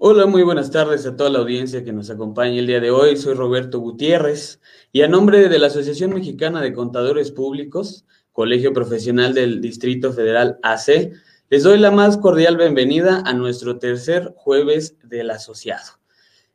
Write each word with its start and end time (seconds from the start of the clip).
Hola, 0.00 0.26
muy 0.26 0.44
buenas 0.44 0.70
tardes 0.70 1.04
a 1.06 1.16
toda 1.16 1.28
la 1.28 1.40
audiencia 1.40 1.82
que 1.82 1.92
nos 1.92 2.08
acompaña 2.08 2.60
el 2.60 2.68
día 2.68 2.78
de 2.78 2.92
hoy. 2.92 3.16
Soy 3.16 3.34
Roberto 3.34 3.80
Gutiérrez 3.80 4.60
y 4.92 5.02
a 5.02 5.08
nombre 5.08 5.48
de 5.48 5.58
la 5.58 5.66
Asociación 5.66 6.14
Mexicana 6.14 6.62
de 6.62 6.72
Contadores 6.72 7.32
Públicos, 7.32 8.06
Colegio 8.30 8.72
Profesional 8.72 9.34
del 9.34 9.60
Distrito 9.60 10.12
Federal 10.12 10.60
AC, 10.62 11.10
les 11.50 11.64
doy 11.64 11.78
la 11.78 11.90
más 11.90 12.16
cordial 12.16 12.56
bienvenida 12.56 13.24
a 13.26 13.32
nuestro 13.32 13.80
tercer 13.80 14.34
jueves 14.36 14.96
del 15.02 15.32
asociado. 15.32 15.98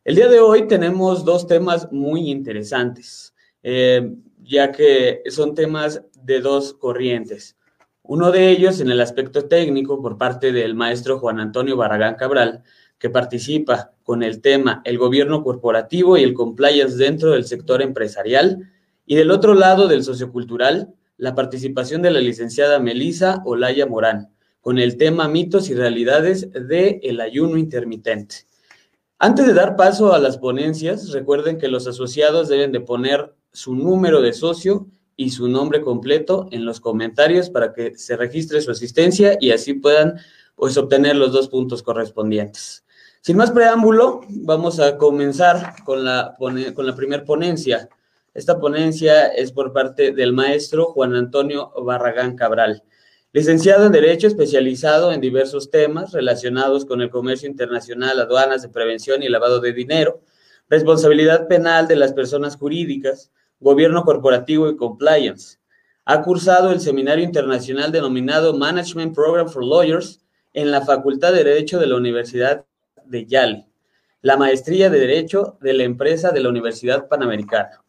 El 0.05 0.15
día 0.15 0.29
de 0.29 0.39
hoy 0.39 0.69
tenemos 0.69 1.25
dos 1.25 1.45
temas 1.45 1.91
muy 1.91 2.31
interesantes, 2.31 3.35
eh, 3.61 4.09
ya 4.41 4.71
que 4.71 5.21
son 5.27 5.53
temas 5.53 6.01
de 6.23 6.39
dos 6.39 6.73
corrientes. 6.75 7.57
Uno 8.03 8.31
de 8.31 8.51
ellos 8.51 8.79
en 8.79 8.89
el 8.89 9.01
aspecto 9.01 9.49
técnico 9.49 10.01
por 10.01 10.17
parte 10.17 10.53
del 10.53 10.75
maestro 10.75 11.19
Juan 11.19 11.41
Antonio 11.41 11.75
Barragán 11.75 12.15
Cabral, 12.15 12.63
que 13.03 13.09
participa 13.09 13.91
con 14.01 14.23
el 14.23 14.39
tema 14.39 14.81
el 14.85 14.97
gobierno 14.97 15.43
corporativo 15.43 16.17
y 16.17 16.23
el 16.23 16.33
compliance 16.33 16.95
dentro 16.95 17.31
del 17.31 17.43
sector 17.43 17.81
empresarial, 17.81 18.71
y 19.05 19.15
del 19.15 19.29
otro 19.29 19.55
lado 19.55 19.89
del 19.89 20.05
sociocultural, 20.05 20.93
la 21.17 21.35
participación 21.35 22.01
de 22.01 22.11
la 22.11 22.21
licenciada 22.21 22.79
Melisa 22.79 23.41
Olaya 23.43 23.87
Morán, 23.87 24.29
con 24.61 24.79
el 24.79 24.95
tema 24.95 25.27
mitos 25.27 25.69
y 25.69 25.75
realidades 25.75 26.49
del 26.53 27.01
el 27.03 27.19
ayuno 27.19 27.57
intermitente. 27.57 28.45
Antes 29.19 29.47
de 29.47 29.53
dar 29.53 29.75
paso 29.75 30.13
a 30.13 30.19
las 30.19 30.37
ponencias, 30.37 31.11
recuerden 31.11 31.57
que 31.57 31.67
los 31.67 31.87
asociados 31.87 32.47
deben 32.47 32.71
de 32.71 32.79
poner 32.79 33.35
su 33.51 33.75
número 33.75 34.21
de 34.21 34.31
socio 34.31 34.87
y 35.17 35.31
su 35.31 35.49
nombre 35.49 35.81
completo 35.81 36.47
en 36.51 36.63
los 36.63 36.79
comentarios 36.79 37.49
para 37.49 37.73
que 37.73 37.97
se 37.97 38.15
registre 38.15 38.61
su 38.61 38.71
asistencia 38.71 39.37
y 39.41 39.51
así 39.51 39.73
puedan 39.73 40.15
pues 40.55 40.77
obtener 40.77 41.17
los 41.17 41.33
dos 41.33 41.49
puntos 41.49 41.83
correspondientes. 41.83 42.85
Sin 43.25 43.37
más 43.37 43.51
preámbulo, 43.51 44.19
vamos 44.27 44.81
a 44.81 44.97
comenzar 44.97 45.75
con 45.85 46.03
la, 46.03 46.35
con 46.37 46.85
la 46.85 46.93
primera 46.93 47.23
ponencia. 47.23 47.87
Esta 48.33 48.59
ponencia 48.59 49.27
es 49.27 49.53
por 49.53 49.71
parte 49.71 50.11
del 50.11 50.33
maestro 50.33 50.87
Juan 50.87 51.15
Antonio 51.15 51.71
Barragán 51.85 52.35
Cabral, 52.35 52.83
licenciado 53.31 53.85
en 53.85 53.93
Derecho, 53.93 54.27
especializado 54.27 55.13
en 55.13 55.21
diversos 55.21 55.71
temas 55.71 56.11
relacionados 56.11 56.83
con 56.83 57.01
el 57.01 57.09
comercio 57.09 57.47
internacional, 57.47 58.19
aduanas 58.19 58.61
de 58.61 58.67
prevención 58.67 59.23
y 59.23 59.29
lavado 59.29 59.61
de 59.61 59.71
dinero, 59.71 60.19
responsabilidad 60.67 61.47
penal 61.47 61.87
de 61.87 61.95
las 61.95 62.11
personas 62.11 62.57
jurídicas, 62.57 63.31
gobierno 63.61 64.03
corporativo 64.03 64.67
y 64.67 64.75
compliance. 64.75 65.59
Ha 66.03 66.23
cursado 66.23 66.73
el 66.73 66.81
seminario 66.81 67.23
internacional 67.23 67.89
denominado 67.89 68.53
Management 68.53 69.15
Program 69.15 69.47
for 69.47 69.63
Lawyers 69.63 70.19
en 70.51 70.71
la 70.71 70.81
Facultad 70.81 71.31
de 71.31 71.45
Derecho 71.45 71.79
de 71.79 71.87
la 71.87 71.95
Universidad 71.95 72.65
de 73.05 73.25
Yale, 73.25 73.67
la 74.21 74.37
maestría 74.37 74.89
de 74.89 74.99
Derecho 74.99 75.57
de 75.61 75.73
la 75.73 75.83
empresa 75.83 76.31
de 76.31 76.39
la 76.39 76.49
Universidad 76.49 77.07
Panamericana. 77.07 77.83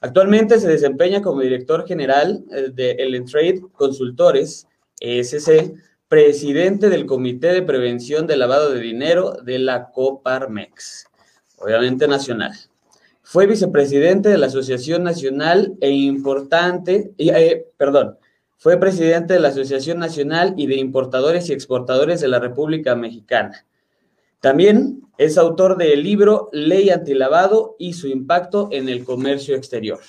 Actualmente 0.00 0.58
se 0.58 0.68
desempeña 0.68 1.22
como 1.22 1.40
director 1.40 1.86
general 1.86 2.44
eh, 2.50 2.68
de 2.72 2.92
Ellen 2.92 3.24
Trade 3.24 3.62
Consultores, 3.72 4.66
ESC, 5.00 5.74
presidente 6.08 6.88
del 6.88 7.06
Comité 7.06 7.48
de 7.48 7.62
Prevención 7.62 8.26
del 8.26 8.38
Lavado 8.38 8.72
de 8.72 8.80
Dinero 8.80 9.32
de 9.42 9.58
la 9.58 9.90
Coparmex, 9.90 11.06
obviamente 11.58 12.06
nacional. 12.06 12.52
Fue 13.22 13.46
vicepresidente 13.46 14.28
de 14.28 14.38
la 14.38 14.46
Asociación 14.46 15.02
Nacional 15.02 15.74
e 15.80 15.90
importante, 15.90 17.12
eh, 17.18 17.66
perdón, 17.76 18.18
fue 18.56 18.78
presidente 18.78 19.34
de 19.34 19.40
la 19.40 19.48
Asociación 19.48 19.98
Nacional 19.98 20.54
y 20.56 20.66
de 20.68 20.76
Importadores 20.76 21.48
y 21.48 21.52
Exportadores 21.52 22.20
de 22.20 22.28
la 22.28 22.38
República 22.38 22.94
Mexicana 22.94 23.66
también 24.40 25.02
es 25.18 25.38
autor 25.38 25.76
del 25.76 26.02
libro 26.02 26.48
Ley 26.52 26.90
Antilavado 26.90 27.76
y 27.78 27.94
su 27.94 28.06
impacto 28.06 28.68
en 28.70 28.88
el 28.88 29.04
comercio 29.04 29.56
exterior. 29.56 30.00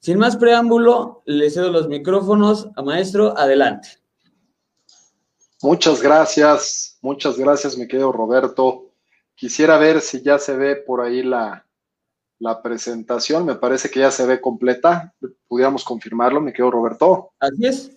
Sin 0.00 0.18
más 0.18 0.36
preámbulo, 0.36 1.22
le 1.26 1.50
cedo 1.50 1.70
los 1.70 1.88
micrófonos 1.88 2.68
a 2.76 2.82
maestro. 2.82 3.36
Adelante. 3.36 3.88
Muchas 5.60 6.00
gracias, 6.00 6.98
muchas 7.02 7.36
gracias, 7.36 7.76
mi 7.76 7.88
querido 7.88 8.12
Roberto. 8.12 8.92
Quisiera 9.34 9.76
ver 9.76 10.00
si 10.00 10.22
ya 10.22 10.38
se 10.38 10.56
ve 10.56 10.76
por 10.76 11.00
ahí 11.00 11.22
la, 11.22 11.66
la 12.38 12.62
presentación. 12.62 13.44
Me 13.44 13.56
parece 13.56 13.90
que 13.90 14.00
ya 14.00 14.10
se 14.10 14.24
ve 14.24 14.40
completa. 14.40 15.14
¿Pudiéramos 15.48 15.84
confirmarlo, 15.84 16.40
mi 16.40 16.52
querido 16.52 16.70
Roberto? 16.70 17.32
Así 17.40 17.66
es. 17.66 17.90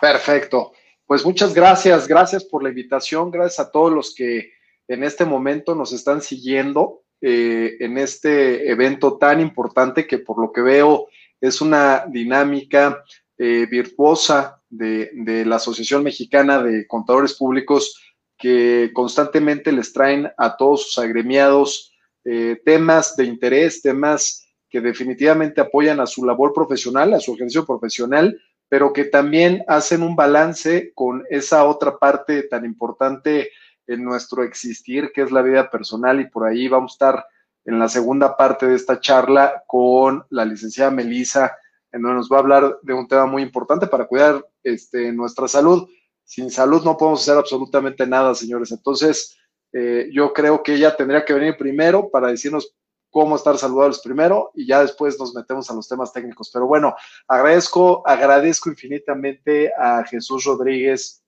Perfecto. 0.00 0.72
Pues 1.06 1.24
muchas 1.24 1.54
gracias, 1.54 2.08
gracias 2.08 2.44
por 2.44 2.64
la 2.64 2.68
invitación, 2.68 3.30
gracias 3.30 3.64
a 3.64 3.70
todos 3.70 3.92
los 3.92 4.12
que 4.12 4.55
en 4.88 5.04
este 5.04 5.24
momento 5.24 5.74
nos 5.74 5.92
están 5.92 6.22
siguiendo 6.22 7.02
eh, 7.20 7.76
en 7.80 7.98
este 7.98 8.70
evento 8.70 9.16
tan 9.16 9.40
importante 9.40 10.06
que 10.06 10.18
por 10.18 10.38
lo 10.38 10.52
que 10.52 10.60
veo 10.60 11.08
es 11.40 11.60
una 11.60 12.04
dinámica 12.08 13.02
eh, 13.38 13.66
virtuosa 13.70 14.62
de, 14.68 15.44
la 15.46 15.56
Asociación 15.56 16.02
Mexicana 16.02 16.62
de 16.62 16.86
Contadores 16.86 17.34
Públicos 17.34 18.02
que 18.36 18.90
constantemente 18.92 19.72
les 19.72 19.92
traen 19.92 20.30
a 20.36 20.56
todos 20.56 20.84
sus 20.84 20.98
agremiados 20.98 21.92
eh, 22.24 22.60
temas 22.64 23.16
de 23.16 23.24
interés, 23.24 23.80
temas 23.80 24.46
que 24.68 24.80
definitivamente 24.80 25.60
apoyan 25.60 26.00
a 26.00 26.06
su 26.06 26.24
labor 26.24 26.52
profesional, 26.52 27.14
a 27.14 27.20
su 27.20 27.34
ejercicio 27.34 27.64
profesional, 27.64 28.38
pero 28.68 28.92
que 28.92 29.04
también 29.04 29.64
hacen 29.68 30.02
un 30.02 30.16
balance 30.16 30.92
con 30.94 31.24
esa 31.30 31.64
otra 31.64 31.98
parte 31.98 32.42
tan 32.42 32.64
importante 32.64 33.50
en 33.86 34.04
nuestro 34.04 34.42
existir, 34.42 35.12
que 35.14 35.22
es 35.22 35.30
la 35.30 35.42
vida 35.42 35.70
personal, 35.70 36.20
y 36.20 36.28
por 36.28 36.46
ahí 36.46 36.68
vamos 36.68 36.92
a 36.92 36.94
estar 36.94 37.26
en 37.64 37.78
la 37.78 37.88
segunda 37.88 38.36
parte 38.36 38.66
de 38.66 38.76
esta 38.76 39.00
charla 39.00 39.64
con 39.66 40.24
la 40.30 40.44
licenciada 40.44 40.90
Melisa, 40.90 41.56
en 41.92 42.02
donde 42.02 42.16
nos 42.16 42.30
va 42.30 42.36
a 42.36 42.40
hablar 42.40 42.78
de 42.82 42.94
un 42.94 43.08
tema 43.08 43.26
muy 43.26 43.42
importante 43.42 43.86
para 43.86 44.06
cuidar 44.06 44.46
este, 44.62 45.12
nuestra 45.12 45.48
salud. 45.48 45.88
Sin 46.24 46.50
salud 46.50 46.84
no 46.84 46.96
podemos 46.96 47.22
hacer 47.22 47.36
absolutamente 47.36 48.06
nada, 48.06 48.34
señores. 48.34 48.70
Entonces, 48.70 49.36
eh, 49.72 50.08
yo 50.12 50.32
creo 50.32 50.62
que 50.62 50.74
ella 50.74 50.96
tendría 50.96 51.24
que 51.24 51.34
venir 51.34 51.56
primero 51.56 52.08
para 52.10 52.28
decirnos 52.28 52.74
cómo 53.10 53.36
estar 53.36 53.56
saludables 53.56 54.00
primero 54.00 54.50
y 54.54 54.66
ya 54.66 54.82
después 54.82 55.18
nos 55.18 55.34
metemos 55.34 55.70
a 55.70 55.74
los 55.74 55.88
temas 55.88 56.12
técnicos. 56.12 56.50
Pero 56.52 56.66
bueno, 56.66 56.94
agradezco, 57.26 58.06
agradezco 58.06 58.68
infinitamente 58.68 59.72
a 59.76 60.04
Jesús 60.04 60.44
Rodríguez 60.44 61.24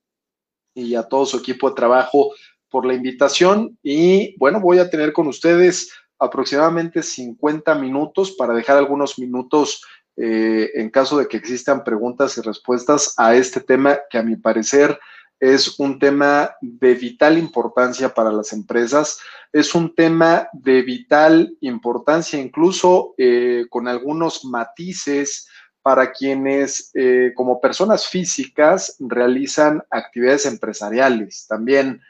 y 0.74 0.94
a 0.94 1.02
todo 1.02 1.26
su 1.26 1.38
equipo 1.38 1.70
de 1.70 1.76
trabajo 1.76 2.32
por 2.70 2.86
la 2.86 2.94
invitación 2.94 3.78
y 3.82 4.36
bueno, 4.38 4.60
voy 4.60 4.78
a 4.78 4.90
tener 4.90 5.12
con 5.12 5.26
ustedes 5.26 5.92
aproximadamente 6.18 7.02
50 7.02 7.74
minutos 7.76 8.32
para 8.32 8.54
dejar 8.54 8.76
algunos 8.76 9.18
minutos 9.18 9.82
eh, 10.16 10.70
en 10.74 10.90
caso 10.90 11.16
de 11.16 11.28
que 11.28 11.36
existan 11.36 11.84
preguntas 11.84 12.36
y 12.36 12.40
respuestas 12.40 13.14
a 13.16 13.34
este 13.36 13.60
tema 13.60 13.98
que 14.10 14.18
a 14.18 14.22
mi 14.22 14.36
parecer 14.36 14.98
es 15.40 15.78
un 15.78 15.98
tema 16.00 16.50
de 16.60 16.94
vital 16.94 17.38
importancia 17.38 18.12
para 18.12 18.32
las 18.32 18.52
empresas, 18.52 19.20
es 19.52 19.74
un 19.74 19.94
tema 19.94 20.48
de 20.52 20.82
vital 20.82 21.56
importancia 21.60 22.40
incluso 22.40 23.14
eh, 23.16 23.66
con 23.70 23.86
algunos 23.86 24.44
matices 24.44 25.48
para 25.82 26.10
quienes 26.12 26.90
eh, 26.94 27.32
como 27.34 27.60
personas 27.60 28.08
físicas 28.08 28.96
realizan 28.98 29.82
actividades 29.90 30.44
empresariales. 30.44 31.46
También 31.48 32.02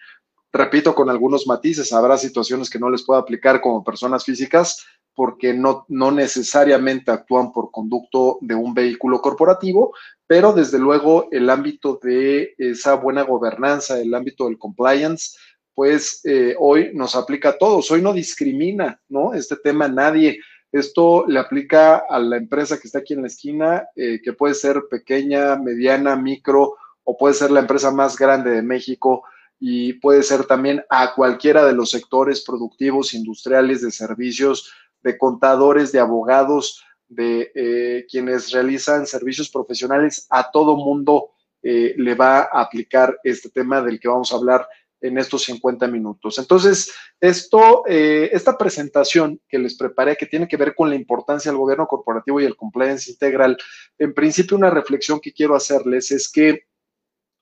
repito, 0.53 0.95
con 0.95 1.11
algunos 1.11 1.47
matices, 1.47 1.93
habrá 1.93 2.17
situaciones 2.17 2.71
que 2.71 2.79
no 2.79 2.91
les 2.91 3.05
puedo 3.05 3.21
aplicar 3.21 3.61
como 3.61 3.85
personas 3.85 4.25
físicas 4.25 4.85
porque 5.15 5.53
no, 5.53 5.85
no 5.89 6.13
necesariamente 6.13 7.11
actúan 7.11 7.51
por 7.51 7.73
conducto 7.73 8.39
de 8.41 8.55
un 8.55 8.73
vehículo 8.73 9.21
corporativo, 9.21 9.93
pero 10.29 10.53
desde 10.53 10.79
luego 10.79 11.27
el 11.33 11.51
ámbito 11.51 11.99
de 12.01 12.55
esa 12.57 12.95
buena 12.95 13.23
gobernanza, 13.23 14.01
el 14.01 14.15
ámbito 14.15 14.45
del 14.47 14.59
compliance, 14.59 15.37
pues 15.75 16.21
eh, 16.25 16.55
hoy 16.57 16.91
nos 16.95 17.17
aplica 17.17 17.49
a 17.49 17.59
todos, 17.59 17.91
hoy 17.91 18.01
no 18.01 18.13
discrimina, 18.13 19.01
¿no? 19.09 19.35
Este 19.35 19.57
tema 19.57 19.89
nadie. 19.89 20.39
Esto 20.71 21.25
le 21.27 21.41
aplica 21.41 22.05
a 22.09 22.21
la 22.21 22.37
empresa 22.37 22.79
que 22.79 22.87
está 22.87 23.01
aquí 23.01 23.15
en 23.15 23.23
la 23.23 23.29
esquina, 23.29 23.89
eh, 23.97 24.21
que 24.23 24.35
puede 24.35 24.55
ser 24.55 24.83
pequeña, 24.89 25.57
mediana, 25.57 26.15
micro, 26.15 26.77
o 27.03 27.17
puede 27.17 27.35
ser 27.35 27.51
la 27.51 27.61
empresa 27.61 27.91
más 27.91 28.17
grande 28.17 28.51
de 28.51 28.63
México 28.63 29.25
y 29.61 29.95
puede 29.95 30.23
ser 30.23 30.45
también 30.45 30.85
a 30.89 31.15
cualquiera 31.15 31.65
de 31.65 31.73
los 31.73 31.91
sectores 31.91 32.43
productivos, 32.45 33.15
industriales, 33.15 33.83
de 33.83 33.91
servicios, 33.91 34.73
de 35.03 35.19
contadores, 35.19 35.93
de 35.93 36.01
abogados, 36.01 36.85
de 37.09 37.51
eh, 37.55 38.07
quienes 38.09 38.53
realizan 38.53 39.07
servicios 39.07 39.49
profesionales, 39.49 40.27
a 40.31 40.51
todo 40.51 40.77
mundo 40.77 41.31
eh, 41.63 41.95
le 41.97 42.15
va 42.15 42.41
a 42.41 42.61
aplicar 42.61 43.19
este 43.25 43.49
tema 43.51 43.83
del 43.83 43.99
que 43.99 44.09
vamos 44.09 44.33
a 44.33 44.37
hablar 44.37 44.69
en 45.01 45.17
estos 45.17 45.45
50 45.45 45.87
minutos. 45.87 46.39
Entonces, 46.39 46.93
esto, 47.21 47.85
eh, 47.87 48.31
esta 48.33 48.59
presentación 48.59 49.41
que 49.49 49.59
les 49.59 49.77
preparé, 49.77 50.17
que 50.17 50.27
tiene 50.27 50.49
que 50.49 50.57
ver 50.57 50.75
con 50.75 50.91
la 50.91 50.97
importancia 50.97 51.51
del 51.51 51.59
gobierno 51.59 51.87
corporativo 51.87 52.41
y 52.41 52.45
el 52.45 52.57
compliance 52.57 53.11
integral, 53.11 53.57
en 53.99 54.13
principio 54.13 54.57
una 54.57 54.71
reflexión 54.71 55.21
que 55.21 55.33
quiero 55.33 55.55
hacerles 55.55 56.11
es 56.11 56.29
que 56.31 56.65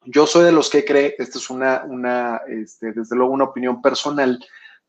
Yo 0.07 0.27
soy 0.27 0.45
de 0.45 0.53
los 0.53 0.71
que 0.71 0.85
cree, 0.85 1.15
esta 1.19 1.39
es 1.39 1.51
una, 1.51 1.85
una 1.85 2.41
este, 2.49 2.93
desde 2.93 3.17
luego 3.17 3.33
una 3.33 3.45
opinión 3.45 3.83
personal, 3.83 4.39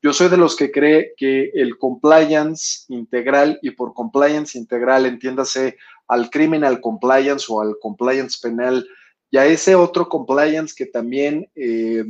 yo 0.02 0.14
soy 0.14 0.30
de 0.30 0.38
los 0.38 0.56
que 0.56 0.72
cree 0.72 1.14
que 1.18 1.50
el 1.56 1.78
compliance 1.78 2.86
integral, 2.90 3.60
y 3.64 3.72
por 3.72 3.94
compliance 3.94 4.58
integral 4.58 5.08
entiéndase 5.08 5.78
al 6.08 6.30
criminal 6.30 6.80
compliance 6.80 7.48
o 7.50 7.62
al 7.62 7.78
compliance 7.82 8.38
penal, 8.42 8.88
y 9.32 9.38
a 9.38 9.46
ese 9.46 9.76
otro 9.76 10.08
compliance 10.08 10.74
que 10.76 10.86
también 10.86 11.50
eh, 11.56 12.06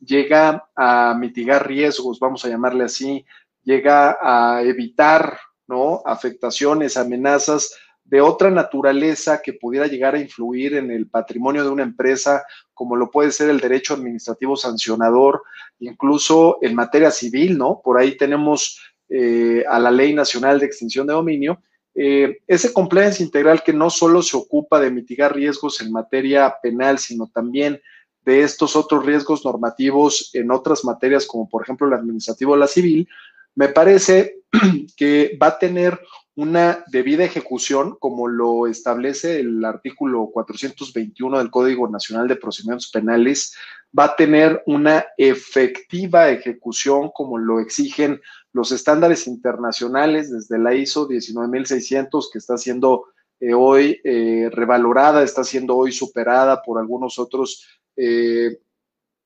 llega 0.00 0.68
a 0.76 1.16
mitigar 1.18 1.66
riesgos, 1.66 2.20
vamos 2.20 2.44
a 2.44 2.48
llamarle 2.48 2.84
así, 2.84 3.24
llega 3.64 4.18
a 4.20 4.62
evitar 4.62 5.38
¿no? 5.66 6.02
afectaciones, 6.04 6.96
amenazas 6.96 7.74
de 8.10 8.20
otra 8.20 8.50
naturaleza 8.50 9.40
que 9.40 9.52
pudiera 9.52 9.86
llegar 9.86 10.16
a 10.16 10.20
influir 10.20 10.74
en 10.74 10.90
el 10.90 11.08
patrimonio 11.08 11.62
de 11.62 11.70
una 11.70 11.84
empresa, 11.84 12.42
como 12.74 12.96
lo 12.96 13.08
puede 13.08 13.30
ser 13.30 13.48
el 13.50 13.60
derecho 13.60 13.94
administrativo 13.94 14.56
sancionador, 14.56 15.44
incluso 15.78 16.58
en 16.60 16.74
materia 16.74 17.12
civil, 17.12 17.56
¿no? 17.56 17.80
Por 17.84 17.98
ahí 17.98 18.16
tenemos 18.16 18.80
eh, 19.08 19.64
a 19.68 19.78
la 19.78 19.92
Ley 19.92 20.12
Nacional 20.12 20.58
de 20.58 20.66
Extinción 20.66 21.06
de 21.06 21.12
Dominio. 21.12 21.62
Eh, 21.94 22.38
ese 22.48 22.72
compliance 22.72 23.22
integral 23.22 23.62
que 23.62 23.72
no 23.72 23.90
solo 23.90 24.22
se 24.22 24.36
ocupa 24.36 24.80
de 24.80 24.90
mitigar 24.90 25.36
riesgos 25.36 25.80
en 25.80 25.92
materia 25.92 26.52
penal, 26.60 26.98
sino 26.98 27.30
también 27.32 27.80
de 28.24 28.42
estos 28.42 28.74
otros 28.74 29.06
riesgos 29.06 29.44
normativos 29.44 30.30
en 30.34 30.50
otras 30.50 30.84
materias, 30.84 31.26
como 31.26 31.48
por 31.48 31.62
ejemplo 31.62 31.86
el 31.86 31.94
administrativo 31.94 32.54
o 32.54 32.56
la 32.56 32.66
civil, 32.66 33.08
me 33.54 33.68
parece 33.68 34.40
que 34.96 35.38
va 35.40 35.46
a 35.48 35.58
tener 35.60 36.00
una 36.40 36.84
debida 36.86 37.22
ejecución, 37.22 37.98
como 38.00 38.26
lo 38.26 38.66
establece 38.66 39.40
el 39.40 39.62
artículo 39.62 40.30
421 40.32 41.36
del 41.36 41.50
Código 41.50 41.86
Nacional 41.86 42.28
de 42.28 42.36
Procedimientos 42.36 42.90
Penales, 42.90 43.54
va 43.96 44.04
a 44.04 44.16
tener 44.16 44.62
una 44.64 45.04
efectiva 45.18 46.30
ejecución, 46.30 47.10
como 47.12 47.36
lo 47.36 47.60
exigen 47.60 48.22
los 48.54 48.72
estándares 48.72 49.26
internacionales 49.26 50.32
desde 50.32 50.58
la 50.58 50.74
ISO 50.74 51.06
19600, 51.06 52.30
que 52.30 52.38
está 52.38 52.56
siendo 52.56 53.04
eh, 53.38 53.52
hoy 53.52 54.00
eh, 54.02 54.48
revalorada, 54.50 55.22
está 55.22 55.44
siendo 55.44 55.76
hoy 55.76 55.92
superada 55.92 56.62
por 56.62 56.78
algunos 56.80 57.18
otros 57.18 57.66
eh, 57.96 58.60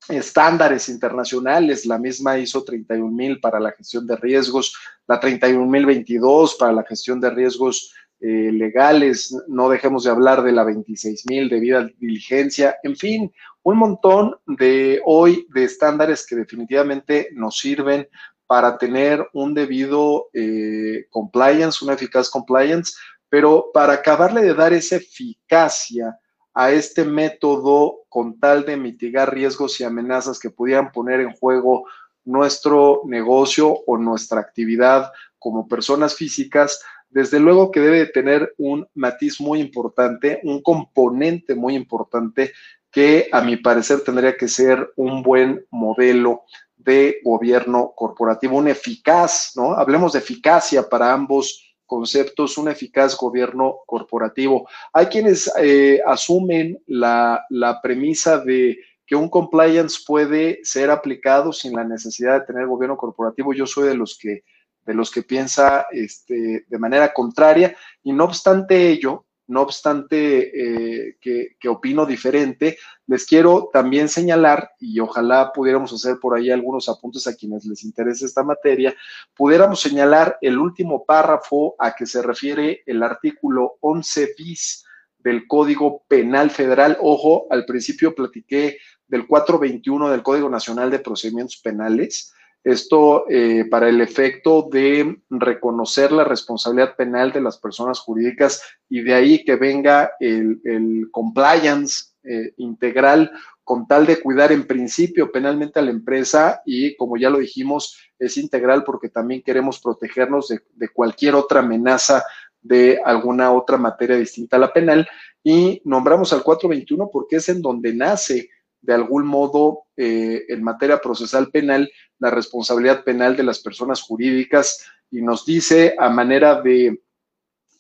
estándares 0.09 0.89
internacionales, 0.89 1.87
la 1.87 1.99
misma 1.99 2.39
ISO 2.39 2.65
31000 2.65 3.41
para 3.41 3.61
la 3.61 3.73
gestión 3.73 4.07
de 4.07 4.17
riesgos, 4.17 4.75
la 5.07 5.21
31022 5.21 6.57
para 6.57 6.73
la 6.73 6.85
gestión 6.85 7.21
de 7.21 7.31
riesgos 7.31 7.95
eh, 8.21 8.51
legales, 8.53 9.37
no 9.49 9.69
dejemos 9.69 10.05
de 10.05 10.11
hablar 10.11 10.43
de 10.43 10.53
la 10.53 10.65
26000 10.65 11.49
de 11.49 11.61
vida 11.61 11.91
diligencia, 11.99 12.77
en 12.83 12.97
fin, 12.97 13.33
un 13.63 13.77
montón 13.79 14.37
de 14.47 15.01
hoy 15.05 15.47
de 15.53 15.65
estándares 15.65 16.27
que 16.27 16.37
definitivamente 16.37 17.29
nos 17.33 17.59
sirven 17.59 18.09
para 18.47 18.79
tener 18.79 19.27
un 19.33 19.55
debido 19.55 20.29
eh, 20.33 21.07
compliance, 21.11 21.85
una 21.85 21.95
eficaz 21.95 22.29
compliance, 22.31 22.95
pero 23.29 23.71
para 23.73 23.95
acabarle 23.95 24.43
de 24.43 24.55
dar 24.55 24.73
esa 24.73 24.97
eficacia 24.97 26.19
a 26.55 26.71
este 26.71 27.05
método 27.05 28.05
con 28.09 28.39
tal 28.39 28.65
de 28.65 28.77
mitigar 28.77 29.35
riesgos 29.35 29.81
y 29.81 29.85
amenazas 29.85 30.39
que 30.39 30.51
pudieran 30.51 30.93
poner 30.93 31.21
en 31.21 31.33
juego 31.33 31.85
nuestro 32.25 33.03
negocio 33.07 33.81
o 33.87 33.99
nuestra 33.99 34.41
actividad 34.41 35.13
como 35.39 35.69
personas 35.69 36.15
físicas, 36.15 36.81
desde 37.11 37.39
luego 37.39 37.71
que 37.71 37.81
debe 37.81 38.07
tener 38.07 38.55
un 38.57 38.87
matiz 38.95 39.41
muy 39.41 39.61
importante, 39.61 40.41
un 40.45 40.63
componente 40.63 41.55
muy 41.55 41.75
importante 41.75 42.53
que 42.91 43.29
a 43.33 43.41
mi 43.41 43.57
parecer 43.57 44.01
tendría 44.01 44.37
que 44.37 44.49
ser 44.49 44.93
un 44.97 45.23
buen 45.23 45.67
modelo 45.71 46.45
de 46.77 47.19
gobierno 47.25 47.93
corporativo, 47.97 48.57
un 48.57 48.69
eficaz, 48.69 49.53
¿no? 49.57 49.73
Hablemos 49.75 50.13
de 50.13 50.21
eficacia 50.21 50.89
para 50.89 51.13
ambos 51.13 51.74
conceptos, 51.87 52.59
un 52.59 52.69
eficaz 52.69 53.17
gobierno 53.17 53.81
corporativo. 53.87 54.69
Hay 54.93 55.07
quienes 55.07 55.53
eh, 55.59 56.01
asumen 56.07 56.83
la, 56.87 57.45
premisa 57.83 58.39
de 58.39 58.79
que 59.07 59.17
un 59.17 59.29
compliance 59.29 59.99
puede 60.07 60.61
ser 60.63 60.91
aplicado 60.91 61.53
sin 61.53 61.75
la 61.75 61.85
necesidad 61.85 62.41
de 62.41 62.47
tener 62.47 62.67
gobierno 62.67 62.97
corporativo. 62.97 63.53
Yo 63.53 63.67
soy 63.67 63.89
de 63.89 63.95
los 63.95 64.19
que, 64.19 64.45
de 64.87 64.95
los 64.95 65.11
que 65.11 65.23
piensa 65.23 65.87
este, 65.91 66.65
de 66.67 66.79
manera 66.79 67.13
contraria 67.13 67.77
y 68.03 68.13
no 68.13 68.25
obstante 68.25 68.89
ello, 68.89 69.24
no 69.47 69.63
obstante 69.63 71.09
eh, 71.09 71.17
que, 71.21 71.69
opino 71.69 72.07
diferente, 72.07 72.79
les 73.07 73.27
quiero 73.27 73.71
también 73.73 74.09
señalar, 74.09 74.71
y 74.81 75.01
ojalá 75.01 75.53
pudiéramos 75.53 75.93
hacer 75.93 76.19
por 76.21 76.37
ahí 76.37 76.51
algunos 76.51 76.89
apuntes 76.89 77.27
a 77.27 77.35
quienes 77.35 77.65
les 77.65 77.85
interese 77.85 78.25
esta 78.27 78.43
materia, 78.43 78.95
pudiéramos 79.35 79.81
señalar 79.81 80.39
el 80.41 80.59
último 80.59 81.05
párrafo 81.05 81.75
a 81.79 81.95
que 81.95 82.07
se 82.07 82.23
refiere 82.23 82.83
el 82.87 83.03
artículo 83.03 83.77
11 83.81 84.35
bis 84.39 84.85
del 85.19 85.47
Código 85.47 86.05
Penal 86.07 86.51
Federal. 86.51 86.99
Ojo, 87.01 87.47
al 87.51 87.65
principio 87.65 88.15
platiqué 88.15 88.79
del 89.09 89.27
421 89.27 90.11
del 90.11 90.23
Código 90.23 90.49
Nacional 90.49 90.91
de 90.91 90.99
Procedimientos 90.99 91.57
Penales. 91.57 92.33
Esto 92.65 93.27
eh, 93.29 93.67
para 93.71 93.91
el 93.91 94.01
efecto 94.01 94.67
de 94.73 95.19
reconocer 95.29 96.11
la 96.13 96.25
responsabilidad 96.25 96.97
penal 96.97 97.31
de 97.31 97.43
las 97.43 97.59
personas 97.59 97.99
jurídicas 97.99 98.63
y 98.89 99.03
de 99.03 99.13
ahí 99.13 99.45
que 99.45 99.57
venga 99.57 100.13
el, 100.19 101.09
compliance 101.13 102.15
eh, 102.23 102.55
integral 102.57 103.31
con 103.63 103.87
tal 103.87 104.07
de 104.07 104.19
cuidar 104.19 104.51
en 104.51 104.67
principio 104.67 105.31
penalmente 105.31 105.79
a 105.79 105.83
la 105.83 105.91
empresa 105.91 106.63
y 106.65 106.97
como 106.97 107.19
ya 107.19 107.29
lo 107.29 107.39
dijimos, 107.39 107.99
es 108.19 108.39
integral 108.39 108.83
porque 108.83 109.11
también 109.11 109.43
queremos 109.43 109.79
protegernos 109.79 110.49
de, 110.49 110.61
de 110.73 110.89
cualquier 110.89 111.35
otra 111.35 111.61
amenaza 111.61 112.25
de 112.63 112.99
alguna 113.05 113.53
otra 113.53 113.77
materia 113.77 114.17
distinta 114.17 114.57
a 114.57 114.61
la 114.61 114.73
penal. 114.73 115.07
Y 115.43 115.83
nombramos 115.85 116.33
al 116.33 116.43
421 116.43 117.11
porque 117.13 117.37
es 117.37 117.49
en 117.51 117.61
donde 117.61 117.93
nace 117.93 118.49
de 118.85 118.95
algún 118.95 119.27
modo 119.27 119.85
eh, 119.97 120.45
en 120.49 120.63
materia 120.63 120.99
procesal 120.99 121.51
penal 121.51 121.91
la 122.19 122.31
responsabilidad 122.31 123.05
penal 123.05 123.37
de 123.37 123.43
las 123.43 123.61
personas 123.61 124.03
jurídicas 124.03 124.85
y 125.11 125.23
nos 125.23 125.45
dice 125.47 125.95
a 125.99 126.11
manera 126.11 126.61
de 126.61 127.01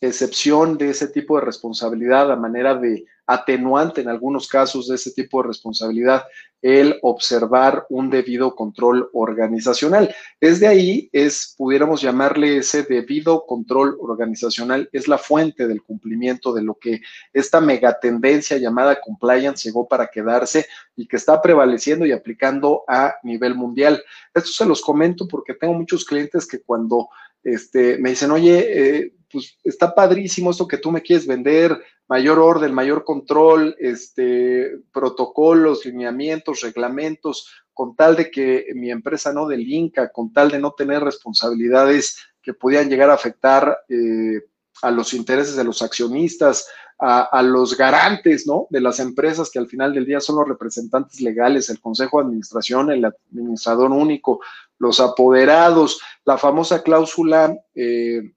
excepción 0.00 0.78
de 0.78 0.90
ese 0.90 1.08
tipo 1.08 1.38
de 1.38 1.44
responsabilidad, 1.44 2.30
a 2.30 2.36
manera 2.36 2.74
de 2.74 3.04
atenuante 3.26 4.02
en 4.02 4.08
algunos 4.08 4.48
casos 4.48 4.88
de 4.88 4.96
ese 4.96 5.12
tipo 5.12 5.40
de 5.40 5.48
responsabilidad 5.48 6.24
el 6.60 6.98
observar 7.02 7.84
un 7.90 8.08
debido 8.08 8.54
control 8.54 9.10
organizacional. 9.12 10.14
Desde 10.40 10.66
ahí 10.66 11.10
es, 11.12 11.54
pudiéramos 11.58 12.00
llamarle 12.00 12.56
ese 12.56 12.84
debido 12.84 13.44
control 13.44 13.98
organizacional, 14.00 14.88
es 14.90 15.06
la 15.06 15.18
fuente 15.18 15.68
del 15.68 15.82
cumplimiento 15.82 16.54
de 16.54 16.62
lo 16.62 16.76
que 16.76 17.02
esta 17.34 17.60
megatendencia 17.60 18.56
llamada 18.56 18.98
compliance 18.98 19.68
llegó 19.68 19.86
para 19.86 20.06
quedarse 20.06 20.66
y 20.96 21.06
que 21.06 21.16
está 21.16 21.42
prevaleciendo 21.42 22.06
y 22.06 22.12
aplicando 22.12 22.84
a 22.88 23.14
nivel 23.22 23.54
mundial. 23.54 24.02
Esto 24.32 24.50
se 24.50 24.64
los 24.64 24.80
comento 24.80 25.28
porque 25.28 25.52
tengo 25.52 25.74
muchos 25.74 26.06
clientes 26.06 26.46
que 26.46 26.62
cuando 26.62 27.10
este, 27.42 27.98
me 27.98 28.10
dicen, 28.10 28.30
oye, 28.30 29.00
eh, 29.00 29.14
pues 29.34 29.58
está 29.64 29.94
padrísimo 29.94 30.52
esto 30.52 30.68
que 30.68 30.78
tú 30.78 30.92
me 30.92 31.02
quieres 31.02 31.26
vender, 31.26 31.76
mayor 32.06 32.38
orden, 32.38 32.72
mayor 32.72 33.04
control, 33.04 33.74
este, 33.80 34.78
protocolos, 34.92 35.84
lineamientos, 35.84 36.60
reglamentos, 36.60 37.50
con 37.72 37.96
tal 37.96 38.14
de 38.14 38.30
que 38.30 38.66
mi 38.74 38.92
empresa 38.92 39.32
no 39.32 39.48
delinca, 39.48 40.10
con 40.10 40.32
tal 40.32 40.52
de 40.52 40.60
no 40.60 40.72
tener 40.72 41.02
responsabilidades 41.02 42.16
que 42.40 42.54
pudieran 42.54 42.88
llegar 42.88 43.10
a 43.10 43.14
afectar 43.14 43.76
eh, 43.88 44.42
a 44.82 44.92
los 44.92 45.12
intereses 45.12 45.56
de 45.56 45.64
los 45.64 45.82
accionistas, 45.82 46.68
a, 46.96 47.42
los 47.42 47.76
garantes, 47.76 48.46
¿no? 48.46 48.66
De 48.70 48.80
las 48.80 49.00
empresas 49.00 49.50
que 49.50 49.58
al 49.58 49.66
final 49.66 49.92
del 49.92 50.06
día 50.06 50.20
son 50.20 50.36
los 50.36 50.48
representantes 50.48 51.20
legales, 51.20 51.68
el 51.68 51.80
Consejo 51.80 52.18
de 52.18 52.26
Administración, 52.26 52.90
el 52.90 53.04
Administrador 53.04 53.90
Único, 53.90 54.40
los 54.78 55.00
apoderados, 55.00 56.00
la 56.24 56.38
famosa 56.38 56.82
cláusula 56.82 57.54
eh, 57.74 58.32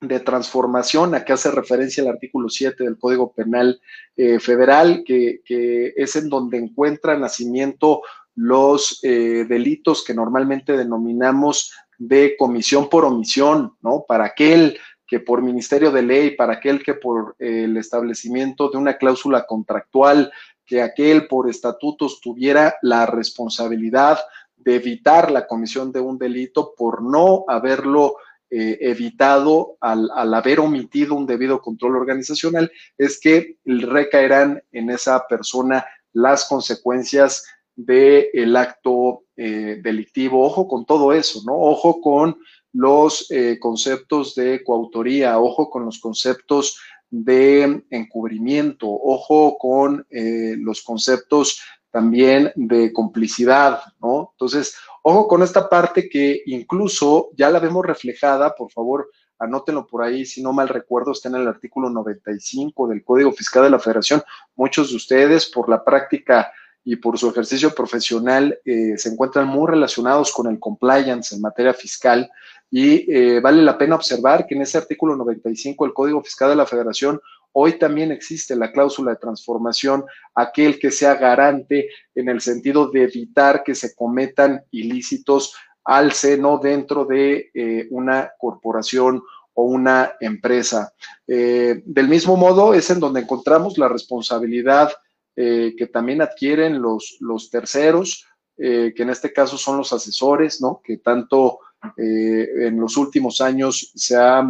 de 0.00 0.20
transformación 0.20 1.14
a 1.14 1.24
que 1.24 1.34
hace 1.34 1.50
referencia 1.50 2.02
el 2.02 2.08
artículo 2.08 2.48
7 2.48 2.84
del 2.84 2.98
Código 2.98 3.32
Penal 3.32 3.80
eh, 4.16 4.40
Federal, 4.40 5.02
que, 5.04 5.42
es 5.96 6.16
en 6.16 6.28
donde 6.30 6.58
encuentra 6.58 7.18
nacimiento 7.18 8.00
los 8.34 9.00
eh, 9.02 9.44
delitos 9.48 10.02
que 10.02 10.14
normalmente 10.14 10.76
denominamos 10.76 11.72
de 11.98 12.34
comisión 12.38 12.88
por 12.88 13.04
omisión, 13.04 13.74
¿no? 13.82 14.04
Para 14.08 14.24
aquel 14.24 14.78
que 15.06 15.20
por 15.20 15.42
ministerio 15.42 15.90
de 15.90 16.02
ley, 16.02 16.30
para 16.36 16.54
aquel 16.54 16.82
que 16.82 16.94
por 16.94 17.34
el 17.38 17.76
establecimiento 17.76 18.70
de 18.70 18.78
una 18.78 18.96
cláusula 18.96 19.44
contractual, 19.44 20.32
que 20.64 20.80
aquel 20.80 21.26
por 21.26 21.50
estatutos 21.50 22.20
tuviera 22.20 22.76
la 22.80 23.04
responsabilidad 23.04 24.20
de 24.56 24.76
evitar 24.76 25.30
la 25.30 25.46
comisión 25.46 25.90
de 25.92 26.00
un 26.00 26.16
delito 26.16 26.74
por 26.76 27.02
no 27.02 27.44
haberlo 27.48 28.16
eh, 28.52 28.78
evitado 28.80 29.76
al, 29.80 30.10
haber 30.34 30.58
omitido 30.58 31.14
un 31.14 31.24
debido 31.24 31.60
control 31.60 31.96
organizacional, 31.96 32.70
es 32.98 33.20
que 33.20 33.58
recaerán 33.64 34.60
en 34.72 34.90
esa 34.90 35.24
persona 35.28 35.86
las 36.12 36.46
consecuencias 36.46 37.44
del 37.76 38.56
acto 38.56 39.22
eh, 39.36 39.80
delictivo. 39.82 40.44
Ojo 40.44 40.66
con 40.66 40.84
todo 40.84 41.12
eso, 41.12 41.42
¿no? 41.46 41.56
Ojo 41.56 42.00
con 42.00 42.38
los 42.72 43.30
eh, 43.30 43.58
conceptos 43.60 44.34
de 44.34 44.64
coautoría, 44.64 45.38
ojo 45.38 45.70
con 45.70 45.84
los 45.84 46.00
conceptos 46.00 46.76
de 47.08 47.84
encubrimiento, 47.90 48.88
ojo 48.88 49.58
con 49.58 50.06
los 50.10 50.82
conceptos 50.82 51.60
también 51.90 52.52
de 52.54 52.92
complicidad, 52.92 53.80
¿no? 54.00 54.30
Entonces, 54.34 54.76
ojo 55.02 55.28
con 55.28 55.42
esta 55.42 55.68
parte 55.68 56.08
que 56.08 56.42
incluso 56.46 57.30
ya 57.36 57.50
la 57.50 57.58
vemos 57.58 57.84
reflejada, 57.84 58.54
por 58.54 58.70
favor, 58.70 59.10
anótenlo 59.38 59.86
por 59.86 60.02
ahí, 60.02 60.26
si 60.26 60.42
no 60.42 60.52
mal 60.52 60.68
recuerdo, 60.68 61.12
está 61.12 61.28
en 61.28 61.36
el 61.36 61.48
artículo 61.48 61.90
95 61.90 62.88
del 62.88 63.02
Código 63.02 63.32
Fiscal 63.32 63.64
de 63.64 63.70
la 63.70 63.78
Federación. 63.78 64.22
Muchos 64.54 64.90
de 64.90 64.96
ustedes, 64.96 65.46
por 65.46 65.68
la 65.68 65.82
práctica 65.82 66.52
y 66.84 66.96
por 66.96 67.18
su 67.18 67.28
ejercicio 67.30 67.74
profesional, 67.74 68.58
eh, 68.64 68.96
se 68.96 69.08
encuentran 69.08 69.48
muy 69.48 69.68
relacionados 69.68 70.32
con 70.32 70.46
el 70.46 70.58
compliance 70.58 71.34
en 71.34 71.40
materia 71.40 71.74
fiscal 71.74 72.30
y 72.70 73.12
eh, 73.12 73.40
vale 73.40 73.62
la 73.62 73.76
pena 73.76 73.96
observar 73.96 74.46
que 74.46 74.54
en 74.54 74.62
ese 74.62 74.78
artículo 74.78 75.16
95 75.16 75.84
del 75.84 75.94
Código 75.94 76.22
Fiscal 76.22 76.50
de 76.50 76.56
la 76.56 76.66
Federación 76.66 77.20
hoy 77.52 77.78
también 77.78 78.12
existe 78.12 78.56
la 78.56 78.72
cláusula 78.72 79.12
de 79.12 79.18
transformación, 79.18 80.04
aquel 80.34 80.78
que 80.78 80.90
sea 80.90 81.14
garante 81.14 81.88
en 82.14 82.28
el 82.28 82.40
sentido 82.40 82.90
de 82.90 83.04
evitar 83.04 83.62
que 83.64 83.74
se 83.74 83.94
cometan 83.94 84.62
ilícitos 84.70 85.54
al 85.84 86.12
seno 86.12 86.58
dentro 86.58 87.04
de 87.04 87.50
eh, 87.54 87.86
una 87.90 88.32
corporación 88.38 89.22
o 89.54 89.64
una 89.64 90.12
empresa. 90.20 90.92
Eh, 91.26 91.82
del 91.84 92.08
mismo 92.08 92.36
modo, 92.36 92.74
es 92.74 92.90
en 92.90 93.00
donde 93.00 93.20
encontramos 93.20 93.78
la 93.78 93.88
responsabilidad 93.88 94.90
que 95.36 95.88
también 95.90 96.20
adquieren 96.20 96.82
los, 96.82 97.16
los 97.20 97.48
terceros, 97.48 98.26
que 98.58 98.92
en 98.94 99.08
este 99.08 99.32
caso 99.32 99.56
son 99.56 99.78
los 99.78 99.90
asesores, 99.90 100.60
¿no? 100.60 100.82
Que 100.84 100.98
tanto 100.98 101.60
eh, 101.96 102.66
en 102.66 102.78
los 102.78 102.96
últimos 102.96 103.40
años 103.40 103.92
se 103.94 104.16
ha 104.16 104.42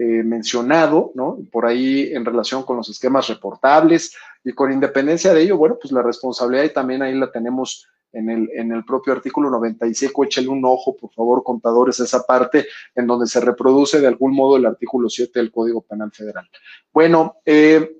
eh, 0.00 0.22
mencionado, 0.22 1.10
¿no? 1.16 1.38
Por 1.50 1.66
ahí 1.66 2.12
en 2.12 2.24
relación 2.24 2.62
con 2.62 2.76
los 2.76 2.88
esquemas 2.88 3.26
reportables 3.26 4.14
y 4.44 4.52
con 4.52 4.72
independencia 4.72 5.34
de 5.34 5.42
ello, 5.42 5.56
bueno, 5.56 5.76
pues 5.80 5.92
la 5.92 6.02
responsabilidad 6.02 6.64
y 6.64 6.72
también 6.72 7.02
ahí 7.02 7.14
la 7.14 7.32
tenemos 7.32 7.84
en 8.12 8.30
el, 8.30 8.48
en 8.54 8.70
el 8.70 8.84
propio 8.84 9.12
artículo 9.12 9.50
95, 9.50 10.24
échale 10.24 10.46
un 10.46 10.64
ojo, 10.64 10.96
por 10.96 11.12
favor, 11.12 11.42
contadores, 11.42 11.98
esa 11.98 12.22
parte 12.22 12.66
en 12.94 13.08
donde 13.08 13.26
se 13.26 13.40
reproduce 13.40 14.00
de 14.00 14.06
algún 14.06 14.36
modo 14.36 14.56
el 14.56 14.66
artículo 14.66 15.08
7 15.10 15.36
del 15.38 15.50
Código 15.50 15.82
Penal 15.82 16.12
Federal. 16.12 16.48
Bueno, 16.92 17.38
eh, 17.44 17.96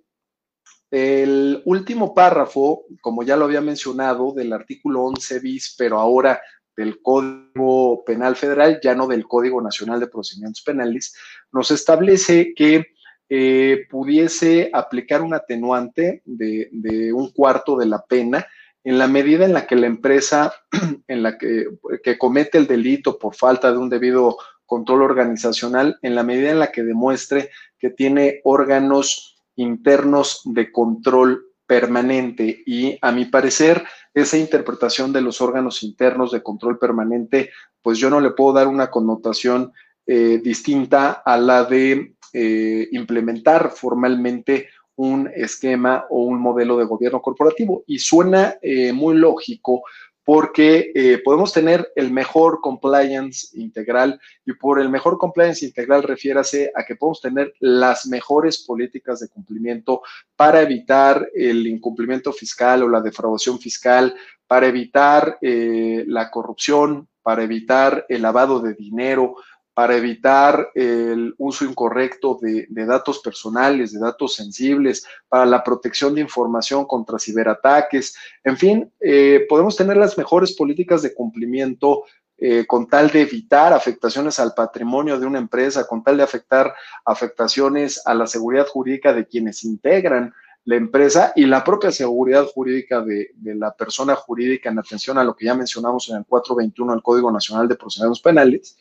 el 0.90 1.62
último 1.66 2.14
párrafo, 2.14 2.84
como 3.00 3.24
ya 3.24 3.36
lo 3.36 3.44
había 3.46 3.60
mencionado, 3.60 4.32
del 4.32 4.52
artículo 4.52 5.02
11 5.02 5.40
bis, 5.40 5.74
pero 5.76 5.98
ahora 5.98 6.40
del 6.78 7.02
Código 7.02 8.04
Penal 8.04 8.36
Federal, 8.36 8.78
ya 8.80 8.94
no 8.94 9.08
del 9.08 9.26
Código 9.26 9.60
Nacional 9.60 9.98
de 9.98 10.06
Procedimientos 10.06 10.62
Penales, 10.62 11.12
nos 11.50 11.72
establece 11.72 12.54
que 12.54 12.86
eh, 13.28 13.84
pudiese 13.90 14.70
aplicar 14.72 15.22
un 15.22 15.34
atenuante 15.34 16.22
de, 16.24 17.12
un 17.12 17.32
cuarto 17.32 17.76
de 17.76 17.86
la 17.86 18.04
pena 18.04 18.46
en 18.84 18.96
la 18.96 19.08
medida 19.08 19.44
en 19.44 19.54
la 19.54 19.66
que 19.66 19.74
la 19.74 19.88
empresa 19.88 20.54
en 21.08 21.24
la 21.24 21.36
que, 21.36 21.66
que 22.04 22.16
comete 22.16 22.58
el 22.58 22.68
delito 22.68 23.18
por 23.18 23.34
falta 23.34 23.72
de 23.72 23.78
un 23.78 23.90
debido 23.90 24.36
control 24.64 25.02
organizacional, 25.02 25.98
en 26.02 26.14
la 26.14 26.22
medida 26.22 26.52
en 26.52 26.60
la 26.60 26.70
que 26.70 26.84
demuestre 26.84 27.50
que 27.76 27.90
tiene 27.90 28.40
órganos 28.44 29.42
internos 29.56 30.42
de 30.44 30.70
control 30.70 31.47
permanente 31.68 32.62
y 32.66 32.98
a 33.00 33.12
mi 33.12 33.26
parecer 33.26 33.84
esa 34.14 34.38
interpretación 34.38 35.12
de 35.12 35.20
los 35.20 35.40
órganos 35.40 35.82
internos 35.82 36.32
de 36.32 36.42
control 36.42 36.78
permanente, 36.78 37.50
pues 37.82 37.98
yo 37.98 38.10
no 38.10 38.20
le 38.20 38.30
puedo 38.30 38.54
dar 38.54 38.66
una 38.66 38.90
connotación 38.90 39.72
eh, 40.06 40.40
distinta 40.42 41.22
a 41.24 41.36
la 41.36 41.64
de 41.64 42.14
eh, 42.32 42.88
implementar 42.92 43.70
formalmente 43.70 44.70
un 44.96 45.30
esquema 45.32 46.06
o 46.10 46.22
un 46.22 46.40
modelo 46.40 46.78
de 46.78 46.86
gobierno 46.86 47.20
corporativo. 47.20 47.84
Y 47.86 47.98
suena 47.98 48.56
eh, 48.62 48.92
muy 48.92 49.16
lógico 49.16 49.82
porque 50.28 50.92
eh, 50.94 51.22
podemos 51.24 51.54
tener 51.54 51.90
el 51.96 52.10
mejor 52.10 52.60
compliance 52.60 53.48
integral 53.54 54.20
y 54.44 54.52
por 54.52 54.78
el 54.78 54.90
mejor 54.90 55.16
compliance 55.16 55.64
integral 55.64 56.02
refiérase 56.02 56.70
a 56.76 56.84
que 56.84 56.96
podemos 56.96 57.22
tener 57.22 57.54
las 57.60 58.06
mejores 58.06 58.58
políticas 58.58 59.20
de 59.20 59.30
cumplimiento 59.30 60.02
para 60.36 60.60
evitar 60.60 61.30
el 61.34 61.66
incumplimiento 61.66 62.30
fiscal 62.34 62.82
o 62.82 62.90
la 62.90 63.00
defraudación 63.00 63.58
fiscal, 63.58 64.14
para 64.46 64.66
evitar 64.66 65.38
eh, 65.40 66.04
la 66.06 66.30
corrupción, 66.30 67.08
para 67.22 67.42
evitar 67.42 68.04
el 68.10 68.20
lavado 68.20 68.60
de 68.60 68.74
dinero, 68.74 69.36
para 69.78 69.96
evitar 69.96 70.72
el 70.74 71.36
uso 71.38 71.64
incorrecto 71.64 72.36
de, 72.42 72.66
datos 72.68 73.20
personales, 73.20 73.92
de 73.92 74.00
datos 74.00 74.34
sensibles, 74.34 75.06
para 75.28 75.46
la 75.46 75.62
protección 75.62 76.16
de 76.16 76.20
información 76.20 76.84
contra 76.84 77.16
ciberataques. 77.16 78.16
En 78.42 78.56
fin, 78.56 78.92
eh, 78.98 79.46
podemos 79.48 79.76
tener 79.76 79.96
las 79.96 80.18
mejores 80.18 80.56
políticas 80.56 81.02
de 81.02 81.14
cumplimiento 81.14 82.02
eh, 82.38 82.66
con 82.66 82.88
tal 82.88 83.08
de 83.10 83.20
evitar 83.20 83.72
afectaciones 83.72 84.40
al 84.40 84.52
patrimonio 84.52 85.16
de 85.20 85.26
una 85.26 85.38
empresa, 85.38 85.86
con 85.86 86.02
tal 86.02 86.16
de 86.16 86.24
afectar 86.24 86.74
afectaciones 87.04 88.02
a 88.04 88.14
la 88.14 88.26
seguridad 88.26 88.66
jurídica 88.66 89.12
de 89.12 89.28
quienes 89.28 89.62
integran 89.62 90.34
la 90.64 90.74
empresa 90.74 91.32
y 91.36 91.46
la 91.46 91.62
propia 91.62 91.92
seguridad 91.92 92.46
jurídica 92.46 93.00
de, 93.00 93.30
de, 93.32 93.54
la 93.54 93.72
persona 93.76 94.16
jurídica 94.16 94.70
en 94.70 94.80
atención 94.80 95.18
a 95.18 95.24
lo 95.24 95.36
que 95.36 95.46
ya 95.46 95.54
mencionamos 95.54 96.08
en 96.10 96.16
el 96.16 96.24
421 96.26 96.94
del 96.94 97.02
Código 97.02 97.30
Nacional 97.30 97.68
de 97.68 97.76
Procedimientos 97.76 98.20
Penales. 98.20 98.76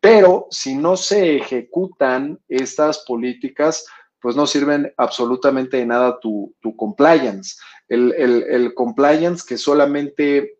Pero 0.00 0.46
si 0.50 0.74
no 0.74 0.96
se 0.96 1.36
ejecutan 1.36 2.38
estas 2.48 2.98
políticas, 3.06 3.84
pues 4.20 4.36
no 4.36 4.46
sirven 4.46 4.92
absolutamente 4.96 5.78
de 5.78 5.86
nada 5.86 6.18
tu, 6.20 6.54
compliance. 6.76 7.56
El, 7.88 8.72
compliance 8.74 9.44
que 9.46 9.58
solamente 9.58 10.58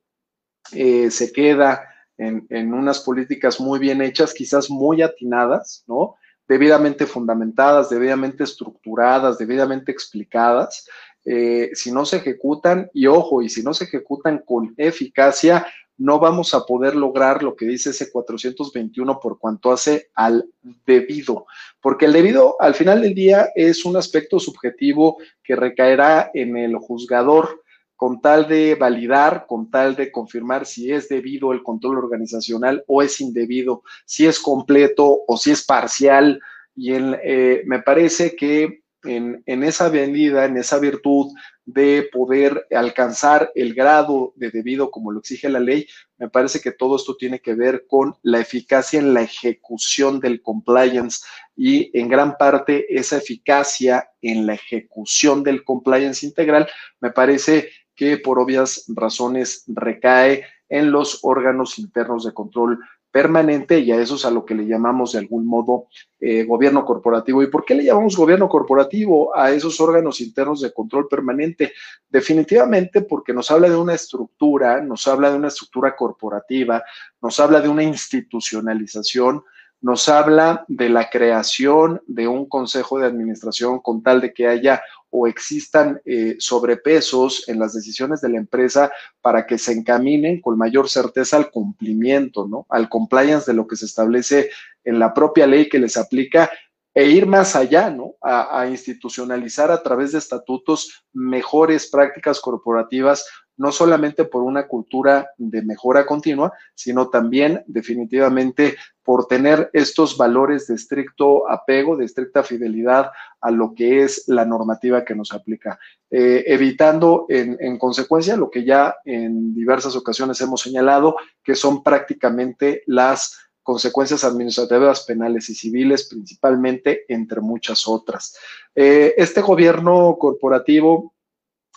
eh, 0.72 1.10
se 1.10 1.32
queda 1.32 1.88
en, 2.18 2.74
unas 2.74 3.00
políticas 3.00 3.60
muy 3.60 3.78
bien 3.78 4.02
hechas, 4.02 4.34
quizás 4.34 4.68
muy 4.70 5.00
atinadas, 5.00 5.84
¿no? 5.86 6.16
Debidamente 6.46 7.06
fundamentadas, 7.06 7.88
debidamente 7.88 8.44
estructuradas, 8.44 9.38
debidamente 9.38 9.92
explicadas. 9.92 10.86
Eh, 11.24 11.70
si 11.74 11.92
no 11.92 12.04
se 12.04 12.16
ejecutan, 12.16 12.90
y 12.92 13.06
ojo, 13.06 13.40
y 13.40 13.48
si 13.48 13.62
no 13.62 13.72
se 13.72 13.84
ejecutan 13.84 14.42
con 14.44 14.74
eficacia, 14.76 15.66
no 16.00 16.18
vamos 16.18 16.54
a 16.54 16.64
poder 16.64 16.96
lograr 16.96 17.42
lo 17.42 17.54
que 17.54 17.66
dice 17.66 17.90
ese 17.90 18.10
421 18.10 19.20
por 19.20 19.38
cuanto 19.38 19.70
hace 19.70 20.08
al 20.14 20.48
debido, 20.86 21.44
porque 21.80 22.06
el 22.06 22.14
debido 22.14 22.56
al 22.58 22.74
final 22.74 23.02
del 23.02 23.14
día 23.14 23.50
es 23.54 23.84
un 23.84 23.98
aspecto 23.98 24.40
subjetivo 24.40 25.18
que 25.44 25.56
recaerá 25.56 26.30
en 26.32 26.56
el 26.56 26.74
juzgador 26.76 27.62
con 27.96 28.22
tal 28.22 28.48
de 28.48 28.76
validar, 28.76 29.44
con 29.46 29.70
tal 29.70 29.94
de 29.94 30.10
confirmar 30.10 30.64
si 30.64 30.90
es 30.90 31.06
debido 31.10 31.52
el 31.52 31.62
control 31.62 31.98
organizacional 31.98 32.82
o 32.86 33.02
es 33.02 33.20
indebido, 33.20 33.82
si 34.06 34.26
es 34.26 34.40
completo 34.40 35.20
o 35.26 35.36
si 35.36 35.50
es 35.50 35.66
parcial. 35.66 36.40
Y 36.74 36.92
eh, 36.94 37.62
me 37.66 37.82
parece 37.82 38.34
que 38.34 38.84
en, 39.04 39.62
esa 39.62 39.88
medida, 39.90 40.44
en 40.44 40.56
esa 40.56 40.78
virtud, 40.78 41.32
de 41.64 42.08
poder 42.12 42.66
alcanzar 42.70 43.52
el 43.54 43.74
grado 43.74 44.32
de 44.36 44.50
debido 44.50 44.90
como 44.90 45.12
lo 45.12 45.20
exige 45.20 45.48
la 45.48 45.60
ley, 45.60 45.86
me 46.18 46.28
parece 46.28 46.60
que 46.60 46.72
todo 46.72 46.96
esto 46.96 47.16
tiene 47.16 47.40
que 47.40 47.54
ver 47.54 47.86
con 47.86 48.14
la 48.22 48.40
eficacia 48.40 48.98
en 48.98 49.14
la 49.14 49.22
ejecución 49.22 50.20
del 50.20 50.42
compliance 50.42 51.20
y 51.56 51.96
en 51.98 52.08
gran 52.08 52.36
parte 52.36 52.86
esa 52.94 53.18
eficacia 53.18 54.10
en 54.20 54.46
la 54.46 54.54
ejecución 54.54 55.42
del 55.42 55.64
compliance 55.64 56.26
integral. 56.26 56.68
Me 57.00 57.10
parece 57.10 57.70
que 57.94 58.18
por 58.18 58.38
obvias 58.38 58.84
razones 58.88 59.64
recae 59.68 60.44
en 60.68 60.90
los 60.90 61.20
órganos 61.22 61.78
internos 61.78 62.24
de 62.24 62.32
control 62.32 62.78
permanente 63.10 63.80
y 63.80 63.90
a 63.90 64.00
eso 64.00 64.14
es 64.14 64.24
a 64.24 64.30
lo 64.30 64.44
que 64.44 64.54
le 64.54 64.66
llamamos 64.66 65.12
de 65.12 65.18
algún 65.18 65.46
modo 65.46 65.86
eh, 66.20 66.44
gobierno 66.44 66.84
corporativo. 66.84 67.42
¿Y 67.42 67.48
por 67.48 67.64
qué 67.64 67.74
le 67.74 67.84
llamamos 67.84 68.16
gobierno 68.16 68.48
corporativo 68.48 69.36
a 69.36 69.50
esos 69.50 69.80
órganos 69.80 70.20
internos 70.20 70.60
de 70.60 70.72
control 70.72 71.08
permanente? 71.08 71.72
Definitivamente 72.08 73.02
porque 73.02 73.32
nos 73.32 73.50
habla 73.50 73.68
de 73.68 73.76
una 73.76 73.94
estructura, 73.94 74.80
nos 74.80 75.06
habla 75.08 75.30
de 75.30 75.36
una 75.36 75.48
estructura 75.48 75.96
corporativa, 75.96 76.82
nos 77.20 77.40
habla 77.40 77.60
de 77.60 77.68
una 77.68 77.82
institucionalización, 77.82 79.42
nos 79.80 80.08
habla 80.08 80.64
de 80.68 80.88
la 80.88 81.08
creación 81.08 82.02
de 82.06 82.28
un 82.28 82.48
consejo 82.48 82.98
de 82.98 83.06
administración 83.06 83.80
con 83.80 84.02
tal 84.02 84.20
de 84.20 84.32
que 84.32 84.46
haya 84.46 84.82
o 85.10 85.26
existan 85.26 86.00
eh, 86.04 86.36
sobrepesos 86.38 87.48
en 87.48 87.58
las 87.58 87.74
decisiones 87.74 88.20
de 88.20 88.28
la 88.28 88.38
empresa 88.38 88.92
para 89.20 89.46
que 89.46 89.58
se 89.58 89.72
encaminen 89.72 90.40
con 90.40 90.56
mayor 90.56 90.88
certeza 90.88 91.36
al 91.36 91.50
cumplimiento, 91.50 92.46
¿no? 92.46 92.66
Al 92.68 92.88
compliance 92.88 93.50
de 93.50 93.56
lo 93.56 93.66
que 93.66 93.76
se 93.76 93.86
establece 93.86 94.50
en 94.84 94.98
la 94.98 95.12
propia 95.12 95.46
ley 95.46 95.68
que 95.68 95.80
les 95.80 95.96
aplica 95.96 96.50
e 96.94 97.06
ir 97.06 97.26
más 97.26 97.56
allá, 97.56 97.90
¿no? 97.90 98.14
A, 98.20 98.60
a, 98.60 98.68
institucionalizar 98.68 99.70
a 99.70 99.82
través 99.82 100.12
de 100.12 100.18
estatutos 100.18 101.04
mejores 101.12 101.88
prácticas 101.90 102.40
corporativas, 102.40 103.26
no 103.60 103.72
solamente 103.72 104.24
por 104.24 104.42
una 104.42 104.66
cultura 104.66 105.32
de 105.36 105.60
mejora 105.60 106.06
continua, 106.06 106.50
sino 106.74 107.10
también 107.10 107.62
definitivamente 107.66 108.78
por 109.04 109.26
tener 109.26 109.68
estos 109.74 110.16
valores 110.16 110.66
de 110.66 110.76
estricto 110.76 111.46
apego, 111.46 111.94
de 111.94 112.06
estricta 112.06 112.42
fidelidad 112.42 113.10
a 113.38 113.50
lo 113.50 113.74
que 113.74 114.02
es 114.02 114.24
la 114.28 114.46
normativa 114.46 115.04
que 115.04 115.14
nos 115.14 115.32
aplica, 115.32 115.78
eh, 116.10 116.42
evitando 116.46 117.26
en, 117.28 117.58
en, 117.60 117.76
consecuencia 117.78 118.34
lo 118.34 118.50
que 118.50 118.64
ya 118.64 118.96
en 119.04 119.54
diversas 119.54 119.94
ocasiones 119.94 120.40
hemos 120.40 120.62
señalado, 120.62 121.16
que 121.44 121.54
son 121.54 121.82
prácticamente 121.82 122.82
las 122.86 123.50
consecuencias 123.62 124.24
administrativas, 124.24 125.04
penales 125.04 125.50
y 125.50 125.54
civiles, 125.54 126.08
principalmente, 126.08 127.04
entre 127.08 127.42
muchas 127.42 127.86
otras. 127.86 128.34
Eh, 128.74 129.12
este 129.18 129.42
gobierno 129.42 130.16
corporativo, 130.18 131.12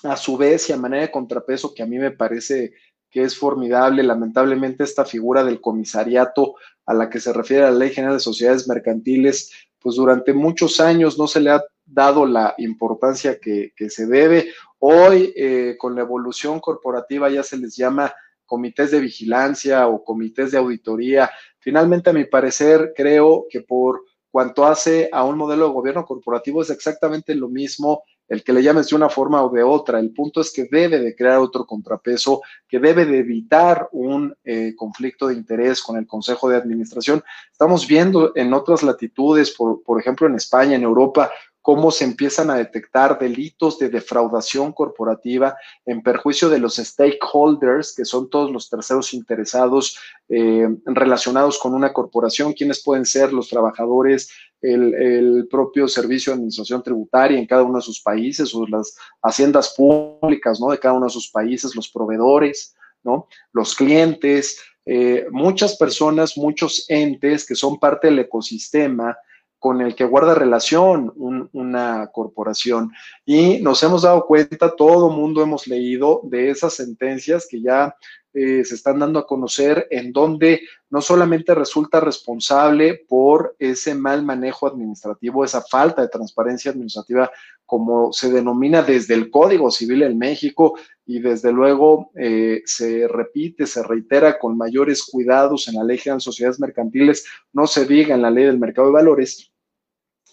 a 0.03 0.17
su 0.17 0.38
vez 0.38 0.69
y 0.69 0.74
a 0.74 0.77
manera 0.77 1.03
de 1.03 1.12
contrapeso, 1.12 1.74
que 1.74 1.83
a 1.83 1.86
mí 1.86 1.98
me 1.98 2.12
parece 2.12 2.74
que 3.10 3.24
es 3.24 3.38
formidable, 3.38 4.03
lamentablemente 4.03 4.83
esta 4.83 5.05
figura 5.05 5.43
del 5.43 5.62
comisariato 5.62 6.55
a 6.86 6.93
la 6.93 7.10
que 7.10 7.19
se 7.19 7.31
refiere 7.31 7.63
la 7.63 7.72
Ley 7.72 7.91
General 7.91 8.15
de 8.15 8.19
Sociedades 8.19 8.67
Mercantiles, 8.67 9.51
pues 9.79 9.95
durante 9.95 10.33
muchos 10.33 10.79
años 10.79 11.17
no 11.17 11.27
se 11.27 11.39
le 11.39 11.51
ha 11.51 11.63
dado 11.86 12.25
la 12.25 12.55
importancia 12.57 13.39
que, 13.39 13.72
que 13.75 13.89
se 13.89 14.07
debe. 14.07 14.51
Hoy, 14.79 15.31
eh, 15.36 15.75
con 15.77 15.95
la 15.95 16.01
evolución 16.01 16.60
corporativa, 16.60 17.29
ya 17.29 17.43
se 17.43 17.57
les 17.57 17.75
llama 17.75 18.13
comités 18.45 18.91
de 18.91 19.00
vigilancia 19.00 19.88
o 19.88 20.03
comités 20.03 20.51
de 20.51 20.57
auditoría. 20.57 21.29
Finalmente, 21.60 22.10
a 22.10 22.13
mi 22.13 22.25
parecer, 22.25 22.93
creo 22.95 23.45
que 23.50 23.62
por 23.62 24.03
cuanto 24.31 24.65
hace 24.65 25.10
a 25.12 25.24
un 25.24 25.38
modelo 25.38 25.67
de 25.67 25.74
gobierno 25.74 26.05
corporativo 26.05 26.62
es 26.62 26.72
exactamente 26.72 27.36
lo 27.36 27.50
mismo 27.50 28.03
el 28.27 28.44
que 28.44 28.53
le 28.53 28.63
llames 28.63 28.89
de 28.89 28.96
una 28.96 29.10
forma 29.10 29.44
o 29.44 29.50
de 29.50 29.63
otra. 29.63 30.00
El 30.00 30.12
punto 30.12 30.42
es 30.42 30.51
que 30.51 30.68
debe 30.72 31.00
de 31.00 31.15
crear 31.15 31.39
otro 31.39 31.65
contrapeso, 31.65 32.42
que 32.68 32.80
debe 32.80 33.06
de 33.06 33.20
evitar 33.20 33.89
un 33.92 34.36
eh, 34.44 34.74
conflicto 34.75 35.27
de 35.27 35.36
interés 35.36 35.82
con 35.82 35.98
el 35.98 36.08
Consejo 36.08 36.50
de 36.50 36.58
Administración. 36.58 37.24
Estamos 37.51 37.88
viendo 37.88 38.32
en 38.36 38.53
otras 38.53 38.84
latitudes, 38.84 39.51
por, 39.51 39.84
por 39.84 40.00
ejemplo 40.00 40.27
en 40.27 40.36
España, 40.36 40.75
en 40.75 40.84
Europa, 40.84 41.32
cómo 41.63 41.92
se 41.92 42.03
empiezan 42.03 42.50
a 42.50 42.56
detectar 42.56 43.18
delitos 43.18 43.80
de 43.80 43.88
defraudación 43.88 44.74
corporativa 44.74 45.56
en 45.86 46.03
perjuicio 46.03 46.50
de 46.50 46.60
los 46.60 46.75
stakeholders, 46.75 47.96
que 47.96 48.03
son 48.03 48.30
todos 48.30 48.51
los 48.51 48.70
terceros 48.70 49.13
interesados 49.13 49.98
eh, 50.27 50.68
relacionados 50.86 51.58
con 51.58 51.74
una 51.74 51.94
corporación, 51.94 52.51
quienes 52.51 52.84
pueden 52.84 53.06
ser 53.06 53.32
los 53.32 53.48
trabajadores, 53.48 54.30
el, 54.63 55.48
propio 55.50 55.88
servicio 55.88 56.32
de 56.32 56.36
administración 56.36 56.82
tributaria 56.82 57.38
en 57.38 57.46
cada 57.46 57.63
uno 57.63 57.77
de 57.77 57.84
sus 57.84 58.01
países, 58.01 58.53
o 58.55 58.65
las 58.65 58.96
haciendas 59.22 59.74
públicas 59.75 60.60
¿no? 60.60 60.72
de 60.72 60.79
cada 60.79 60.96
uno 60.96 61.05
de 61.05 61.12
sus 61.12 61.29
países, 61.29 61.75
los 61.75 61.89
proveedores, 61.89 62.75
¿no? 63.03 63.27
los 63.51 63.75
clientes, 63.75 64.60
eh, 64.86 65.27
muchas 65.32 65.77
personas, 65.77 66.38
muchos 66.38 66.86
entes 66.89 67.46
que 67.46 67.55
son 67.55 67.79
parte 67.79 68.08
del 68.08 68.20
ecosistema 68.20 69.17
con 69.60 69.82
el 69.82 69.96
que 69.96 70.03
guarda 70.03 70.36
relación 70.36 71.13
un, 71.15 71.50
una 71.53 72.10
corporación. 72.12 72.91
Y 73.25 73.60
nos 73.60 73.82
hemos 73.84 74.01
dado 74.01 74.25
cuenta, 74.25 74.75
todo 74.75 75.10
mundo 75.10 75.41
hemos 75.41 75.67
leído 75.67 76.20
de 76.24 76.50
esas 76.50 76.74
sentencias 76.74 77.48
que 77.50 77.62
ya 77.62 77.96
eh, 78.33 78.65
se 78.65 78.75
están 78.75 78.99
dando 78.99 79.19
a 79.19 79.27
conocer, 79.27 79.87
en 79.91 80.11
donde 80.11 80.61
no 80.89 81.01
solamente 81.01 81.53
resulta 81.53 81.99
responsable 81.99 83.05
por 83.07 83.55
ese 83.59 83.93
mal 83.93 84.23
manejo 84.23 84.67
administrativo, 84.67 85.45
esa 85.45 85.61
falta 85.61 86.01
de 86.01 86.07
transparencia 86.07 86.71
administrativa, 86.71 87.31
como 87.65 88.11
se 88.11 88.31
denomina 88.31 88.81
desde 88.81 89.13
el 89.13 89.29
Código 89.29 89.69
Civil 89.69 90.03
en 90.03 90.17
México, 90.17 90.77
y 91.05 91.19
desde 91.19 91.51
luego 91.51 92.11
eh, 92.15 92.61
se 92.65 93.07
repite, 93.07 93.67
se 93.67 93.83
reitera 93.83 94.39
con 94.39 94.57
mayores 94.57 95.03
cuidados 95.03 95.67
en 95.67 95.75
la 95.75 95.83
Ley 95.83 96.00
de 96.03 96.19
Sociedades 96.19 96.59
Mercantiles, 96.59 97.25
no 97.51 97.67
se 97.67 97.85
diga 97.85 98.15
en 98.15 98.22
la 98.22 98.31
Ley 98.31 98.46
del 98.46 98.59
Mercado 98.59 98.87
de 98.87 98.93
Valores, 98.93 99.51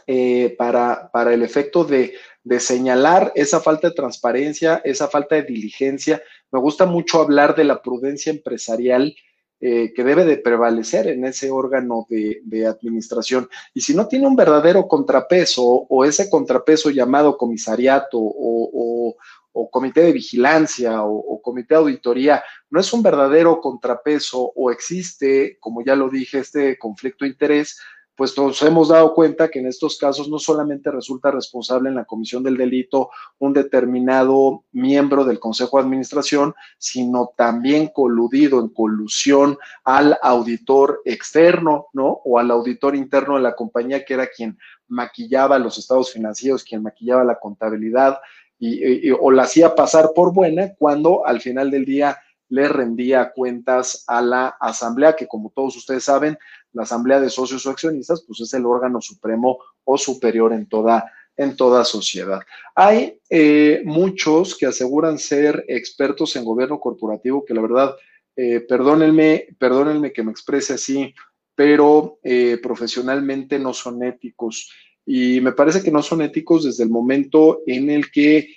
eh, 0.07 0.57
para, 0.59 1.11
para, 1.13 1.33
el 1.33 1.43
efecto 1.43 1.85
de, 1.85 2.15
de, 2.43 2.61
señalar 2.61 3.33
esa 3.35 3.61
falta 3.61 3.89
de 3.89 3.95
transparencia, 3.95 4.81
esa 4.85 5.09
falta 5.09 5.35
de 5.37 5.43
diligencia. 5.43 6.23
Me 6.51 6.61
gusta 6.61 6.87
mucho 6.87 7.21
hablar 7.21 7.55
de 7.55 7.65
la 7.65 7.83
prudencia 7.83 8.31
empresarial 8.31 9.15
eh, 9.63 9.93
que 9.95 10.05
debe 10.05 10.25
de 10.25 10.39
prevalecer 10.39 11.07
en 11.09 11.25
ese 11.27 11.51
órgano 11.51 12.07
de, 12.09 12.67
administración. 12.67 13.49
Y 13.75 13.83
si 13.83 13.95
no 13.95 14.09
tiene 14.09 14.27
un 14.27 14.35
verdadero 14.35 14.89
contrapeso 14.89 15.63
o 15.63 16.05
ese 16.05 16.31
contrapeso 16.31 16.91
llamado 16.91 17.37
comisariato 17.37 18.19
o, 18.19 18.71
o, 18.73 19.17
o 19.53 19.71
comité 19.71 20.03
de 20.03 20.13
vigilancia 20.13 21.03
o, 21.03 21.41
comité 21.43 21.75
de 21.75 21.81
auditoría, 21.81 22.43
no 22.71 22.81
es 22.81 22.93
un 22.93 23.03
verdadero 23.03 23.61
contrapeso 23.61 24.53
o 24.55 24.71
existe, 24.71 25.59
como 25.61 25.83
ya 25.85 25.97
lo 25.97 26.09
dije, 26.09 26.39
este 26.39 26.79
conflicto 26.79 27.25
de 27.25 27.33
interés, 27.33 27.81
pues 28.21 28.37
nos 28.37 28.61
hemos 28.61 28.89
dado 28.89 29.15
cuenta 29.15 29.49
que 29.49 29.61
en 29.61 29.67
estos 29.67 29.97
casos 29.97 30.29
no 30.29 30.39
solamente 30.39 30.91
resulta 30.91 31.31
responsable 31.31 31.89
en 31.89 31.95
la 31.95 32.05
comisión 32.05 32.43
del 32.43 32.59
delito 32.59 33.09
un 33.39 33.55
determinado 33.55 34.65
miembro 34.73 35.25
del 35.25 35.41
Consejo 35.41 35.79
de 35.79 35.85
Administración, 35.85 36.55
sino 36.77 37.33
también 37.35 37.87
coludido 37.87 38.61
en 38.61 38.69
colusión 38.69 39.57
al 39.85 40.19
auditor 40.21 41.01
externo, 41.07 41.87
¿no? 41.95 42.21
O 42.27 42.39
al 42.39 42.51
auditor 42.51 42.95
interno 42.95 43.37
de 43.37 43.41
la 43.41 43.57
compañía, 43.57 44.05
que 44.05 44.13
era 44.13 44.27
quien 44.27 44.59
maquillaba 44.89 45.59
los 45.59 45.79
estados 45.79 46.13
financieros, 46.13 46.63
quien 46.63 46.83
maquillaba 46.83 47.25
la 47.25 47.39
contabilidad 47.39 48.19
y, 48.59 49.11
o 49.13 49.31
la 49.31 49.45
hacía 49.45 49.75
pasar 49.75 50.11
por 50.15 50.35
buena 50.35 50.75
cuando 50.79 51.27
al 51.27 51.41
final 51.41 51.71
del 51.71 51.87
día 51.87 52.19
le 52.51 52.69
rendía 52.69 53.33
cuentas 53.33 54.05
a 54.07 54.21
la 54.21 54.49
asamblea, 54.61 55.17
que 55.17 55.27
como 55.27 55.51
todos 55.55 55.77
ustedes 55.77 56.05
saben, 56.05 56.37
la 56.73 56.83
asamblea 56.83 57.21
de 57.21 57.31
socios 57.31 57.65
o 57.65 57.71
accionistas, 57.71 58.25
pues 58.27 58.41
es 58.41 58.53
el 58.55 58.67
órgano 58.67 59.01
supremo 59.01 59.59
o 59.85 59.97
superior 59.97 60.53
en 60.53 60.67
toda, 60.67 61.11
en 61.37 61.57
toda 61.57 61.85
sociedad. 61.85 62.41
Hay 62.75 63.21
eh, 63.31 63.83
muchos 63.85 64.57
que 64.57 64.67
aseguran 64.67 65.19
ser 65.19 65.65
expertos 65.69 66.35
en 66.37 66.45
gobierno 66.45 66.81
corporativo, 66.81 67.45
que 67.45 67.55
la 67.55 67.63
verdad, 67.63 67.95
eh, 68.37 68.61
perdónenme, 68.61 69.47
perdónenme 69.59 70.13
que 70.13 70.25
me 70.25 70.33
exprese 70.33 70.75
así, 70.75 71.15
pero 71.55 72.19
eh, 72.23 72.59
profesionalmente 72.61 73.59
no 73.61 73.73
son 73.73 74.03
éticos. 74.03 74.73
Y 75.07 75.41
me 75.41 75.53
parece 75.53 75.83
que 75.83 75.91
no 75.93 76.03
son 76.03 76.23
éticos 76.23 76.65
desde 76.65 76.83
el 76.83 76.91
momento 76.91 77.61
en 77.67 77.91
el 77.91 78.11
que 78.11 78.57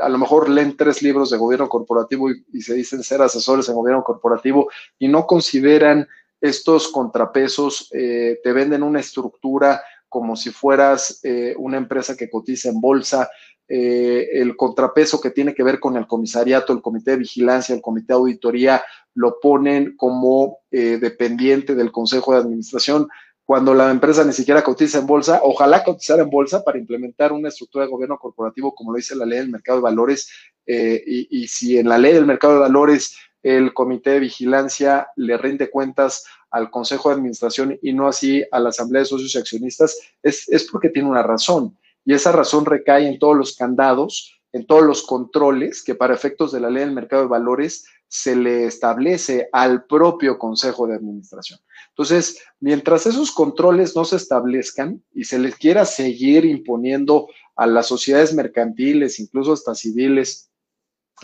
a 0.00 0.08
lo 0.08 0.18
mejor 0.18 0.48
leen 0.48 0.76
tres 0.76 1.02
libros 1.02 1.30
de 1.30 1.38
gobierno 1.38 1.68
corporativo 1.68 2.30
y, 2.30 2.60
se 2.60 2.74
dicen 2.74 3.02
ser 3.02 3.22
asesores 3.22 3.68
en 3.68 3.74
gobierno 3.74 4.02
corporativo 4.02 4.70
y 4.98 5.08
no 5.08 5.26
consideran 5.26 6.08
estos 6.40 6.88
contrapesos, 6.88 7.88
eh, 7.92 8.40
te 8.42 8.52
venden 8.52 8.82
una 8.82 9.00
estructura 9.00 9.82
como 10.08 10.34
si 10.36 10.50
fueras 10.50 11.20
eh, 11.22 11.54
una 11.56 11.76
empresa 11.76 12.16
que 12.16 12.30
cotiza 12.30 12.70
en 12.70 12.80
bolsa, 12.80 13.28
eh, 13.68 14.28
el 14.32 14.56
contrapeso 14.56 15.20
que 15.20 15.30
tiene 15.30 15.54
que 15.54 15.62
ver 15.62 15.78
con 15.78 15.96
el 15.96 16.08
comisariato, 16.08 16.72
el 16.72 16.82
comité 16.82 17.12
de 17.12 17.18
vigilancia, 17.18 17.74
el 17.74 17.82
comité 17.82 18.08
de 18.08 18.18
auditoría, 18.18 18.82
lo 19.14 19.38
ponen 19.40 19.96
como 19.96 20.58
dependiente 20.70 21.74
del 21.74 21.90
consejo 21.90 22.32
de 22.32 22.38
administración 22.38 23.08
cuando 23.50 23.74
la 23.74 23.90
empresa 23.90 24.22
ni 24.22 24.32
siquiera 24.32 24.62
cotiza 24.62 25.00
en 25.00 25.08
bolsa, 25.08 25.40
ojalá 25.42 25.82
cotizar 25.82 26.20
en 26.20 26.30
bolsa 26.30 26.62
para 26.62 26.78
implementar 26.78 27.32
una 27.32 27.48
estructura 27.48 27.84
de 27.84 27.90
gobierno 27.90 28.16
corporativo 28.16 28.72
como 28.76 28.92
lo 28.92 28.96
dice 28.96 29.16
la 29.16 29.26
ley 29.26 29.40
del 29.40 29.48
mercado 29.48 29.78
de 29.78 29.82
valores. 29.82 30.30
Eh, 30.64 31.02
y, 31.04 31.42
y, 31.42 31.48
si 31.48 31.76
en 31.76 31.88
la 31.88 31.98
ley 31.98 32.12
del 32.12 32.26
mercado 32.26 32.52
de 32.52 32.60
valores 32.60 33.16
el 33.42 33.74
comité 33.74 34.10
de 34.10 34.20
vigilancia 34.20 35.08
le 35.16 35.36
rinde 35.36 35.68
cuentas 35.68 36.24
al 36.52 36.70
consejo 36.70 37.08
de 37.08 37.16
administración 37.16 37.76
y 37.82 37.92
no 37.92 38.06
así 38.06 38.44
a 38.52 38.60
la 38.60 38.68
asamblea 38.68 39.00
de 39.00 39.06
socios 39.06 39.34
y 39.34 39.38
accionistas, 39.38 39.98
es, 40.22 40.48
es 40.48 40.70
porque 40.70 40.90
tiene 40.90 41.08
una 41.08 41.24
razón. 41.24 41.76
Y 42.04 42.14
esa 42.14 42.30
razón 42.30 42.64
recae 42.64 43.08
en 43.08 43.18
todos 43.18 43.36
los 43.36 43.56
candados, 43.56 44.40
en 44.52 44.64
todos 44.64 44.84
los 44.84 45.02
controles 45.02 45.82
que 45.82 45.96
para 45.96 46.14
efectos 46.14 46.52
de 46.52 46.60
la 46.60 46.70
ley 46.70 46.84
del 46.84 46.94
mercado 46.94 47.22
de 47.22 47.28
valores 47.28 47.84
se 48.10 48.34
le 48.34 48.64
establece 48.64 49.48
al 49.52 49.84
propio 49.84 50.36
Consejo 50.36 50.88
de 50.88 50.96
Administración. 50.96 51.60
Entonces, 51.90 52.42
mientras 52.58 53.06
esos 53.06 53.30
controles 53.30 53.94
no 53.94 54.04
se 54.04 54.16
establezcan 54.16 55.00
y 55.14 55.24
se 55.24 55.38
les 55.38 55.54
quiera 55.54 55.84
seguir 55.84 56.44
imponiendo 56.44 57.28
a 57.54 57.68
las 57.68 57.86
sociedades 57.86 58.34
mercantiles, 58.34 59.20
incluso 59.20 59.52
hasta 59.52 59.76
civiles, 59.76 60.50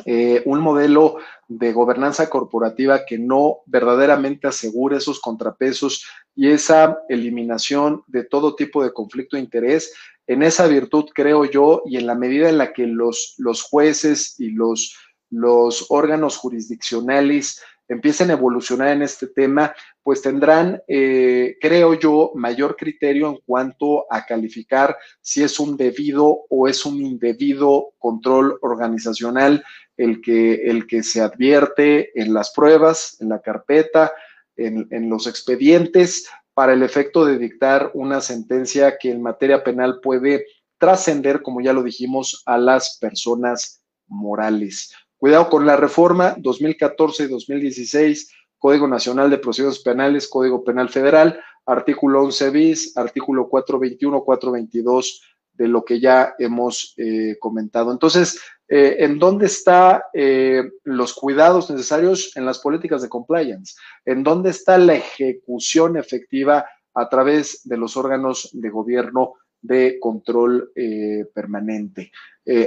eh, 0.05 0.43
un 0.45 0.61
modelo 0.61 1.17
de 1.49 1.73
gobernanza 1.73 2.31
corporativa 2.31 3.05
que 3.05 3.19
no 3.19 3.63
verdaderamente 3.67 4.47
asegure 4.47 4.99
esos 4.99 5.19
contrapesos 5.19 6.07
y 6.37 6.51
esa 6.51 6.99
eliminación 7.09 8.05
de 8.07 8.23
todo 8.23 8.55
tipo 8.55 8.85
de 8.85 8.93
conflicto 8.93 9.37
de 9.37 9.43
interés, 9.43 9.93
en 10.29 10.45
esa 10.45 10.69
virtud 10.69 11.07
creo 11.13 11.47
yo 11.47 11.83
y 11.85 11.97
en 11.97 12.07
la 12.07 12.15
medida 12.15 12.49
en 12.49 12.59
la 12.59 12.73
que 12.73 12.87
los, 12.87 13.35
los 13.39 13.63
jueces 13.63 14.39
y 14.39 14.51
los 14.51 14.95
los 15.31 15.87
órganos 15.89 16.37
jurisdiccionales 16.37 17.61
empiecen 17.89 18.31
a 18.31 18.35
evolucionar 18.35 18.89
en 18.89 19.03
este 19.03 19.29
tema, 19.29 19.75
pues 20.03 20.23
tendrán, 20.23 20.83
eh, 20.89 21.57
creo 21.61 21.95
yo, 21.95 22.33
mayor 22.35 22.77
criterio 22.77 23.29
en 23.29 23.39
cuanto 23.47 24.13
a 24.13 24.25
calificar 24.27 24.97
si 25.21 25.43
es 25.43 25.61
un 25.61 25.77
debido 25.77 26.47
o 26.49 26.69
es 26.69 26.85
un 26.85 27.01
indebido 27.01 27.93
control 27.99 28.59
organizacional 28.63 29.65
el 29.97 30.21
que, 30.21 30.55
el 30.69 30.87
que 30.87 31.03
se 31.03 31.21
advierte 31.21 32.21
en 32.21 32.35
las 32.35 32.53
pruebas, 32.53 33.17
en 33.21 33.29
la 33.29 33.41
carpeta, 33.41 34.13
en, 34.57 34.89
en 34.91 35.09
los 35.09 35.27
expedientes, 35.27 36.29
para 36.55 36.73
el 36.73 36.83
efecto 36.83 37.25
de 37.25 37.39
dictar 37.39 37.91
una 37.95 38.21
sentencia 38.21 38.97
que 38.99 39.11
en 39.11 39.23
materia 39.23 39.63
penal 39.63 40.01
puede 40.03 40.47
trascender, 40.79 41.43
como 41.43 41.61
ya 41.61 41.73
lo 41.73 41.83
dijimos, 41.83 42.43
a 42.47 42.59
las 42.59 42.99
personas 42.99 43.83
morales. 44.07 44.93
Cuidado 45.19 45.49
con 45.49 45.65
la 45.65 45.77
reforma 45.77 46.35
2014 46.39 47.25
y 47.25 47.29
2016, 47.29 48.33
Código 48.59 48.87
Nacional 48.87 49.31
de 49.31 49.39
Procedimientos 49.39 49.83
Penales, 49.83 50.29
Código 50.29 50.63
Penal 50.63 50.89
Federal, 50.89 51.41
artículo 51.65 52.23
11 52.23 52.51
bis, 52.51 52.97
artículo 52.97 53.49
421, 53.49 54.23
422 54.23 55.23
de 55.55 55.69
lo 55.69 55.85
que 55.85 56.01
ya 56.01 56.35
hemos 56.39 56.95
eh, 56.99 57.37
comentado. 57.41 57.93
Entonces, 57.93 58.41
eh, 58.69 58.97
¿en 59.01 59.19
dónde 59.19 59.47
están 59.47 60.03
eh, 60.13 60.71
los 60.85 61.15
cuidados 61.15 61.71
necesarios 61.71 62.37
en 62.37 62.45
las 62.45 62.59
políticas 62.59 63.01
de 63.01 63.09
compliance? 63.09 63.75
¿En 64.05 64.23
dónde 64.23 64.51
está 64.51 64.77
la 64.77 64.95
ejecución 64.95 65.97
efectiva 65.97 66.67
a 66.95 67.09
través 67.09 67.61
de 67.65 67.77
los 67.77 67.97
órganos 67.97 68.51
de 68.53 68.71
gobierno 68.71 69.35
de 69.67 69.99
control 70.01 70.73
permanente? 71.35 72.11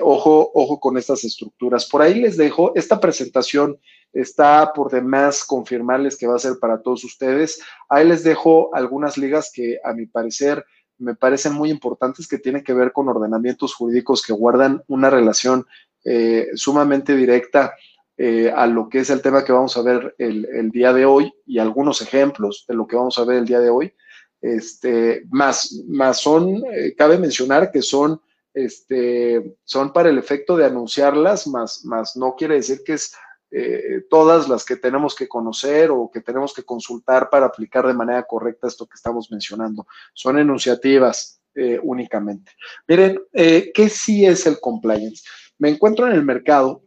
ojo, 0.01 0.51
ojo 0.53 0.79
con 0.79 0.97
estas 0.97 1.23
estructuras. 1.23 1.85
Por 1.85 2.01
ahí 2.01 2.15
les 2.15 2.35
dejo, 2.35 2.73
esta 2.75 2.99
presentación 2.99 3.79
está 4.11 4.73
por 4.73 4.91
demás 4.91 5.45
confirmarles 5.45 6.17
que 6.17 6.27
va 6.27 6.35
a 6.35 6.39
ser 6.39 6.59
para 6.59 6.81
todos 6.81 7.03
ustedes. 7.03 7.61
Ahí 7.87 8.07
les 8.07 8.23
dejo 8.23 8.73
algunas 8.75 9.17
ligas 9.17 9.51
que 9.53 9.79
a 9.83 9.93
mi 9.93 10.05
parecer 10.05 10.65
me 10.99 11.15
parecen 11.15 11.53
muy 11.53 11.71
importantes 11.71 12.27
que 12.27 12.37
tienen 12.37 12.63
que 12.63 12.73
ver 12.73 12.91
con 12.91 13.07
ordenamientos 13.07 13.73
jurídicos 13.73 14.21
que 14.21 14.33
guardan 14.33 14.83
una 14.87 15.09
relación 15.09 15.65
eh, 16.03 16.49
sumamente 16.55 17.15
directa 17.15 17.73
eh, 18.17 18.51
a 18.53 18.67
lo 18.67 18.89
que 18.89 18.99
es 18.99 19.09
el 19.09 19.21
tema 19.21 19.45
que 19.45 19.53
vamos 19.53 19.77
a 19.77 19.81
ver 19.81 20.13
el, 20.17 20.71
día 20.71 20.91
de 20.91 21.05
hoy 21.05 21.33
y 21.45 21.59
algunos 21.59 22.01
ejemplos 22.01 22.65
de 22.67 22.75
lo 22.75 22.85
que 22.85 22.97
vamos 22.97 23.17
a 23.17 23.23
ver 23.23 23.37
el 23.37 23.45
día 23.45 23.61
de 23.61 23.69
hoy. 23.69 23.93
Este, 24.41 25.23
más, 25.29 25.73
más 25.87 26.19
son, 26.21 26.63
eh, 26.71 26.95
cabe 26.97 27.17
mencionar 27.17 27.71
que 27.71 27.81
son, 27.81 28.21
este, 28.53 29.57
son 29.63 29.91
para 29.91 30.09
el 30.09 30.17
efecto 30.17 30.55
de 30.55 30.65
anunciarlas, 30.65 31.47
más, 31.47 31.83
más 31.85 32.15
no 32.15 32.35
quiere 32.35 32.55
decir 32.55 32.81
que 32.85 32.93
es 32.93 33.13
eh, 33.51 34.05
todas 34.09 34.47
las 34.47 34.63
que 34.63 34.77
tenemos 34.77 35.15
que 35.15 35.27
conocer 35.27 35.91
o 35.91 36.09
que 36.11 36.21
tenemos 36.21 36.53
que 36.53 36.63
consultar 36.63 37.29
para 37.29 37.47
aplicar 37.47 37.85
de 37.85 37.93
manera 37.93 38.23
correcta 38.23 38.67
esto 38.67 38.87
que 38.87 38.95
estamos 38.95 39.29
mencionando. 39.31 39.87
Son 40.13 40.37
enunciativas 40.39 41.41
eh, 41.55 41.79
únicamente. 41.81 42.51
Miren, 42.87 43.19
¿qué 43.33 43.89
sí 43.89 44.25
es 44.25 44.45
el 44.45 44.59
compliance? 44.59 45.23
Me 45.57 45.69
encuentro 45.69 46.07
en 46.07 46.13
el 46.13 46.23
mercado 46.23 46.83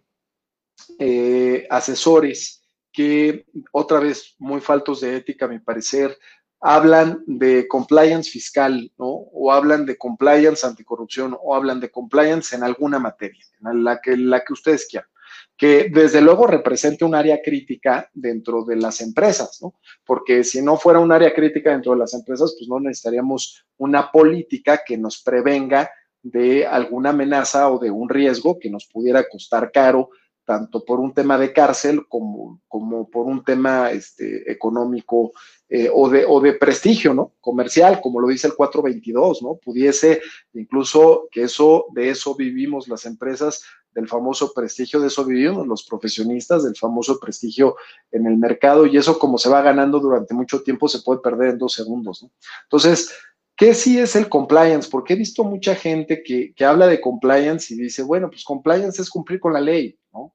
asesores 1.68 2.62
que, 2.92 3.46
otra 3.72 3.98
vez, 3.98 4.34
muy 4.38 4.60
faltos 4.60 5.00
de 5.00 5.16
ética, 5.16 5.46
a 5.46 5.48
mi 5.48 5.58
parecer, 5.58 6.16
hablan 6.62 7.24
de 7.26 7.66
compliance 7.66 8.30
fiscal, 8.30 8.90
¿no? 8.96 9.08
O 9.08 9.52
hablan 9.52 9.84
de 9.84 9.98
compliance 9.98 10.66
anticorrupción, 10.66 11.36
o 11.42 11.54
hablan 11.54 11.80
de 11.80 11.90
compliance 11.90 12.54
en 12.54 12.62
alguna 12.62 12.98
materia, 12.98 13.44
en 13.68 13.84
la 13.84 14.00
que, 14.00 14.16
la 14.16 14.44
que 14.44 14.52
ustedes 14.52 14.86
quieran 14.86 15.08
que 15.56 15.90
desde 15.92 16.20
luego 16.20 16.46
represente 16.46 17.04
un 17.04 17.14
área 17.14 17.40
crítica 17.40 18.10
dentro 18.12 18.64
de 18.64 18.76
las 18.76 19.00
empresas, 19.00 19.60
¿no? 19.62 19.74
Porque 20.04 20.44
si 20.44 20.60
no 20.62 20.76
fuera 20.76 20.98
un 20.98 21.12
área 21.12 21.32
crítica 21.32 21.70
dentro 21.70 21.92
de 21.92 21.98
las 21.98 22.14
empresas, 22.14 22.54
pues 22.58 22.68
no 22.68 22.80
necesitaríamos 22.80 23.64
una 23.76 24.10
política 24.10 24.82
que 24.84 24.98
nos 24.98 25.22
prevenga 25.22 25.90
de 26.22 26.66
alguna 26.66 27.10
amenaza 27.10 27.70
o 27.70 27.78
de 27.78 27.90
un 27.90 28.08
riesgo 28.08 28.58
que 28.58 28.70
nos 28.70 28.86
pudiera 28.86 29.28
costar 29.28 29.70
caro, 29.70 30.10
tanto 30.44 30.84
por 30.84 31.00
un 31.00 31.14
tema 31.14 31.38
de 31.38 31.52
cárcel 31.52 32.06
como, 32.08 32.60
como 32.68 33.08
por 33.08 33.26
un 33.26 33.44
tema 33.44 33.90
este, 33.90 34.50
económico 34.50 35.32
eh, 35.68 35.88
o, 35.92 36.08
de, 36.08 36.24
o 36.26 36.40
de 36.40 36.54
prestigio, 36.54 37.14
¿no? 37.14 37.32
Comercial, 37.40 38.00
como 38.00 38.20
lo 38.20 38.28
dice 38.28 38.48
el 38.48 38.54
422, 38.54 39.42
¿no? 39.42 39.54
Pudiese 39.56 40.20
incluso 40.54 41.28
que 41.30 41.44
eso, 41.44 41.86
de 41.94 42.10
eso 42.10 42.34
vivimos 42.34 42.88
las 42.88 43.06
empresas, 43.06 43.62
del 43.94 44.08
famoso 44.08 44.52
prestigio, 44.52 45.00
de 45.00 45.08
eso 45.08 45.24
vivimos 45.24 45.66
los 45.66 45.84
profesionistas, 45.84 46.64
del 46.64 46.76
famoso 46.76 47.18
prestigio 47.20 47.76
en 48.10 48.26
el 48.26 48.36
mercado 48.36 48.86
y 48.86 48.96
eso 48.96 49.18
como 49.18 49.38
se 49.38 49.50
va 49.50 49.62
ganando 49.62 50.00
durante 50.00 50.34
mucho 50.34 50.62
tiempo 50.62 50.88
se 50.88 51.00
puede 51.00 51.20
perder 51.20 51.50
en 51.50 51.58
dos 51.58 51.74
segundos. 51.74 52.22
¿no? 52.22 52.30
Entonces, 52.64 53.12
¿qué 53.56 53.74
sí 53.74 53.98
es 53.98 54.16
el 54.16 54.28
compliance? 54.28 54.88
Porque 54.90 55.14
he 55.14 55.16
visto 55.16 55.44
mucha 55.44 55.74
gente 55.74 56.22
que, 56.22 56.52
que 56.54 56.64
habla 56.64 56.86
de 56.86 57.00
compliance 57.00 57.72
y 57.72 57.76
dice, 57.76 58.02
bueno, 58.02 58.28
pues 58.28 58.44
compliance 58.44 59.00
es 59.00 59.10
cumplir 59.10 59.40
con 59.40 59.52
la 59.52 59.60
ley, 59.60 59.98
¿no? 60.12 60.34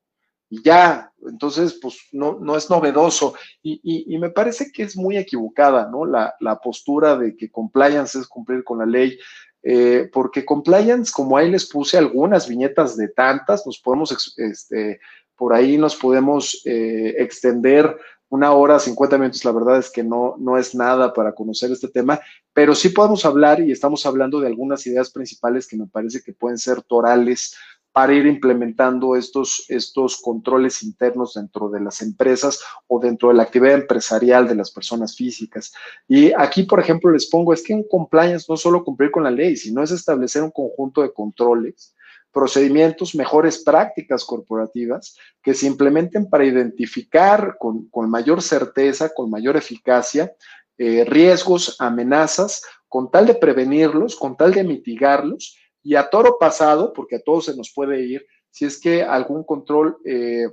Y 0.50 0.64
ya, 0.64 1.12
entonces, 1.28 1.78
pues 1.82 2.00
no, 2.14 2.40
no 2.40 2.56
es 2.56 2.70
novedoso. 2.70 3.34
Y, 3.62 3.82
y, 3.84 4.18
me 4.18 4.30
parece 4.30 4.72
que 4.72 4.84
es 4.84 4.96
muy 4.96 5.18
equivocada, 5.18 5.90
¿no? 5.92 6.06
La, 6.06 6.36
la 6.40 6.58
postura 6.60 7.18
de 7.18 7.36
que 7.36 7.52
compliance 7.52 8.18
es 8.18 8.28
cumplir 8.28 8.64
con 8.64 8.80
la 8.80 8.86
ley. 8.86 9.18
Eh, 9.64 10.10
porque 10.14 10.46
compliance, 10.46 11.12
como 11.12 11.36
ahí 11.36 11.52
les 11.52 11.68
puse 11.68 11.98
algunas 11.98 12.48
viñetas 12.48 12.96
de 12.96 13.10
tantas, 13.10 13.66
nos 13.66 13.80
podemos, 13.80 14.34
este, 14.38 15.02
por 15.36 15.54
ahí 15.54 15.78
nos 15.78 15.96
podemos 15.96 16.62
eh, 16.66 17.16
extender 17.18 17.98
una 18.30 18.52
hora, 18.52 18.80
50 18.80 19.18
minutos, 19.18 19.46
la 19.46 19.52
verdad 19.52 19.78
es 19.80 19.90
que 19.90 20.04
no, 20.04 20.36
no 20.38 20.58
es 20.58 20.76
nada 20.76 21.14
para 21.14 21.34
conocer 21.34 21.72
este 21.72 21.88
tema, 21.88 22.20
pero 22.54 22.76
sí 22.76 22.90
podemos 22.90 23.26
hablar 23.26 23.62
y 23.62 23.72
estamos 23.72 24.06
hablando 24.06 24.40
de 24.40 24.48
algunas 24.48 24.86
ideas 24.86 25.12
principales 25.12 25.68
que 25.68 25.78
me 25.78 25.88
parece 25.88 26.22
que 26.22 26.34
pueden 26.34 26.58
ser 26.58 26.82
torales 26.82 27.56
para 27.98 28.14
ir 28.14 28.28
implementando 28.28 29.16
estos, 29.16 29.66
estos 29.70 30.22
controles 30.22 30.84
internos 30.84 31.34
dentro 31.34 31.68
de 31.70 31.80
las 31.80 32.04
empresas 32.04 32.62
o 32.86 33.00
dentro 33.00 33.30
de 33.30 33.34
la 33.34 33.42
actividad 33.42 33.74
empresarial 33.74 34.48
de 34.48 34.54
las 34.54 34.70
personas 34.70 35.16
físicas. 35.16 35.74
Y 36.08 36.32
aquí, 36.34 36.62
por 36.62 36.80
ejemplo, 36.80 37.12
les 37.12 37.26
pongo, 37.28 37.54
es 37.54 37.64
que 37.64 37.74
en 37.74 37.88
compliance 37.88 38.46
no 38.48 38.56
solo 38.56 38.84
cumplir 38.84 39.10
con 39.10 39.24
la 39.24 39.32
ley, 39.32 39.56
sino 39.56 39.82
es 39.82 39.90
establecer 39.90 40.44
un 40.44 40.52
conjunto 40.52 41.02
de 41.02 41.12
controles, 41.12 41.96
procedimientos, 42.38 43.16
mejores 43.16 43.64
prácticas 43.64 44.24
corporativas 44.24 45.18
que 45.42 45.56
se 45.56 45.66
implementen 45.66 46.30
para 46.30 46.46
identificar 46.46 47.58
con, 47.58 47.90
con 47.90 48.12
mayor 48.12 48.44
certeza, 48.44 49.10
con 49.12 49.32
mayor 49.32 49.58
eficacia, 49.58 50.32
eh, 50.78 51.04
riesgos, 51.04 51.78
amenazas, 51.80 52.62
con 52.88 53.10
tal 53.10 53.26
de 53.26 53.34
prevenirlos, 53.34 54.16
con 54.16 54.38
tal 54.38 54.54
de 54.54 54.64
mitigarlos. 54.64 55.58
Y 55.82 55.96
a 55.96 56.12
toro 56.12 56.38
pasado, 56.38 56.94
porque 56.94 57.16
a 57.16 57.24
todos 57.24 57.46
se 57.46 57.56
nos 57.56 57.74
puede 57.74 58.06
ir, 58.06 58.28
si 58.52 58.66
es 58.66 58.80
que 58.80 59.02
algún 59.02 59.44
control 59.44 59.98
eh, 60.06 60.46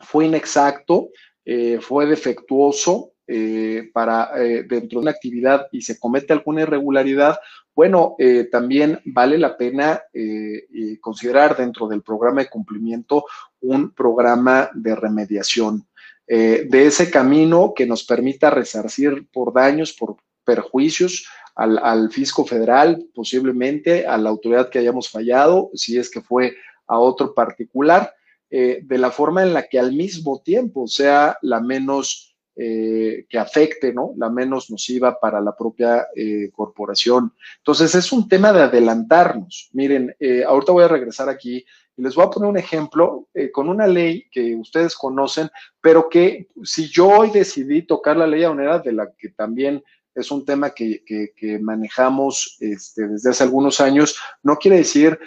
fue 0.00 0.26
inexacto, 0.26 1.10
eh, 1.44 1.78
fue 1.80 2.06
defectuoso 2.06 3.12
eh, 3.26 3.90
para 3.92 4.30
dentro 4.68 4.98
de 4.98 5.02
una 5.02 5.10
actividad 5.10 5.66
y 5.72 5.82
se 5.82 5.98
comete 5.98 6.32
alguna 6.32 6.62
irregularidad, 6.62 7.38
bueno, 7.74 8.16
también 8.50 9.00
vale 9.04 9.36
la 9.36 9.58
pena 9.58 10.00
considerar 11.02 11.58
dentro 11.58 11.86
del 11.88 12.00
programa 12.00 12.40
de 12.40 12.48
cumplimiento 12.48 13.26
un 13.60 13.92
programa 13.92 14.70
de 14.72 14.94
remediación. 14.94 15.86
de 16.26 16.86
ese 16.86 17.10
camino 17.10 17.74
que 17.76 17.84
nos 17.84 18.02
permita 18.04 18.48
resarcir 18.48 19.26
por 19.30 19.52
daños, 19.52 19.92
por 19.92 20.16
perjuicios 20.42 21.26
al, 21.56 22.10
fisco 22.10 22.44
federal, 22.44 23.06
posiblemente 23.14 24.06
a 24.06 24.18
la 24.18 24.28
autoridad 24.28 24.68
que 24.68 24.78
hayamos 24.78 25.10
fallado, 25.10 25.70
si 25.74 25.98
es 25.98 26.10
que 26.10 26.20
fue 26.20 26.54
a 26.86 26.98
otro 26.98 27.34
particular, 27.34 28.14
eh, 28.50 28.80
de 28.84 28.98
la 28.98 29.10
forma 29.10 29.42
en 29.42 29.54
la 29.54 29.66
que 29.66 29.78
al 29.78 29.92
mismo 29.92 30.40
tiempo 30.42 30.86
sea 30.86 31.38
la 31.42 31.60
menos 31.60 32.35
eh, 32.56 33.26
que 33.28 33.38
afecte, 33.38 33.92
¿no? 33.92 34.12
La 34.16 34.30
menos 34.30 34.70
nociva 34.70 35.20
para 35.20 35.40
la 35.40 35.54
propia 35.54 36.06
eh, 36.16 36.50
corporación. 36.52 37.32
Entonces, 37.58 37.94
es 37.94 38.12
un 38.12 38.28
tema 38.28 38.52
de 38.52 38.62
adelantarnos. 38.62 39.68
Miren, 39.72 40.14
ahorita 40.46 40.72
voy 40.72 40.84
a 40.84 40.88
regresar 40.88 41.28
aquí 41.28 41.64
y 41.96 42.02
les 42.02 42.14
voy 42.14 42.24
a 42.24 42.30
poner 42.30 42.48
un 42.48 42.58
ejemplo 42.58 43.28
con 43.52 43.68
una 43.68 43.86
ley 43.86 44.24
que 44.30 44.54
ustedes 44.54 44.94
conocen, 44.94 45.48
pero 45.80 46.08
que 46.08 46.48
si 46.62 46.88
yo 46.88 47.08
hoy 47.08 47.30
decidí 47.30 47.82
tocar 47.82 48.16
la 48.16 48.26
ley 48.26 48.44
aduanera, 48.44 48.78
de 48.78 48.92
la 48.92 49.10
que 49.16 49.30
también 49.30 49.82
es 50.16 50.30
un 50.30 50.44
tema 50.44 50.70
que, 50.70 51.02
manejamos 51.60 52.56
este, 52.60 53.06
desde 53.06 53.30
hace 53.30 53.44
algunos 53.44 53.80
años. 53.80 54.16
No 54.42 54.56
quiere 54.56 54.78
decir 54.78 55.18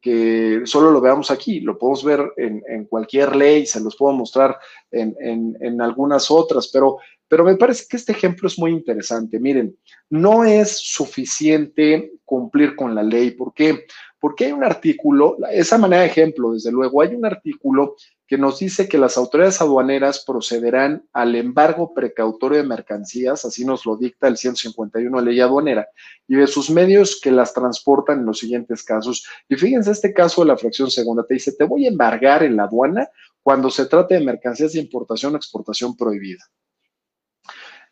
que, 0.00 0.62
solo 0.64 0.90
lo 0.90 1.00
veamos 1.00 1.30
aquí, 1.30 1.60
lo 1.60 1.78
podemos 1.78 2.04
ver 2.04 2.32
en, 2.36 2.84
cualquier 2.86 3.36
ley, 3.36 3.66
se 3.66 3.80
los 3.80 3.96
puedo 3.96 4.14
mostrar 4.14 4.56
en, 4.90 5.80
algunas 5.80 6.30
otras, 6.30 6.68
pero 6.72 6.98
pero 7.30 7.44
me 7.44 7.56
parece 7.56 7.84
que 7.86 7.98
este 7.98 8.12
ejemplo 8.12 8.48
es 8.48 8.58
muy 8.58 8.70
interesante. 8.70 9.38
Miren, 9.38 9.76
no 10.08 10.44
es 10.44 10.78
suficiente 10.78 12.12
cumplir 12.24 12.74
con 12.74 12.94
la 12.94 13.02
ley. 13.02 13.32
¿Por 13.32 13.52
qué? 13.52 13.84
Porque 14.18 14.46
hay 14.46 14.52
un 14.52 14.64
artículo, 14.64 15.36
esa 15.52 15.76
manera 15.76 16.04
de 16.04 16.08
ejemplo, 16.08 16.52
desde 16.52 16.72
luego, 16.72 17.02
hay 17.02 17.14
un 17.14 17.26
artículo 17.26 17.96
que 18.28 18.36
nos 18.36 18.58
dice 18.58 18.90
que 18.90 18.98
las 18.98 19.16
autoridades 19.16 19.62
aduaneras 19.62 20.22
procederán 20.24 21.08
al 21.14 21.34
embargo 21.34 21.94
precautorio 21.94 22.58
de 22.58 22.68
mercancías, 22.68 23.46
así 23.46 23.64
nos 23.64 23.86
lo 23.86 23.96
dicta 23.96 24.28
el 24.28 24.36
151 24.36 25.18
de 25.18 25.24
ley 25.24 25.40
aduanera, 25.40 25.88
y 26.28 26.36
de 26.36 26.46
sus 26.46 26.68
medios 26.68 27.18
que 27.22 27.30
las 27.30 27.54
transportan 27.54 28.20
en 28.20 28.26
los 28.26 28.38
siguientes 28.38 28.82
casos. 28.84 29.26
Y 29.48 29.56
fíjense 29.56 29.92
este 29.92 30.12
caso 30.12 30.42
de 30.42 30.48
la 30.48 30.58
fracción 30.58 30.90
segunda, 30.90 31.24
te 31.26 31.34
dice, 31.34 31.52
te 31.52 31.64
voy 31.64 31.86
a 31.86 31.88
embargar 31.88 32.42
en 32.42 32.56
la 32.56 32.64
aduana 32.64 33.08
cuando 33.42 33.70
se 33.70 33.86
trate 33.86 34.16
de 34.16 34.20
mercancías 34.20 34.74
de 34.74 34.80
importación 34.80 35.32
o 35.32 35.38
exportación 35.38 35.96
prohibida. 35.96 36.44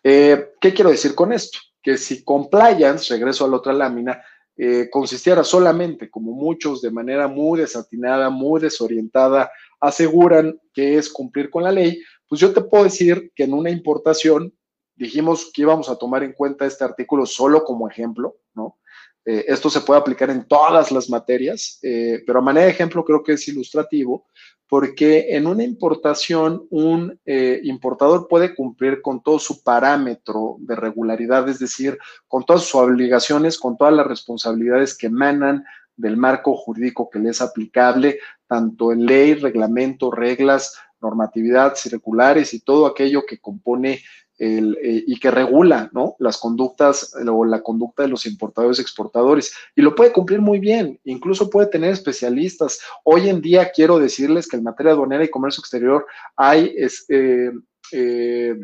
Eh, 0.05 0.51
¿Qué 0.61 0.75
quiero 0.75 0.90
decir 0.90 1.14
con 1.14 1.33
esto? 1.33 1.59
Que 1.83 1.96
si 1.96 2.22
compliance, 2.22 3.14
regreso 3.14 3.46
a 3.46 3.49
la 3.49 3.57
otra 3.57 3.72
lámina, 3.72 4.22
eh, 4.59 4.88
consistiera 4.90 5.44
solamente, 5.44 6.11
como 6.11 6.33
muchos 6.33 6.81
de 6.83 6.90
manera 6.90 7.27
muy 7.27 7.61
desatinada, 7.61 8.31
muy 8.31 8.61
desorientada, 8.61 9.51
aseguran 9.87 10.61
que 10.72 10.96
es 10.96 11.11
cumplir 11.11 11.51
con 11.51 11.62
la 11.64 11.72
ley, 11.72 12.03
pues 12.29 12.40
yo 12.40 12.53
te 12.53 12.61
puedo 12.61 12.85
decir 12.85 13.33
que 13.35 13.44
en 13.44 13.55
una 13.55 13.70
importación, 13.70 14.53
dijimos 14.94 15.51
que 15.53 15.62
íbamos 15.62 15.88
a 15.88 15.96
tomar 15.96 16.22
en 16.22 16.33
cuenta 16.33 16.66
este 16.66 16.85
artículo 16.85 17.27
solo 17.27 17.64
como 17.64 17.88
ejemplo, 17.88 18.37
¿no? 18.55 18.79
Eh, 19.25 19.44
esto 19.49 19.68
se 19.68 19.81
puede 19.81 20.01
aplicar 20.01 20.31
en 20.31 20.46
todas 20.46 20.92
las 20.92 21.11
materias, 21.11 21.81
eh, 21.83 22.22
pero 22.25 22.38
a 22.38 22.42
manera 22.42 22.66
de 22.66 22.72
ejemplo 22.72 23.05
creo 23.05 23.25
que 23.25 23.33
es 23.33 23.49
ilustrativo, 23.49 24.27
porque 24.68 25.37
en 25.37 25.46
una 25.49 25.64
importación 25.64 26.66
un 26.70 27.18
eh, 27.25 27.61
importador 27.64 28.29
puede 28.29 28.55
cumplir 28.55 29.03
con 29.03 29.22
todo 29.22 29.38
su 29.40 29.62
parámetro 29.64 30.57
de 30.61 30.77
regularidad, 30.77 31.49
es 31.49 31.59
decir, 31.59 31.99
con 32.29 32.44
todas 32.44 32.62
sus 32.62 32.77
obligaciones, 32.77 33.59
con 33.59 33.77
todas 33.77 33.94
las 33.94 34.07
responsabilidades 34.07 34.96
que 34.96 35.09
emanan 35.09 35.64
del 35.96 36.16
marco 36.16 36.57
jurídico 36.57 37.09
que 37.11 37.18
le 37.18 37.31
es 37.31 37.40
aplicable, 37.40 38.20
tanto 38.46 38.92
en 38.92 39.06
ley, 39.06 39.35
reglamento, 39.35 40.11
reglas, 40.11 40.74
normatividad, 41.00 41.74
circulares 41.76 42.54
y 42.54 42.61
todo 42.61 42.87
aquello 42.87 43.24
que 43.26 43.38
compone 43.38 44.02
el, 44.38 44.76
eh, 44.82 45.02
y 45.06 45.18
que 45.18 45.30
regula 45.30 45.88
¿no? 45.92 46.16
las 46.18 46.37
conductas 46.38 47.14
o 47.26 47.44
la 47.44 47.62
conducta 47.62 48.02
de 48.02 48.09
los 48.09 48.26
importadores 48.26 48.78
y 48.78 48.82
exportadores. 48.82 49.54
Y 49.74 49.82
lo 49.82 49.94
puede 49.94 50.12
cumplir 50.12 50.40
muy 50.40 50.59
bien, 50.59 51.00
incluso 51.04 51.48
puede 51.48 51.68
tener 51.68 51.92
especialistas. 51.92 52.80
Hoy 53.04 53.28
en 53.28 53.40
día 53.40 53.70
quiero 53.74 53.98
decirles 53.98 54.48
que 54.48 54.56
en 54.56 54.64
materia 54.64 54.92
aduanera 54.92 55.24
y 55.24 55.30
comercio 55.30 55.61
exterior 55.61 56.06
hay 56.37 56.74
eh, 57.09 57.52
eh, 57.92 58.56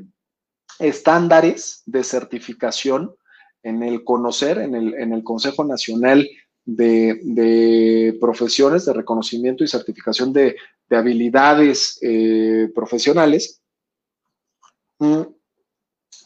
estándares 0.78 1.82
de 1.86 2.04
certificación 2.04 3.14
en 3.62 3.82
el 3.82 4.04
conocer, 4.04 4.58
en 4.58 4.74
el, 4.74 4.94
en 4.94 5.12
el 5.12 5.22
Consejo 5.22 5.64
Nacional 5.64 6.28
de, 6.64 8.16
profesiones, 8.20 8.84
de 8.84 8.92
reconocimiento 8.92 9.64
y 9.64 9.68
certificación 9.68 10.32
de, 10.32 10.56
habilidades 10.90 11.98
profesionales. 12.74 13.62
Mm, 14.98 15.22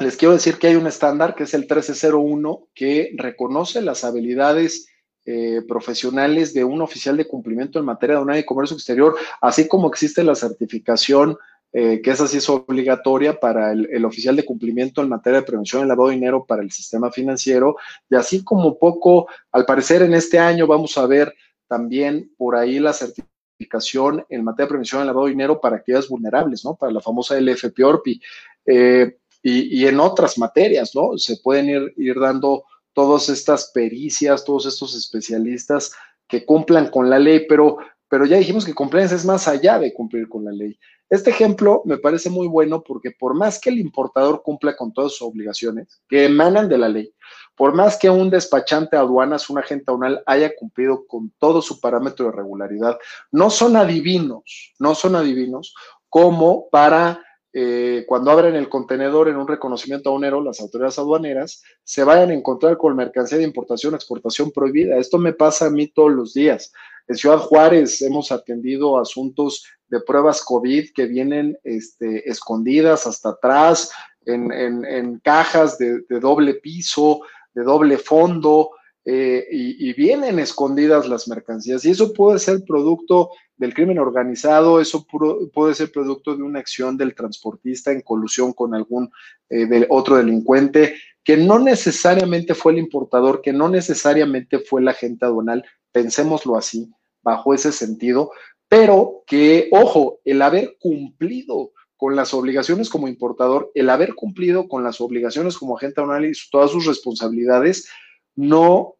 les 0.01 0.17
quiero 0.17 0.35
decir 0.35 0.59
que 0.59 0.67
hay 0.67 0.75
un 0.75 0.87
estándar 0.87 1.35
que 1.35 1.45
es 1.45 1.55
el 1.55 1.63
1301 1.63 2.69
que 2.75 3.15
reconoce 3.17 3.81
las 3.81 4.05
habilidades 4.05 4.89
eh, 5.25 5.63
profesionales 5.67 6.55
de 6.55 6.63
un 6.65 6.83
oficial 6.83 7.17
de 7.17 7.27
cumplimiento 7.27 7.79
en 7.79 7.85
materia 7.85 8.17
de 8.17 8.23
una 8.23 8.39
y 8.39 8.45
comercio 8.45 8.77
exterior, 8.77 9.17
así 9.41 9.67
como 9.67 9.89
existe 9.89 10.23
la 10.23 10.35
certificación 10.35 11.37
eh, 11.79 12.01
que 12.01 12.11
esa 12.11 12.27
sí 12.27 12.39
es 12.39 12.49
obligatoria 12.49 13.39
para 13.39 13.71
el, 13.73 14.03
oficial 14.07 14.35
de 14.35 14.47
cumplimiento 14.47 15.03
en 15.03 15.11
materia 15.11 15.41
de 15.41 15.47
prevención 15.47 15.83
del 15.83 15.89
lavado 15.91 16.09
de 16.09 16.15
dinero 16.15 16.47
para 16.47 16.63
el 16.63 16.71
sistema 16.71 17.13
financiero, 17.13 17.77
y 18.09 18.15
así 18.15 18.43
como 18.43 18.79
poco, 18.79 19.29
al 19.53 19.67
parecer 19.67 20.01
en 20.01 20.15
este 20.15 20.39
año 20.39 20.67
vamos 20.67 20.97
a 20.97 21.05
ver 21.05 21.35
también 21.69 22.33
por 22.39 22.57
ahí 22.57 22.79
la 22.79 22.95
certificación 22.95 24.25
en 24.31 24.43
materia 24.43 24.65
de 24.65 24.71
prevención 24.71 25.03
del 25.03 25.09
lavado 25.09 25.27
de 25.27 25.33
dinero 25.33 25.61
para 25.61 25.77
actividades 25.77 26.09
vulnerables, 26.09 26.65
¿no? 26.65 26.77
Para 26.77 26.93
la 26.93 27.03
famosa 27.03 27.39
LFPORPI. 27.39 28.23
Eh, 28.65 29.19
y, 29.43 29.87
en 29.87 30.01
otras 30.01 30.39
materias, 30.39 30.93
¿no? 30.95 31.19
Se 31.19 31.37
pueden 31.37 31.69
ir, 31.69 31.93
ir 31.99 32.19
dando 32.19 32.65
todas 32.95 33.29
estas 33.29 33.71
pericias, 33.73 34.47
todos 34.47 34.65
estos 34.65 34.95
especialistas 34.97 35.93
que 36.27 36.47
cumplan 36.47 36.89
con 36.89 37.11
la 37.11 37.19
ley, 37.19 37.45
pero, 37.47 37.77
pero 38.09 38.25
ya 38.25 38.39
dijimos 38.39 38.65
que 38.65 38.73
compliance 38.73 39.15
es 39.15 39.27
más 39.27 39.47
allá 39.47 39.79
de 39.79 39.93
cumplir 39.93 40.27
con 40.27 40.43
la 40.43 40.53
ley. 40.53 40.79
Este 41.09 41.31
ejemplo 41.31 41.83
me 41.85 41.99
parece 41.99 42.31
muy 42.31 42.49
bueno 42.49 42.83
porque 42.83 43.13
por 43.13 43.35
más 43.35 43.61
que 43.61 43.71
el 43.71 43.79
importador 43.79 44.43
cumpla 44.43 44.77
con 44.77 44.93
todas 44.93 45.13
sus 45.13 45.23
obligaciones 45.23 46.03
que 46.09 46.25
emanan 46.25 46.69
de 46.69 46.79
la 46.79 46.89
ley, 46.89 47.15
por 47.55 47.75
más 47.75 47.97
que 47.97 48.11
un 48.11 48.29
despachante 48.29 48.97
de 48.97 49.03
aduanas, 49.03 49.49
un 49.49 49.59
agente 49.59 49.85
aduanal 49.89 50.23
haya 50.27 50.55
cumplido 50.57 51.07
con 51.07 51.33
todo 51.39 51.63
su 51.63 51.81
parámetro 51.81 52.27
de 52.27 52.33
regularidad, 52.33 52.99
no 53.31 53.51
son 53.51 53.77
adivinos, 53.77 54.75
no 54.79 54.95
son 54.95 55.15
adivinos 55.15 55.75
como 56.09 56.69
para 56.71 57.23
eh, 57.59 58.05
cuando 58.07 58.31
abren 58.31 58.55
el 58.55 58.69
contenedor 58.69 59.29
en 59.29 59.37
un 59.37 59.49
reconocimiento 59.49 60.11
aduanero, 60.11 60.43
las 60.43 60.61
autoridades 60.61 60.99
aduaneras 60.99 61.63
se 61.85 62.05
vayan 62.05 62.29
a 62.29 62.35
encontrar 62.35 62.77
con 62.77 62.95
mercancía 62.95 63.39
de 63.39 63.45
importación 63.45 63.95
exportación 63.95 64.51
prohibida. 64.51 64.99
Esto 64.99 65.17
me 65.17 65.33
pasa 65.33 65.67
a 65.67 65.71
mí 65.71 65.87
todos 65.87 66.13
los 66.13 66.35
días. 66.35 66.71
En 67.09 67.17
Ciudad 67.17 67.39
Juárez 67.39 68.03
hemos 68.03 68.31
atendido 68.31 68.99
asuntos 68.99 69.65
de 69.89 70.01
pruebas 70.01 70.43
COVID 70.43 70.91
que 70.95 71.07
vienen 71.07 71.59
este, 71.63 72.29
escondidas 72.29 73.07
hasta 73.07 73.31
atrás, 73.31 73.91
en, 74.27 75.21
cajas 75.23 75.79
de, 75.79 76.03
doble 76.21 76.55
piso, 76.55 77.21
de 77.55 77.63
doble 77.63 77.99
fondo, 77.99 78.71
eh, 79.05 79.47
y, 79.51 79.93
vienen 79.93 80.41
escondidas 80.41 81.09
las 81.09 81.29
mercancías. 81.29 81.85
Y 81.85 81.91
eso 81.91 82.13
puede 82.13 82.41
ser 82.41 82.65
producto 82.67 83.31
del 83.57 83.73
crimen 83.73 84.01
organizado, 84.01 84.81
eso 84.81 85.07
puede 85.55 85.75
ser 85.75 85.93
producto 85.93 86.37
de 86.37 86.43
una 86.43 86.59
acción 86.59 86.97
del 86.97 87.15
transportista 87.15 87.93
en 87.93 88.01
colusión 88.01 88.53
con 88.53 88.75
algún 88.75 89.11
eh, 89.49 89.87
otro 89.91 90.17
delincuente, 90.17 90.97
que 91.23 91.37
no 91.37 91.59
necesariamente 91.59 92.55
fue 92.55 92.73
el 92.73 92.79
importador, 92.79 93.41
que 93.43 93.53
no 93.53 93.69
necesariamente 93.69 94.59
fue 94.59 94.81
el 94.81 94.89
agente 94.89 95.25
aduanal, 95.25 95.65
pensémoslo 95.93 96.57
así, 96.57 96.91
bajo 97.23 97.55
ese 97.55 97.73
sentido, 97.73 98.31
pero 98.69 99.23
que, 99.27 99.69
ojo, 99.71 100.21
el 100.25 100.43
haber 100.43 100.77
cumplido 100.79 101.73
con 101.97 102.17
las 102.17 102.35
obligaciones 102.35 102.91
como 102.91 103.09
importador, 103.09 103.71
el 103.75 103.89
haber 103.91 104.15
cumplido 104.15 104.69
con 104.69 104.85
las 104.85 105.01
obligaciones 105.01 105.57
como 105.57 105.77
agente 105.77 106.01
aduanal 106.01 106.27
y 106.27 106.33
todas 106.51 106.71
sus 106.71 106.87
responsabilidades, 106.87 107.89
no 108.35 108.97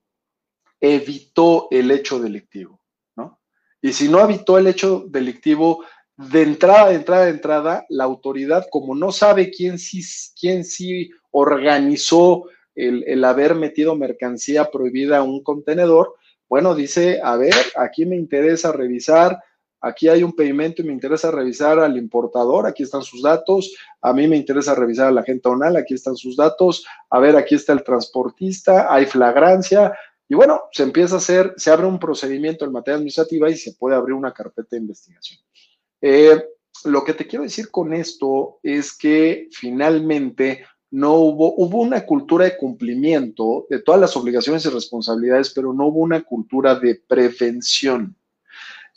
evitó 0.81 1.69
el 1.71 1.91
hecho 1.91 2.19
delictivo. 2.19 2.81
Y 3.83 3.93
si 3.93 4.09
no 4.09 4.19
habitó 4.19 4.59
el 4.59 4.67
hecho 4.67 5.05
delictivo 5.07 5.85
de 6.17 6.43
entrada, 6.43 6.89
de 6.89 6.95
entrada, 6.95 7.25
de 7.27 7.31
entrada, 7.31 7.87
la 7.89 8.05
autoridad, 8.05 8.67
como 8.71 8.95
no 8.95 9.13
sabe 9.13 9.51
quién 9.51 9.79
sí, 9.79 10.01
quién 10.41 10.65
organizó 11.31 12.47
el, 12.75 13.05
el 13.07 13.23
haber 13.25 13.55
metido 13.55 13.95
mercancía 13.95 14.71
prohibida 14.71 15.19
a 15.19 15.23
un 15.23 15.43
contenedor, 15.43 16.15
bueno, 16.49 16.75
dice, 16.75 17.21
a 17.23 17.37
ver, 17.37 17.55
aquí 17.77 18.07
me 18.07 18.17
interesa 18.17 18.73
revisar, 18.73 19.39
aquí 19.81 20.09
hay 20.09 20.23
un 20.23 20.33
pedimento 20.33 20.83
y 20.83 20.85
me 20.85 20.93
interesa 20.93 21.31
revisar 21.31 21.79
al 21.79 21.97
importador, 21.97 22.67
aquí 22.67 22.83
están 22.83 23.03
sus 23.03 23.23
datos, 23.23 23.75
a 24.01 24.13
mí 24.13 24.27
me 24.27 24.37
interesa 24.37 24.75
revisar 24.75 25.09
a 25.09 25.13
la 25.13 25.23
gente 25.23 25.49
onal, 25.49 25.77
aquí 25.77 25.95
están 25.95 26.17
sus 26.17 26.37
datos, 26.37 26.85
a 27.11 27.19
ver, 27.19 27.37
aquí 27.37 27.55
está 27.55 27.73
el 27.73 27.85
transportista, 27.85 28.93
hay 28.93 29.07
flagrancia, 29.07 29.93
y 30.29 30.35
bueno, 30.35 30.63
se 30.73 30.83
empieza 30.83 31.15
a 31.15 31.19
hacer, 31.19 31.55
se 31.57 31.71
abre 31.71 31.87
un 31.87 32.01
procedimiento 32.01 32.65
en 32.65 32.73
materia 32.73 32.97
administrativa 32.97 33.49
y 33.49 33.57
se 33.57 33.75
puede 33.75 33.95
abrir 33.95 34.15
una 34.15 34.33
carpeta 34.33 34.69
de 34.73 34.79
investigación. 34.79 35.41
Eh, 36.01 36.43
lo 36.85 37.05
que 37.05 37.15
te 37.15 37.27
quiero 37.27 37.45
decir 37.45 37.71
con 37.71 37.93
esto 37.93 38.59
es 38.63 38.97
que 38.97 39.49
finalmente 39.53 40.65
no 40.91 41.15
hubo, 41.15 41.55
hubo 41.57 41.81
una 41.81 42.05
cultura 42.05 42.45
de 42.45 42.57
cumplimiento 42.57 43.67
de 43.71 43.81
todas 43.81 44.01
las 44.01 44.17
obligaciones 44.17 44.65
y 44.67 44.71
responsabilidades, 44.71 45.53
pero 45.55 45.73
no 45.73 45.87
hubo 45.87 46.01
una 46.01 46.23
cultura 46.23 46.75
de 46.75 46.97
prevención. 47.07 48.17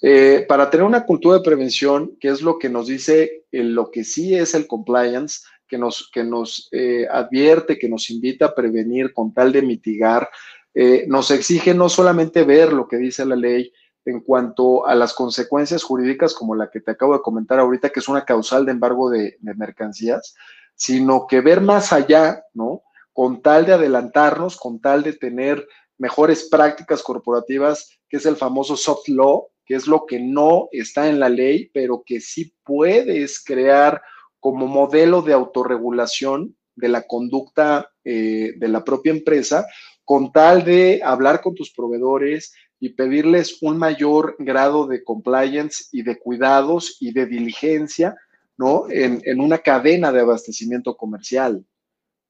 Eh, 0.01 0.45
para 0.47 0.69
tener 0.69 0.85
una 0.85 1.05
cultura 1.05 1.37
de 1.37 1.43
prevención, 1.43 2.17
que 2.19 2.29
es 2.29 2.41
lo 2.41 2.57
que 2.57 2.69
nos 2.69 2.87
dice 2.87 3.45
lo 3.51 3.91
que 3.91 4.03
sí 4.03 4.35
es 4.35 4.53
el 4.53 4.67
compliance, 4.67 5.41
que 5.67 5.77
nos, 5.77 6.09
que 6.13 6.23
nos 6.23 6.69
eh, 6.71 7.07
advierte, 7.11 7.77
que 7.77 7.89
nos 7.89 8.09
invita 8.09 8.45
a 8.45 8.55
prevenir 8.55 9.13
con 9.13 9.33
tal 9.33 9.51
de 9.51 9.61
mitigar 9.61 10.29
eh, 10.73 11.05
nos 11.07 11.31
exige 11.31 11.73
no 11.73 11.89
solamente 11.89 12.43
ver 12.43 12.73
lo 12.73 12.87
que 12.87 12.97
dice 12.97 13.25
la 13.25 13.35
ley 13.35 13.73
en 14.05 14.21
cuanto 14.21 14.85
a 14.85 14.95
las 14.95 15.13
consecuencias 15.13 15.83
jurídicas 15.83 16.33
como 16.33 16.55
la 16.55 16.69
que 16.69 16.79
te 16.79 16.91
acabo 16.91 17.13
de 17.13 17.21
comentar 17.21 17.59
ahorita, 17.59 17.89
que 17.89 17.99
es 17.99 18.07
una 18.07 18.25
causal 18.25 18.65
de 18.65 18.71
embargo 18.71 19.09
de, 19.09 19.37
mercancías, 19.41 20.35
sino 20.75 21.27
que 21.27 21.41
ver 21.41 21.61
más 21.61 21.91
allá, 21.91 22.43
¿no? 22.53 22.83
Con 23.11 23.41
tal 23.41 23.65
de 23.65 23.73
adelantarnos, 23.73 24.57
con 24.57 24.79
tal 24.79 25.03
de 25.03 25.13
tener 25.13 25.67
mejores 25.97 26.47
prácticas 26.49 27.03
corporativas, 27.03 27.99
que 28.07 28.17
es 28.17 28.25
el 28.25 28.37
famoso 28.37 28.77
soft 28.77 29.09
law, 29.09 29.49
que 29.69 29.75
es 29.75 29.85
lo 29.85 30.07
que 30.07 30.19
no 30.19 30.67
está 30.71 31.09
en 31.09 31.19
la 31.19 31.29
ley, 31.29 31.69
pero 31.71 32.01
que 32.03 32.21
sí 32.21 32.55
puedes 32.65 33.39
crear 33.43 34.01
como 34.39 34.65
modelo 34.65 35.21
de 35.21 35.33
autorregulación 35.33 36.57
de 36.73 36.89
la 36.89 37.05
conducta 37.05 37.91
eh, 38.03 38.53
de 38.57 38.67
la 38.67 38.83
propia 38.83 39.11
empresa, 39.11 39.67
con 40.03 40.31
tal 40.31 40.65
de 40.65 41.01
hablar 41.03 41.41
con 41.41 41.53
tus 41.53 41.71
proveedores 41.71 42.51
y 42.79 42.89
pedirles 42.89 43.59
un 43.61 43.77
mayor 43.77 44.35
grado 44.39 44.87
de 44.87 45.03
compliance 45.03 45.83
y 45.91 46.01
de 46.01 46.17
cuidados 46.17 46.97
y 46.99 47.11
de 47.11 47.27
diligencia, 47.27 48.15
¿no? 48.57 48.89
En, 48.89 49.21
en 49.23 49.39
una 49.39 49.59
cadena 49.59 50.11
de 50.11 50.21
abastecimiento 50.21 50.97
comercial, 50.97 51.63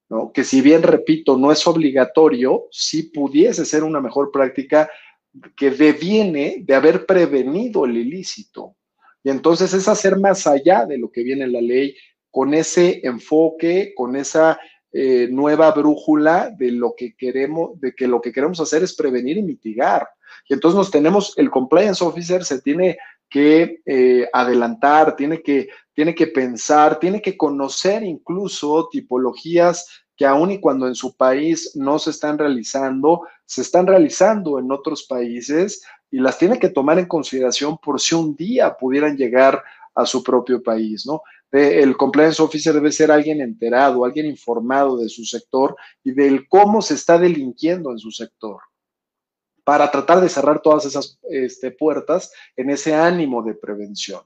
¿no? 0.10 0.34
Que 0.34 0.44
si 0.44 0.60
bien, 0.60 0.84
repito, 0.84 1.38
no 1.38 1.54
es 1.54 1.66
obligatorio, 1.66 2.66
sí 2.70 3.04
pudiese 3.04 3.64
ser 3.64 3.86
una 3.86 4.02
mejor 4.02 4.30
práctica 4.30 4.90
que 5.56 5.72
deviene 5.72 6.64
de 6.66 6.76
haber 6.76 7.06
prevenido 7.06 7.86
el 7.86 7.98
ilícito. 7.98 8.76
Y 9.24 9.30
entonces 9.30 9.74
es 9.74 9.88
hacer 9.88 10.18
más 10.18 10.48
allá 10.48 10.86
de 10.86 10.98
lo 10.98 11.12
que 11.12 11.24
viene 11.24 11.44
en 11.44 11.54
la 11.54 11.62
ley, 11.62 11.96
con 12.32 12.54
ese 12.54 13.02
enfoque, 13.04 13.94
con 13.96 14.16
esa 14.16 14.60
eh, 14.92 15.28
nueva 15.30 15.72
brújula 15.72 16.50
de 16.58 16.72
lo 16.72 16.94
que 16.96 17.16
queremos, 17.16 17.80
de 17.80 17.94
que 17.94 18.08
lo 18.08 18.22
que 18.22 18.32
queremos 18.32 18.60
hacer 18.60 18.84
es 18.84 18.96
prevenir 18.96 19.38
y 19.38 19.44
mitigar. 19.44 20.08
Y 20.48 20.54
entonces 20.54 20.78
nos 20.78 20.92
tenemos, 20.92 21.38
el 21.38 21.50
compliance 21.50 22.04
officer 22.04 22.44
se 22.44 22.62
tiene 22.62 22.98
que 23.30 23.82
eh, 23.86 24.28
adelantar, 24.34 25.16
tiene 25.16 25.42
que, 25.42 25.70
tiene 25.94 26.16
que 26.16 26.28
pensar, 26.28 27.00
tiene 27.00 27.22
que 27.22 27.38
conocer 27.38 28.04
incluso 28.04 28.90
tipologías 28.92 29.88
que 30.20 30.26
aun 30.26 30.52
y 30.52 30.60
cuando 30.60 30.86
en 30.86 30.96
su 30.96 31.16
país 31.16 31.72
no 31.76 31.98
se 31.98 32.10
están 32.10 32.38
realizando, 32.38 33.22
se 33.46 33.62
están 33.62 33.88
realizando 33.88 34.60
en 34.60 34.70
otros 34.70 35.04
países 35.04 35.82
y 36.12 36.20
las 36.20 36.38
tiene 36.38 36.60
que 36.60 36.68
tomar 36.68 37.00
en 37.00 37.06
consideración 37.06 37.78
por 37.78 38.02
si 38.02 38.16
un 38.16 38.36
día 38.36 38.76
pudieran 38.76 39.16
llegar 39.16 39.64
a 39.96 40.06
su 40.06 40.22
propio 40.22 40.62
país, 40.62 41.06
¿no? 41.06 41.22
El 41.54 41.96
compliance 41.96 42.42
officer 42.42 42.74
debe 42.74 42.92
ser 42.92 43.12
alguien 43.12 43.40
enterado, 43.40 44.04
alguien 44.04 44.26
informado 44.26 44.98
de 44.98 45.08
su 45.08 45.24
sector 45.24 45.78
y 46.04 46.12
del 46.12 46.50
cómo 46.50 46.82
se 46.82 46.96
está 46.96 47.18
delinquiendo 47.18 47.92
en 47.92 47.98
su 47.98 48.12
sector 48.12 48.60
para 49.64 49.90
tratar 49.90 50.20
de 50.20 50.28
cerrar 50.28 50.62
todas 50.62 50.86
esas 50.86 51.18
este, 51.30 51.72
puertas 51.72 52.34
en 52.58 52.72
ese 52.72 52.94
ánimo 52.94 53.42
de 53.42 53.54
prevención. 53.54 54.22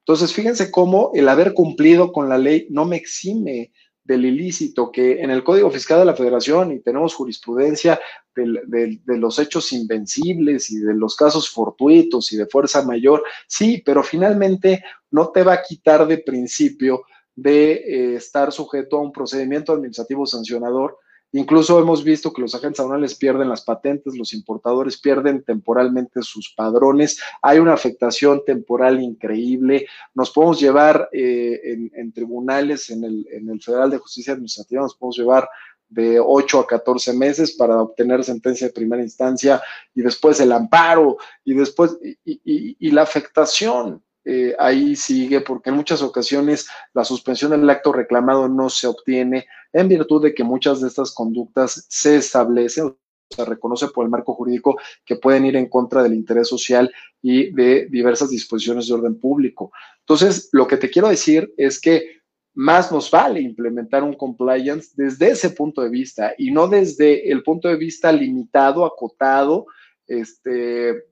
Entonces, 0.00 0.34
fíjense 0.34 0.70
cómo 0.70 1.10
el 1.14 1.26
haber 1.26 1.54
cumplido 1.54 2.12
con 2.12 2.28
la 2.28 2.36
ley 2.36 2.66
no 2.68 2.84
me 2.84 2.96
exime 2.96 3.72
del 4.08 4.24
ilícito, 4.24 4.90
que 4.90 5.20
en 5.20 5.30
el 5.30 5.44
Código 5.44 5.70
Fiscal 5.70 5.98
de 5.98 6.06
la 6.06 6.16
Federación 6.16 6.72
y 6.72 6.80
tenemos 6.80 7.14
jurisprudencia 7.14 8.00
de, 8.34 8.98
los 9.04 9.38
hechos 9.38 9.70
invencibles 9.72 10.70
y 10.70 10.78
de 10.78 10.94
los 10.94 11.14
casos 11.14 11.50
fortuitos 11.50 12.32
y 12.32 12.38
de 12.38 12.46
fuerza 12.46 12.82
mayor, 12.82 13.22
sí, 13.46 13.82
pero 13.84 14.02
finalmente 14.02 14.82
no 15.10 15.28
te 15.28 15.42
va 15.42 15.52
a 15.52 15.62
quitar 15.62 16.06
de 16.06 16.18
principio 16.18 17.02
de 17.36 17.72
eh, 17.72 18.14
estar 18.14 18.50
sujeto 18.50 18.96
a 18.96 19.02
un 19.02 19.12
procedimiento 19.12 19.74
administrativo 19.74 20.24
sancionador 20.24 20.96
Incluso 21.32 21.78
hemos 21.78 22.02
visto 22.04 22.32
que 22.32 22.40
los 22.40 22.54
agentes 22.54 22.80
aduanales 22.80 23.14
pierden 23.14 23.50
las 23.50 23.62
patentes, 23.62 24.16
los 24.16 24.32
importadores 24.32 24.98
pierden 24.98 25.42
temporalmente 25.42 26.22
sus 26.22 26.54
padrones, 26.54 27.20
hay 27.42 27.58
una 27.58 27.74
afectación 27.74 28.42
temporal 28.46 29.02
increíble, 29.02 29.86
nos 30.14 30.30
podemos 30.30 30.58
llevar 30.58 31.10
eh, 31.12 31.90
en, 31.94 32.12
tribunales, 32.12 32.88
en 32.88 33.04
el, 33.04 33.60
Federal 33.60 33.90
de 33.90 33.98
Justicia 33.98 34.32
Administrativa, 34.32 34.82
nos 34.82 34.94
podemos 34.94 35.18
llevar 35.18 35.48
de 35.90 36.18
8 36.18 36.60
a 36.60 36.66
14 36.66 37.12
meses 37.12 37.52
para 37.52 37.82
obtener 37.82 38.24
sentencia 38.24 38.66
de 38.66 38.72
primera 38.72 39.02
instancia 39.02 39.60
y 39.94 40.02
después 40.02 40.40
el 40.40 40.52
amparo 40.52 41.16
y 41.44 41.54
después 41.54 41.98
y 42.24 42.90
la 42.90 43.02
afectación 43.02 44.02
eh, 44.30 44.54
ahí 44.58 44.94
sigue, 44.94 45.40
porque 45.40 45.70
en 45.70 45.76
muchas 45.76 46.02
ocasiones 46.02 46.68
la 46.92 47.02
suspensión 47.02 47.50
del 47.52 47.70
acto 47.70 47.94
reclamado 47.94 48.46
no 48.46 48.68
se 48.68 48.86
obtiene 48.86 49.46
en 49.72 49.88
virtud 49.88 50.22
de 50.22 50.34
que 50.34 50.44
muchas 50.44 50.82
de 50.82 50.88
estas 50.88 51.14
conductas 51.14 51.86
se 51.88 52.16
establecen, 52.16 52.94
se 53.30 53.44
reconoce 53.46 53.88
por 53.88 54.04
el 54.04 54.10
marco 54.10 54.34
jurídico 54.34 54.78
que 55.06 55.16
pueden 55.16 55.46
ir 55.46 55.56
en 55.56 55.70
contra 55.70 56.02
del 56.02 56.12
interés 56.12 56.46
social 56.46 56.92
y 57.22 57.50
de 57.52 57.86
diversas 57.86 58.28
disposiciones 58.28 58.86
de 58.86 58.92
orden 58.92 59.18
público. 59.18 59.72
Entonces, 60.00 60.50
lo 60.52 60.66
que 60.66 60.76
te 60.76 60.90
quiero 60.90 61.08
decir 61.08 61.54
es 61.56 61.80
que 61.80 62.18
más 62.52 62.92
nos 62.92 63.10
vale 63.10 63.40
implementar 63.40 64.02
un 64.02 64.12
compliance 64.12 64.90
desde 64.94 65.30
ese 65.30 65.48
punto 65.48 65.80
de 65.80 65.88
vista 65.88 66.34
y 66.36 66.50
no 66.50 66.68
desde 66.68 67.32
el 67.32 67.42
punto 67.42 67.68
de 67.68 67.76
vista 67.76 68.12
limitado, 68.12 68.84
acotado, 68.84 69.64
este, 70.06 71.04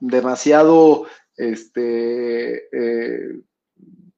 demasiado 0.00 1.06
este, 1.40 2.68
eh, 2.72 3.40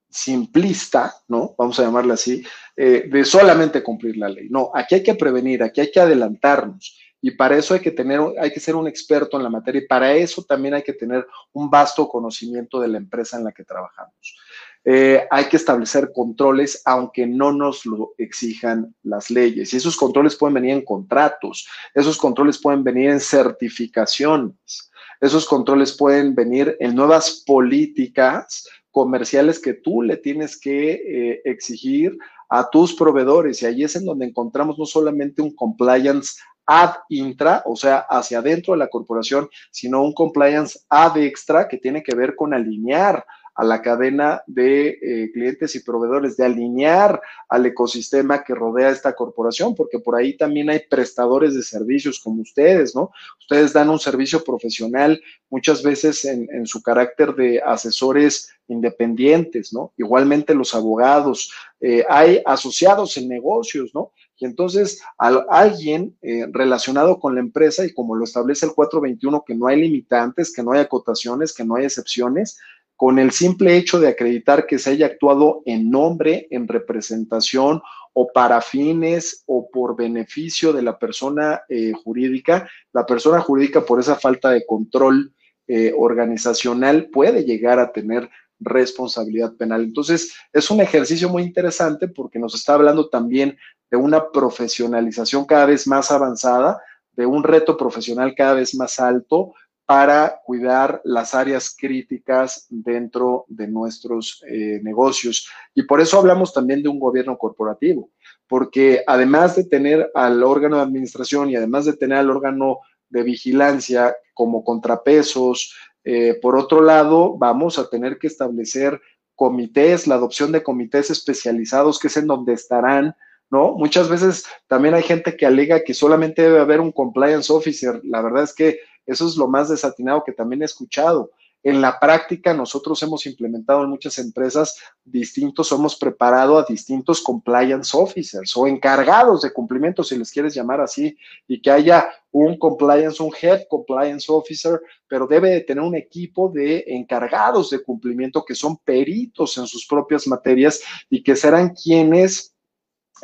simplista, 0.09 1.15
¿no? 1.29 1.55
Vamos 1.57 1.79
a 1.79 1.85
llamarla 1.85 2.15
así, 2.15 2.45
eh, 2.77 3.09
de 3.11 3.25
solamente 3.25 3.83
cumplir 3.83 4.17
la 4.17 4.29
ley. 4.29 4.49
No, 4.51 4.71
aquí 4.75 4.97
hay 4.97 5.03
que 5.03 5.15
prevenir, 5.15 5.63
aquí 5.63 5.81
hay 5.81 5.91
que 5.91 6.01
adelantarnos. 6.01 6.99
Y 7.25 7.31
para 7.31 7.57
eso 7.57 7.75
hay 7.75 7.81
que 7.81 7.93
tener, 7.93 8.21
hay 8.41 8.53
que 8.53 8.59
ser 8.59 8.75
un 8.75 8.89
experto 8.89 9.37
en 9.37 9.45
la 9.45 9.49
materia 9.49 9.81
y 9.81 9.87
para 9.87 10.13
eso 10.13 10.43
también 10.43 10.75
hay 10.75 10.83
que 10.83 10.93
tener 10.93 11.25
un 11.53 11.71
vasto 11.71 12.09
conocimiento 12.09 12.81
de 12.81 12.89
la 12.89 12.99
empresa 12.99 13.39
en 13.39 13.45
la 13.45 13.53
que 13.53 13.65
trabajamos. 13.65 14.37
Eh, 14.85 15.25
hay 15.31 15.45
que 15.45 15.57
establecer 15.57 16.11
controles 16.13 16.83
aunque 16.85 17.25
no 17.25 17.53
nos 17.53 17.87
lo 17.87 18.15
exijan 18.19 18.93
las 19.05 19.31
leyes. 19.31 19.73
Y 19.73 19.77
esos 19.77 19.97
controles 19.97 20.35
pueden 20.35 20.55
venir 20.55 20.73
en 20.73 20.85
contratos, 20.85 21.69
esos 21.95 22.19
controles 22.19 22.61
pueden 22.61 22.83
venir 22.83 23.11
en 23.11 23.21
certificaciones. 23.21 24.91
Esos 25.23 25.47
controles 25.47 25.97
pueden 25.97 26.35
venir 26.35 26.77
en 26.81 26.97
nuevas 26.97 27.45
políticas 27.47 28.69
comerciales 28.91 29.61
que 29.61 29.73
tú 29.73 30.03
le 30.03 30.17
tienes 30.17 30.59
que 30.59 30.95
eh, 30.95 31.43
exigir 31.45 32.19
a 32.49 32.69
tus 32.69 32.93
proveedores. 32.93 33.63
Y 33.63 33.67
ahí 33.67 33.85
es 33.85 33.95
en 33.95 34.05
donde 34.05 34.27
encontramos 34.27 34.77
no 34.81 34.85
solamente 34.85 35.41
un 35.41 35.55
compliance 35.55 36.33
ad 36.67 36.95
intra, 37.09 37.63
o 37.67 37.77
sea, 37.77 37.99
hacia 38.11 38.41
adentro 38.41 38.75
de 38.75 38.79
la 38.79 38.89
corporación, 38.89 39.49
sino 39.71 40.03
un 40.03 40.13
compliance 40.13 40.81
ad 40.89 41.17
extra 41.19 41.69
que 41.69 41.79
tiene 41.79 42.03
que 42.03 42.17
ver 42.17 42.35
con 42.35 42.53
alinear 42.53 43.25
a 43.55 43.65
la 43.65 43.83
cadena 43.83 44.43
de 44.47 44.89
eh, 44.89 45.31
clientes 45.33 45.75
y 45.75 45.81
proveedores, 45.81 46.37
de 46.37 46.45
alinear 46.45 47.21
al 47.49 47.67
ecosistema 47.67 48.43
que 48.43 48.55
rodea 48.55 48.91
esta 48.91 49.15
corporación, 49.15 49.75
porque 49.75 49.99
por 49.99 50.17
ahí 50.17 50.37
también 50.37 50.71
hay 50.71 50.81
prestadores 50.89 51.55
de 51.55 51.63
servicios 51.63 52.19
como 52.19 52.43
ustedes, 52.43 52.95
¿no? 52.95 53.11
Ustedes 53.39 53.73
dan 53.73 53.91
un 53.91 53.99
servicio 53.99 54.43
profesional 54.43 55.21
muchas 55.51 55.83
veces 55.83 56.25
en, 56.25 56.67
su 56.67 56.83
carácter 56.83 57.35
de 57.35 57.61
asesores 57.61 58.51
independientes, 58.69 59.73
¿no? 59.73 59.93
Igualmente 59.99 60.55
los 60.55 60.75
abogados, 60.75 61.53
eh, 61.81 62.05
hay 62.09 62.41
asociados 62.47 63.17
en 63.19 63.29
negocios, 63.29 63.91
¿no? 63.95 64.13
Y 64.39 64.47
entonces 64.47 65.01
alguien 65.19 66.17
eh, 66.21 66.47
relacionado 66.51 67.21
con 67.21 67.35
la 67.35 67.41
empresa 67.41 67.85
y 67.85 67.93
como 67.93 68.17
lo 68.17 68.25
establece 68.25 68.67
el 68.67 68.73
421, 68.73 69.45
que 69.47 69.55
no 69.55 69.69
hay 69.69 69.81
limitantes, 69.81 70.53
que 70.53 70.65
no 70.65 70.73
hay 70.73 70.81
acotaciones, 70.81 71.53
que 71.53 71.65
no 71.65 71.77
hay 71.77 71.85
excepciones, 71.85 72.59
con 73.03 73.19
el 73.19 73.33
simple 73.33 73.77
hecho 73.77 73.99
de 73.99 74.07
acreditar 74.07 74.65
que 74.65 74.79
se 74.79 74.91
haya 74.91 75.07
actuado 75.07 75.63
en 75.67 75.91
nombre, 75.91 76.47
en 76.53 76.69
representación 76.69 77.83
o 78.13 78.31
para 78.33 78.61
fines 78.61 79.43
o 79.47 79.69
por 79.73 79.97
beneficio 79.97 80.73
de 80.73 80.83
la 80.83 80.97
persona 81.01 81.63
eh, 81.69 81.95
jurídica, 82.05 82.71
la 82.93 83.05
persona 83.05 83.41
jurídica 83.41 83.85
por 83.85 83.99
esa 83.99 84.15
falta 84.15 84.51
de 84.51 84.65
control 84.65 85.35
eh, 85.67 85.93
organizacional 85.99 87.09
puede 87.13 87.43
llegar 87.43 87.81
a 87.81 87.91
tener 87.91 88.31
responsabilidad 88.61 89.57
penal. 89.57 89.83
Entonces, 89.83 90.33
es 90.53 90.71
un 90.71 90.81
ejercicio 90.81 91.29
muy 91.29 91.43
interesante 91.43 92.07
porque 92.07 92.39
nos 92.39 92.55
está 92.55 92.75
hablando 92.75 93.09
también 93.09 93.59
de 93.91 93.97
una 93.97 94.31
profesionalización 94.31 95.45
cada 95.45 95.67
vez 95.67 95.89
más 95.89 96.13
avanzada, 96.13 96.81
de 97.15 97.27
un 97.27 97.43
reto 97.43 97.77
profesional 97.77 98.37
cada 98.37 98.55
vez 98.55 98.77
más 98.77 99.01
alto, 99.01 99.55
para 99.93 100.41
cuidar 100.47 101.03
las 101.05 101.35
áreas 101.35 101.77
críticas 101.79 102.67
dentro 102.71 103.45
de 103.49 103.69
nuestros 103.69 104.43
eh, 104.49 104.81
negocios. 104.83 105.51
Y 105.75 105.83
por 105.83 106.01
eso 106.01 106.19
hablamos 106.19 106.55
también 106.55 106.83
de 106.83 106.89
un 106.89 106.99
gobierno 106.99 107.37
corporativo, 107.37 108.09
porque 108.49 109.05
además 109.07 109.55
de 109.55 109.65
tener 109.65 110.11
al 110.15 110.43
órgano 110.45 110.77
de 110.77 110.85
administración 110.85 111.51
y 111.51 111.57
además 111.57 111.85
de 111.85 111.93
tener 111.93 112.17
al 112.17 112.31
órgano 112.31 112.79
de 113.11 113.23
vigilancia 113.23 114.17
como 114.33 114.65
contrapesos, 114.65 115.77
eh, 116.05 116.39
por 116.41 116.57
otro 116.57 116.81
lado, 116.81 117.37
vamos 117.37 117.79
a 117.79 117.91
tener 117.91 118.17
que 118.17 118.29
establecer 118.29 118.99
comités, 119.35 120.07
la 120.07 120.15
adopción 120.15 120.53
de 120.53 120.63
comités 120.63 121.11
especializados, 121.11 121.99
que 121.99 122.07
es 122.07 122.17
en 122.17 122.29
donde 122.29 122.55
estarán 122.55 123.15
¿no? 123.53 123.75
Muchas 123.75 124.09
veces 124.09 124.47
también 124.67 124.95
hay 124.95 125.03
gente 125.03 125.37
que 125.37 125.45
alega 125.45 125.85
que 125.85 125.93
solamente 125.93 126.41
debe 126.41 126.61
haber 126.61 126.81
un 126.81 126.91
compliance 126.91 127.53
officer. 127.53 128.01
La 128.03 128.23
verdad 128.23 128.45
es 128.45 128.55
que 128.55 128.79
eso 129.07 129.27
es 129.27 129.37
lo 129.37 129.49
más 129.49 129.69
desatinado 129.69 130.23
que 130.25 130.33
también 130.33 130.63
he 130.63 130.67
escuchado. 130.67 131.31
En 131.65 131.81
la 131.81 132.01
práctica, 132.01 132.53
nosotros 132.53 133.01
hemos 133.05 133.25
implementado 133.25 133.85
en 133.85 133.91
muchas 133.91 134.19
empresas 134.19 134.77
distintos, 135.05 135.71
hemos 135.71 135.95
preparado 135.95 136.59
a 136.59 136.65
distintos 136.65 137.21
compliance 137.21 137.97
officers 137.97 138.57
o 138.57 138.67
encargados 138.67 139.43
de 139.43 139.53
cumplimiento, 139.53 140.03
si 140.03 140.19
les 140.19 140.33
quieres 140.33 140.55
llamar 140.55 140.81
así, 140.81 141.17
y 141.47 141.63
que 141.63 141.71
haya 141.71 142.09
un 142.33 142.59
compliance, 142.59 143.23
un 143.23 143.33
head 143.41 143.63
compliance 143.69 144.27
officer, 144.29 144.81
pero 145.07 145.29
debe 145.29 145.51
de 145.51 145.61
tener 145.61 145.85
un 145.85 145.95
equipo 145.95 146.49
de 146.49 146.83
encargados 146.89 147.71
de 147.71 147.81
cumplimiento 147.81 148.45
que 148.45 148.57
son 148.57 148.77
peritos 148.79 149.57
en 149.57 149.69
sus 149.69 149.87
propias 149.87 150.27
materias 150.27 150.81
y 151.09 151.23
que 151.23 151.37
serán 151.37 151.75
quienes 151.75 152.52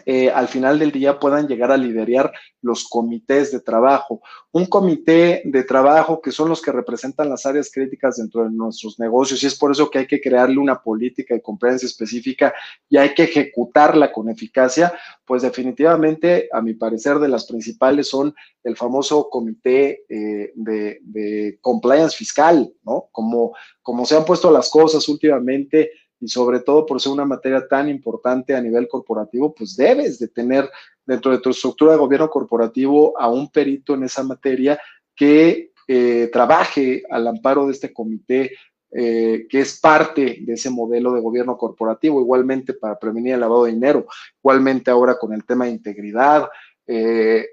eh, 0.06 0.30
al 0.30 0.48
final 0.48 0.78
del 0.78 0.92
día 0.92 1.18
puedan 1.18 1.48
llegar 1.48 1.70
a 1.70 1.76
liderar 1.76 2.32
los 2.60 2.88
comités 2.88 3.52
de 3.52 3.60
trabajo. 3.60 4.20
Un 4.52 4.66
comité 4.66 5.42
de 5.44 5.62
trabajo 5.64 6.20
que 6.20 6.32
son 6.32 6.48
los 6.48 6.62
que 6.62 6.72
representan 6.72 7.28
las 7.28 7.46
áreas 7.46 7.70
críticas 7.72 8.16
dentro 8.16 8.44
de 8.44 8.50
nuestros 8.50 8.98
negocios 8.98 9.42
y 9.42 9.46
es 9.46 9.56
por 9.56 9.70
eso 9.70 9.90
que 9.90 10.00
hay 10.00 10.06
que 10.06 10.20
crearle 10.20 10.58
una 10.58 10.80
política 10.80 11.34
de 11.34 11.42
compliance 11.42 11.86
específica 11.86 12.54
y 12.88 12.96
hay 12.96 13.14
que 13.14 13.24
ejecutarla 13.24 14.12
con 14.12 14.28
eficacia, 14.28 14.92
pues 15.24 15.42
definitivamente, 15.42 16.48
a 16.52 16.60
mi 16.60 16.74
parecer, 16.74 17.18
de 17.18 17.28
las 17.28 17.46
principales 17.46 18.08
son 18.08 18.34
el 18.64 18.76
famoso 18.76 19.28
comité 19.30 20.04
eh, 20.08 20.52
de, 20.54 21.58
compliance 21.60 22.16
fiscal, 22.16 22.72
¿no? 22.84 23.08
Como, 23.12 23.54
como 23.82 24.04
se 24.04 24.16
han 24.16 24.24
puesto 24.24 24.50
las 24.50 24.70
cosas 24.70 25.08
últimamente, 25.08 25.90
y 26.20 26.28
sobre 26.28 26.60
todo 26.60 26.84
por 26.84 27.00
ser 27.00 27.12
una 27.12 27.24
materia 27.24 27.66
tan 27.68 27.88
importante 27.88 28.54
a 28.54 28.60
nivel 28.60 28.88
corporativo, 28.88 29.54
pues 29.54 29.76
debes 29.76 30.18
de 30.18 30.28
tener 30.28 30.68
dentro 31.06 31.32
de 31.32 31.38
tu 31.38 31.50
estructura 31.50 31.92
de 31.92 31.98
gobierno 31.98 32.28
corporativo 32.28 33.18
a 33.18 33.28
un 33.28 33.50
perito 33.50 33.94
en 33.94 34.04
esa 34.04 34.22
materia 34.22 34.78
que 35.14 35.72
eh, 35.86 36.28
trabaje 36.32 37.02
al 37.10 37.26
amparo 37.26 37.66
de 37.66 37.72
este 37.72 37.92
comité 37.92 38.52
eh, 38.90 39.46
que 39.50 39.60
es 39.60 39.78
parte 39.80 40.38
de 40.40 40.54
ese 40.54 40.70
modelo 40.70 41.12
de 41.12 41.20
gobierno 41.20 41.58
corporativo, 41.58 42.20
igualmente 42.20 42.72
para 42.72 42.98
prevenir 42.98 43.34
el 43.34 43.40
lavado 43.40 43.64
de 43.64 43.72
dinero, 43.72 44.06
igualmente 44.42 44.90
ahora 44.90 45.18
con 45.18 45.34
el 45.34 45.44
tema 45.44 45.66
de 45.66 45.72
integridad. 45.72 46.48
Eh, 46.86 47.46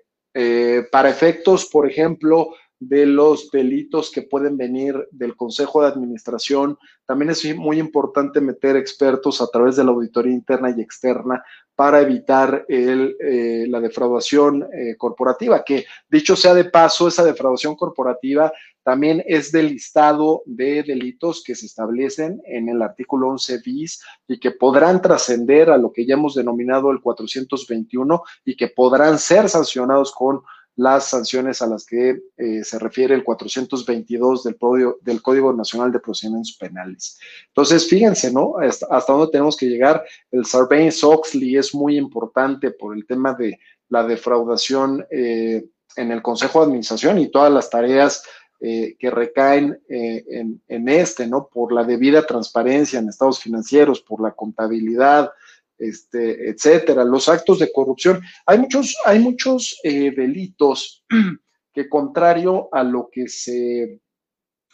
para 0.91 1.09
efectos, 1.09 1.65
por 1.65 1.89
ejemplo, 1.89 2.49
de 2.79 3.05
los 3.05 3.49
delitos 3.51 4.11
que 4.11 4.23
pueden 4.23 4.57
venir 4.57 5.07
del 5.11 5.35
Consejo 5.35 5.81
de 5.81 5.87
Administración. 5.87 6.77
También 7.05 7.31
es 7.31 7.55
muy 7.55 7.79
importante 7.79 8.41
meter 8.41 8.75
expertos 8.75 9.41
a 9.41 9.47
través 9.47 9.75
de 9.75 9.83
la 9.83 9.91
auditoría 9.91 10.33
interna 10.33 10.73
y 10.75 10.81
externa 10.81 11.43
para 11.75 12.01
evitar 12.01 12.65
eh, 12.69 13.65
la 13.67 13.81
defraudación 13.81 14.65
eh, 14.73 14.95
corporativa, 14.97 15.63
que 15.63 15.85
dicho 16.09 16.35
sea 16.35 16.53
de 16.53 16.65
paso, 16.65 17.07
esa 17.07 17.23
defraudación 17.23 17.75
corporativa 17.75 18.51
también 18.85 19.23
es 19.25 19.51
del 19.51 19.69
listado 19.69 20.43
de 20.45 20.83
delitos 20.83 21.43
que 21.43 21.55
se 21.55 21.65
establecen 21.65 22.39
en 22.45 22.69
el 22.69 22.83
artículo 22.83 23.29
11 23.29 23.61
bis 23.65 23.99
y 24.27 24.39
que 24.39 24.51
podrán 24.51 25.01
trascender 25.01 25.71
a 25.71 25.77
lo 25.79 25.91
que 25.91 26.05
ya 26.05 26.13
hemos 26.13 26.35
denominado 26.35 26.91
el 26.91 27.01
421 27.01 28.21
y 28.45 28.55
que 28.55 28.67
podrán 28.67 29.17
ser 29.17 29.49
sancionados 29.49 30.11
con 30.11 30.43
las 30.75 31.09
sanciones 31.09 31.61
a 31.61 31.67
las 31.67 31.85
que 31.85 32.21
eh, 32.37 32.63
se 32.63 32.79
refiere 32.79 33.15
el 33.15 33.23
422 33.23 34.43
del, 34.43 34.57
del 35.01 35.21
Código 35.21 35.53
Nacional 35.53 35.91
de 35.91 35.99
Procedimientos 35.99 36.57
Penales. 36.59 37.17
Entonces, 37.47 37.87
fíjense, 37.87 38.31
¿no? 38.31 38.55
Hasta, 38.59 39.13
dónde 39.13 39.31
tenemos 39.31 39.55
que 39.55 39.67
llegar. 39.67 40.03
El 40.31 40.45
Sarbanes-Oxley 40.45 41.57
es 41.57 41.73
muy 41.73 41.97
importante 41.97 42.71
por 42.71 42.95
el 42.95 43.05
tema 43.05 43.33
de 43.33 43.57
la 43.89 44.03
defraudación 44.03 45.05
eh, 45.09 45.65
en 45.95 46.11
el 46.11 46.21
Consejo 46.21 46.59
de 46.59 46.65
Administración 46.65 47.19
y 47.19 47.31
todas 47.31 47.53
las 47.53 47.69
tareas 47.69 48.23
eh, 48.59 48.95
que 48.99 49.09
recaen 49.09 49.79
en, 49.87 50.61
en, 50.67 50.89
este, 50.89 51.27
¿no? 51.27 51.47
Por 51.47 51.71
la 51.71 51.83
debida 51.83 52.25
transparencia 52.25 52.99
en 52.99 53.07
estados 53.07 53.39
financieros, 53.39 54.01
por 54.01 54.21
la 54.21 54.31
contabilidad, 54.31 55.31
este, 55.77 56.49
etcétera, 56.49 57.03
los 57.03 57.27
actos 57.29 57.59
de 57.59 57.71
corrupción. 57.71 58.21
Hay 58.45 58.59
muchos, 58.59 58.95
hay 59.05 59.19
muchos 59.19 59.79
eh, 59.83 60.11
delitos 60.15 61.03
que 61.73 61.89
contrario 61.89 62.69
a 62.71 62.83
lo 62.83 63.09
que 63.11 63.27
se, 63.27 63.99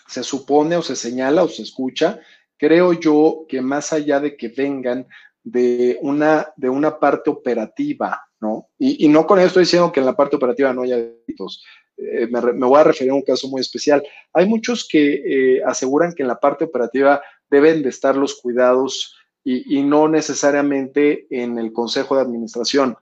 se 0.08 0.24
supone 0.24 0.76
o 0.76 0.82
se 0.82 0.96
señala 0.96 1.44
o 1.44 1.48
se 1.48 1.64
escucha, 1.64 2.20
creo 2.58 2.94
yo 2.94 3.46
que 3.48 3.62
más 3.62 3.92
allá 3.94 4.20
de 4.20 4.38
que 4.38 4.50
vengan 4.50 5.08
de 5.44 5.98
una, 6.02 6.54
de 6.56 6.70
una 6.70 7.00
parte 7.00 7.30
operativa, 7.30 8.22
¿no? 8.40 8.70
Y, 8.78 9.08
no 9.08 9.26
con 9.26 9.40
esto 9.40 9.48
estoy 9.48 9.64
diciendo 9.64 9.92
que 9.92 10.00
en 10.00 10.06
la 10.06 10.16
parte 10.16 10.36
operativa 10.36 10.74
no 10.74 10.84
haya 10.84 10.98
delitos. 10.98 11.64
Eh, 11.98 12.28
me, 12.28 12.68
voy 12.68 12.80
a 12.80 12.84
referir 12.84 13.12
a 13.12 13.16
un 13.16 13.24
caso 13.24 13.48
muy 13.48 13.62
especial. 13.62 14.04
Hay 14.34 14.48
muchos 14.48 14.88
que 14.88 15.14
eh, 15.58 15.64
aseguran 15.66 16.14
que 16.14 16.24
en 16.24 16.28
la 16.28 16.40
parte 16.40 16.66
operativa 16.66 17.22
deben 17.50 17.84
de 17.84 17.90
estar 17.90 18.16
los 18.16 18.40
cuidados 18.40 19.16
y, 19.44 19.82
no 19.84 20.08
necesariamente 20.08 21.28
en 21.30 21.58
el 21.58 21.74
Consejo 21.74 22.16
de 22.16 22.22
Administración. 22.22 22.96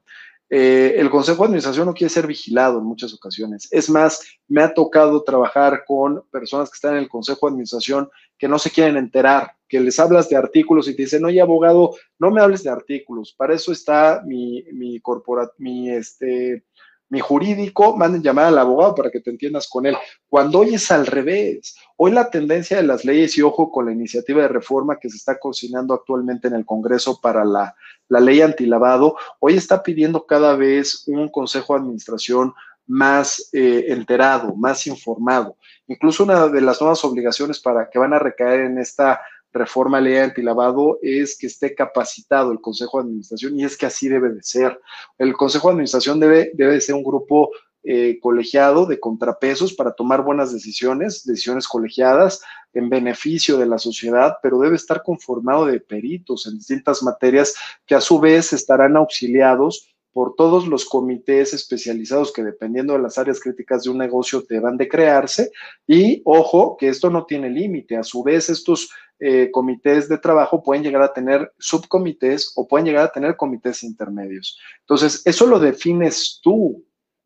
Eh, 0.50 0.96
el 0.98 1.10
Consejo 1.10 1.44
de 1.44 1.48
Administración 1.48 1.86
no 1.86 1.94
quiere 1.94 2.10
ser 2.10 2.26
vigilado 2.26 2.80
en 2.80 2.86
muchas 2.86 3.14
ocasiones. 3.14 3.68
Es 3.72 3.90
más, 3.90 4.26
me 4.48 4.64
ha 4.64 4.74
tocado 4.74 5.24
trabajar 5.24 5.84
con 5.86 6.24
personas 6.32 6.70
que 6.70 6.76
están 6.76 6.94
en 6.94 7.04
el 7.04 7.10
Consejo 7.10 7.46
de 7.46 7.52
Administración 7.52 8.10
que 8.38 8.48
no 8.48 8.58
se 8.58 8.72
quieren 8.72 8.98
enterar, 8.98 9.52
que 9.68 9.80
les 9.80 10.00
hablas 10.00 10.30
de 10.30 10.38
artículos 10.38 10.88
y 10.88 10.96
te 10.96 11.04
dicen, 11.04 11.26
oye, 11.26 11.42
abogado, 11.42 11.96
no 12.18 12.32
me 12.32 12.42
hables 12.42 12.64
de 12.64 12.70
artículos, 12.70 13.34
para 13.38 13.54
eso 13.54 13.72
está 13.72 14.24
mi, 14.26 14.64
mi, 14.72 15.02
mi 15.58 15.92
este, 15.92 16.64
mi 17.10 17.20
jurídico, 17.20 17.98
manden 17.98 18.22
llamar 18.22 18.46
al 18.46 18.58
abogado 18.58 18.96
para 18.96 19.10
que 19.10 19.20
te 19.20 19.30
entiendas 19.30 19.68
con 19.68 19.86
él. 19.86 19.98
Cuando 20.28 20.60
hoy 20.60 20.76
es 20.76 20.92
al 20.92 21.06
revés, 21.06 21.76
hoy 21.98 22.12
la 22.12 22.30
tendencia 22.30 22.78
de 22.78 22.84
las 22.84 23.04
leyes 23.04 23.38
y 23.38 23.42
ojo 23.42 23.72
con 23.72 23.88
la 23.88 23.92
iniciativa 23.92 24.42
de 24.44 24.48
reforma 24.48 25.00
que 25.00 25.10
se 25.10 25.18
está 25.18 25.40
cocinando 25.40 25.94
actualmente 25.94 26.48
en 26.48 26.56
el 26.56 26.66
Congreso 26.66 27.20
para 27.20 27.44
la, 27.44 27.76
la 28.08 28.20
ley 28.20 28.42
antilavado, 28.42 29.16
hoy 29.40 29.56
está 29.56 29.82
pidiendo 29.82 30.26
cada 30.26 30.56
vez 30.56 31.04
un 31.08 31.30
consejo 31.30 31.74
de 31.74 31.80
administración 31.80 32.54
más 32.90 33.50
eh, 33.54 33.86
enterado, 33.90 34.56
más 34.56 34.88
informado. 34.88 35.56
Incluso 35.88 36.24
una 36.24 36.48
de 36.48 36.62
las 36.62 36.82
nuevas 36.82 37.04
obligaciones 37.06 37.60
para 37.60 37.90
que 37.90 38.00
van 38.00 38.14
a 38.14 38.20
recaer 38.20 38.62
en 38.62 38.80
esta 38.80 39.22
reforma 39.52 40.00
ley 40.00 40.18
antilavado 40.18 41.00
es 41.02 41.38
que 41.38 41.48
esté 41.48 41.74
capacitado 41.74 42.52
el 42.52 42.62
Consejo 42.62 42.98
de 42.98 43.06
Administración 43.06 43.60
y 43.60 43.64
es 43.64 43.78
que 43.78 43.86
así 43.86 44.08
debe 44.08 44.30
de 44.30 44.44
ser. 44.44 44.80
El 45.18 45.34
Consejo 45.34 45.68
de 45.68 45.74
Administración 45.74 46.20
debe, 46.20 46.52
debe 46.54 46.74
de 46.74 46.82
ser 46.82 46.96
un 46.96 47.04
grupo 47.04 47.50
eh, 47.84 48.20
colegiado 48.22 48.86
de 48.86 49.00
contrapesos 49.00 49.74
para 49.74 49.94
tomar 49.94 50.22
buenas 50.22 50.52
decisiones, 50.52 51.24
decisiones 51.26 51.68
colegiadas 51.68 52.42
en 52.74 52.90
beneficio 52.90 53.58
de 53.58 53.66
la 53.66 53.78
sociedad, 53.78 54.36
pero 54.44 54.60
debe 54.60 54.76
estar 54.76 55.02
conformado 55.02 55.66
de 55.66 55.80
peritos 55.80 56.46
en 56.46 56.58
distintas 56.58 57.02
materias 57.02 57.56
que 57.86 57.96
a 57.96 58.02
su 58.02 58.20
vez 58.20 58.54
estarán 58.54 58.98
auxiliados 58.98 59.96
por 60.12 60.36
todos 60.36 60.68
los 60.68 60.86
comités 60.86 61.54
especializados 61.54 62.34
que 62.34 62.44
dependiendo 62.44 62.94
de 62.94 63.00
las 63.00 63.18
áreas 63.18 63.40
críticas 63.40 63.84
de 63.84 63.92
un 63.92 63.98
negocio 63.98 64.44
deban 64.48 64.78
de 64.78 64.88
crearse. 64.88 65.52
Y 65.88 66.22
ojo, 66.26 66.78
que 66.78 66.90
esto 66.90 67.10
no 67.10 67.26
tiene 67.26 67.50
límite. 67.50 67.96
A 67.98 68.04
su 68.04 68.24
vez, 68.24 68.50
estos 68.50 68.90
eh, 69.20 69.50
comités 69.52 70.10
de 70.10 70.18
trabajo 70.18 70.64
pueden 70.64 70.84
llegar 70.84 71.02
a 71.02 71.14
tener 71.14 71.52
subcomités 71.60 72.54
o 72.56 72.68
pueden 72.68 72.88
llegar 72.88 73.06
a 73.06 73.12
tener 73.12 73.36
comités 73.36 73.84
intermedios. 73.84 74.58
Entonces, 74.82 75.22
eso 75.26 75.46
lo 75.46 75.60
defines 75.60 76.40
tú, 76.42 76.84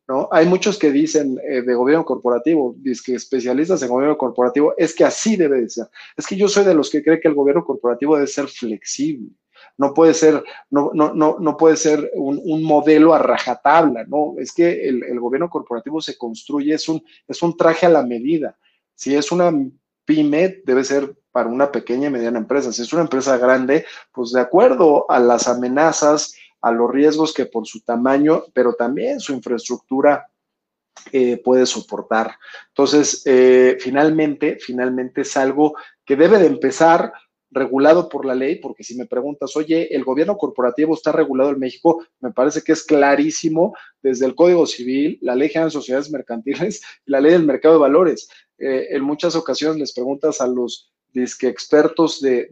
¿no? 0.08 0.28
Hay 0.32 0.46
muchos 0.46 0.78
que 0.78 0.92
dicen 0.92 1.40
eh, 1.48 1.62
de 1.62 1.76
gobierno 1.76 2.04
corporativo, 2.04 2.76
que 3.06 3.16
especialistas 3.16 3.82
en 3.82 3.90
gobierno 3.90 4.18
corporativo, 4.18 4.74
es 4.78 4.94
que 4.94 5.06
así 5.06 5.38
debe 5.38 5.62
de 5.62 5.70
ser. 5.70 5.88
Es 6.18 6.28
que 6.28 6.36
yo 6.36 6.50
soy 6.50 6.66
de 6.66 6.74
los 6.74 6.90
que 6.90 7.02
cree 7.02 7.22
que 7.22 7.30
el 7.30 7.36
gobierno 7.36 7.64
corporativo 7.64 8.16
debe 8.16 8.28
ser 8.28 8.48
flexible 8.48 9.30
no 9.78 9.94
puede 9.94 10.14
ser, 10.14 10.44
no, 10.70 10.92
no, 10.94 11.14
no, 11.14 11.38
no 11.40 11.58
puede 11.58 11.78
ser 11.78 12.12
un, 12.16 12.64
modelo 12.64 13.14
a 13.14 13.20
rajatabla, 13.20 14.04
¿no? 14.06 14.36
Es 14.38 14.52
que 14.52 14.88
el, 14.88 15.20
gobierno 15.20 15.50
corporativo 15.50 16.02
se 16.02 16.18
construye, 16.18 16.76
es 16.76 16.88
un, 16.88 17.04
es 17.28 17.42
un 17.42 17.58
traje 17.58 17.86
a 17.86 17.90
la 17.90 18.04
medida. 18.04 18.58
Si 18.96 19.16
es 19.16 19.32
una 19.32 19.52
pyme, 20.06 20.62
debe 20.66 20.84
ser 20.84 21.16
para 21.32 21.50
una 21.50 21.72
pequeña 21.72 22.08
y 22.08 22.12
mediana 22.12 22.38
empresa. 22.38 22.72
Si 22.72 22.84
es 22.84 22.94
una 22.94 23.04
empresa 23.04 23.38
grande, 23.38 23.86
pues 24.12 24.32
de 24.32 24.42
acuerdo 24.42 25.10
a 25.10 25.20
las 25.20 25.48
amenazas, 25.48 26.36
a 26.62 26.72
los 26.72 26.92
riesgos 26.92 27.34
que 27.34 27.46
por 27.46 27.66
su 27.66 27.82
tamaño, 27.82 28.44
pero 28.54 28.74
también 28.74 29.20
su 29.20 29.34
infraestructura 29.34 30.28
eh, 31.12 31.38
puede 31.44 31.66
soportar. 31.66 32.38
Entonces, 32.70 33.24
eh, 33.26 33.78
finalmente, 33.80 34.58
finalmente 34.62 35.22
es 35.22 35.36
algo 35.36 35.76
que 36.06 36.16
debe 36.16 36.38
de 36.38 36.46
empezar 36.46 37.12
regulado 37.54 38.10
por 38.10 38.26
la 38.26 38.36
ley, 38.36 38.56
porque 38.56 38.84
si 38.84 38.96
me 38.96 39.06
preguntas, 39.06 39.56
oye, 39.56 39.94
el 39.96 40.04
gobierno 40.04 40.38
corporativo 40.38 40.94
está 40.94 41.12
regulado 41.12 41.52
en 41.52 41.60
México, 41.60 42.04
me 42.20 42.32
parece 42.32 42.62
que 42.62 42.72
es 42.72 42.84
clarísimo 42.84 43.76
desde 44.02 44.26
el 44.26 44.36
Código 44.36 44.66
Civil, 44.66 45.18
la 45.22 45.36
Ley 45.36 45.50
General 45.50 45.70
de 45.70 45.74
Sociedades 45.74 46.12
Mercantiles 46.12 46.82
y 47.06 47.12
la 47.12 47.22
Ley 47.22 47.34
del 47.34 47.46
Mercado 47.46 47.76
de 47.76 47.82
Valores. 47.82 48.28
Eh, 48.58 48.88
en 48.92 49.04
muchas 49.04 49.36
ocasiones 49.36 49.78
les 49.78 49.94
preguntas 49.94 50.42
a 50.42 50.48
los 50.48 50.94
que 51.40 51.48
expertos 51.48 52.20
de, 52.22 52.48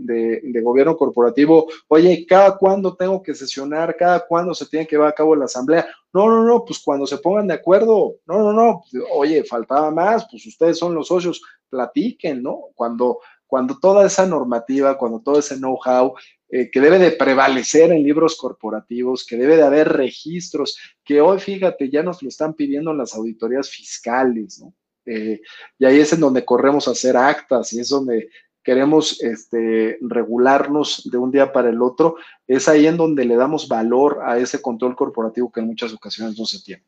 gobierno 0.63 0.95
corporativo, 0.95 1.67
oye, 1.87 2.25
¿cada 2.27 2.57
cuándo 2.57 2.95
tengo 2.95 3.21
que 3.23 3.33
sesionar? 3.33 3.95
¿Cada 3.97 4.25
cuándo 4.25 4.53
se 4.53 4.67
tiene 4.67 4.85
que 4.85 4.95
llevar 4.95 5.09
a 5.09 5.15
cabo 5.15 5.35
la 5.35 5.45
asamblea? 5.45 5.87
No, 6.13 6.27
no, 6.27 6.43
no, 6.43 6.63
pues 6.63 6.79
cuando 6.79 7.07
se 7.07 7.17
pongan 7.17 7.47
de 7.47 7.55
acuerdo, 7.55 8.17
no, 8.27 8.39
no, 8.39 8.53
no, 8.53 8.83
oye, 9.13 9.43
faltaba 9.43 9.89
más, 9.89 10.27
pues 10.29 10.45
ustedes 10.45 10.77
son 10.77 10.93
los 10.93 11.07
socios, 11.07 11.41
platiquen, 11.69 12.43
¿no? 12.43 12.67
Cuando, 12.75 13.19
cuando 13.51 13.77
toda 13.77 14.07
esa 14.07 14.25
normativa, 14.25 14.97
cuando 14.97 15.19
todo 15.19 15.37
ese 15.37 15.57
know-how 15.57 16.13
eh, 16.47 16.71
que 16.71 16.79
debe 16.79 16.97
de 16.97 17.11
prevalecer 17.11 17.91
en 17.91 18.01
libros 18.01 18.37
corporativos, 18.37 19.25
que 19.25 19.35
debe 19.35 19.57
de 19.57 19.63
haber 19.63 19.89
registros, 19.89 20.77
que 21.03 21.19
hoy, 21.19 21.37
fíjate, 21.37 21.89
ya 21.89 22.01
nos 22.01 22.23
lo 22.23 22.29
están 22.29 22.53
pidiendo 22.53 22.93
las 22.93 23.13
auditorías 23.13 23.69
fiscales, 23.69 24.61
¿no? 24.61 24.73
Eh, 25.05 25.41
y 25.77 25.83
ahí 25.83 25.99
es 25.99 26.13
en 26.13 26.21
donde 26.21 26.45
corremos 26.45 26.87
a 26.87 26.91
hacer 26.91 27.17
actas 27.17 27.73
y 27.73 27.81
es 27.81 27.89
donde 27.89 28.29
queremos 28.63 29.21
este, 29.21 29.97
regularnos 29.99 31.09
de 31.11 31.17
un 31.17 31.29
día 31.29 31.51
para 31.51 31.71
el 31.71 31.81
otro, 31.81 32.15
es 32.47 32.69
ahí 32.69 32.87
en 32.87 32.95
donde 32.95 33.25
le 33.25 33.35
damos 33.35 33.67
valor 33.67 34.21
a 34.23 34.37
ese 34.37 34.61
control 34.61 34.95
corporativo 34.95 35.51
que 35.51 35.59
en 35.59 35.67
muchas 35.67 35.91
ocasiones 35.91 36.39
no 36.39 36.45
se 36.45 36.61
tiene. 36.61 36.85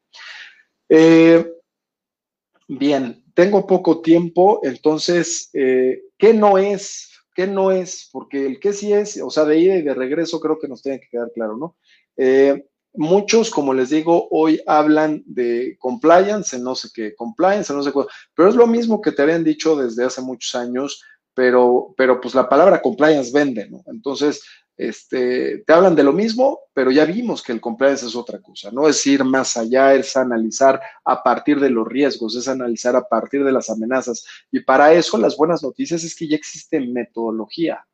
Eh, 0.87 1.45
bien, 2.69 3.21
tengo 3.33 3.65
poco 3.65 4.01
tiempo, 4.01 4.61
entonces, 4.63 5.49
eh, 5.53 6.03
¿qué 6.23 6.33
no 6.33 6.57
es? 6.57 7.11
¿Qué 7.35 7.47
no 7.47 7.71
es? 7.71 8.07
Porque 8.09 8.45
el 8.45 8.57
qué 8.61 8.71
sí 8.71 8.93
es, 8.93 9.21
o 9.21 9.29
sea, 9.29 9.43
de 9.43 9.59
ida 9.59 9.75
y 9.75 9.81
de 9.81 9.93
regreso 9.93 10.39
creo 10.39 10.57
que 10.57 10.69
nos 10.69 10.81
tiene 10.81 11.01
que 11.01 11.09
quedar 11.09 11.29
claro, 11.33 11.57
¿no? 11.57 11.75
Muchos, 12.95 13.49
como 13.49 13.73
les 13.73 13.89
digo, 13.89 14.29
hoy 14.31 14.61
hablan 14.65 15.21
de 15.25 15.75
compliance, 15.79 16.57
no 16.59 16.75
sé 16.75 16.89
qué, 16.93 17.13
compliance, 17.13 17.73
no 17.73 17.83
sé 17.83 17.91
qué, 17.91 17.99
pero 18.33 18.47
es 18.47 18.55
lo 18.55 18.67
mismo 18.67 19.01
que 19.01 19.11
te 19.11 19.21
habían 19.21 19.43
dicho 19.43 19.75
desde 19.75 20.05
hace 20.05 20.21
muchos 20.21 20.55
años, 20.55 21.03
pero, 21.33 21.93
pero 21.97 22.21
pues 22.21 22.35
la 22.35 22.47
palabra 22.47 22.81
compliance 22.81 23.33
vende, 23.33 23.67
¿no? 23.69 23.83
Entonces, 23.87 24.43
este, 24.75 25.59
te 25.59 25.73
hablan 25.73 25.95
de 25.95 26.03
lo 26.03 26.13
mismo, 26.13 26.61
pero 26.73 26.91
ya 26.91 27.05
vimos 27.05 27.43
que 27.43 27.51
el 27.51 27.61
compliance 27.61 28.05
es 28.05 28.15
otra 28.15 28.39
cosa, 28.41 28.71
no 28.71 28.87
es 28.87 29.05
ir 29.05 29.23
más 29.23 29.55
allá, 29.55 29.93
es 29.93 30.17
analizar 30.17 30.81
a 31.05 31.21
partir 31.21 31.59
de 31.59 31.69
los 31.69 31.87
riesgos, 31.87 32.35
es 32.35 32.47
analizar 32.47 32.95
a 32.95 33.07
partir 33.07 33.43
de 33.43 33.51
las 33.51 33.69
amenazas. 33.69 34.25
Y 34.51 34.61
para 34.61 34.93
eso 34.93 35.17
las 35.17 35.37
buenas 35.37 35.61
noticias 35.63 36.03
es 36.03 36.15
que 36.15 36.27
ya 36.27 36.35
existe 36.35 36.79
metodología. 36.79 37.85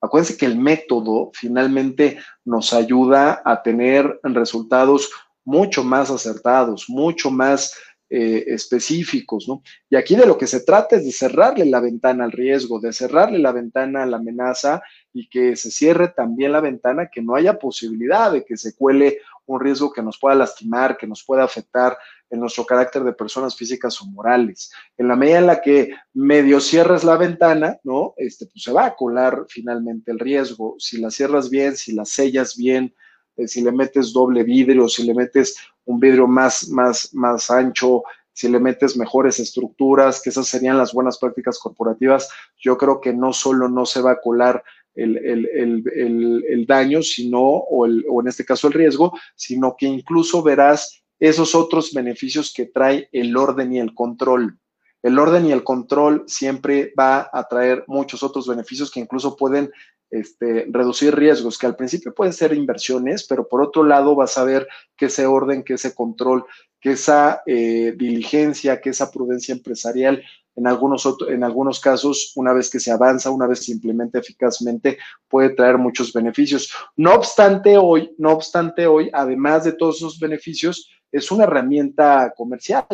Acuérdense 0.00 0.36
que 0.36 0.46
el 0.46 0.56
método 0.56 1.30
finalmente 1.34 2.18
nos 2.44 2.72
ayuda 2.72 3.42
a 3.44 3.62
tener 3.62 4.20
resultados 4.22 5.10
mucho 5.44 5.82
más 5.82 6.10
acertados, 6.10 6.84
mucho 6.88 7.30
más 7.30 7.74
eh, 8.10 8.44
específicos, 8.48 9.46
¿no? 9.48 9.62
Y 9.90 9.96
aquí 9.96 10.16
de 10.16 10.24
lo 10.24 10.38
que 10.38 10.46
se 10.46 10.60
trata 10.60 10.96
es 10.96 11.04
de 11.04 11.12
cerrarle 11.12 11.66
la 11.66 11.80
ventana 11.80 12.24
al 12.24 12.32
riesgo, 12.32 12.80
de 12.80 12.92
cerrarle 12.92 13.38
la 13.38 13.52
ventana 13.52 14.02
a 14.02 14.06
la 14.06 14.16
amenaza 14.16 14.82
y 15.12 15.28
que 15.28 15.56
se 15.56 15.70
cierre 15.70 16.08
también 16.08 16.52
la 16.52 16.60
ventana, 16.60 17.10
que 17.12 17.20
no 17.20 17.34
haya 17.34 17.58
posibilidad 17.58 18.32
de 18.32 18.44
que 18.44 18.56
se 18.56 18.74
cuele 18.74 19.18
un 19.44 19.60
riesgo 19.60 19.92
que 19.92 20.02
nos 20.02 20.18
pueda 20.18 20.36
lastimar, 20.36 20.96
que 20.96 21.06
nos 21.06 21.22
pueda 21.22 21.44
afectar 21.44 21.98
en 22.30 22.40
nuestro 22.40 22.64
carácter 22.64 23.04
de 23.04 23.12
personas 23.12 23.56
físicas 23.56 24.00
o 24.00 24.06
morales. 24.06 24.70
En 24.96 25.08
la 25.08 25.16
medida 25.16 25.38
en 25.38 25.46
la 25.46 25.60
que 25.60 25.94
medio 26.14 26.60
cierres 26.60 27.04
la 27.04 27.16
ventana, 27.16 27.78
¿no? 27.84 28.14
Este, 28.16 28.46
pues 28.46 28.62
se 28.62 28.72
va 28.72 28.86
a 28.86 28.96
colar 28.96 29.44
finalmente 29.48 30.10
el 30.10 30.18
riesgo. 30.18 30.76
Si 30.78 30.98
la 30.98 31.10
cierras 31.10 31.50
bien, 31.50 31.76
si 31.76 31.92
la 31.92 32.04
sellas 32.04 32.56
bien, 32.56 32.94
eh, 33.36 33.48
si 33.48 33.62
le 33.62 33.72
metes 33.72 34.12
doble 34.12 34.42
vidrio, 34.42 34.88
si 34.88 35.04
le 35.04 35.14
metes 35.14 35.56
un 35.88 35.98
vidrio 35.98 36.26
más, 36.26 36.68
más, 36.68 37.14
más 37.14 37.50
ancho, 37.50 38.02
si 38.32 38.48
le 38.48 38.60
metes 38.60 38.96
mejores 38.96 39.40
estructuras, 39.40 40.20
que 40.22 40.28
esas 40.28 40.46
serían 40.46 40.76
las 40.76 40.92
buenas 40.92 41.18
prácticas 41.18 41.58
corporativas, 41.58 42.28
yo 42.58 42.76
creo 42.76 43.00
que 43.00 43.12
no 43.12 43.32
solo 43.32 43.68
no 43.68 43.86
se 43.86 44.02
va 44.02 44.12
a 44.12 44.20
colar 44.20 44.62
el, 44.94 45.16
el, 45.16 46.66
daño, 46.66 47.02
sino, 47.02 47.40
o 47.40 47.86
en 47.86 48.28
este 48.28 48.44
caso 48.44 48.66
el 48.66 48.74
riesgo, 48.74 49.12
sino 49.34 49.76
que 49.78 49.86
incluso 49.86 50.42
verás 50.42 51.02
esos 51.18 51.54
otros 51.54 51.92
beneficios 51.92 52.52
que 52.54 52.66
trae 52.66 53.08
el 53.12 53.36
orden 53.36 53.72
y 53.72 53.80
el 53.80 53.94
control. 53.94 54.58
El 55.02 55.18
orden 55.18 55.46
y 55.46 55.52
el 55.52 55.64
control 55.64 56.24
siempre 56.26 56.92
va 56.98 57.30
a 57.32 57.48
traer 57.48 57.84
muchos 57.86 58.22
otros 58.22 58.46
beneficios 58.46 58.90
que 58.90 59.00
incluso 59.00 59.36
pueden 59.36 59.70
este, 60.10 60.66
reducir 60.70 61.14
riesgos, 61.14 61.58
que 61.58 61.66
al 61.66 61.76
principio 61.76 62.14
pueden 62.14 62.32
ser 62.32 62.52
inversiones, 62.54 63.26
pero 63.26 63.46
por 63.46 63.62
otro 63.62 63.84
lado 63.84 64.14
vas 64.14 64.38
a 64.38 64.44
ver 64.44 64.66
que 64.96 65.06
ese 65.06 65.26
orden, 65.26 65.62
que 65.62 65.74
ese 65.74 65.94
control, 65.94 66.44
que 66.80 66.92
esa 66.92 67.42
eh, 67.46 67.94
diligencia, 67.96 68.80
que 68.80 68.90
esa 68.90 69.10
prudencia 69.10 69.54
empresarial, 69.54 70.22
en 70.54 70.66
algunos, 70.66 71.08
en 71.28 71.44
algunos 71.44 71.78
casos, 71.78 72.32
una 72.34 72.52
vez 72.52 72.68
que 72.68 72.80
se 72.80 72.90
avanza, 72.90 73.30
una 73.30 73.46
vez 73.46 73.60
que 73.60 73.66
se 73.66 73.72
implementa 73.72 74.18
eficazmente, 74.18 74.98
puede 75.28 75.50
traer 75.50 75.78
muchos 75.78 76.12
beneficios. 76.12 76.72
No 76.96 77.14
obstante 77.14 77.78
hoy, 77.78 78.12
no 78.18 78.32
obstante 78.32 78.86
hoy, 78.86 79.08
además 79.12 79.64
de 79.64 79.72
todos 79.72 79.98
esos 79.98 80.18
beneficios, 80.18 80.90
es 81.12 81.30
una 81.30 81.44
herramienta 81.44 82.32
comercial. 82.36 82.86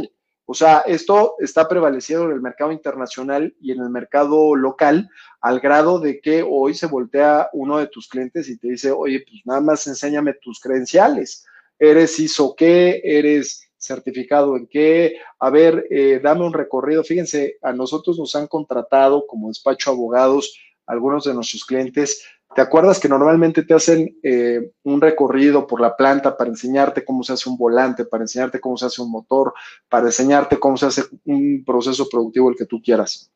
O 0.47 0.55
sea, 0.55 0.81
esto 0.81 1.37
está 1.39 1.67
prevaleciendo 1.67 2.27
en 2.27 2.33
el 2.33 2.41
mercado 2.41 2.71
internacional 2.71 3.55
y 3.61 3.73
en 3.73 3.81
el 3.81 3.89
mercado 3.89 4.55
local, 4.55 5.09
al 5.41 5.61
grado 5.61 5.99
de 5.99 6.21
que 6.21 6.45
hoy 6.47 6.75
se 6.75 6.87
voltea 6.87 7.49
uno 7.55 7.79
de 7.79 7.87
tus 7.87 8.09
clientes 8.09 8.49
y 8.49 8.59
te 8.59 8.69
dice, 8.69 8.91
oye, 8.91 9.25
pues 9.27 9.41
nada 9.47 9.61
más 9.61 9.87
enséñame 9.87 10.35
tus 10.35 10.61
credenciales. 10.61 11.47
¿Eres 11.79 12.19
ISO 12.19 12.55
qué? 12.55 13.01
¿Eres 13.05 13.71
certificado 13.79 14.57
en 14.57 14.67
qué? 14.67 15.17
A 15.39 15.51
ver, 15.51 15.87
eh, 15.91 16.21
dame 16.23 16.45
un 16.45 16.53
recorrido. 16.53 17.03
Fíjense, 17.05 17.57
a 17.63 17.73
nosotros 17.73 18.19
nos 18.19 18.35
han 18.37 18.47
contratado 18.47 19.27
como 19.27 19.49
despacho 19.49 19.91
abogados 19.91 20.59
algunos 20.87 21.25
de 21.25 21.35
nuestros 21.35 21.65
clientes 21.65 22.23
¿Te 22.55 22.61
acuerdas 22.61 23.01
que 23.01 23.09
normalmente 23.09 23.65
te 23.65 23.75
hacen 23.75 24.17
eh, 24.23 24.71
un 24.85 25.01
recorrido 25.01 25.67
por 25.67 25.81
la 25.81 25.97
planta 25.97 26.37
para 26.37 26.51
enseñarte 26.51 27.05
cómo 27.05 27.23
se 27.25 27.33
hace 27.33 27.49
un 27.51 27.57
volante, 27.57 28.05
para 28.05 28.23
enseñarte 28.25 28.61
cómo 28.61 28.77
se 28.77 28.87
hace 28.87 29.03
un 29.03 29.11
motor, 29.11 29.53
para 29.89 30.07
enseñarte 30.07 30.59
cómo 30.59 30.77
se 30.77 30.87
hace 30.87 31.03
un 31.25 31.65
proceso 31.67 32.09
productivo 32.09 32.51
el 32.51 32.57
que 32.57 32.67
tú 32.67 32.81
quieras? 32.81 33.31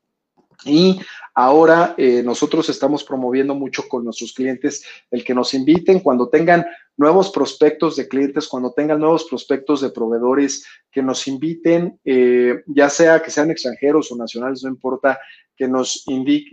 Y 0.65 1.01
ahora 1.35 1.95
eh, 1.97 2.23
nosotros 2.25 2.69
estamos 2.69 3.05
promoviendo 3.05 3.55
mucho 3.55 3.89
con 3.89 4.05
nuestros 4.05 4.33
clientes 4.33 4.85
el 5.11 5.25
que 5.25 5.35
nos 5.35 5.55
inviten 5.55 6.01
cuando 6.01 6.29
tengan 6.29 6.67
nuevos 6.97 7.31
prospectos 7.31 7.95
de 7.97 8.09
clientes, 8.09 8.49
cuando 8.49 8.73
tengan 8.73 8.99
nuevos 8.99 9.25
prospectos 9.25 9.81
de 9.81 9.91
proveedores, 9.91 10.67
que 10.91 11.01
nos 11.01 11.29
inviten, 11.29 11.99
eh, 12.05 12.63
ya 12.67 12.91
sea 12.91 13.23
que 13.23 13.31
sean 13.31 13.51
extranjeros 13.51 14.11
o 14.11 14.17
nacionales, 14.17 14.65
no 14.65 14.71
importa, 14.71 15.19
que 15.59 15.69
nos, 15.69 16.05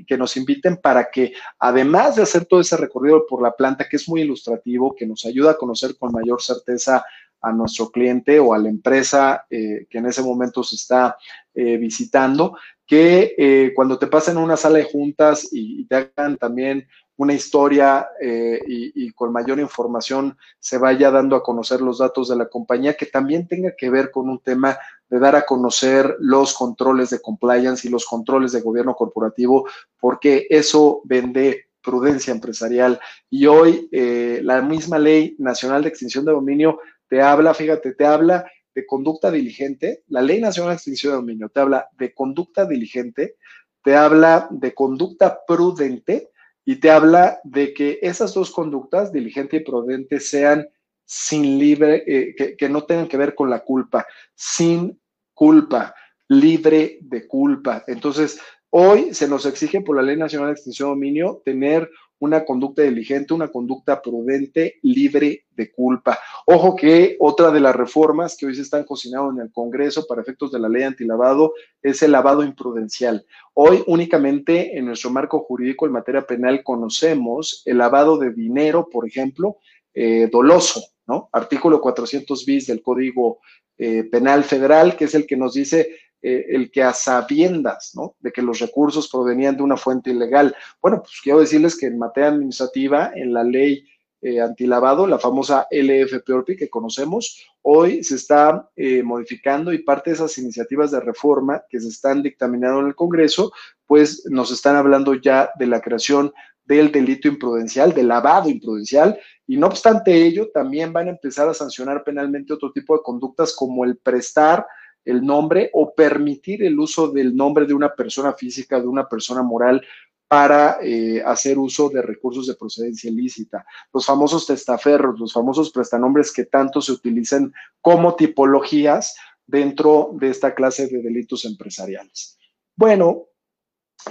que 0.08 0.18
nos 0.18 0.36
inviten 0.36 0.78
para 0.78 1.10
que, 1.10 1.34
además 1.60 2.16
de 2.16 2.24
hacer 2.24 2.46
todo 2.46 2.60
ese 2.60 2.76
recorrido 2.76 3.26
por 3.28 3.42
la 3.42 3.52
planta, 3.52 3.88
que 3.88 3.98
es 3.98 4.10
muy 4.10 4.22
ilustrativo, 4.22 4.96
que 4.96 5.06
nos 5.06 5.26
ayuda 5.26 5.52
a 5.52 5.58
conocer 5.58 5.96
con 5.98 6.12
mayor 6.12 6.42
certeza 6.42 7.06
a 7.42 7.52
nuestro 7.52 7.92
cliente 7.92 8.40
o 8.40 8.54
a 8.54 8.58
la 8.58 8.70
empresa 8.70 9.46
eh, 9.50 9.86
que 9.90 10.00
en 10.00 10.08
ese 10.08 10.24
momento 10.24 10.64
se 10.64 10.76
está 10.76 11.16
visitando, 11.54 12.58
que 12.86 13.34
eh, 13.38 13.74
cuando 13.76 13.98
te 13.98 14.08
pasen 14.08 14.38
una 14.38 14.58
sala 14.58 14.78
de 14.78 14.84
juntas 14.84 15.50
y, 15.52 15.86
te 15.86 15.96
hagan 15.96 16.38
también 16.38 16.88
una 17.18 17.34
historia 17.34 18.10
eh, 18.22 18.62
y, 18.68 19.12
con 19.12 19.32
mayor 19.32 19.60
información 19.60 20.38
se 20.60 20.78
vaya 20.78 21.12
dando 21.12 21.36
a 21.36 21.44
conocer 21.44 21.80
los 21.82 22.00
datos 22.00 22.28
de 22.28 22.36
la 22.36 22.48
compañía, 22.48 22.96
que 22.96 23.06
también 23.06 23.48
tenga 23.48 23.76
que 23.76 23.90
ver 23.90 24.12
con 24.12 24.30
un 24.30 24.40
tema 24.40 24.78
de 25.10 25.20
dar 25.20 25.36
a 25.36 25.46
conocer 25.46 26.18
los 26.20 26.54
controles 26.54 27.12
de 27.12 27.22
compliance 27.22 27.88
y 27.88 27.92
los 27.92 28.06
controles 28.06 28.52
de 28.52 28.62
gobierno 28.62 28.96
corporativo, 28.96 29.68
porque 30.00 30.48
eso 30.50 31.02
vende 31.06 31.68
prudencia 31.82 32.34
empresarial. 32.34 33.00
Y 33.30 33.46
hoy 33.46 33.88
eh, 33.92 34.42
la 34.44 34.62
misma 34.62 35.00
ley 35.00 35.36
nacional 35.40 35.84
de 35.84 35.90
extinción 35.90 36.26
de 36.26 36.34
dominio 36.34 36.80
te 37.08 37.22
habla, 37.22 37.54
fíjate, 37.54 37.94
te 37.94 38.06
habla 38.06 38.46
de 38.74 38.86
conducta 38.86 39.32
diligente, 39.32 40.04
la 40.10 40.22
Ley 40.22 40.42
Nacional 40.42 40.72
de 40.72 40.76
Extinción 40.76 41.14
de 41.14 41.18
Dominio 41.18 41.48
te 41.48 41.62
habla 41.62 41.88
de 41.98 42.14
conducta 42.14 42.66
diligente, 42.66 43.38
te 43.82 43.96
habla 43.96 44.50
de 44.52 44.74
conducta 44.74 45.40
prudente 45.48 46.32
y 46.66 46.78
te 46.78 46.90
habla 46.90 47.40
de 47.44 47.74
que 47.74 48.00
esas 48.02 48.34
dos 48.34 48.52
conductas, 48.52 49.14
diligente 49.14 49.58
y 49.58 49.64
prudente, 49.64 50.20
sean 50.20 50.68
sin 51.06 51.60
libre, 51.60 52.04
eh, 52.08 52.56
que, 52.58 52.70
no 52.70 52.84
tengan 52.84 53.08
que 53.08 53.18
ver 53.18 53.36
con 53.36 53.50
la 53.50 53.60
culpa, 53.60 54.08
sin 54.34 55.00
culpa, 55.34 55.94
libre 56.28 56.98
de 57.02 57.28
culpa. 57.28 57.84
Entonces, 57.86 58.40
hoy 58.72 59.14
se 59.14 59.28
nos 59.28 59.46
exige 59.46 59.82
por 59.82 59.96
la 59.96 60.02
Ley 60.02 60.18
Nacional 60.18 60.48
de 60.48 60.54
Extinción 60.54 60.90
de 60.90 60.96
Dominio 60.96 61.42
tener 61.46 61.90
una 62.18 62.44
conducta 62.44 62.82
diligente, 62.82 63.36
una 63.36 63.50
conducta 63.50 64.02
prudente, 64.02 64.80
libre 64.82 65.46
de 65.52 65.72
culpa. 65.72 66.18
Ojo 66.48 66.76
que 66.76 67.18
otra 67.20 67.50
de 67.50 67.60
las 67.60 67.76
reformas 67.76 68.38
que 68.38 68.46
hoy 68.46 68.54
se 68.54 68.62
están 68.62 68.84
cocinando 68.84 69.32
en 69.32 69.48
el 69.48 69.52
Congreso 69.52 70.06
para 70.06 70.22
efectos 70.22 70.52
de 70.52 70.60
la 70.60 70.70
ley 70.70 70.84
antilavado 70.84 71.54
es 71.82 72.04
el 72.04 72.12
lavado 72.12 72.44
imprudencial. 72.44 73.26
Hoy 73.56 73.84
únicamente 73.88 74.78
en 74.78 74.86
nuestro 74.86 75.10
marco 75.10 75.40
jurídico 75.40 75.88
en 75.88 75.94
materia 75.94 76.22
penal 76.22 76.62
conocemos 76.62 77.64
el 77.66 77.80
lavado 77.80 78.20
de 78.20 78.32
dinero, 78.32 78.88
por 78.92 79.08
ejemplo, 79.08 79.58
eh, 79.92 80.30
doloso, 80.32 80.82
¿no? 81.08 81.30
Artículo 81.32 81.82
400 81.82 82.46
bis 82.46 82.68
del 82.68 82.84
Código 82.84 83.40
eh, 83.80 84.04
Penal 84.04 84.44
Federal, 84.44 84.96
que 84.96 85.06
es 85.06 85.16
el 85.16 85.26
que 85.26 85.38
nos 85.38 85.56
dice 85.56 85.98
eh, 86.22 86.46
el 86.50 86.70
que 86.70 86.84
a 86.84 86.94
sabiendas, 86.94 87.94
¿no? 87.96 88.18
De 88.20 88.32
que 88.32 88.44
los 88.44 88.60
recursos 88.60 89.10
provenían 89.10 89.58
de 89.58 89.64
una 89.64 89.78
fuente 89.78 90.12
ilegal. 90.12 90.56
Bueno, 90.80 91.00
pues 91.00 91.20
quiero 91.24 91.40
decirles 91.40 91.76
que 91.76 91.88
en 91.88 91.98
materia 91.98 92.30
administrativa, 92.30 93.12
en 93.16 93.34
la 93.34 93.44
ley 93.44 93.84
eh, 94.26 94.42
antilavado, 94.42 95.06
la 95.06 95.20
famosa 95.20 95.68
LFPORPI 95.70 96.58
que 96.58 96.68
conocemos, 96.68 97.46
hoy 97.62 98.04
se 98.04 98.16
está 98.16 98.68
eh, 98.76 99.04
modificando 99.04 99.72
y 99.72 99.84
parte 99.84 100.10
de 100.10 100.16
esas 100.16 100.36
iniciativas 100.40 100.90
de 100.90 101.00
reforma 101.00 101.62
que 101.70 101.80
se 101.80 101.90
están 101.90 102.24
dictaminando 102.24 102.80
en 102.80 102.88
el 102.88 102.96
Congreso, 102.96 103.52
pues 103.86 104.24
nos 104.26 104.52
están 104.52 104.78
hablando 104.78 105.14
ya 105.14 105.52
de 105.60 105.68
la 105.68 105.80
creación 105.80 106.34
del 106.66 106.92
delito 106.92 107.28
imprudencial, 107.28 107.94
del 107.94 108.08
lavado 108.08 108.50
imprudencial, 108.50 109.16
y 109.46 109.58
no 109.58 109.68
obstante 109.68 110.26
ello, 110.26 110.50
también 110.52 110.92
van 110.92 111.06
a 111.06 111.12
empezar 111.12 111.48
a 111.48 111.54
sancionar 111.54 112.04
penalmente 112.04 112.52
otro 112.52 112.72
tipo 112.72 112.98
de 112.98 113.04
conductas 113.04 113.56
como 113.56 113.86
el 113.86 113.96
prestar 113.98 114.66
el 115.06 115.24
nombre 115.24 115.70
o 115.74 115.94
permitir 115.94 116.64
el 116.64 116.78
uso 116.80 117.10
del 117.10 117.36
nombre 117.36 117.66
de 117.66 117.74
una 117.74 117.94
persona 117.94 118.34
física, 118.34 118.80
de 118.80 118.88
una 118.88 119.08
persona 119.08 119.44
moral 119.44 119.82
para 120.28 120.80
eh, 120.82 121.22
hacer 121.24 121.58
uso 121.58 121.90
de 121.90 122.02
recursos 122.02 122.48
de 122.48 122.56
procedencia 122.56 123.10
ilícita. 123.10 123.66
Los 123.94 124.06
famosos 124.06 124.48
testaferros, 124.48 125.20
los 125.20 125.32
famosos 125.32 125.72
prestanombres 125.72 126.34
que 126.34 126.46
tanto 126.46 126.82
se 126.82 126.92
utilizan 126.92 127.54
como 127.80 128.16
tipologías 128.16 129.16
dentro 129.46 130.12
de 130.14 130.30
esta 130.30 130.56
clase 130.56 130.88
de 130.88 131.02
delitos 131.02 131.46
empresariales. 131.46 132.38
Bueno, 132.76 133.28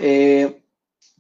eh, 0.01 0.63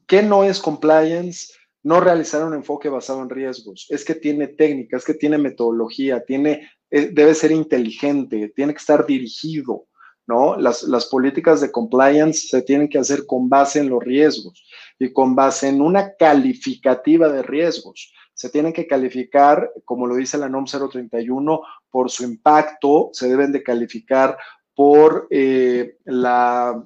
¿qué 0.07 0.23
no 0.23 0.45
es 0.45 0.61
compliance? 0.61 1.53
No 1.83 2.01
realizar 2.01 2.45
un 2.45 2.55
enfoque 2.55 2.89
basado 2.89 3.21
en 3.23 3.29
riesgos. 3.29 3.87
Es 3.91 4.05
que 4.05 4.15
tiene 4.15 4.49
técnica, 4.49 4.97
es 4.97 5.05
que 5.05 5.15
tiene 5.15 5.37
metodología, 5.39 6.25
tiene, 6.25 6.71
debe 6.95 7.35
ser 7.35 7.51
inteligente, 7.51 8.53
tiene 8.55 8.73
que 8.73 8.79
estar 8.79 9.05
dirigido, 9.05 9.87
¿no? 10.27 10.57
Las, 10.57 10.85
las 10.85 11.07
políticas 11.07 11.61
de 11.61 11.73
compliance 11.73 12.49
se 12.49 12.63
tienen 12.63 12.89
que 12.89 12.99
hacer 12.99 13.27
con 13.27 13.49
base 13.49 13.81
en 13.81 13.89
los 13.89 14.03
riesgos 14.03 14.65
y 14.99 15.13
con 15.13 15.35
base 15.35 15.69
en 15.69 15.81
una 15.81 16.15
calificativa 16.15 17.29
de 17.29 17.43
riesgos. 17.43 18.13
Se 18.33 18.49
tienen 18.51 18.73
que 18.73 18.87
calificar, 18.87 19.71
como 19.85 20.07
lo 20.07 20.17
dice 20.17 20.39
la 20.39 20.49
NOM 20.49 20.65
031, 20.65 21.61
por 21.91 22.11
su 22.11 22.25
impacto, 22.25 23.11
se 23.13 23.29
deben 23.29 23.53
de 23.53 23.63
calificar 23.63 24.37
por 24.75 25.29
eh, 25.31 25.99
la 26.05 26.85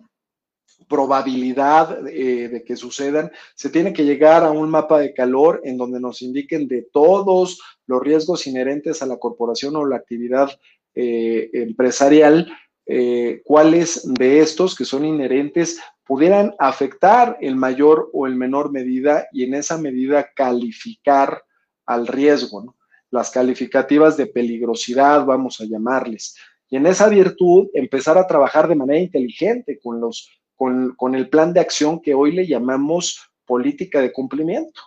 probabilidad 0.87 2.07
eh, 2.09 2.49
de 2.49 2.65
que 2.65 2.77
sucedan, 2.77 3.31
se 3.55 3.71
tiene 3.71 3.93
que 3.93 4.05
llegar 4.05 4.45
a 4.45 4.51
un 4.51 4.71
mapa 4.71 5.01
de 5.01 5.13
calor 5.13 5.61
en 5.65 5.77
donde 5.77 6.01
nos 6.01 6.23
indiquen 6.23 6.69
de 6.69 6.83
todos 6.93 7.61
los 7.87 8.03
riesgos 8.03 8.47
inherentes 8.47 9.03
a 9.03 9.07
la 9.07 9.19
corporación 9.19 9.77
o 9.77 9.87
la 9.87 9.97
actividad 9.97 10.51
eh, 10.95 11.51
empresarial, 11.53 12.53
cuáles 13.45 14.03
de 14.15 14.41
estos 14.41 14.75
que 14.75 14.87
son 14.87 15.05
inherentes 15.05 15.79
pudieran 16.09 16.55
afectar 16.59 17.37
en 17.43 17.59
mayor 17.59 18.09
o 18.15 18.27
en 18.27 18.39
menor 18.39 18.73
medida 18.73 19.29
y 19.31 19.45
en 19.45 19.53
esa 19.53 19.77
medida 19.77 20.31
calificar 20.35 21.43
al 21.85 22.07
riesgo, 22.07 22.75
las 23.11 23.31
calificativas 23.31 24.17
de 24.17 24.27
peligrosidad, 24.27 25.27
vamos 25.27 25.61
a 25.61 25.67
llamarles. 25.67 26.35
Y 26.71 26.77
en 26.77 26.87
esa 26.87 27.09
virtud, 27.09 27.69
empezar 27.75 28.17
a 28.17 28.27
trabajar 28.27 28.69
de 28.69 28.75
manera 28.75 28.99
inteligente 28.99 29.79
con, 29.83 30.01
los, 30.01 30.38
con, 30.59 31.15
el 31.15 31.31
plan 31.31 31.55
de 31.55 31.61
acción 31.61 32.01
que 32.01 32.15
hoy 32.15 32.33
le 32.33 32.47
llamamos 32.47 33.31
política 33.47 34.03
de 34.03 34.13
cumplimiento 34.13 34.83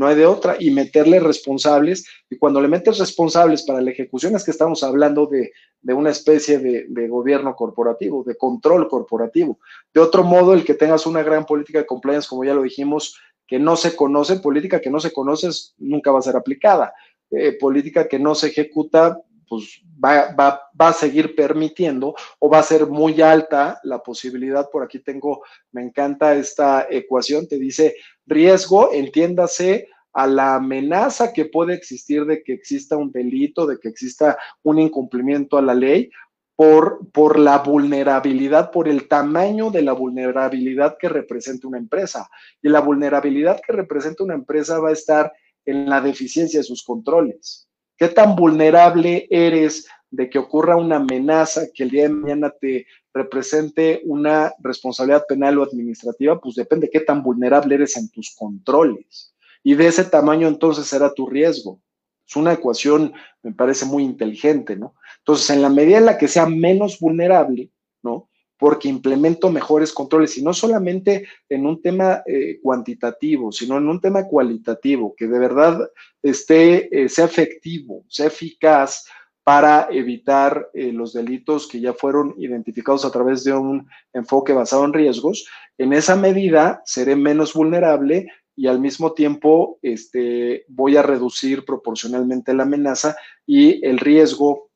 no 0.00 0.06
hay 0.06 0.16
de 0.16 0.24
otra, 0.24 0.56
y 0.58 0.70
meterle 0.70 1.20
responsables, 1.20 2.06
y 2.30 2.38
cuando 2.38 2.62
le 2.62 2.68
metes 2.68 2.98
responsables 2.98 3.64
para 3.64 3.82
la 3.82 3.90
ejecución 3.90 4.34
es 4.34 4.44
que 4.44 4.50
estamos 4.50 4.82
hablando 4.82 5.26
de, 5.26 5.52
una 5.92 6.08
especie 6.08 6.58
de, 6.58 6.86
de, 6.88 7.06
gobierno 7.06 7.54
corporativo, 7.54 8.24
de 8.24 8.34
control 8.34 8.88
corporativo. 8.88 9.58
De 9.92 10.00
otro 10.00 10.24
modo, 10.24 10.54
el 10.54 10.64
que 10.64 10.72
tengas 10.72 11.06
una 11.06 11.22
gran 11.22 11.44
política 11.44 11.80
de 11.80 11.86
compliance, 11.86 12.26
como 12.26 12.44
ya 12.44 12.54
lo 12.54 12.62
dijimos, 12.62 13.20
que 13.46 13.58
no 13.58 13.76
se 13.76 13.94
conoce, 13.94 14.40
política 14.40 14.80
que 14.80 14.88
no 14.88 15.00
se 15.00 15.12
conoce 15.12 15.50
nunca 15.76 16.12
va 16.12 16.20
a 16.20 16.22
ser 16.22 16.36
aplicada. 16.36 16.94
Eh, 17.30 17.58
política 17.58 18.08
que 18.08 18.18
no 18.18 18.34
se 18.34 18.48
ejecuta, 18.48 19.20
pues 19.50 19.82
va, 20.02 20.32
va, 20.32 20.62
va, 20.80 20.88
a 20.90 20.92
seguir 20.92 21.34
permitiendo 21.34 22.14
o 22.38 22.48
va 22.48 22.60
a 22.60 22.62
ser 22.62 22.86
muy 22.86 23.20
alta 23.20 23.80
la 23.82 24.00
posibilidad. 24.00 24.70
Por 24.70 24.84
aquí 24.84 25.00
tengo, 25.00 25.42
me 25.72 25.82
encanta 25.82 26.36
esta 26.36 26.86
ecuación, 26.88 27.48
te 27.48 27.58
dice 27.58 27.96
riesgo, 28.26 28.92
entiéndase 28.92 29.88
a 30.12 30.28
la 30.28 30.54
amenaza 30.54 31.32
que 31.32 31.46
puede 31.46 31.74
existir 31.74 32.26
de 32.26 32.44
que 32.44 32.52
exista 32.52 32.96
un 32.96 33.10
delito, 33.10 33.66
de 33.66 33.80
que 33.80 33.88
exista 33.88 34.38
un 34.62 34.78
incumplimiento 34.78 35.58
a 35.58 35.62
la 35.62 35.74
ley, 35.74 36.10
por, 36.54 37.10
por, 37.10 37.36
la 37.36 37.58
vulnerabilidad, 37.58 38.70
por 38.70 38.86
el 38.86 39.08
tamaño 39.08 39.72
de 39.72 39.82
la 39.82 39.94
vulnerabilidad 39.94 40.96
que 40.96 41.08
representa 41.08 41.66
una 41.66 41.78
empresa. 41.78 42.28
Y 42.62 42.68
la 42.68 42.80
vulnerabilidad 42.80 43.60
que 43.66 43.72
representa 43.72 44.22
una 44.22 44.34
empresa 44.34 44.78
va 44.78 44.90
a 44.90 44.92
estar 44.92 45.32
en 45.64 45.88
la 45.88 46.00
deficiencia 46.00 46.60
de 46.60 46.64
sus 46.64 46.84
controles. 46.84 47.69
¿Qué 48.00 48.08
tan 48.08 48.34
vulnerable 48.34 49.26
eres 49.28 49.86
de 50.10 50.30
que 50.30 50.38
ocurra 50.38 50.74
una 50.74 50.96
amenaza 50.96 51.66
que 51.70 51.82
el 51.82 51.90
día 51.90 52.04
de 52.04 52.08
mañana 52.08 52.48
te 52.48 52.86
represente 53.12 54.00
una 54.06 54.54
responsabilidad 54.60 55.26
penal 55.28 55.58
o 55.58 55.64
administrativa? 55.64 56.40
Pues 56.40 56.54
depende 56.54 56.86
de 56.86 56.92
qué 56.92 57.00
tan 57.00 57.22
vulnerable 57.22 57.74
eres 57.74 57.98
en 57.98 58.08
tus 58.08 58.34
controles. 58.34 59.34
Y 59.62 59.74
de 59.74 59.86
ese 59.86 60.04
tamaño 60.04 60.48
entonces 60.48 60.86
será 60.86 61.12
tu 61.12 61.28
riesgo. 61.28 61.78
Es 62.26 62.36
una 62.36 62.54
ecuación, 62.54 63.12
me 63.42 63.52
parece 63.52 63.84
muy 63.84 64.02
inteligente, 64.02 64.76
¿no? 64.76 64.94
Entonces, 65.18 65.50
en 65.50 65.60
la 65.60 65.68
medida 65.68 65.98
en 65.98 66.06
la 66.06 66.16
que 66.16 66.28
sea 66.28 66.46
menos 66.46 67.00
vulnerable, 67.00 67.68
¿no? 68.02 68.29
Porque 68.60 68.88
implemento 68.88 69.50
mejores 69.50 69.92
controles, 69.92 70.36
y 70.36 70.42
no 70.42 70.52
solamente 70.52 71.26
en 71.48 71.64
un 71.64 71.80
tema 71.80 72.22
eh, 72.26 72.60
cuantitativo, 72.62 73.50
sino 73.50 73.78
en 73.78 73.88
un 73.88 74.00
tema 74.00 74.28
cualitativo, 74.28 75.14
que 75.16 75.26
de 75.26 75.38
verdad 75.38 75.90
esté, 76.22 77.04
eh, 77.04 77.08
sea 77.08 77.24
efectivo, 77.24 78.04
sea 78.08 78.26
eficaz 78.26 79.06
para 79.42 79.88
evitar 79.90 80.68
eh, 80.74 80.92
los 80.92 81.14
delitos 81.14 81.66
que 81.66 81.80
ya 81.80 81.94
fueron 81.94 82.34
identificados 82.36 83.06
a 83.06 83.10
través 83.10 83.44
de 83.44 83.54
un 83.54 83.88
enfoque 84.12 84.52
basado 84.52 84.84
en 84.84 84.92
riesgos. 84.92 85.48
En 85.78 85.94
esa 85.94 86.14
medida 86.14 86.82
seré 86.84 87.16
menos 87.16 87.54
vulnerable 87.54 88.26
y 88.54 88.66
al 88.66 88.78
mismo 88.78 89.14
tiempo 89.14 89.78
este, 89.80 90.66
voy 90.68 90.98
a 90.98 91.02
reducir 91.02 91.64
proporcionalmente 91.64 92.52
la 92.52 92.64
amenaza 92.64 93.16
y 93.46 93.84
el 93.86 93.98
riesgo 93.98 94.70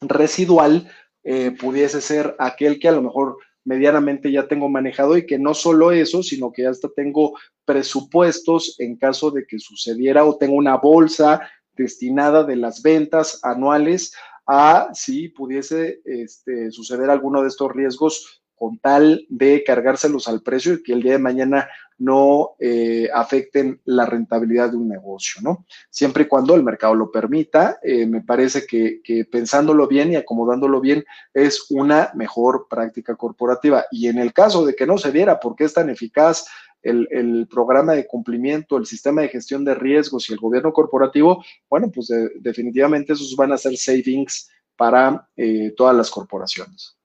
residual 0.00 0.88
eh, 1.28 1.50
pudiese 1.50 2.00
ser 2.00 2.36
aquel 2.38 2.78
que 2.78 2.86
a 2.86 2.92
lo 2.92 3.02
mejor 3.02 3.38
medianamente 3.64 4.30
ya 4.30 4.46
tengo 4.46 4.68
manejado 4.68 5.16
y 5.16 5.26
que 5.26 5.40
no 5.40 5.54
solo 5.54 5.90
eso, 5.90 6.22
sino 6.22 6.52
que 6.52 6.68
hasta 6.68 6.88
tengo 6.88 7.36
presupuestos 7.64 8.76
en 8.78 8.96
caso 8.96 9.32
de 9.32 9.44
que 9.44 9.58
sucediera 9.58 10.24
o 10.24 10.38
tengo 10.38 10.54
una 10.54 10.76
bolsa 10.76 11.40
destinada 11.72 12.44
de 12.44 12.54
las 12.54 12.80
ventas 12.80 13.40
anuales 13.42 14.14
a 14.46 14.90
si 14.92 15.28
pudiese 15.28 16.00
este, 16.04 16.70
suceder 16.70 17.10
alguno 17.10 17.42
de 17.42 17.48
estos 17.48 17.72
riesgos 17.72 18.40
con 18.56 18.78
tal 18.78 19.26
de 19.28 19.62
cargárselos 19.64 20.28
al 20.28 20.42
precio 20.42 20.74
y 20.74 20.82
que 20.82 20.94
el 20.94 21.02
día 21.02 21.12
de 21.12 21.18
mañana 21.18 21.68
no 21.98 22.56
eh, 22.58 23.08
afecten 23.12 23.80
la 23.84 24.06
rentabilidad 24.06 24.70
de 24.70 24.76
un 24.76 24.88
negocio, 24.88 25.40
¿no? 25.42 25.64
Siempre 25.90 26.24
y 26.24 26.26
cuando 26.26 26.54
el 26.54 26.62
mercado 26.62 26.94
lo 26.94 27.10
permita, 27.10 27.78
eh, 27.82 28.06
me 28.06 28.22
parece 28.22 28.66
que, 28.66 29.00
pensándolo 29.30 29.86
bien 29.86 30.12
y 30.12 30.16
acomodándolo 30.16 30.80
bien 30.80 31.04
es 31.32 31.70
una 31.70 32.10
mejor 32.14 32.66
práctica 32.68 33.16
corporativa. 33.16 33.84
Y 33.90 34.08
en 34.08 34.18
el 34.18 34.32
caso 34.32 34.64
de 34.66 34.74
que 34.74 34.86
no 34.86 34.98
se 34.98 35.12
diera, 35.12 35.40
¿por 35.40 35.56
qué 35.56 35.64
es 35.64 35.74
tan 35.74 35.88
eficaz 35.88 36.46
el, 36.82 37.48
programa 37.50 37.94
de 37.94 38.06
cumplimiento, 38.06 38.76
el 38.76 38.86
sistema 38.86 39.22
de 39.22 39.28
gestión 39.28 39.64
de 39.64 39.74
riesgos 39.74 40.28
y 40.28 40.34
el 40.34 40.38
gobierno 40.38 40.72
corporativo? 40.72 41.42
Bueno, 41.68 41.90
pues 41.92 42.08
definitivamente 42.36 43.14
esos 43.14 43.34
van 43.36 43.52
a 43.52 43.58
ser 43.58 43.76
savings 43.76 44.50
para 44.76 45.28
eh, 45.36 45.72
todas 45.76 45.96
las 45.96 46.10
corporaciones. 46.10 46.96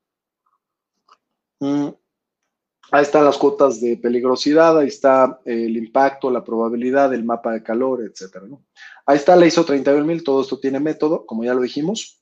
Mm. 1.61 1.89
Ahí 2.91 3.03
están 3.03 3.23
las 3.23 3.37
cuotas 3.37 3.79
de 3.79 3.95
peligrosidad, 3.95 4.77
ahí 4.77 4.87
está 4.87 5.39
el 5.45 5.77
impacto, 5.77 6.29
la 6.29 6.43
probabilidad, 6.43 7.13
el 7.13 7.23
mapa 7.23 7.53
de 7.53 7.63
calor, 7.63 8.03
etcétera. 8.03 8.47
Ahí 9.05 9.15
está 9.15 9.35
la 9.37 9.45
ISO 9.45 9.63
31000, 9.63 10.23
todo 10.23 10.41
esto 10.41 10.59
tiene 10.59 10.79
método, 10.79 11.25
como 11.25 11.45
ya 11.45 11.53
lo 11.53 11.61
dijimos. 11.61 12.21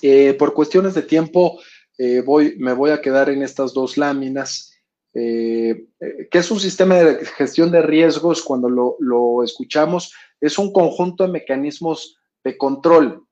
Eh, 0.00 0.32
por 0.34 0.54
cuestiones 0.54 0.94
de 0.94 1.02
tiempo, 1.02 1.60
eh, 1.98 2.22
voy, 2.22 2.56
me 2.58 2.72
voy 2.72 2.90
a 2.90 3.02
quedar 3.02 3.28
en 3.28 3.42
estas 3.42 3.74
dos 3.74 3.98
láminas. 3.98 4.72
Eh, 5.12 5.88
¿Qué 6.30 6.38
es 6.38 6.50
un 6.50 6.60
sistema 6.60 6.94
de 6.94 7.26
gestión 7.26 7.70
de 7.70 7.82
riesgos? 7.82 8.42
Cuando 8.42 8.70
lo 8.70 9.42
escuchamos, 9.42 10.14
es 10.40 10.56
un 10.56 10.72
conjunto 10.72 11.24
de 11.24 11.32
mecanismos 11.32 12.16
de 12.44 12.56
control 12.56 13.26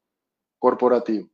corporativo 0.59 1.34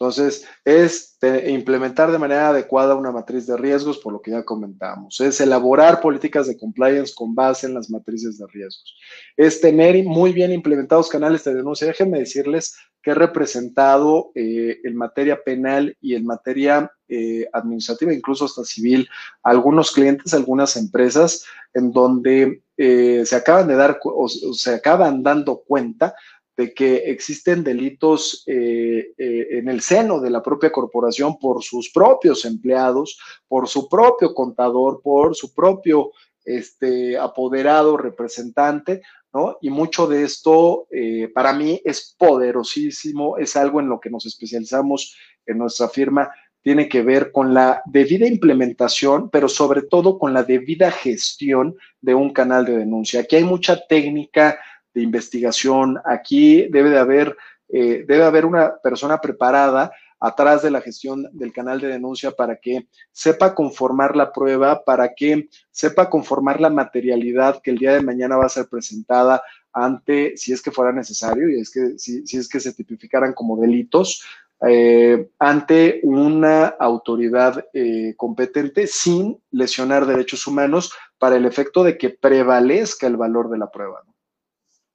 Entonces, 0.00 0.46
es 0.64 1.18
implementar 1.48 2.12
de 2.12 2.18
manera 2.18 2.50
adecuada 2.50 2.94
una 2.94 3.10
matriz 3.10 3.48
de 3.48 3.56
riesgos, 3.56 3.98
por 3.98 4.12
lo 4.12 4.22
que 4.22 4.30
ya 4.30 4.44
comentamos. 4.44 5.20
Es 5.20 5.40
elaborar 5.40 6.00
políticas 6.00 6.46
de 6.46 6.56
compliance 6.56 7.12
con 7.12 7.34
base 7.34 7.66
en 7.66 7.74
las 7.74 7.90
matrices 7.90 8.38
de 8.38 8.46
riesgos. 8.46 8.94
Es 9.36 9.60
tener 9.60 10.04
muy 10.04 10.32
bien 10.32 10.52
implementados 10.52 11.08
canales 11.08 11.42
de 11.42 11.54
denuncia. 11.54 11.88
Déjenme 11.88 12.20
decirles 12.20 12.76
que 13.02 13.10
he 13.10 13.14
representado 13.14 14.30
eh, 14.36 14.78
en 14.84 14.94
materia 14.94 15.42
penal 15.42 15.96
y 16.00 16.14
en 16.14 16.24
materia 16.24 16.92
eh, 17.08 17.48
administrativa, 17.52 18.12
incluso 18.12 18.44
hasta 18.44 18.64
civil, 18.64 19.08
algunos 19.42 19.90
clientes, 19.90 20.32
algunas 20.32 20.76
empresas, 20.76 21.44
en 21.74 21.90
donde 21.90 22.62
eh, 22.76 23.24
se 23.26 23.34
acaban 23.34 23.66
de 23.66 23.74
dar 23.74 23.98
o 24.04 24.28
se 24.28 24.74
acaban 24.74 25.24
dando 25.24 25.58
cuenta 25.66 26.14
de 26.58 26.74
que 26.74 26.96
existen 26.96 27.62
delitos 27.62 28.42
eh, 28.48 29.12
eh, 29.16 29.46
en 29.52 29.68
el 29.68 29.80
seno 29.80 30.18
de 30.20 30.28
la 30.28 30.42
propia 30.42 30.72
corporación 30.72 31.38
por 31.38 31.62
sus 31.62 31.88
propios 31.90 32.44
empleados, 32.44 33.16
por 33.46 33.68
su 33.68 33.88
propio 33.88 34.34
contador, 34.34 35.00
por 35.00 35.36
su 35.36 35.54
propio 35.54 36.10
este, 36.44 37.16
apoderado 37.16 37.96
representante, 37.96 39.02
¿no? 39.32 39.58
Y 39.60 39.70
mucho 39.70 40.08
de 40.08 40.24
esto 40.24 40.88
eh, 40.90 41.30
para 41.32 41.52
mí 41.52 41.80
es 41.84 42.16
poderosísimo, 42.18 43.38
es 43.38 43.54
algo 43.54 43.78
en 43.78 43.88
lo 43.88 44.00
que 44.00 44.10
nos 44.10 44.26
especializamos 44.26 45.16
en 45.46 45.58
nuestra 45.58 45.88
firma, 45.88 46.28
tiene 46.60 46.88
que 46.88 47.02
ver 47.02 47.30
con 47.30 47.54
la 47.54 47.82
debida 47.86 48.26
implementación, 48.26 49.30
pero 49.30 49.48
sobre 49.48 49.82
todo 49.82 50.18
con 50.18 50.34
la 50.34 50.42
debida 50.42 50.90
gestión 50.90 51.76
de 52.00 52.14
un 52.14 52.32
canal 52.32 52.64
de 52.64 52.78
denuncia. 52.78 53.20
Aquí 53.20 53.36
hay 53.36 53.44
mucha 53.44 53.86
técnica, 53.86 54.58
de 54.94 55.02
investigación. 55.02 55.98
Aquí 56.04 56.68
debe 56.70 56.90
de 56.90 56.98
haber, 56.98 57.36
eh, 57.68 58.04
debe 58.06 58.24
haber 58.24 58.46
una 58.46 58.76
persona 58.82 59.18
preparada 59.20 59.92
atrás 60.20 60.62
de 60.62 60.70
la 60.70 60.80
gestión 60.80 61.28
del 61.32 61.52
canal 61.52 61.80
de 61.80 61.88
denuncia 61.88 62.32
para 62.32 62.56
que 62.56 62.88
sepa 63.12 63.54
conformar 63.54 64.16
la 64.16 64.32
prueba, 64.32 64.84
para 64.84 65.14
que 65.14 65.48
sepa 65.70 66.10
conformar 66.10 66.60
la 66.60 66.70
materialidad 66.70 67.60
que 67.62 67.70
el 67.70 67.78
día 67.78 67.92
de 67.92 68.02
mañana 68.02 68.36
va 68.36 68.46
a 68.46 68.50
ser 68.50 68.68
presentada 68.68 69.42
ante, 69.72 70.36
si 70.36 70.52
es 70.52 70.62
que 70.62 70.72
fuera 70.72 70.92
necesario, 70.92 71.48
y 71.48 71.60
es 71.60 71.70
que 71.70 71.98
si, 71.98 72.24
es 72.36 72.48
que 72.48 72.60
se 72.60 72.74
tipificaran 72.74 73.32
como 73.32 73.56
delitos, 73.56 74.24
eh, 74.66 75.30
ante 75.38 76.00
una 76.02 76.66
autoridad 76.66 77.64
eh, 77.72 78.14
competente 78.16 78.88
sin 78.88 79.40
lesionar 79.52 80.04
derechos 80.04 80.48
humanos 80.48 80.92
para 81.16 81.36
el 81.36 81.46
efecto 81.46 81.84
de 81.84 81.96
que 81.96 82.10
prevalezca 82.10 83.06
el 83.06 83.16
valor 83.16 83.50
de 83.50 83.58
la 83.58 83.70
prueba. 83.70 84.02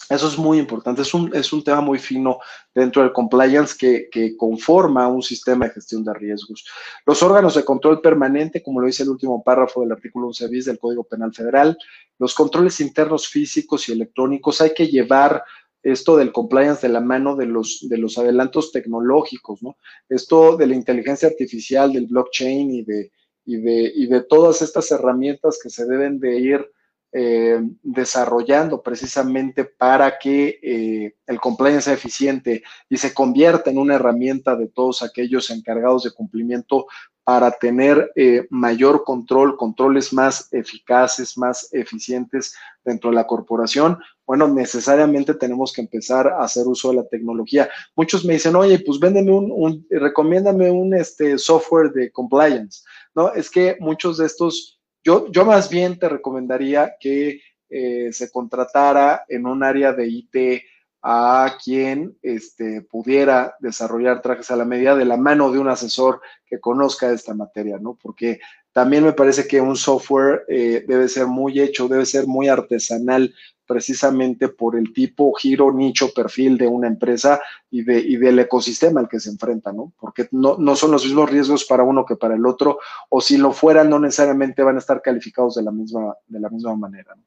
Eso 0.10 0.28
es 0.28 0.38
muy 0.38 0.60
importante, 0.60 1.01
es 1.01 1.14
un, 1.14 1.34
es 1.34 1.54
un 1.54 1.64
tema 1.64 1.82
muy 1.82 1.97
fino 1.97 2.39
dentro 2.74 3.01
del 3.01 3.14
compliance 3.14 3.76
que, 3.78 4.10
que, 4.12 4.36
conforma 4.36 5.08
un 5.08 5.22
sistema 5.22 5.66
de 5.66 5.72
gestión 5.72 6.04
de 6.04 6.14
riesgos. 6.14 6.66
Los 7.06 7.24
órganos 7.24 7.56
de 7.56 7.64
control 7.64 8.01
permanente, 8.01 8.62
como 8.62 8.82
lo 8.82 8.88
dice 8.88 9.04
el 9.04 9.10
último 9.10 9.43
párrafo 9.43 9.82
del 9.82 9.93
artículo 9.93 10.28
11 10.28 10.47
bis 10.49 10.66
del 10.66 10.80
Código 10.80 11.04
Penal 11.04 11.34
Federal, 11.34 11.78
los 12.20 12.36
controles 12.36 12.80
internos 12.82 13.28
físicos 13.28 13.88
y 13.88 13.93
electrónicos, 13.93 14.62
hay 14.62 14.74
que 14.74 14.88
llevar 14.88 15.43
esto 15.84 16.16
del 16.16 16.32
compliance 16.32 16.86
de 16.88 16.93
la 16.93 17.01
mano 17.01 17.36
de 17.36 17.45
los, 17.45 17.88
de 17.89 17.97
los 17.97 18.18
adelantos 18.18 18.72
tecnológicos, 18.72 19.62
¿no? 19.62 19.78
Esto 20.08 20.56
de 20.56 20.68
la 20.68 20.76
inteligencia 20.76 21.28
artificial, 21.28 21.91
del 21.91 22.08
blockchain 22.08 22.72
y 22.72 22.84
de, 22.84 23.12
y 23.45 23.58
de, 23.58 23.91
y 23.93 24.08
de 24.08 24.22
todas 24.22 24.62
estas 24.62 24.89
herramientas 24.91 25.60
que 25.62 25.70
se 25.70 25.86
deben 25.86 26.20
de 26.20 26.39
ir 26.39 26.72
eh, 27.16 27.61
desarrollando 27.84 28.82
precisamente 28.82 29.66
para 29.66 30.18
que 30.18 30.59
eh, 30.64 31.16
el 31.28 31.39
compliance 31.39 31.84
sea 31.84 31.93
eficiente 31.93 32.64
y 32.89 32.97
se 32.97 33.14
convierta 33.14 33.70
en 33.70 33.78
una 33.78 33.95
herramienta 33.95 34.55
de 34.55 34.68
todos 34.68 35.03
aquellos 35.03 35.51
encargados 35.51 36.03
de 36.03 36.11
cumplimiento 36.11 36.88
para 37.24 37.51
tener 37.51 38.11
eh, 38.16 38.47
mayor 38.49 39.03
control, 39.03 39.55
controles 39.57 40.11
más 40.11 40.51
eficaces, 40.51 41.38
más 41.38 41.70
eficientes 41.72 42.55
dentro 42.84 43.11
de 43.11 43.16
la 43.16 43.28
corporación, 43.28 43.99
bueno, 44.26 44.47
necesariamente 44.47 45.34
tenemos 45.34 45.74
que 45.74 45.82
empezar 45.82 46.28
a 46.28 46.43
hacer 46.43 46.66
uso 46.66 46.89
de 46.89 46.97
la 46.97 47.07
tecnología. 47.07 47.70
Muchos 47.95 48.24
me 48.24 48.34
dicen, 48.34 48.55
oye, 48.55 48.80
pues 48.80 48.99
véndeme 48.99 49.32
un, 49.32 49.51
un 49.51 49.86
recomiéndame 49.89 50.72
un 50.72 50.93
este, 50.93 51.38
software 51.38 51.91
de 51.91 52.11
compliance. 52.11 52.84
No, 53.16 53.34
es 53.34 53.49
que 53.49 53.78
muchos 53.80 54.18
de 54.18 54.26
estos 54.26 54.72
yo, 55.04 55.32
yo 55.32 55.45
más 55.45 55.70
bien 55.70 55.99
te 55.99 56.10
recomendaría 56.10 56.95
que 56.99 57.41
eh, 57.70 58.10
se 58.12 58.32
contratara 58.32 59.26
en 59.28 59.45
un 59.45 59.64
área 59.64 59.93
de 59.93 60.08
IT 60.08 60.64
a 61.01 61.58
quien 61.62 62.18
este, 62.22 62.82
pudiera 62.82 63.56
desarrollar 63.60 64.22
trajes 64.22 64.51
a 64.51 64.56
la 64.56 64.64
medida 64.64 64.95
de 64.95 65.06
la 65.06 65.18
mano 65.18 65.51
de 65.51 65.60
un 65.60 65.68
asesor 65.68 66.22
que 66.45 66.62
conozca 66.62 67.12
esta 67.12 67.34
materia, 67.34 67.78
¿no? 67.78 67.97
Porque 68.01 68.39
también 68.74 69.03
me 69.03 69.13
parece 69.13 69.47
que 69.47 69.61
un 69.61 69.76
software 69.76 70.43
eh, 70.47 70.84
debe 70.88 71.07
ser 71.07 71.28
muy 71.28 71.59
hecho, 71.61 71.88
debe 71.88 72.05
ser 72.05 72.28
muy 72.28 72.47
artesanal, 72.47 73.34
precisamente 73.65 74.49
por 74.49 74.76
el 74.76 74.91
tipo, 74.93 75.34
giro, 75.34 75.71
nicho, 75.71 76.13
perfil 76.13 76.57
de 76.57 76.67
una 76.67 76.88
empresa 76.88 77.39
y, 77.69 77.84
de, 77.84 77.99
y 77.99 78.17
del 78.17 78.39
ecosistema 78.39 78.99
al 78.99 79.07
que 79.07 79.19
se 79.19 79.30
enfrenta, 79.30 79.71
¿no? 79.71 79.93
Porque 79.99 80.28
no, 80.32 80.57
no, 80.57 80.76
son 80.76 80.91
los 80.91 81.05
mismos 81.05 81.30
riesgos 81.30 81.63
para 81.65 81.84
uno 81.84 82.05
que 82.05 82.15
para 82.15 82.36
el 82.36 82.45
otro, 82.45 82.80
o 83.09 83.21
si 83.21 83.38
lo 83.38 83.53
fueran, 83.53 83.89
no 83.89 83.99
necesariamente 83.99 84.63
van 84.63 84.76
a 84.76 84.80
estar 84.80 85.01
calificados 85.01 85.55
de 85.55 85.63
la 85.63 85.71
misma, 85.71 86.15
de 86.28 86.39
la 86.39 86.49
misma 86.49 86.76
manera. 86.76 87.15
¿no? 87.15 87.24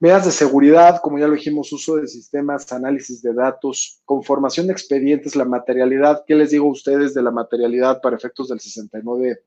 Medidas 0.00 0.24
de 0.24 0.32
seguridad, 0.32 1.00
como 1.00 1.18
ya 1.18 1.28
lo 1.28 1.34
dijimos, 1.34 1.72
uso 1.72 1.96
de 1.96 2.08
sistemas, 2.08 2.70
análisis 2.72 3.22
de 3.22 3.32
datos, 3.32 4.02
conformación 4.04 4.66
de 4.66 4.72
expedientes, 4.72 5.36
la 5.36 5.44
materialidad. 5.44 6.24
¿Qué 6.26 6.34
les 6.34 6.50
digo 6.50 6.66
a 6.66 6.72
ustedes 6.72 7.14
de 7.14 7.22
la 7.22 7.30
materialidad 7.30 8.00
para 8.02 8.16
efectos 8.16 8.48
del 8.48 8.60
69? 8.60 9.40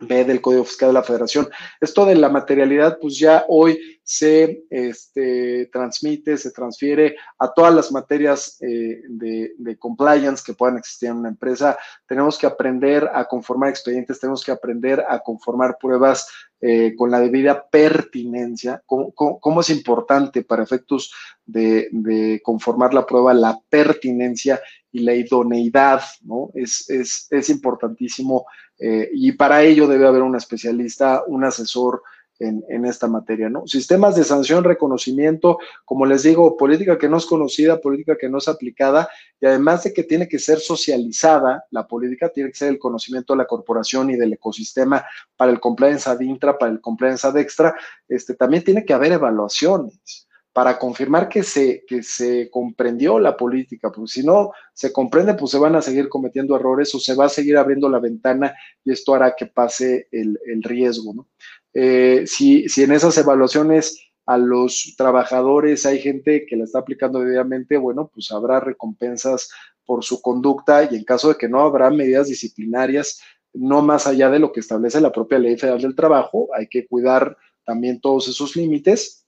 B 0.00 0.24
del 0.24 0.40
Código 0.40 0.64
Fiscal 0.64 0.90
de 0.90 0.94
la 0.94 1.02
Federación. 1.02 1.48
Esto 1.80 2.04
de 2.04 2.14
la 2.14 2.28
materialidad, 2.28 2.98
pues 3.00 3.18
ya 3.18 3.44
hoy 3.48 3.78
se 4.06 4.64
este, 4.70 5.66
transmite, 5.72 6.36
se 6.36 6.52
transfiere 6.52 7.16
a 7.40 7.52
todas 7.52 7.74
las 7.74 7.90
materias 7.90 8.56
eh, 8.60 9.02
de, 9.08 9.76
compliance 9.80 10.44
que 10.46 10.54
puedan 10.54 10.78
existir 10.78 11.08
en 11.08 11.16
una 11.16 11.28
empresa. 11.28 11.76
Tenemos 12.06 12.38
que 12.38 12.46
aprender 12.46 13.10
a 13.12 13.24
conformar 13.24 13.68
expedientes, 13.68 14.20
tenemos 14.20 14.44
que 14.44 14.52
aprender 14.52 15.04
a 15.08 15.18
conformar 15.18 15.76
pruebas 15.80 16.28
eh, 16.60 16.94
con 16.96 17.10
la 17.10 17.18
debida 17.18 17.66
pertinencia. 17.68 18.80
¿Cómo, 18.86 19.60
es 19.60 19.70
importante 19.70 20.42
para 20.42 20.62
efectos 20.62 21.12
de, 21.44 22.40
conformar 22.44 22.94
la 22.94 23.04
prueba 23.04 23.34
la 23.34 23.58
pertinencia 23.68 24.60
y 24.92 25.00
la 25.00 25.14
idoneidad? 25.14 26.02
¿no? 26.22 26.50
Es 26.54 27.50
importantísimo 27.50 28.46
eh, 28.78 29.10
y 29.12 29.32
para 29.32 29.62
ello 29.62 29.86
debe 29.86 30.06
haber 30.06 30.22
un 30.22 30.36
especialista, 30.36 31.22
un 31.26 31.44
asesor 31.44 32.02
en, 32.38 32.84
esta 32.84 33.08
materia, 33.08 33.48
¿no? 33.48 33.66
Sistemas 33.66 34.14
de 34.16 34.24
sanción, 34.24 34.64
reconocimiento, 34.64 35.58
como 35.84 36.04
les 36.04 36.22
digo, 36.22 36.56
política 36.56 36.98
que 36.98 37.08
no 37.08 37.16
es 37.16 37.26
conocida, 37.26 37.80
política 37.80 38.16
que 38.20 38.28
no 38.28 38.38
es 38.38 38.48
aplicada, 38.48 39.08
y 39.40 39.46
además 39.46 39.84
de 39.84 39.92
que 39.92 40.02
tiene 40.02 40.28
que 40.28 40.38
ser 40.38 40.60
socializada, 40.60 41.64
la 41.70 41.86
política 41.86 42.28
tiene 42.28 42.50
que 42.50 42.56
ser 42.56 42.68
el 42.68 42.78
conocimiento 42.78 43.32
de 43.32 43.38
la 43.38 43.46
corporación 43.46 44.10
y 44.10 44.16
del 44.16 44.34
ecosistema 44.34 45.04
para 45.36 45.50
el 45.50 45.60
compliance 45.60 46.08
ad 46.08 46.20
intra, 46.20 46.58
para 46.58 46.72
el 46.72 46.80
compliance 46.80 47.26
ad 47.26 47.36
extra, 47.38 47.74
este, 48.08 48.34
también 48.34 48.62
tiene 48.62 48.84
que 48.84 48.92
haber 48.92 49.12
evaluaciones 49.12 50.25
para 50.56 50.78
confirmar 50.78 51.28
que 51.28 51.42
se, 51.42 51.84
que 51.86 52.02
se 52.02 52.48
comprendió 52.48 53.18
la 53.18 53.36
política, 53.36 53.92
porque 53.92 54.10
si 54.10 54.24
no 54.24 54.52
se 54.72 54.90
comprende, 54.90 55.34
pues 55.34 55.50
se 55.50 55.58
van 55.58 55.76
a 55.76 55.82
seguir 55.82 56.08
cometiendo 56.08 56.56
errores 56.56 56.94
o 56.94 56.98
se 56.98 57.14
va 57.14 57.26
a 57.26 57.28
seguir 57.28 57.58
abriendo 57.58 57.90
la 57.90 57.98
ventana 57.98 58.54
y 58.82 58.90
esto 58.90 59.14
hará 59.14 59.36
que 59.36 59.44
pase 59.44 60.08
el, 60.10 60.40
el 60.46 60.62
riesgo. 60.62 61.12
¿no? 61.12 61.28
Eh, 61.74 62.24
si, 62.26 62.70
si 62.70 62.84
en 62.84 62.92
esas 62.92 63.18
evaluaciones 63.18 64.00
a 64.24 64.38
los 64.38 64.94
trabajadores 64.96 65.84
hay 65.84 65.98
gente 65.98 66.46
que 66.46 66.56
la 66.56 66.64
está 66.64 66.78
aplicando 66.78 67.20
debidamente, 67.20 67.76
bueno, 67.76 68.10
pues 68.10 68.32
habrá 68.32 68.58
recompensas 68.58 69.50
por 69.84 70.04
su 70.04 70.22
conducta 70.22 70.88
y 70.90 70.96
en 70.96 71.04
caso 71.04 71.28
de 71.28 71.36
que 71.36 71.50
no 71.50 71.60
habrá 71.60 71.90
medidas 71.90 72.28
disciplinarias, 72.28 73.20
no 73.52 73.82
más 73.82 74.06
allá 74.06 74.30
de 74.30 74.38
lo 74.38 74.52
que 74.52 74.60
establece 74.60 75.02
la 75.02 75.12
propia 75.12 75.38
ley 75.38 75.58
federal 75.58 75.82
del 75.82 75.94
trabajo, 75.94 76.48
hay 76.54 76.66
que 76.66 76.86
cuidar 76.86 77.36
también 77.66 78.00
todos 78.00 78.26
esos 78.28 78.56
límites 78.56 79.25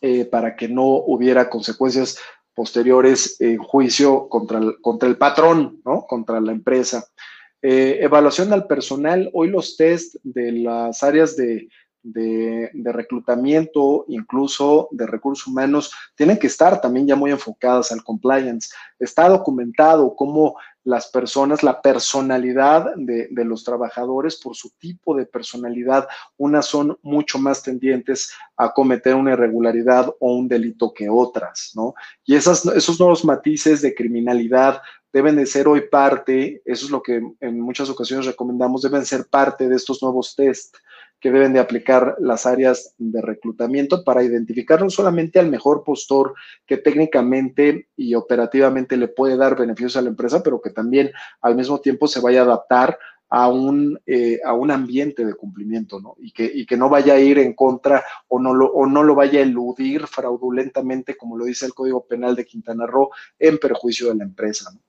eh, 0.00 0.24
para 0.24 0.56
que 0.56 0.68
no 0.68 0.84
hubiera 0.84 1.50
consecuencias 1.50 2.18
posteriores 2.54 3.40
en 3.40 3.58
juicio 3.58 4.28
contra 4.28 4.58
el, 4.58 4.80
contra 4.80 5.08
el 5.08 5.16
patrón, 5.16 5.80
¿no? 5.84 6.06
Contra 6.06 6.40
la 6.40 6.52
empresa. 6.52 7.06
Eh, 7.62 7.98
evaluación 8.00 8.52
al 8.52 8.66
personal. 8.66 9.30
Hoy 9.32 9.48
los 9.48 9.76
test 9.76 10.16
de 10.22 10.52
las 10.52 11.02
áreas 11.02 11.36
de, 11.36 11.68
de, 12.02 12.70
reclutamiento, 12.74 14.04
incluso 14.08 14.88
de 14.90 15.06
recursos 15.06 15.46
humanos, 15.46 15.92
tienen 16.14 16.38
que 16.38 16.46
estar 16.46 16.80
también 16.80 17.06
ya 17.06 17.16
muy 17.16 17.30
enfocadas 17.30 17.92
al 17.92 18.02
compliance. 18.02 18.70
Está 18.98 19.28
documentado 19.28 20.14
cómo 20.16 20.56
las 20.84 21.06
personas, 21.08 21.62
la 21.62 21.80
personalidad 21.80 22.94
de, 22.96 23.28
de, 23.30 23.44
los 23.44 23.62
trabajadores, 23.62 24.36
por 24.36 24.56
su 24.56 24.70
tipo 24.78 25.14
de 25.14 25.26
personalidad, 25.26 26.08
unas 26.36 26.66
son 26.66 26.98
mucho 27.02 27.38
más 27.38 27.62
tendientes 27.62 28.32
a 28.56 28.72
cometer 28.72 29.14
una 29.14 29.32
irregularidad 29.32 30.12
o 30.18 30.34
un 30.34 30.48
delito 30.48 30.92
que 30.92 31.08
otras, 31.08 31.70
¿no? 31.76 31.94
Y 32.24 32.34
esas, 32.34 32.66
esos 32.66 32.98
nuevos 32.98 33.24
matices 33.24 33.80
de 33.80 33.94
criminalidad 33.94 34.82
deben 35.12 35.36
de 35.36 35.46
ser 35.46 35.68
hoy 35.68 35.82
parte, 35.90 36.62
eso 36.64 36.86
es 36.86 36.90
lo 36.90 37.02
que 37.02 37.22
en 37.40 37.60
muchas 37.60 37.90
ocasiones 37.90 38.26
recomendamos, 38.26 38.82
deben 38.82 39.04
ser 39.04 39.26
parte 39.26 39.68
de 39.68 39.76
estos 39.76 40.02
nuevos 40.02 40.34
test 40.34 40.76
que 41.22 41.30
deben 41.30 41.52
de 41.52 41.60
aplicar 41.60 42.16
las 42.18 42.46
áreas 42.46 42.94
de 42.98 43.22
reclutamiento 43.22 44.02
para 44.02 44.24
identificar 44.24 44.82
no 44.82 44.90
solamente 44.90 45.38
al 45.38 45.48
mejor 45.48 45.84
postor 45.84 46.34
que 46.66 46.78
técnicamente 46.78 47.88
y 47.96 48.16
operativamente 48.16 48.96
le 48.96 49.06
puede 49.06 49.36
dar 49.36 49.56
beneficios 49.56 49.96
a 49.96 50.02
la 50.02 50.08
empresa, 50.08 50.42
pero 50.42 50.60
que 50.60 50.70
también 50.70 51.12
al 51.40 51.54
mismo 51.54 51.80
tiempo 51.80 52.08
se 52.08 52.20
vaya 52.20 52.40
a 52.40 52.44
adaptar 52.44 52.98
a 53.28 53.48
un, 53.48 53.98
eh, 54.04 54.40
a 54.44 54.52
un 54.52 54.72
ambiente 54.72 55.24
de 55.24 55.34
cumplimiento, 55.34 56.00
¿no? 56.00 56.16
Y 56.18 56.32
que, 56.32 56.44
y 56.44 56.66
que 56.66 56.76
no 56.76 56.90
vaya 56.90 57.14
a 57.14 57.20
ir 57.20 57.38
en 57.38 57.54
contra 57.54 58.04
o 58.28 58.40
no, 58.40 58.52
lo, 58.52 58.66
o 58.72 58.84
no 58.86 59.04
lo 59.04 59.14
vaya 59.14 59.38
a 59.38 59.44
eludir 59.44 60.06
fraudulentamente, 60.08 61.16
como 61.16 61.38
lo 61.38 61.44
dice 61.44 61.66
el 61.66 61.72
Código 61.72 62.04
Penal 62.04 62.34
de 62.34 62.44
Quintana 62.44 62.84
Roo, 62.84 63.10
en 63.38 63.58
perjuicio 63.58 64.08
de 64.08 64.16
la 64.16 64.24
empresa, 64.24 64.70
¿no? 64.74 64.80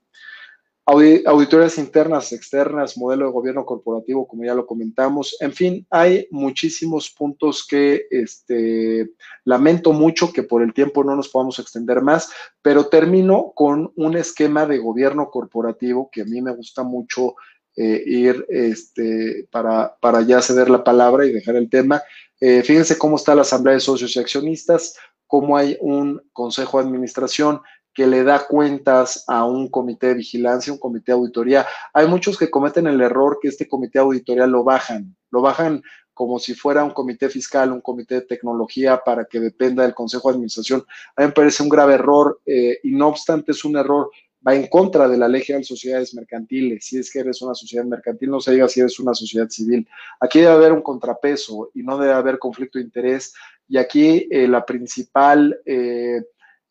Auditorías 0.85 1.77
internas, 1.77 2.33
externas, 2.33 2.97
modelo 2.97 3.25
de 3.25 3.31
gobierno 3.31 3.65
corporativo, 3.65 4.27
como 4.27 4.43
ya 4.43 4.53
lo 4.53 4.65
comentamos. 4.65 5.37
En 5.39 5.53
fin, 5.53 5.87
hay 5.89 6.27
muchísimos 6.29 7.09
puntos 7.09 7.65
que 7.65 8.05
este, 8.11 9.09
lamento 9.45 9.93
mucho 9.93 10.33
que 10.33 10.43
por 10.43 10.61
el 10.61 10.73
tiempo 10.73 11.05
no 11.05 11.15
nos 11.15 11.29
podamos 11.29 11.57
extender 11.59 12.01
más, 12.01 12.29
pero 12.61 12.87
termino 12.87 13.53
con 13.55 13.93
un 13.95 14.17
esquema 14.17 14.65
de 14.65 14.79
gobierno 14.79 15.29
corporativo 15.29 16.09
que 16.11 16.23
a 16.23 16.25
mí 16.25 16.41
me 16.41 16.53
gusta 16.53 16.83
mucho 16.83 17.35
eh, 17.77 18.03
ir 18.05 18.45
este, 18.49 19.47
para, 19.49 19.95
para 20.01 20.21
ya 20.21 20.41
ceder 20.41 20.69
la 20.69 20.83
palabra 20.83 21.25
y 21.25 21.31
dejar 21.31 21.55
el 21.55 21.69
tema. 21.69 22.01
Eh, 22.41 22.61
fíjense 22.61 22.97
cómo 22.97 23.15
está 23.15 23.33
la 23.33 23.43
Asamblea 23.43 23.75
de 23.75 23.79
Socios 23.79 24.13
y 24.17 24.19
Accionistas, 24.19 24.97
cómo 25.27 25.55
hay 25.55 25.77
un 25.79 26.21
Consejo 26.33 26.77
de 26.77 26.87
Administración 26.87 27.61
que 27.93 28.07
le 28.07 28.23
da 28.23 28.45
cuentas 28.47 29.23
a 29.27 29.45
un 29.45 29.69
comité 29.69 30.07
de 30.07 30.15
vigilancia, 30.15 30.73
un 30.73 30.79
comité 30.79 31.11
de 31.11 31.17
auditoría. 31.17 31.65
Hay 31.93 32.07
muchos 32.07 32.37
que 32.37 32.49
cometen 32.49 32.87
el 32.87 33.01
error 33.01 33.37
que 33.41 33.49
este 33.49 33.67
comité 33.67 33.99
de 33.99 34.05
auditoría 34.05 34.47
lo 34.47 34.63
bajan, 34.63 35.15
lo 35.29 35.41
bajan 35.41 35.81
como 36.13 36.39
si 36.39 36.53
fuera 36.53 36.83
un 36.83 36.91
comité 36.91 37.29
fiscal, 37.29 37.71
un 37.71 37.81
comité 37.81 38.15
de 38.15 38.21
tecnología 38.21 39.01
para 39.03 39.25
que 39.25 39.39
dependa 39.39 39.83
del 39.83 39.95
Consejo 39.95 40.29
de 40.29 40.35
Administración. 40.35 40.85
A 41.15 41.21
mí 41.21 41.27
me 41.27 41.33
parece 41.33 41.63
un 41.63 41.69
grave 41.69 41.95
error 41.95 42.39
eh, 42.45 42.79
y 42.83 42.91
no 42.91 43.07
obstante 43.07 43.51
es 43.51 43.65
un 43.65 43.77
error, 43.77 44.11
va 44.47 44.53
en 44.53 44.67
contra 44.67 45.07
de 45.07 45.17
la 45.17 45.27
ley 45.27 45.41
general 45.41 45.61
de 45.61 45.67
sociedades 45.67 46.13
mercantiles. 46.13 46.85
Si 46.85 46.99
es 46.99 47.11
que 47.11 47.19
eres 47.19 47.41
una 47.41 47.55
sociedad 47.55 47.85
mercantil, 47.85 48.29
no 48.29 48.39
se 48.39 48.51
diga 48.51 48.67
si 48.67 48.81
eres 48.81 48.99
una 48.99 49.15
sociedad 49.15 49.49
civil. 49.49 49.87
Aquí 50.19 50.39
debe 50.39 50.51
haber 50.51 50.71
un 50.71 50.81
contrapeso 50.81 51.71
y 51.73 51.81
no 51.81 51.97
debe 51.97 52.13
haber 52.13 52.37
conflicto 52.37 52.77
de 52.77 52.85
interés. 52.85 53.33
Y 53.67 53.77
aquí 53.77 54.27
eh, 54.29 54.47
la 54.47 54.65
principal... 54.65 55.59
Eh, 55.65 56.21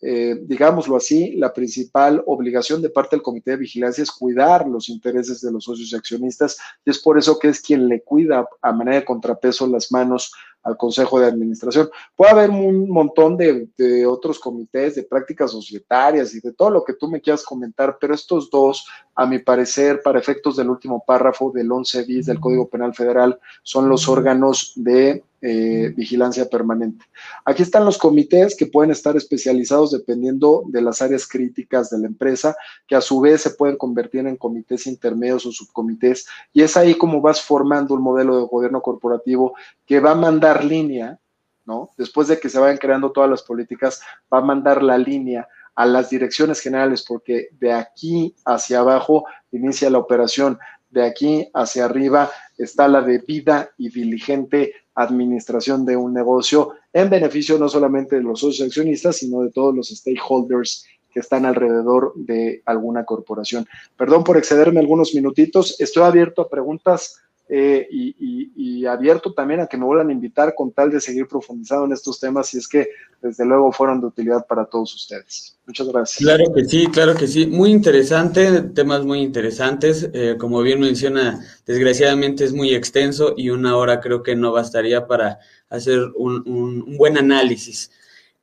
eh, 0.05 0.37
digámoslo 0.43 0.97
así, 0.97 1.37
la 1.37 1.53
principal 1.53 2.25
obligación 2.27 2.83
de 2.83 2.91
parte 2.91 3.15
del 3.15 3.23
comité 3.23 3.53
de 3.53 3.59
vigilancia 3.59 4.03
es 4.03 4.11
cuidar 4.11 4.67
los 4.67 4.89
intereses 4.89 5.41
de 5.41 5.53
los 5.53 5.63
socios 5.63 5.93
y 5.93 5.97
accionistas 5.97 6.59
y 6.85 6.91
es 6.91 6.99
por 6.99 7.19
eso 7.19 7.39
que 7.39 7.49
es 7.49 7.61
quien 7.61 7.89
le 7.89 8.03
cuida 8.03 8.45
a 8.61 8.73
manera 8.73 8.97
de 8.97 9.05
contrapeso 9.05 9.65
las 9.69 9.93
manos 9.93 10.33
al 10.65 10.77
Consejo 10.77 11.21
de 11.21 11.27
Administración. 11.27 11.89
Puede 12.17 12.33
haber 12.33 12.51
un 12.51 12.89
montón 12.91 13.37
de, 13.37 13.69
de, 13.77 14.05
otros 14.05 14.41
comités 14.41 14.97
de 14.97 15.05
prácticas 15.05 15.53
societarias 15.53 16.35
y 16.35 16.41
de 16.41 16.53
todo 16.53 16.71
lo 16.71 16.85
que 16.85 16.95
tú 16.95 17.09
me 17.09 17.21
quieras 17.21 17.45
comentar, 17.45 17.97
pero 18.01 18.15
estos 18.15 18.51
dos, 18.51 18.87
a 19.15 19.25
mi 19.25 19.39
parecer, 19.39 20.03
para 20.03 20.19
efectos 20.19 20.57
del 20.57 20.71
último 20.71 21.05
párrafo 21.07 21.53
del 21.53 21.71
11 21.71 22.05
bis 22.05 22.27
del 22.27 22.41
Código 22.41 22.69
Penal 22.69 22.95
Federal, 22.95 23.39
son 23.63 23.89
los 23.89 24.09
órganos 24.09 24.73
de 24.75 25.23
eh, 25.45 25.93
vigilancia 25.97 26.49
permanente. 26.49 27.05
Aquí 27.45 27.65
están 27.65 27.85
los 27.85 27.99
comités 27.99 28.55
que 28.55 28.67
pueden 28.67 28.93
estar 28.93 29.17
especializados 29.17 29.91
dependiendo 29.91 30.63
de 30.69 30.81
las 30.81 31.03
áreas 31.03 31.27
críticas 31.27 31.91
de 31.91 31.99
la 31.99 32.07
empresa, 32.07 32.55
que 32.87 32.95
a 32.95 33.01
su 33.01 33.21
vez 33.21 33.41
se 33.41 33.51
pueden 33.51 33.77
convertir 33.77 34.25
en 34.25 34.37
comités 34.37 34.87
intermedios 34.87 35.45
o 35.45 35.51
subcomités. 35.51 36.29
Y 36.53 36.63
es 36.63 36.77
ahí 36.77 36.95
como 36.95 37.21
vas 37.21 37.43
formando 37.43 37.95
un 37.95 38.03
modelo 38.03 38.37
de 38.37 38.47
gobierno 38.47 38.81
corporativo 38.81 39.57
que 39.85 39.99
va 39.99 40.13
a 40.13 40.15
mandar 40.15 40.65
línea, 40.65 41.19
¿no? 41.65 41.91
Después 41.97 42.29
de 42.29 42.39
que 42.39 42.49
se 42.49 42.61
vayan 42.61 42.79
creando 42.79 43.11
todas 43.11 43.29
las 43.29 43.43
políticas, 43.43 44.01
va 44.33 44.39
a 44.39 44.43
mandar 44.43 44.81
la 44.81 44.97
línea 44.97 45.49
a 45.75 45.87
las 45.87 46.09
direcciones 46.09 46.61
generales, 46.61 47.05
porque 47.07 47.49
de 47.59 47.73
aquí 47.73 48.37
hacia 48.45 48.79
abajo 48.79 49.25
inicia 49.51 49.91
la 49.91 49.99
operación, 49.99 50.57
de 50.91 51.05
aquí 51.05 51.49
hacia 51.55 51.87
arriba 51.87 52.31
está 52.59 52.87
la 52.87 53.01
debida 53.01 53.71
y 53.79 53.89
diligente 53.89 54.75
administración 54.95 55.85
de 55.85 55.97
un 55.97 56.13
negocio 56.13 56.73
en 56.93 57.09
beneficio 57.09 57.59
no 57.59 57.69
solamente 57.69 58.17
de 58.17 58.23
los 58.23 58.41
socios 58.41 58.69
accionistas, 58.69 59.17
sino 59.17 59.43
de 59.43 59.51
todos 59.51 59.75
los 59.75 59.89
stakeholders 59.89 60.87
que 61.13 61.21
están 61.21 61.45
alrededor 61.45 62.13
de 62.17 62.63
alguna 62.65 63.05
corporación. 63.05 63.67
Perdón 63.97 64.25
por 64.25 64.37
excederme 64.37 64.81
algunos 64.81 65.15
minutitos, 65.15 65.79
estoy 65.81 66.05
abierto 66.05 66.43
a 66.43 66.49
preguntas 66.49 67.22
eh, 67.55 67.87
y, 67.91 68.87
abierto 68.87 69.33
también 69.35 69.61
a 69.61 69.67
que 69.67 69.77
me 69.77 69.85
vuelvan 69.85 70.09
a 70.09 70.13
invitar 70.13 70.55
con 70.57 70.73
tal 70.73 70.91
de 70.91 71.01
seguir 71.01 71.29
profundizando 71.29 71.85
en 71.85 71.93
estos 71.93 72.19
temas 72.19 72.53
y 72.53 72.59
es 72.59 72.67
que 72.67 72.89
desde 73.21 73.45
luego 73.45 73.71
fueron 73.71 74.01
de 74.01 74.07
utilidad 74.07 74.45
para 74.47 74.65
todos 74.65 74.95
ustedes. 74.95 75.57
Muchas 75.67 75.87
gracias. 75.89 76.19
Claro 76.19 76.53
que 76.53 76.65
sí, 76.65 76.87
claro 76.89 77.15
que 77.15 77.29
sí. 77.29 77.47
Muy 77.47 77.71
interesante, 77.71 78.63
temas 78.75 79.05
muy 79.05 79.21
interesantes. 79.21 80.11
Eh, 80.13 80.37
como 80.39 80.63
bien 80.63 80.81
menciona, 80.81 81.45
desgraciadamente 81.65 82.45
es 82.45 82.53
muy 82.53 82.75
extenso 82.75 83.35
y 83.37 83.51
una 83.51 83.77
hora 83.77 84.01
creo 84.01 84.23
que 84.23 84.35
no 84.35 84.51
bastaría 84.51 85.07
para 85.07 85.39
hacer 85.69 86.01
un, 86.17 86.43
un 86.49 86.97
buen 86.97 87.19
análisis. 87.19 87.91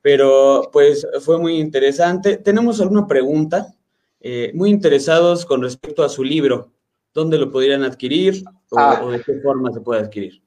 Pero 0.00 0.70
pues 0.72 1.06
fue 1.20 1.38
muy 1.38 1.58
interesante. 1.58 2.38
Tenemos 2.38 2.80
alguna 2.80 3.06
pregunta. 3.06 3.74
Eh, 4.20 4.52
muy 4.54 4.70
interesados 4.70 5.44
con 5.44 5.62
respecto 5.62 6.02
a 6.02 6.08
su 6.08 6.22
libro. 6.22 6.70
¿Dónde 7.12 7.38
lo 7.38 7.50
podrían 7.50 7.82
adquirir 7.82 8.44
o, 8.70 8.78
ah. 8.78 9.00
o 9.02 9.10
de 9.10 9.22
qué 9.22 9.34
forma 9.40 9.72
se 9.72 9.80
puede 9.80 10.02
adquirir? 10.02 10.42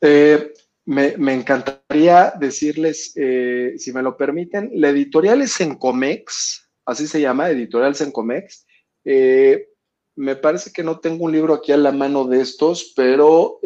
Eh, 0.00 0.52
me, 0.84 1.16
me, 1.16 1.34
encantaría 1.34 2.32
decirles, 2.38 3.12
eh, 3.16 3.74
si 3.76 3.92
me 3.92 4.02
lo 4.02 4.16
permiten, 4.16 4.70
la 4.74 4.90
editorial 4.90 5.42
es 5.42 5.60
Encomex, 5.60 6.70
así 6.86 7.06
se 7.06 7.20
llama, 7.20 7.50
editorial 7.50 7.94
Sencomex. 7.94 8.66
Eh, 9.04 9.68
me 10.16 10.36
parece 10.36 10.72
que 10.72 10.82
no 10.82 10.98
tengo 10.98 11.24
un 11.24 11.32
libro 11.32 11.54
aquí 11.54 11.72
a 11.72 11.76
la 11.76 11.92
mano 11.92 12.24
de 12.24 12.40
estos, 12.40 12.92
pero 12.96 13.60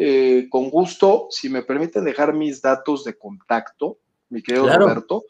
con 0.51 0.69
gusto, 0.69 1.27
si 1.31 1.49
me 1.49 1.63
permiten 1.63 2.05
dejar 2.05 2.33
mis 2.33 2.61
datos 2.61 3.03
de 3.03 3.17
contacto, 3.17 3.97
mi 4.29 4.43
querido 4.43 4.65
claro. 4.65 4.85
Roberto, 4.85 5.23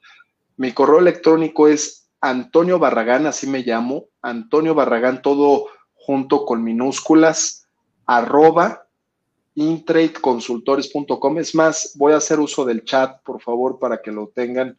mi 0.57 0.73
correo 0.73 0.99
electrónico 0.99 1.69
es 1.69 2.09
Antonio 2.19 2.77
Barragán, 2.77 3.25
así 3.25 3.47
me 3.47 3.63
llamo, 3.63 4.07
Antonio 4.21 4.75
Barragán, 4.75 5.21
todo 5.21 5.67
junto 6.05 6.45
con 6.45 6.63
minúsculas, 6.63 7.67
arroba 8.05 8.87
intradeconsultores.com. 9.55 11.37
Es 11.37 11.55
más, 11.55 11.93
voy 11.95 12.13
a 12.13 12.17
hacer 12.17 12.39
uso 12.39 12.65
del 12.65 12.83
chat, 12.83 13.21
por 13.23 13.41
favor, 13.41 13.79
para 13.79 14.01
que 14.01 14.11
lo 14.11 14.27
tengan 14.27 14.77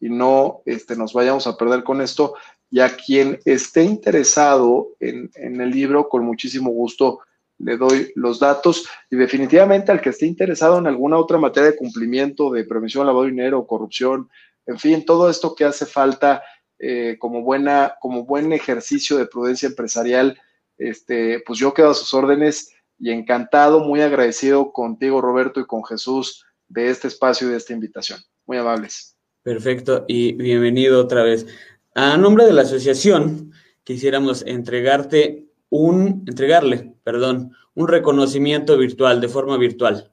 y 0.00 0.10
no 0.10 0.62
este, 0.66 0.96
nos 0.96 1.12
vayamos 1.12 1.46
a 1.46 1.56
perder 1.56 1.82
con 1.84 2.00
esto. 2.00 2.34
Y 2.70 2.80
a 2.80 2.94
quien 2.96 3.40
esté 3.44 3.82
interesado 3.82 4.88
en, 5.00 5.30
en 5.34 5.60
el 5.60 5.70
libro, 5.70 6.08
con 6.08 6.24
muchísimo 6.24 6.70
gusto 6.70 7.20
le 7.58 7.76
doy 7.76 8.12
los 8.14 8.38
datos 8.38 8.86
y 9.10 9.16
definitivamente 9.16 9.90
al 9.90 10.00
que 10.00 10.10
esté 10.10 10.26
interesado 10.26 10.78
en 10.78 10.86
alguna 10.86 11.16
otra 11.16 11.38
materia 11.38 11.70
de 11.70 11.76
cumplimiento 11.76 12.50
de 12.50 12.64
prevención, 12.64 13.06
lavado 13.06 13.24
de 13.24 13.30
dinero, 13.30 13.66
corrupción, 13.66 14.28
en 14.66 14.78
fin, 14.78 15.04
todo 15.04 15.28
esto 15.28 15.54
que 15.54 15.64
hace 15.64 15.86
falta 15.86 16.42
eh, 16.78 17.16
como, 17.18 17.42
buena, 17.42 17.94
como 18.00 18.24
buen 18.24 18.52
ejercicio 18.52 19.16
de 19.16 19.26
prudencia 19.26 19.68
empresarial, 19.68 20.38
este, 20.78 21.42
pues 21.46 21.58
yo 21.58 21.74
quedo 21.74 21.90
a 21.90 21.94
sus 21.94 22.14
órdenes 22.14 22.72
y 22.98 23.10
encantado, 23.10 23.80
muy 23.80 24.00
agradecido 24.00 24.72
contigo, 24.72 25.20
Roberto, 25.20 25.60
y 25.60 25.66
con 25.66 25.84
Jesús 25.84 26.44
de 26.68 26.90
este 26.90 27.08
espacio 27.08 27.48
y 27.48 27.50
de 27.50 27.56
esta 27.56 27.72
invitación. 27.72 28.20
Muy 28.46 28.56
amables. 28.58 29.16
Perfecto, 29.42 30.04
y 30.08 30.32
bienvenido 30.32 31.00
otra 31.00 31.22
vez. 31.22 31.46
A 31.94 32.16
nombre 32.16 32.44
de 32.44 32.52
la 32.52 32.62
asociación, 32.62 33.52
quisiéramos 33.84 34.42
entregarte 34.46 35.46
un, 35.70 36.24
entregarle, 36.26 36.94
perdón, 37.04 37.52
un 37.74 37.88
reconocimiento 37.88 38.76
virtual, 38.76 39.20
de 39.20 39.28
forma 39.28 39.56
virtual. 39.56 40.10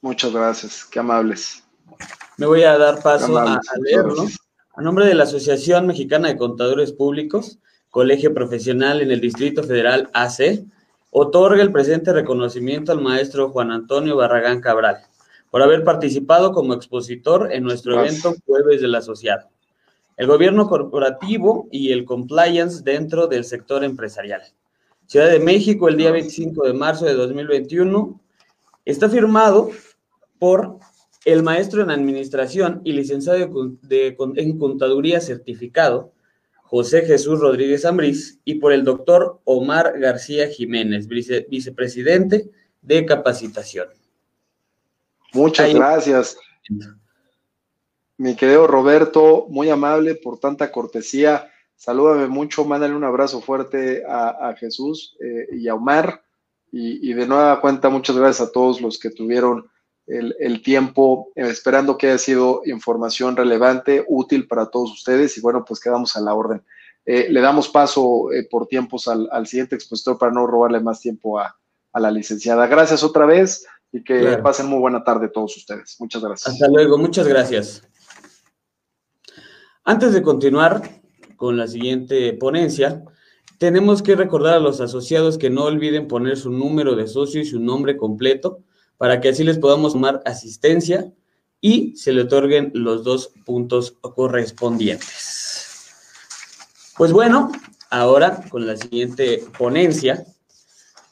Muchas 0.00 0.32
gracias, 0.32 0.84
qué 0.84 0.98
amables. 0.98 1.62
Me 2.36 2.46
voy 2.46 2.62
a 2.62 2.76
dar 2.78 3.02
paso 3.02 3.38
a, 3.38 3.54
a 3.54 3.78
leerlo. 3.82 4.26
A 4.74 4.82
nombre 4.82 5.06
de 5.06 5.14
la 5.14 5.24
Asociación 5.24 5.86
Mexicana 5.86 6.28
de 6.28 6.36
Contadores 6.36 6.92
Públicos, 6.92 7.58
Colegio 7.90 8.32
Profesional 8.32 9.00
en 9.00 9.10
el 9.10 9.20
Distrito 9.20 9.62
Federal 9.62 10.08
AC, 10.14 10.64
otorga 11.10 11.62
el 11.62 11.72
presente 11.72 12.12
reconocimiento 12.12 12.92
al 12.92 13.00
maestro 13.00 13.50
Juan 13.50 13.72
Antonio 13.72 14.16
Barragán 14.16 14.60
Cabral 14.60 14.98
por 15.50 15.62
haber 15.62 15.82
participado 15.82 16.52
como 16.52 16.74
expositor 16.74 17.52
en 17.52 17.64
nuestro 17.64 17.94
Gracias. 17.94 18.24
evento 18.24 18.40
Jueves 18.46 18.80
del 18.80 18.94
Asociado. 18.94 19.48
El 20.16 20.26
gobierno 20.26 20.68
corporativo 20.68 21.68
y 21.72 21.92
el 21.92 22.04
compliance 22.04 22.82
dentro 22.84 23.26
del 23.26 23.44
sector 23.44 23.82
empresarial. 23.82 24.42
Ciudad 25.06 25.28
de 25.28 25.40
México, 25.40 25.88
el 25.88 25.96
día 25.96 26.12
25 26.12 26.66
de 26.66 26.72
marzo 26.72 27.04
de 27.06 27.14
2021, 27.14 28.20
está 28.84 29.08
firmado 29.08 29.70
por 30.38 30.78
el 31.24 31.42
maestro 31.42 31.82
en 31.82 31.90
administración 31.90 32.80
y 32.84 32.92
licenciado 32.92 33.38
de, 33.38 33.76
de, 33.82 34.16
en 34.36 34.58
contaduría 34.58 35.20
certificado, 35.20 36.12
José 36.70 37.02
Jesús 37.02 37.40
Rodríguez 37.40 37.84
Ambrís 37.84 38.38
y 38.44 38.54
por 38.60 38.72
el 38.72 38.84
doctor 38.84 39.40
Omar 39.42 39.98
García 39.98 40.46
Jiménez, 40.46 41.08
vicepresidente 41.08 42.48
de 42.80 43.04
capacitación. 43.04 43.88
Muchas 45.32 45.74
gracias. 45.74 46.38
Mi 48.16 48.36
querido 48.36 48.68
Roberto, 48.68 49.46
muy 49.48 49.68
amable 49.68 50.14
por 50.14 50.38
tanta 50.38 50.70
cortesía. 50.70 51.50
Salúdame 51.74 52.28
mucho, 52.28 52.64
mándale 52.64 52.94
un 52.94 53.02
abrazo 53.02 53.40
fuerte 53.40 54.04
a, 54.08 54.54
Jesús 54.56 55.16
eh, 55.18 55.48
y 55.50 55.66
a 55.66 55.74
Omar. 55.74 56.22
Y, 56.70 57.12
de 57.14 57.26
nueva 57.26 57.60
cuenta, 57.60 57.88
muchas 57.88 58.16
gracias 58.16 58.48
a 58.48 58.52
todos 58.52 58.80
los 58.80 58.96
que 58.96 59.10
tuvieron 59.10 59.68
el, 60.10 60.62
tiempo, 60.62 61.30
eh, 61.34 61.48
esperando 61.48 61.96
que 61.96 62.08
haya 62.08 62.18
sido 62.18 62.62
información 62.64 63.36
relevante, 63.36 64.04
útil 64.08 64.46
para 64.46 64.66
todos 64.66 64.92
ustedes. 64.92 65.36
Y 65.38 65.40
bueno, 65.40 65.64
pues 65.64 65.80
quedamos 65.80 66.16
a 66.16 66.20
la 66.20 66.34
orden. 66.34 66.62
Eh, 67.06 67.28
le 67.30 67.40
damos 67.40 67.68
paso 67.68 68.28
por 68.50 68.66
tiempos 68.66 69.08
al, 69.08 69.46
siguiente 69.46 69.74
expositor 69.74 70.18
para 70.18 70.32
no 70.32 70.46
robarle 70.46 70.80
más 70.80 71.00
tiempo 71.00 71.38
a, 71.38 71.56
la 71.94 72.10
licenciada. 72.10 72.66
Gracias 72.66 73.02
otra 73.02 73.26
vez 73.26 73.66
y 73.90 74.04
que 74.04 74.38
pasen 74.38 74.66
muy 74.66 74.78
buena 74.78 75.02
tarde 75.02 75.28
todos 75.28 75.56
ustedes. 75.56 75.96
Muchas 75.98 76.22
gracias. 76.22 76.54
Hasta 76.54 76.68
luego, 76.68 76.98
muchas 76.98 77.26
gracias. 77.26 77.82
Antes 79.84 80.12
de 80.12 80.22
continuar 80.22 80.82
con 81.36 81.56
la 81.56 81.66
siguiente 81.66 82.32
ponencia, 82.34 83.02
tenemos 83.58 84.02
que 84.02 84.14
recordar 84.14 84.54
a 84.54 84.60
los 84.60 84.80
asociados 84.80 85.36
que 85.36 85.50
no 85.50 85.64
olviden 85.64 86.06
poner 86.06 86.36
su 86.36 86.50
número 86.50 86.94
de 86.94 87.06
socio 87.06 87.40
y 87.40 87.44
su 87.44 87.58
nombre 87.58 87.96
completo 87.96 88.62
para 89.00 89.18
que 89.22 89.30
así 89.30 89.44
les 89.44 89.58
podamos 89.58 89.94
tomar 89.94 90.20
asistencia 90.26 91.10
y 91.58 91.96
se 91.96 92.12
le 92.12 92.20
otorguen 92.20 92.70
los 92.74 93.02
dos 93.02 93.32
puntos 93.46 93.92
correspondientes. 94.02 95.88
Pues 96.98 97.10
bueno, 97.10 97.50
ahora 97.88 98.44
con 98.50 98.66
la 98.66 98.76
siguiente 98.76 99.42
ponencia 99.56 100.22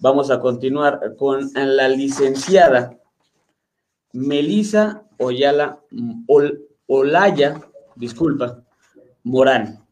vamos 0.01 0.31
a 0.31 0.39
continuar 0.39 1.01
con 1.17 1.51
la 1.55 1.89
licenciada 1.89 2.99
Melisa 4.13 5.05
Oyala 5.17 5.81
Olaya, 6.87 7.59
disculpa, 7.97 8.65
Morán. 9.23 9.83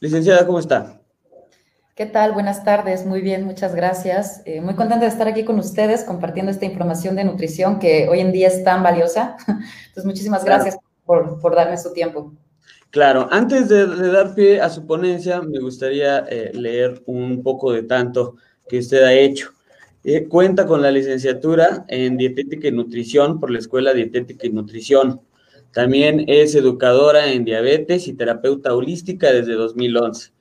Licenciada, 0.00 0.44
¿cómo 0.44 0.58
está? 0.58 1.00
¿Qué 1.94 2.06
tal? 2.06 2.32
Buenas 2.32 2.64
tardes, 2.64 3.04
muy 3.04 3.20
bien, 3.20 3.44
muchas 3.44 3.74
gracias. 3.74 4.40
Eh, 4.46 4.62
muy 4.62 4.74
contenta 4.74 5.04
de 5.04 5.10
estar 5.10 5.28
aquí 5.28 5.44
con 5.44 5.58
ustedes 5.58 6.04
compartiendo 6.04 6.50
esta 6.50 6.64
información 6.64 7.16
de 7.16 7.24
nutrición 7.24 7.78
que 7.78 8.08
hoy 8.08 8.20
en 8.20 8.32
día 8.32 8.48
es 8.48 8.64
tan 8.64 8.82
valiosa. 8.82 9.36
Entonces, 9.46 10.06
muchísimas 10.06 10.42
gracias 10.42 10.78
por, 11.04 11.54
darme 11.54 11.76
su 11.76 11.92
tiempo. 11.92 12.32
Claro, 12.88 13.28
antes 13.30 13.68
de, 13.68 13.86
dar 14.10 14.34
pie 14.34 14.58
a 14.62 14.70
su 14.70 14.86
ponencia, 14.86 15.42
me 15.42 15.60
gustaría 15.60 16.20
eh, 16.30 16.52
leer 16.54 17.02
un 17.04 17.42
poco 17.42 17.72
de 17.72 17.82
tanto 17.82 18.36
que 18.66 18.78
usted 18.78 19.02
ha 19.04 19.12
hecho. 19.12 19.50
Eh, 20.02 20.26
cuenta 20.28 20.64
con 20.64 20.80
la 20.80 20.90
licenciatura 20.90 21.84
en 21.88 22.16
Dietética 22.16 22.68
y 22.68 22.72
Nutrición 22.72 23.38
por 23.38 23.50
la 23.50 23.58
Escuela 23.58 23.92
Dietética 23.92 24.46
y 24.46 24.50
Nutrición. 24.50 25.20
También 25.72 26.24
es 26.26 26.54
educadora 26.54 27.30
en 27.30 27.44
diabetes 27.44 28.08
y 28.08 28.14
terapeuta 28.14 28.74
holística 28.74 29.30
desde 29.30 29.52
2011. 29.52 30.31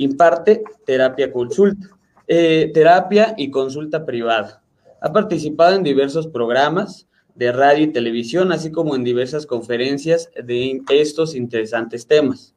Imparte 0.00 0.62
terapia 0.86 1.30
consulta, 1.30 1.88
eh, 2.26 2.70
terapia 2.72 3.34
y 3.36 3.50
consulta 3.50 4.06
privada. 4.06 4.62
Ha 5.02 5.12
participado 5.12 5.76
en 5.76 5.82
diversos 5.82 6.26
programas 6.26 7.06
de 7.34 7.52
radio 7.52 7.84
y 7.84 7.92
televisión, 7.92 8.50
así 8.50 8.72
como 8.72 8.96
en 8.96 9.04
diversas 9.04 9.44
conferencias 9.44 10.30
de 10.42 10.80
estos 10.90 11.34
interesantes 11.34 12.06
temas. 12.06 12.54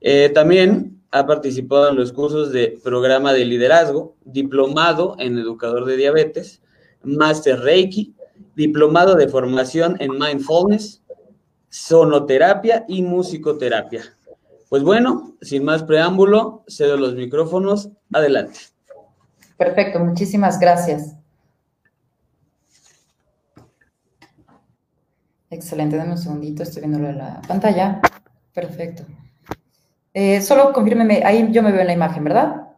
Eh, 0.00 0.30
también 0.34 1.00
ha 1.12 1.24
participado 1.24 1.90
en 1.90 1.94
los 1.94 2.12
cursos 2.12 2.50
de 2.50 2.76
programa 2.82 3.32
de 3.32 3.44
liderazgo, 3.44 4.16
diplomado 4.24 5.14
en 5.20 5.38
educador 5.38 5.84
de 5.84 5.96
diabetes, 5.96 6.60
máster 7.04 7.60
Reiki, 7.60 8.16
diplomado 8.56 9.14
de 9.14 9.28
formación 9.28 9.96
en 10.00 10.18
mindfulness, 10.18 11.04
sonoterapia 11.68 12.84
y 12.88 13.02
musicoterapia. 13.02 14.16
Pues 14.68 14.82
bueno, 14.82 15.36
sin 15.40 15.64
más 15.64 15.82
preámbulo, 15.82 16.64
cedo 16.66 16.96
los 16.96 17.14
micrófonos. 17.14 17.90
Adelante. 18.12 18.58
Perfecto, 19.56 20.00
muchísimas 20.00 20.58
gracias. 20.58 21.16
Excelente, 25.50 25.96
dame 25.96 26.12
un 26.12 26.18
segundito, 26.18 26.62
estoy 26.64 26.82
viendo 26.82 26.98
la 27.12 27.40
pantalla. 27.46 28.00
Perfecto. 28.52 29.04
Eh, 30.12 30.40
solo 30.40 30.72
confírmeme, 30.72 31.22
ahí 31.24 31.48
yo 31.52 31.62
me 31.62 31.70
veo 31.70 31.82
en 31.82 31.86
la 31.86 31.92
imagen, 31.92 32.24
¿verdad? 32.24 32.68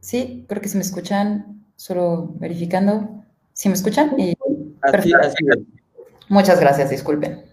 Sí, 0.00 0.44
creo 0.46 0.60
que 0.60 0.68
si 0.68 0.76
me 0.76 0.82
escuchan, 0.82 1.53
solo 1.84 2.30
verificando. 2.36 3.10
¿Sí 3.52 3.68
me 3.68 3.74
escuchan? 3.74 4.18
Y, 4.18 4.34
Muchas 6.30 6.58
gracias, 6.58 6.88
disculpen. 6.88 7.44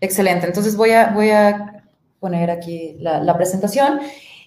Excelente, 0.00 0.46
entonces 0.46 0.76
voy 0.76 0.92
a, 0.92 1.10
voy 1.10 1.30
a 1.30 1.82
poner 2.20 2.52
aquí 2.52 2.96
la, 3.00 3.36
presentación. 3.36 3.98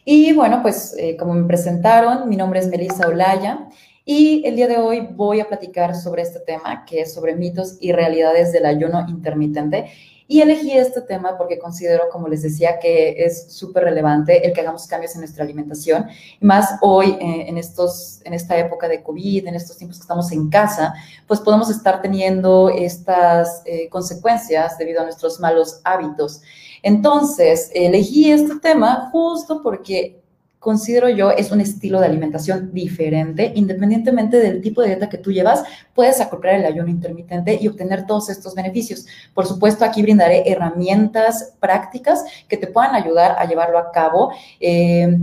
Y 0.06 0.32
bueno, 0.32 0.62
pues 0.62 0.96
eh, 0.98 1.18
como 1.18 1.34
me 1.34 1.46
presentaron, 1.46 2.30
mi 2.30 2.38
nombre 2.38 2.62
es 2.62 2.68
Melissa 2.68 3.10
Olaya 3.10 3.68
y 4.06 4.44
el 4.46 4.56
día 4.56 4.70
de 4.70 4.78
hoy 4.78 5.10
voy 5.12 5.42
a 5.42 5.50
platicar 5.50 5.94
sobre 5.94 6.22
este 6.22 6.40
tema, 6.40 6.86
que 6.86 7.02
es 7.02 7.14
sobre 7.14 7.36
mitos 7.36 7.78
y 7.82 7.92
realidades 7.92 8.54
del 8.54 8.66
ayuno 8.66 9.06
intermitente. 9.10 9.92
Y 10.28 10.42
elegí 10.42 10.72
este 10.72 11.02
tema 11.02 11.38
porque 11.38 11.60
considero, 11.60 12.04
como 12.12 12.28
les 12.28 12.42
decía, 12.42 12.80
que 12.80 13.24
es 13.26 13.52
súper 13.52 13.84
relevante 13.84 14.46
el 14.46 14.54
que 14.54 14.62
hagamos 14.62 14.88
cambios 14.88 15.14
en 15.16 15.22
nuestra 15.22 15.44
alimentación. 15.44 16.08
más 16.40 16.78
hoy, 16.82 17.18
eh, 17.20 17.46
en, 17.48 17.58
estos, 17.58 18.22
en 18.24 18.34
esta 18.34 18.58
época 18.58 18.88
de 18.88 19.04
COVID, 19.04 19.48
en 19.48 19.56
estos 19.56 19.78
tiempos 19.78 19.98
que 19.98 20.04
estamos 20.04 20.32
en 20.32 20.50
casa, 20.50 20.94
pues 21.28 21.40
podemos 21.40 21.70
estar 21.70 22.02
teniendo 22.02 22.70
estas 22.70 23.62
eh, 23.66 23.90
consecuencias 23.90 24.78
debido 24.78 25.02
a 25.02 25.04
nuestros 25.04 25.40
malos 25.40 25.82
hábitos. 25.84 26.42
Entonces, 26.82 27.70
elegí 27.74 28.32
este 28.32 28.60
tema 28.60 29.10
justo 29.12 29.62
porque 29.62 30.23
considero 30.64 31.10
yo, 31.10 31.30
es 31.32 31.52
un 31.52 31.60
estilo 31.60 32.00
de 32.00 32.06
alimentación 32.06 32.74
diferente. 32.74 33.52
Independientemente 33.54 34.38
del 34.38 34.62
tipo 34.62 34.82
de 34.82 34.88
dieta 34.88 35.10
que 35.10 35.18
tú 35.18 35.30
llevas, 35.34 35.62
puedes 35.94 36.22
acoplar 36.22 36.56
el 36.56 36.66
ayuno 36.66 36.88
intermitente 36.88 37.60
y 37.62 37.68
obtener 37.68 38.06
todos 38.06 38.30
estos 38.30 38.56
beneficios. 38.56 39.06
Por 39.34 39.46
supuesto, 39.46 39.84
aquí 39.84 40.02
brindaré 40.02 40.50
herramientas 40.50 41.54
prácticas 41.60 42.24
que 42.48 42.56
te 42.56 42.68
puedan 42.68 42.96
ayudar 42.96 43.36
a 43.38 43.46
llevarlo 43.46 43.78
a 43.78 43.92
cabo. 43.92 44.32
Eh, 44.62 45.18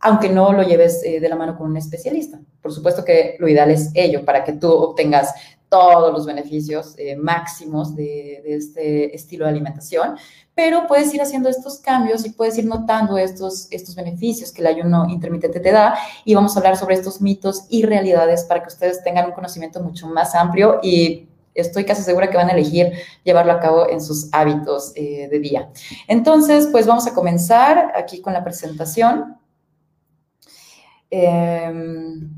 aunque 0.00 0.28
no 0.28 0.52
lo 0.52 0.62
lleves 0.62 1.02
eh, 1.04 1.20
de 1.20 1.28
la 1.28 1.36
mano 1.36 1.58
con 1.58 1.70
un 1.70 1.76
especialista. 1.76 2.38
Por 2.62 2.72
supuesto 2.72 3.04
que 3.04 3.36
lo 3.40 3.48
ideal 3.48 3.70
es 3.70 3.90
ello, 3.94 4.24
para 4.24 4.44
que 4.44 4.52
tú 4.52 4.70
obtengas 4.70 5.34
todos 5.68 6.12
los 6.12 6.26
beneficios 6.26 6.94
eh, 6.96 7.16
máximos 7.16 7.94
de, 7.94 8.42
este 8.44 9.14
estilo 9.14 9.44
de 9.44 9.50
alimentación, 9.50 10.16
pero 10.54 10.86
puedes 10.86 11.12
ir 11.14 11.22
haciendo 11.22 11.48
estos 11.48 11.78
cambios 11.78 12.24
y 12.26 12.30
puedes 12.30 12.58
ir 12.58 12.66
notando 12.66 13.18
estos, 13.18 13.68
estos 13.70 13.94
beneficios 13.94 14.50
que 14.52 14.60
el 14.60 14.68
ayuno 14.68 15.06
intermitente 15.08 15.60
te 15.60 15.70
da 15.70 15.96
y 16.24 16.34
vamos 16.34 16.56
a 16.56 16.60
hablar 16.60 16.76
sobre 16.76 16.94
estos 16.94 17.20
mitos 17.20 17.64
y 17.68 17.84
realidades 17.84 18.44
para 18.44 18.62
que 18.62 18.68
ustedes 18.68 19.02
tengan 19.02 19.26
un 19.26 19.32
conocimiento 19.32 19.80
mucho 19.80 20.08
más 20.08 20.34
amplio 20.34 20.80
y 20.82 21.28
estoy 21.54 21.84
casi 21.84 22.02
segura 22.02 22.30
que 22.30 22.36
van 22.36 22.48
a 22.48 22.52
elegir 22.52 22.92
llevarlo 23.24 23.52
a 23.52 23.60
cabo 23.60 23.88
en 23.88 24.00
sus 24.00 24.28
hábitos 24.32 24.92
eh, 24.94 25.28
de 25.30 25.38
día. 25.38 25.70
Entonces, 26.06 26.68
pues 26.70 26.86
vamos 26.86 27.06
a 27.06 27.14
comenzar 27.14 27.92
aquí 27.94 28.20
con 28.20 28.32
la 28.32 28.44
presentación. 28.44 29.36
Em, 31.10 32.37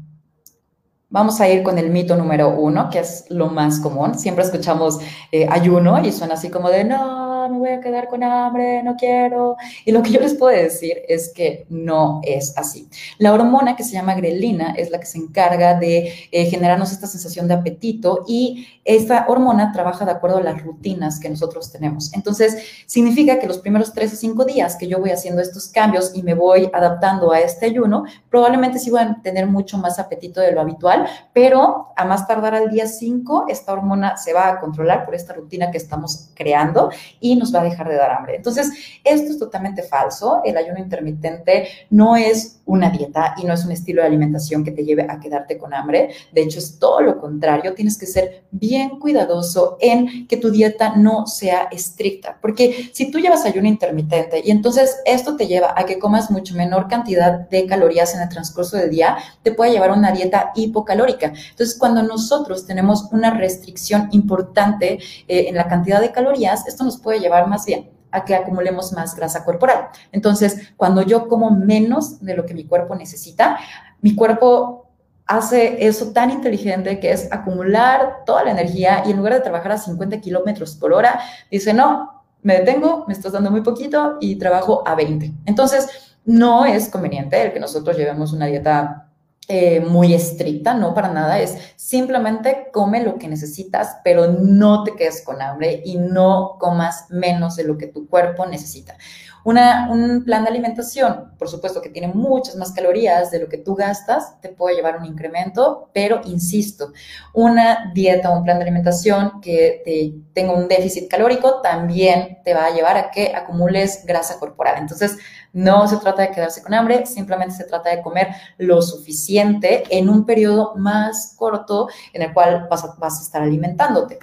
Vamos 1.12 1.40
a 1.40 1.48
ir 1.48 1.64
con 1.64 1.76
el 1.76 1.90
mito 1.90 2.14
número 2.14 2.50
uno, 2.50 2.88
que 2.88 3.00
es 3.00 3.24
lo 3.30 3.48
más 3.48 3.80
común. 3.80 4.16
Siempre 4.16 4.44
escuchamos 4.44 5.00
eh, 5.32 5.46
ayuno 5.50 6.00
y 6.04 6.12
suena 6.12 6.34
así 6.34 6.50
como 6.50 6.70
de, 6.70 6.84
no, 6.84 7.29
me 7.48 7.58
voy 7.58 7.70
a 7.70 7.80
quedar 7.80 8.08
con 8.08 8.22
hambre, 8.22 8.82
no 8.82 8.96
quiero. 8.96 9.56
Y 9.84 9.92
lo 9.92 10.02
que 10.02 10.10
yo 10.10 10.20
les 10.20 10.34
puedo 10.34 10.56
decir 10.56 10.98
es 11.08 11.32
que 11.32 11.66
no 11.68 12.20
es 12.24 12.56
así. 12.56 12.88
La 13.18 13.32
hormona 13.32 13.76
que 13.76 13.84
se 13.84 13.92
llama 13.92 14.14
grelina 14.14 14.74
es 14.76 14.90
la 14.90 15.00
que 15.00 15.06
se 15.06 15.18
encarga 15.18 15.78
de 15.78 16.12
eh, 16.30 16.46
generarnos 16.46 16.92
esta 16.92 17.06
sensación 17.06 17.48
de 17.48 17.54
apetito 17.54 18.24
y 18.26 18.66
esta 18.84 19.26
hormona 19.28 19.72
trabaja 19.72 20.04
de 20.04 20.10
acuerdo 20.10 20.38
a 20.38 20.42
las 20.42 20.62
rutinas 20.62 21.20
que 21.20 21.28
nosotros 21.28 21.70
tenemos. 21.70 22.12
Entonces, 22.14 22.56
significa 22.86 23.38
que 23.38 23.46
los 23.46 23.58
primeros 23.58 23.92
tres 23.92 24.12
o 24.12 24.16
cinco 24.16 24.44
días 24.44 24.76
que 24.76 24.88
yo 24.88 24.98
voy 24.98 25.10
haciendo 25.10 25.42
estos 25.42 25.68
cambios 25.68 26.12
y 26.14 26.22
me 26.22 26.34
voy 26.34 26.70
adaptando 26.72 27.32
a 27.32 27.40
este 27.40 27.66
ayuno, 27.66 28.04
probablemente 28.28 28.78
sí 28.78 28.90
voy 28.90 29.00
a 29.00 29.20
tener 29.22 29.46
mucho 29.46 29.78
más 29.78 29.98
apetito 29.98 30.40
de 30.40 30.52
lo 30.52 30.60
habitual, 30.60 31.06
pero 31.32 31.88
a 31.96 32.04
más 32.04 32.26
tardar 32.26 32.54
al 32.54 32.70
día 32.70 32.86
5, 32.86 33.46
esta 33.48 33.72
hormona 33.72 34.16
se 34.16 34.32
va 34.32 34.48
a 34.48 34.60
controlar 34.60 35.04
por 35.04 35.14
esta 35.14 35.34
rutina 35.34 35.70
que 35.70 35.78
estamos 35.78 36.30
creando 36.34 36.90
y 37.20 37.29
y 37.30 37.36
nos 37.36 37.54
va 37.54 37.60
a 37.60 37.64
dejar 37.64 37.88
de 37.88 37.94
dar 37.94 38.10
hambre. 38.10 38.34
Entonces, 38.34 38.72
esto 39.04 39.30
es 39.30 39.38
totalmente 39.38 39.84
falso. 39.84 40.40
El 40.44 40.56
ayuno 40.56 40.80
intermitente 40.80 41.68
no 41.90 42.16
es 42.16 42.60
una 42.66 42.90
dieta 42.90 43.34
y 43.36 43.44
no 43.44 43.54
es 43.54 43.64
un 43.64 43.70
estilo 43.70 44.02
de 44.02 44.08
alimentación 44.08 44.64
que 44.64 44.72
te 44.72 44.84
lleve 44.84 45.06
a 45.08 45.20
quedarte 45.20 45.56
con 45.56 45.72
hambre. 45.72 46.10
De 46.32 46.42
hecho, 46.42 46.58
es 46.58 46.78
todo 46.78 47.00
lo 47.00 47.20
contrario. 47.20 47.74
Tienes 47.74 47.96
que 47.96 48.06
ser 48.06 48.44
bien 48.50 48.98
cuidadoso 48.98 49.76
en 49.80 50.26
que 50.26 50.36
tu 50.36 50.50
dieta 50.50 50.96
no 50.96 51.26
sea 51.26 51.68
estricta, 51.70 52.36
porque 52.40 52.90
si 52.92 53.10
tú 53.10 53.20
llevas 53.20 53.44
ayuno 53.44 53.68
intermitente 53.68 54.42
y 54.44 54.50
entonces 54.50 54.98
esto 55.04 55.36
te 55.36 55.46
lleva 55.46 55.74
a 55.76 55.84
que 55.84 55.98
comas 55.98 56.30
mucho 56.30 56.54
menor 56.54 56.88
cantidad 56.88 57.48
de 57.48 57.66
calorías 57.66 58.14
en 58.14 58.22
el 58.22 58.28
transcurso 58.28 58.76
del 58.76 58.90
día, 58.90 59.16
te 59.42 59.52
puede 59.52 59.72
llevar 59.72 59.90
a 59.90 59.94
una 59.94 60.12
dieta 60.12 60.50
hipocalórica. 60.56 61.32
Entonces, 61.50 61.78
cuando 61.78 62.02
nosotros 62.02 62.66
tenemos 62.66 63.08
una 63.12 63.30
restricción 63.30 64.08
importante 64.12 64.98
eh, 65.28 65.46
en 65.48 65.54
la 65.54 65.68
cantidad 65.68 66.00
de 66.00 66.12
calorías, 66.12 66.66
esto 66.66 66.84
nos 66.84 66.98
puede 66.98 67.19
llevar 67.20 67.46
más 67.48 67.64
bien 67.66 67.90
a 68.10 68.24
que 68.24 68.34
acumulemos 68.34 68.92
más 68.92 69.14
grasa 69.14 69.44
corporal. 69.44 69.88
Entonces, 70.10 70.72
cuando 70.76 71.02
yo 71.02 71.28
como 71.28 71.50
menos 71.50 72.20
de 72.20 72.34
lo 72.34 72.44
que 72.44 72.54
mi 72.54 72.64
cuerpo 72.64 72.94
necesita, 72.96 73.58
mi 74.00 74.14
cuerpo 74.14 74.90
hace 75.26 75.86
eso 75.86 76.12
tan 76.12 76.30
inteligente 76.30 76.98
que 76.98 77.12
es 77.12 77.32
acumular 77.32 78.24
toda 78.26 78.42
la 78.44 78.50
energía 78.50 79.04
y 79.06 79.12
en 79.12 79.18
lugar 79.18 79.34
de 79.34 79.40
trabajar 79.40 79.72
a 79.72 79.78
50 79.78 80.20
kilómetros 80.20 80.74
por 80.74 80.92
hora, 80.92 81.20
dice, 81.50 81.72
no, 81.72 82.24
me 82.42 82.54
detengo, 82.58 83.04
me 83.06 83.12
estás 83.12 83.32
dando 83.32 83.50
muy 83.50 83.60
poquito 83.60 84.16
y 84.20 84.36
trabajo 84.36 84.82
a 84.86 84.96
20. 84.96 85.32
Entonces, 85.46 86.16
no 86.24 86.64
es 86.64 86.88
conveniente 86.88 87.40
el 87.40 87.52
que 87.52 87.60
nosotros 87.60 87.96
llevemos 87.96 88.32
una 88.32 88.46
dieta 88.46 89.09
eh, 89.52 89.80
muy 89.80 90.14
estricta, 90.14 90.74
no 90.74 90.94
para 90.94 91.12
nada, 91.12 91.40
es 91.40 91.58
simplemente 91.74 92.68
come 92.72 93.02
lo 93.02 93.18
que 93.18 93.26
necesitas, 93.26 93.96
pero 94.04 94.28
no 94.28 94.84
te 94.84 94.94
quedes 94.94 95.22
con 95.22 95.42
hambre 95.42 95.82
y 95.84 95.96
no 95.96 96.56
comas 96.60 97.06
menos 97.10 97.56
de 97.56 97.64
lo 97.64 97.76
que 97.76 97.88
tu 97.88 98.06
cuerpo 98.06 98.46
necesita 98.46 98.96
un 99.44 100.22
plan 100.24 100.44
de 100.44 100.50
alimentación, 100.50 101.32
por 101.38 101.48
supuesto 101.48 101.80
que 101.80 101.88
tiene 101.88 102.08
muchas 102.08 102.56
más 102.56 102.72
calorías 102.72 103.30
de 103.30 103.40
lo 103.40 103.48
que 103.48 103.58
tú 103.58 103.74
gastas, 103.74 104.40
te 104.40 104.50
puede 104.50 104.76
llevar 104.76 104.98
un 104.98 105.06
incremento, 105.06 105.90
pero 105.92 106.20
insisto, 106.24 106.92
una 107.32 107.90
dieta 107.94 108.30
o 108.30 108.36
un 108.36 108.44
plan 108.44 108.58
de 108.58 108.64
alimentación 108.64 109.40
que 109.40 109.82
te 109.84 110.14
tenga 110.34 110.52
un 110.52 110.68
déficit 110.68 111.08
calórico 111.08 111.60
también 111.62 112.38
te 112.44 112.54
va 112.54 112.66
a 112.66 112.70
llevar 112.70 112.96
a 112.96 113.10
que 113.10 113.34
acumules 113.34 114.04
grasa 114.06 114.38
corporal. 114.38 114.76
Entonces, 114.78 115.18
no 115.52 115.88
se 115.88 115.96
trata 115.96 116.22
de 116.22 116.30
quedarse 116.30 116.62
con 116.62 116.74
hambre, 116.74 117.06
simplemente 117.06 117.54
se 117.54 117.64
trata 117.64 117.90
de 117.90 118.02
comer 118.02 118.28
lo 118.58 118.82
suficiente 118.82 119.84
en 119.90 120.08
un 120.08 120.24
periodo 120.24 120.74
más 120.76 121.34
corto 121.36 121.88
en 122.12 122.22
el 122.22 122.32
cual 122.32 122.68
vas 122.68 123.18
a 123.18 123.22
estar 123.22 123.42
alimentándote. 123.42 124.18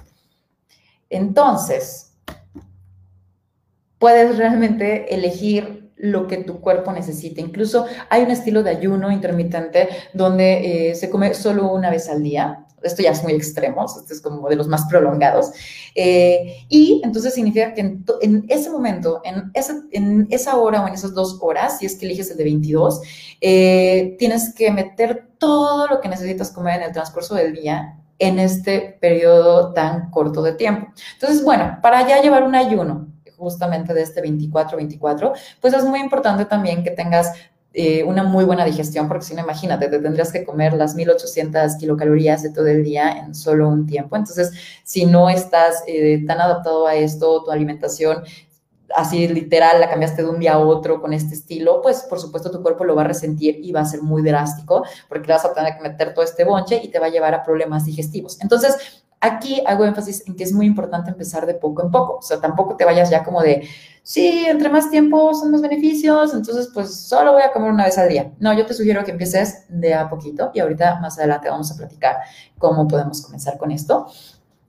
Entonces, 1.10 2.07
puedes 4.00 4.38
realmente 4.38 5.14
elegir 5.14 5.88
lo 5.98 6.28
que 6.28 6.38
tu 6.38 6.60
cuerpo 6.62 6.92
necesita. 6.92 7.42
Incluso 7.42 7.86
hay 8.10 8.24
un 8.24 8.32
estilo 8.32 8.64
de 8.64 8.72
ayuno 8.72 9.12
intermitente 9.12 9.90
donde 10.14 10.90
eh, 10.92 10.96
se 10.96 11.10
come 11.10 11.34
solo 11.34 11.72
una 11.72 11.90
vez 11.90 12.08
al 12.10 12.24
día. 12.24 12.64
Esto 12.84 13.02
ya 13.02 13.10
es 13.10 13.24
muy 13.24 13.34
extremo, 13.34 13.86
esto 13.86 14.14
es 14.14 14.22
como 14.22 14.48
de 14.48 14.56
los 14.56 14.68
más 14.68 14.86
prolongados. 14.88 15.52
Eh, 15.96 16.66
y 16.70 17.02
entonces 17.04 17.34
significa 17.34 17.74
que 17.74 17.82
en, 17.82 18.46
ese 18.48 18.70
momento, 18.70 19.22
en 19.26 19.50
esa, 19.56 19.82
en 19.92 20.28
esa 20.30 20.56
hora 20.58 20.84
o 20.84 20.88
en 20.88 20.94
esas 20.94 21.16
dos 21.16 21.40
horas, 21.42 21.80
si 21.80 21.88
es 21.88 21.96
que 21.96 22.06
eliges 22.06 22.30
el 22.30 22.38
de 22.38 22.44
22, 22.44 23.02
eh, 23.42 24.16
tienes 24.20 24.54
que 24.54 24.70
meter 24.70 25.28
todo 25.40 25.88
lo 25.88 26.00
que 26.00 26.08
necesitas 26.08 26.52
comer 26.52 26.82
en 26.82 26.88
el 26.88 26.92
transcurso 26.92 27.34
del 27.34 27.54
día 27.54 27.98
en 28.20 28.40
este 28.40 28.98
periodo 29.02 29.74
tan 29.74 30.12
corto 30.12 30.44
de 30.44 30.54
tiempo. 30.54 30.88
Entonces, 31.14 31.44
bueno, 31.44 31.80
para 31.82 32.08
ya 32.08 32.22
llevar 32.22 32.44
un 32.44 32.56
ayuno 32.56 33.08
justamente 33.38 33.94
de 33.94 34.02
este 34.02 34.22
24-24, 34.24 35.34
pues 35.62 35.74
es 35.74 35.84
muy 35.84 36.00
importante 36.00 36.46
también 36.46 36.84
que 36.84 36.92
tengas 36.92 37.32
eh, 37.74 38.04
una 38.04 38.24
muy 38.24 38.44
buena 38.44 38.66
digestión, 38.66 39.08
porque 39.08 39.26
si 39.26 39.36
no, 39.36 39.44
imagínate, 39.44 39.88
te 39.88 40.00
tendrías 40.00 40.32
que 40.32 40.44
comer 40.44 40.74
las 40.74 40.96
1800 40.96 41.76
kilocalorías 41.76 42.42
de 42.42 42.50
todo 42.50 42.66
el 42.66 42.84
día 42.84 43.12
en 43.12 43.36
solo 43.36 43.70
un 43.70 43.86
tiempo. 43.86 44.16
Entonces, 44.16 44.52
si 44.84 45.06
no 45.06 45.30
estás 45.30 45.84
eh, 45.86 46.24
tan 46.26 46.42
adaptado 46.42 46.88
a 46.88 46.96
esto, 46.96 47.44
tu 47.44 47.52
alimentación 47.52 48.24
así 48.96 49.28
literal 49.28 49.80
la 49.80 49.90
cambiaste 49.90 50.24
de 50.24 50.30
un 50.30 50.40
día 50.40 50.54
a 50.54 50.60
otro 50.60 51.02
con 51.02 51.14
este 51.14 51.36
estilo, 51.36 51.82
pues 51.82 52.04
por 52.04 52.20
supuesto 52.20 52.52
tu 52.52 52.62
cuerpo 52.62 52.84
lo 52.84 52.96
va 52.96 53.04
a 53.04 53.08
resentir 53.08 53.60
y 53.62 53.72
va 53.72 53.82
a 53.82 53.86
ser 53.86 54.02
muy 54.02 54.24
drástico 54.24 54.86
porque 55.10 55.32
vas 55.32 55.46
a 55.46 55.54
tener 55.54 55.76
que 55.76 55.82
meter 55.82 56.14
todo 56.14 56.24
este 56.24 56.44
bonche 56.44 56.80
y 56.84 56.88
te 56.90 57.00
va 57.00 57.08
a 57.08 57.10
llevar 57.10 57.34
a 57.34 57.44
problemas 57.44 57.86
digestivos. 57.86 58.40
Entonces, 58.42 59.04
Aquí 59.20 59.64
hago 59.66 59.84
énfasis 59.86 60.28
en 60.28 60.36
que 60.36 60.44
es 60.44 60.54
muy 60.54 60.68
importante 60.68 61.10
empezar 61.10 61.46
de 61.46 61.56
poco 61.56 61.84
en 61.84 61.90
poco, 61.90 62.18
o 62.18 62.22
sea, 62.22 62.40
tampoco 62.40 62.76
te 62.76 62.86
vayas 62.86 63.10
ya 63.10 63.24
como 63.24 63.42
de, 63.42 63.68
sí, 64.04 64.46
entre 64.46 64.70
más 64.70 64.92
tiempo 64.92 65.34
son 65.34 65.52
más 65.52 65.62
beneficios, 65.62 66.36
entonces 66.36 66.70
pues 66.72 66.96
solo 66.96 67.34
voy 67.34 67.42
a 67.42 67.52
comer 67.52 67.72
una 67.72 67.86
vez 67.86 67.98
al 67.98 68.10
día. 68.10 68.32
No, 68.40 68.54
yo 68.54 68.66
te 68.66 68.76
sugiero 68.76 69.04
que 69.04 69.12
empieces 69.12 69.66
de 69.70 69.96
a 69.96 70.08
poquito 70.08 70.52
y 70.54 70.60
ahorita 70.60 71.00
más 71.00 71.18
adelante 71.18 71.50
vamos 71.50 71.72
a 71.72 71.76
platicar 71.76 72.18
cómo 72.60 72.88
podemos 72.88 73.22
comenzar 73.24 73.58
con 73.58 73.72
esto. 73.72 74.08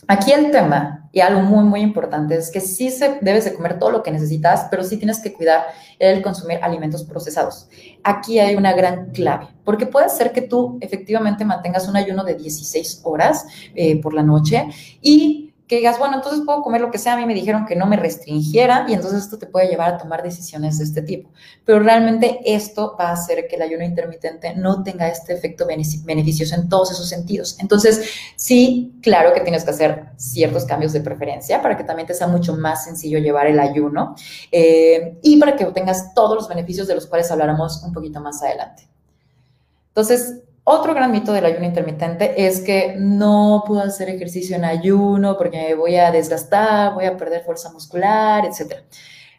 Aquí 0.07 0.33
el 0.33 0.51
tema, 0.51 1.08
y 1.19 1.21
algo 1.21 1.41
muy, 1.41 1.65
muy 1.65 1.81
importante, 1.81 2.37
es 2.37 2.49
que 2.49 2.61
sí 2.61 2.91
se 2.91 3.19
debes 3.21 3.45
de 3.45 3.53
comer 3.53 3.81
todo 3.81 3.91
lo 3.91 4.05
que 4.05 4.13
necesitas, 4.13 4.69
pero 4.71 4.85
sí 4.85 4.99
tienes 4.99 5.19
que 5.19 5.33
cuidar 5.33 5.65
el 5.99 6.23
consumir 6.23 6.61
alimentos 6.63 7.03
procesados. 7.03 7.69
Aquí 8.05 8.39
hay 8.39 8.55
una 8.55 8.73
gran 8.73 9.11
clave, 9.11 9.49
porque 9.65 9.87
puede 9.87 10.11
ser 10.11 10.31
que 10.31 10.43
tú 10.43 10.79
efectivamente 10.81 11.45
mantengas 11.45 11.89
un 11.89 11.97
ayuno 11.97 12.23
de 12.23 12.37
16 12.37 13.01
horas 13.03 13.47
eh, 13.75 14.01
por 14.01 14.15
la 14.15 14.23
noche 14.23 14.69
y 15.03 15.48
que 15.69 15.77
digas, 15.77 15.99
bueno, 15.99 16.17
entonces 16.17 16.43
puedo 16.47 16.63
comer 16.63 16.81
lo 16.81 16.91
que 16.91 16.97
sea, 16.97 17.13
a 17.13 17.17
mí 17.19 17.27
me 17.27 17.35
dijeron 17.35 17.67
que 17.67 17.77
no 17.77 17.87
me 17.87 17.97
restringiera 17.97 18.87
y 18.89 18.95
entonces 18.95 19.25
esto 19.25 19.39
te 19.39 19.47
puede 19.47 19.69
llevar 19.69 19.95
a 19.95 19.99
tomar 19.99 20.23
decisiones 20.23 20.79
de 20.79 20.85
este 20.85 21.03
tipo. 21.03 21.31
Pero 21.67 21.81
realmente 21.81 22.41
esto 22.47 22.97
va 22.99 23.11
a 23.11 23.13
hacer 23.13 23.47
que 23.47 23.57
el 23.57 23.63
ayuno 23.63 23.85
intermitente 23.85 24.57
no 24.57 24.83
tenga 24.83 25.09
este 25.09 25.35
efecto 25.35 25.67
beneficioso 25.67 26.55
en 26.55 26.71
todos 26.71 26.91
esos 26.93 27.07
sentidos. 27.07 27.59
Entonces, 27.61 28.01
sí, 28.35 28.99
claro 29.03 29.35
que 29.35 29.43
tienes 29.43 29.65
que 29.65 29.71
hacer 29.71 30.07
ciertos 30.17 30.65
cambios 30.65 30.95
de 30.95 31.03
preferencia 31.03 31.61
para 31.61 31.77
que 31.77 31.85
también 31.85 32.09
te 32.09 32.15
sea 32.15 32.29
mucho 32.29 32.57
más 32.57 32.85
sencillo 32.85 33.19
llevar 33.19 33.47
el 33.47 33.61
ayuno 33.61 34.17
eh, 34.51 35.19
y 35.23 35.37
para 35.39 35.55
que 35.55 35.67
obtengas 35.67 36.15
todos 36.15 36.35
los 36.35 36.49
beneficios 36.49 36.89
de 36.89 36.95
los 36.95 37.07
cuales 37.07 37.31
hablaremos 37.31 37.83
un 37.83 37.93
poquito 37.93 38.21
más 38.21 38.43
adelante. 38.43 38.89
Entonces, 39.89 40.41
otro 40.71 40.95
gran 40.95 41.11
mito 41.11 41.33
del 41.33 41.47
ayuno 41.47 41.65
intermitente 41.65 42.47
es 42.47 42.61
que 42.61 42.95
no 42.99 43.65
puedo 43.67 43.81
hacer 43.81 44.11
ejercicio 44.11 44.55
en 44.55 44.67
ayuno 44.67 45.37
porque 45.39 45.57
me 45.69 45.75
voy 45.75 45.97
a 45.97 46.11
desgastar, 46.11 46.93
voy 46.93 47.07
a 47.07 47.17
perder 47.17 47.43
fuerza 47.43 47.73
muscular, 47.73 48.45
etc. 48.45 48.75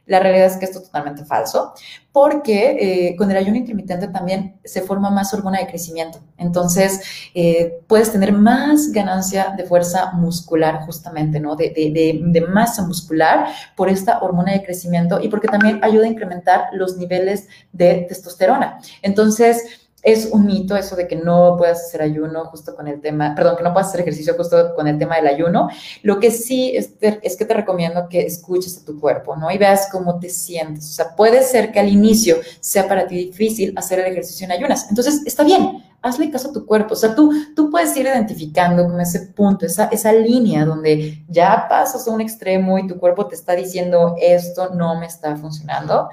La 0.07 0.19
realidad 0.19 0.47
es 0.47 0.57
que 0.57 0.65
esto 0.65 0.79
es 0.79 0.85
totalmente 0.85 1.23
falso, 1.23 1.75
porque 2.11 2.77
eh, 3.11 3.15
con 3.15 3.29
el 3.29 3.37
ayuno 3.37 3.57
intermitente 3.57 4.07
también 4.07 4.59
se 4.63 4.81
forma 4.81 5.11
más 5.11 5.31
hormona 5.35 5.59
de 5.59 5.67
crecimiento. 5.67 6.19
Entonces, 6.35 6.99
eh, 7.35 7.83
puedes 7.85 8.11
tener 8.11 8.31
más 8.31 8.91
ganancia 8.91 9.53
de 9.55 9.65
fuerza 9.65 10.11
muscular, 10.13 10.81
justamente, 10.87 11.39
¿no? 11.39 11.55
De, 11.55 12.43
masa 12.49 12.87
muscular 12.87 13.49
por 13.75 13.87
esta 13.87 14.17
hormona 14.23 14.53
de 14.53 14.63
crecimiento 14.63 15.19
y 15.21 15.27
porque 15.27 15.47
también 15.47 15.79
ayuda 15.83 16.05
a 16.05 16.09
incrementar 16.09 16.69
los 16.73 16.97
niveles 16.97 17.47
de 17.71 18.07
testosterona. 18.09 18.79
Entonces, 19.03 19.88
es 20.01 20.29
un 20.31 20.45
mito 20.45 20.75
eso 20.75 20.95
de 20.95 21.07
que 21.07 21.15
no 21.15 21.55
puedas 21.57 21.85
hacer 21.85 22.01
ayuno 22.01 22.45
justo 22.45 22.75
con 22.75 22.87
el 22.87 23.01
tema, 23.01 23.33
perdón, 23.35 23.57
que 23.57 23.63
no 23.63 23.73
puedas 23.73 23.89
hacer 23.89 24.01
ejercicio 24.01 24.33
justo 24.35 24.73
con 24.75 24.87
el 24.87 24.97
tema 24.97 25.17
del 25.17 25.27
ayuno. 25.27 25.69
Lo 26.03 26.19
que 26.19 26.31
sí 26.31 26.71
es, 26.75 26.91
es, 27.01 27.35
que 27.35 27.45
te 27.45 27.53
recomiendo 27.53 28.07
que 28.09 28.25
escuches 28.25 28.77
a 28.77 28.85
tu 28.85 28.99
cuerpo, 28.99 29.35
¿no? 29.35 29.51
Y 29.51 29.57
veas 29.57 29.89
cómo 29.91 30.19
te 30.19 30.29
sientes. 30.29 30.85
O 30.89 30.93
sea, 30.93 31.15
puede 31.15 31.43
ser 31.43 31.71
que 31.71 31.79
al 31.79 31.89
inicio 31.89 32.37
sea 32.59 32.87
para 32.87 33.07
ti 33.07 33.15
difícil 33.15 33.73
hacer 33.75 33.99
el 33.99 34.11
ejercicio 34.11 34.45
en 34.45 34.53
ayunas. 34.53 34.87
Entonces, 34.89 35.21
está 35.25 35.43
bien, 35.43 35.83
hazle 36.01 36.31
caso 36.31 36.49
a 36.49 36.53
tu 36.53 36.65
cuerpo. 36.65 36.93
O 36.93 36.97
sea, 36.97 37.13
tú, 37.13 37.31
tú 37.55 37.69
puedes 37.69 37.95
ir 37.97 38.05
identificando 38.05 38.85
con 38.85 38.99
ese 39.01 39.19
punto, 39.27 39.65
esa, 39.65 39.85
esa 39.85 40.13
línea 40.13 40.65
donde 40.65 41.23
ya 41.27 41.65
pasas 41.69 42.07
a 42.07 42.11
un 42.11 42.21
extremo 42.21 42.79
y 42.79 42.87
tu 42.87 42.97
cuerpo 42.97 43.27
te 43.27 43.35
está 43.35 43.55
diciendo, 43.55 44.15
esto 44.19 44.73
no 44.73 44.99
me 44.99 45.05
está 45.05 45.35
funcionando 45.35 46.09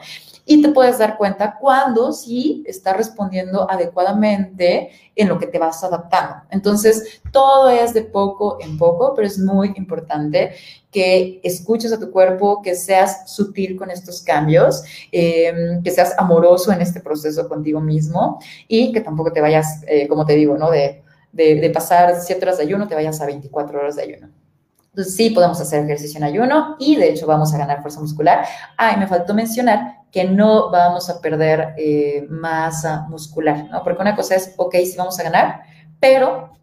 y 0.49 0.63
te 0.63 0.69
puedes 0.69 0.99
dar 0.99 1.19
cuenta 1.19 1.59
cuando 1.59 2.13
sí 2.13 2.63
está 2.67 2.93
respondiendo 2.93 3.69
adecuadamente 3.69 4.91
en 5.17 5.29
lo 5.29 5.39
que 5.39 5.49
te 5.49 5.59
vas 5.59 5.83
adaptando. 5.83 6.37
Entonces, 6.51 7.21
todo 7.33 7.69
es 7.69 7.93
de 7.93 8.03
poco 8.03 8.57
en 8.61 8.79
poco, 8.79 9.13
pero 9.15 9.27
es 9.27 9.41
muy 9.41 9.73
importante 9.77 10.53
que 10.93 11.41
escuches 11.43 11.93
a 11.93 11.99
tu 11.99 12.13
cuerpo, 12.13 12.63
que 12.63 12.77
seas 12.77 13.29
sutil 13.29 13.77
con 13.77 13.91
estos 13.91 14.23
cambios, 14.23 14.85
em, 15.11 15.83
que 15.83 15.91
seas 15.91 16.15
amoroso 16.17 16.73
en 16.73 16.81
este 16.81 17.01
proceso 17.01 17.49
contigo 17.49 17.81
mismo 17.81 18.39
y 18.69 18.93
que 18.93 19.01
tampoco 19.01 19.33
te 19.33 19.41
vayas, 19.41 19.83
eh, 19.89 20.07
como 20.07 20.25
te 20.25 20.35
digo, 20.37 20.57
¿no? 20.57 20.71
De, 20.71 21.03
de, 21.33 21.57
de 21.57 21.71
pasar 21.71 22.15
7 22.21 22.45
horas 22.45 22.59
de 22.59 22.63
ayuno, 22.63 22.87
te 22.87 22.95
vayas 22.95 23.21
a 23.21 23.27
24 23.27 23.81
horas 23.81 23.97
de 23.97 24.03
ayuno. 24.03 24.29
Entonces 24.97 25.15
sí 25.15 25.29
podemos 25.29 25.61
hacer 25.61 25.85
ejercicio 25.85 26.17
en 26.17 26.25
ayuno 26.25 26.77
y 26.79 26.97
de 26.97 27.11
hecho 27.11 27.27
vamos 27.27 27.53
a 27.53 27.59
ganar 27.59 27.83
fuerza 27.83 28.01
muscular. 28.01 28.47
Ah, 28.79 28.93
y 28.95 28.99
me 28.99 29.07
faltó 29.07 29.35
mencionar 29.35 29.96
que 30.17 30.25
no 30.25 30.71
vamos 30.71 31.11
a 31.11 31.21
perder 31.21 31.75
eh, 31.77 32.27
masa 32.31 33.05
muscular, 33.11 33.69
¿no? 33.71 33.85
Porque 33.85 34.01
una 34.01 34.17
cosa 34.17 34.35
es, 34.35 34.55
ok, 34.57 34.75
sí 34.77 34.95
vamos 34.97 35.21
a 35.21 35.25
ganar, 35.25 35.61
pero 36.01 36.57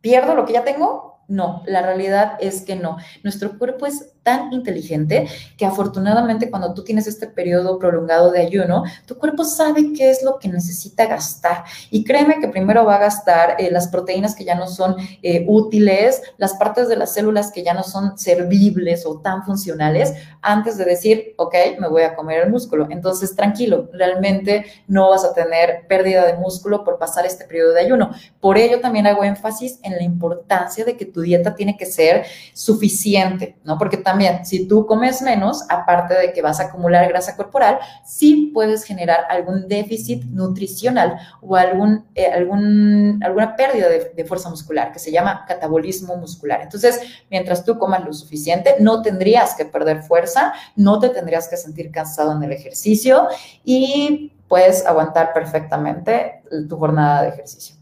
¿pierdo 0.00 0.36
lo 0.36 0.46
que 0.46 0.52
ya 0.52 0.62
tengo? 0.62 1.24
No, 1.26 1.64
la 1.66 1.82
realidad 1.82 2.34
es 2.38 2.62
que 2.62 2.76
no. 2.76 2.98
Nuestro 3.24 3.58
cuerpo 3.58 3.86
es 3.86 4.12
tan 4.22 4.52
inteligente 4.52 5.26
que 5.56 5.66
afortunadamente 5.66 6.50
cuando 6.50 6.74
tú 6.74 6.84
tienes 6.84 7.06
este 7.06 7.26
periodo 7.26 7.78
prolongado 7.78 8.30
de 8.30 8.40
ayuno, 8.40 8.84
tu 9.06 9.16
cuerpo 9.16 9.44
sabe 9.44 9.92
qué 9.92 10.10
es 10.10 10.22
lo 10.22 10.38
que 10.38 10.48
necesita 10.48 11.06
gastar. 11.06 11.64
Y 11.90 12.04
créeme 12.04 12.40
que 12.40 12.48
primero 12.48 12.84
va 12.84 12.96
a 12.96 13.00
gastar 13.00 13.56
eh, 13.58 13.70
las 13.70 13.88
proteínas 13.88 14.34
que 14.34 14.44
ya 14.44 14.54
no 14.54 14.66
son 14.66 14.96
eh, 15.22 15.44
útiles, 15.48 16.22
las 16.38 16.54
partes 16.54 16.88
de 16.88 16.96
las 16.96 17.12
células 17.14 17.50
que 17.52 17.62
ya 17.62 17.74
no 17.74 17.82
son 17.82 18.16
servibles 18.18 19.04
o 19.06 19.20
tan 19.20 19.44
funcionales, 19.44 20.14
antes 20.40 20.76
de 20.76 20.84
decir, 20.84 21.34
ok, 21.36 21.54
me 21.78 21.88
voy 21.88 22.02
a 22.02 22.14
comer 22.14 22.44
el 22.44 22.50
músculo. 22.50 22.88
Entonces, 22.90 23.34
tranquilo, 23.34 23.88
realmente 23.92 24.66
no 24.86 25.10
vas 25.10 25.24
a 25.24 25.34
tener 25.34 25.86
pérdida 25.88 26.26
de 26.26 26.34
músculo 26.34 26.84
por 26.84 26.98
pasar 26.98 27.26
este 27.26 27.44
periodo 27.44 27.72
de 27.72 27.80
ayuno. 27.80 28.10
Por 28.40 28.58
ello 28.58 28.80
también 28.80 29.06
hago 29.06 29.24
énfasis 29.24 29.78
en 29.82 29.92
la 29.92 30.02
importancia 30.02 30.84
de 30.84 30.96
que 30.96 31.06
tu 31.06 31.20
dieta 31.20 31.54
tiene 31.54 31.76
que 31.76 31.86
ser 31.86 32.24
suficiente, 32.52 33.56
¿no? 33.64 33.78
Porque 33.78 33.96
también, 33.96 34.11
si 34.44 34.66
tú 34.66 34.86
comes 34.86 35.22
menos, 35.22 35.64
aparte 35.68 36.14
de 36.14 36.32
que 36.32 36.42
vas 36.42 36.60
a 36.60 36.64
acumular 36.64 37.08
grasa 37.08 37.36
corporal, 37.36 37.78
sí 38.04 38.50
puedes 38.52 38.84
generar 38.84 39.26
algún 39.28 39.68
déficit 39.68 40.24
nutricional 40.24 41.18
o 41.40 41.56
algún, 41.56 42.06
eh, 42.14 42.26
alguna 42.26 43.56
pérdida 43.56 43.88
de 43.88 44.24
fuerza 44.24 44.50
muscular, 44.50 44.92
que 44.92 44.98
se 44.98 45.12
llama 45.12 45.44
catabolismo 45.46 46.16
muscular. 46.16 46.60
Entonces, 46.62 47.00
mientras 47.30 47.64
tú 47.64 47.78
comas 47.78 48.04
lo 48.04 48.12
suficiente, 48.12 48.76
no 48.80 49.02
tendrías 49.02 49.54
que 49.54 49.64
perder 49.64 50.02
fuerza, 50.02 50.52
no 50.76 50.98
te 50.98 51.08
tendrías 51.08 51.48
que 51.48 51.56
sentir 51.56 51.90
cansado 51.90 52.32
en 52.32 52.42
el 52.42 52.52
ejercicio 52.52 53.28
y 53.64 54.32
puedes 54.48 54.84
aguantar 54.86 55.32
perfectamente 55.32 56.42
tu 56.68 56.76
jornada 56.76 57.22
de 57.22 57.28
ejercicio. 57.30 57.76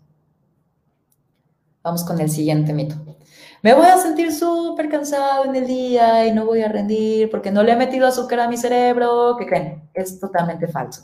Vamos 1.83 2.05
con 2.05 2.21
el 2.21 2.31
siguiente 2.31 2.73
mito 2.73 2.97
me 3.63 3.75
voy 3.75 3.87
a 3.87 3.99
sentir 3.99 4.33
súper 4.33 4.89
cansado 4.89 5.45
en 5.45 5.55
el 5.55 5.67
día 5.67 6.27
y 6.27 6.33
no 6.33 6.47
voy 6.47 6.63
a 6.63 6.69
rendir 6.69 7.31
porque 7.31 7.51
no 7.51 7.63
le 7.63 7.73
he 7.73 7.77
metido 7.77 8.07
azúcar 8.07 8.41
a 8.41 8.49
mi 8.49 8.57
cerebro. 8.57 9.37
¿Qué 9.39 9.47
creen? 9.47 9.83
Es 9.93 10.19
totalmente 10.19 10.67
falso. 10.67 11.03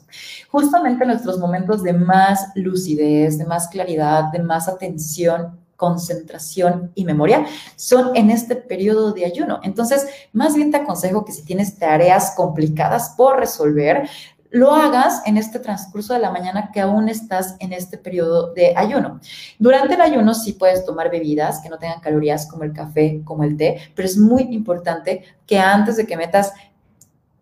Justamente 0.51 1.05
en 1.05 1.11
nuestros 1.11 1.39
momentos 1.39 1.83
de 1.83 1.93
más 1.93 2.49
lucidez, 2.55 3.39
de 3.39 3.45
más 3.45 3.69
claridad, 3.69 4.33
de 4.33 4.39
más 4.39 4.69
atención, 4.69 5.61
concentración 5.77 6.91
y 6.95 7.05
memoria 7.05 7.45
son 7.77 8.17
en 8.17 8.31
este 8.31 8.57
periodo 8.57 9.13
de 9.13 9.27
ayuno. 9.27 9.61
Entonces, 9.63 10.07
más 10.33 10.55
bien 10.55 10.71
te 10.71 10.79
aconsejo 10.79 11.25
que 11.25 11.33
si 11.33 11.45
tienes 11.45 11.79
tareas 11.79 12.33
complicadas 12.35 13.11
por 13.17 13.39
resolver, 13.39 14.09
lo 14.51 14.73
hagas 14.73 15.23
en 15.27 15.37
este 15.37 15.59
transcurso 15.59 16.15
de 16.15 16.21
la 16.21 16.31
mañana 16.31 16.71
que 16.73 16.81
aún 16.81 17.09
estás 17.09 17.57
en 17.59 17.73
este 17.73 17.99
periodo 17.99 18.53
de 18.55 18.75
ayuno. 18.77 19.21
Durante 19.59 19.95
el 19.95 20.01
ayuno 20.01 20.35
sí 20.35 20.53
puedes 20.53 20.85
tomar 20.85 21.11
bebidas 21.11 21.61
que 21.61 21.69
no 21.69 21.79
tengan 21.79 22.01
calorías 22.01 22.47
como 22.47 22.65
el 22.65 22.73
café, 22.73 23.23
como 23.25 23.45
el 23.45 23.57
té, 23.57 23.81
pero 23.95 24.07
es 24.07 24.17
muy 24.17 24.43
importante 24.51 25.25
que 25.47 25.59
antes 25.59 25.97
de 25.97 26.07
que 26.07 26.17
metas 26.17 26.53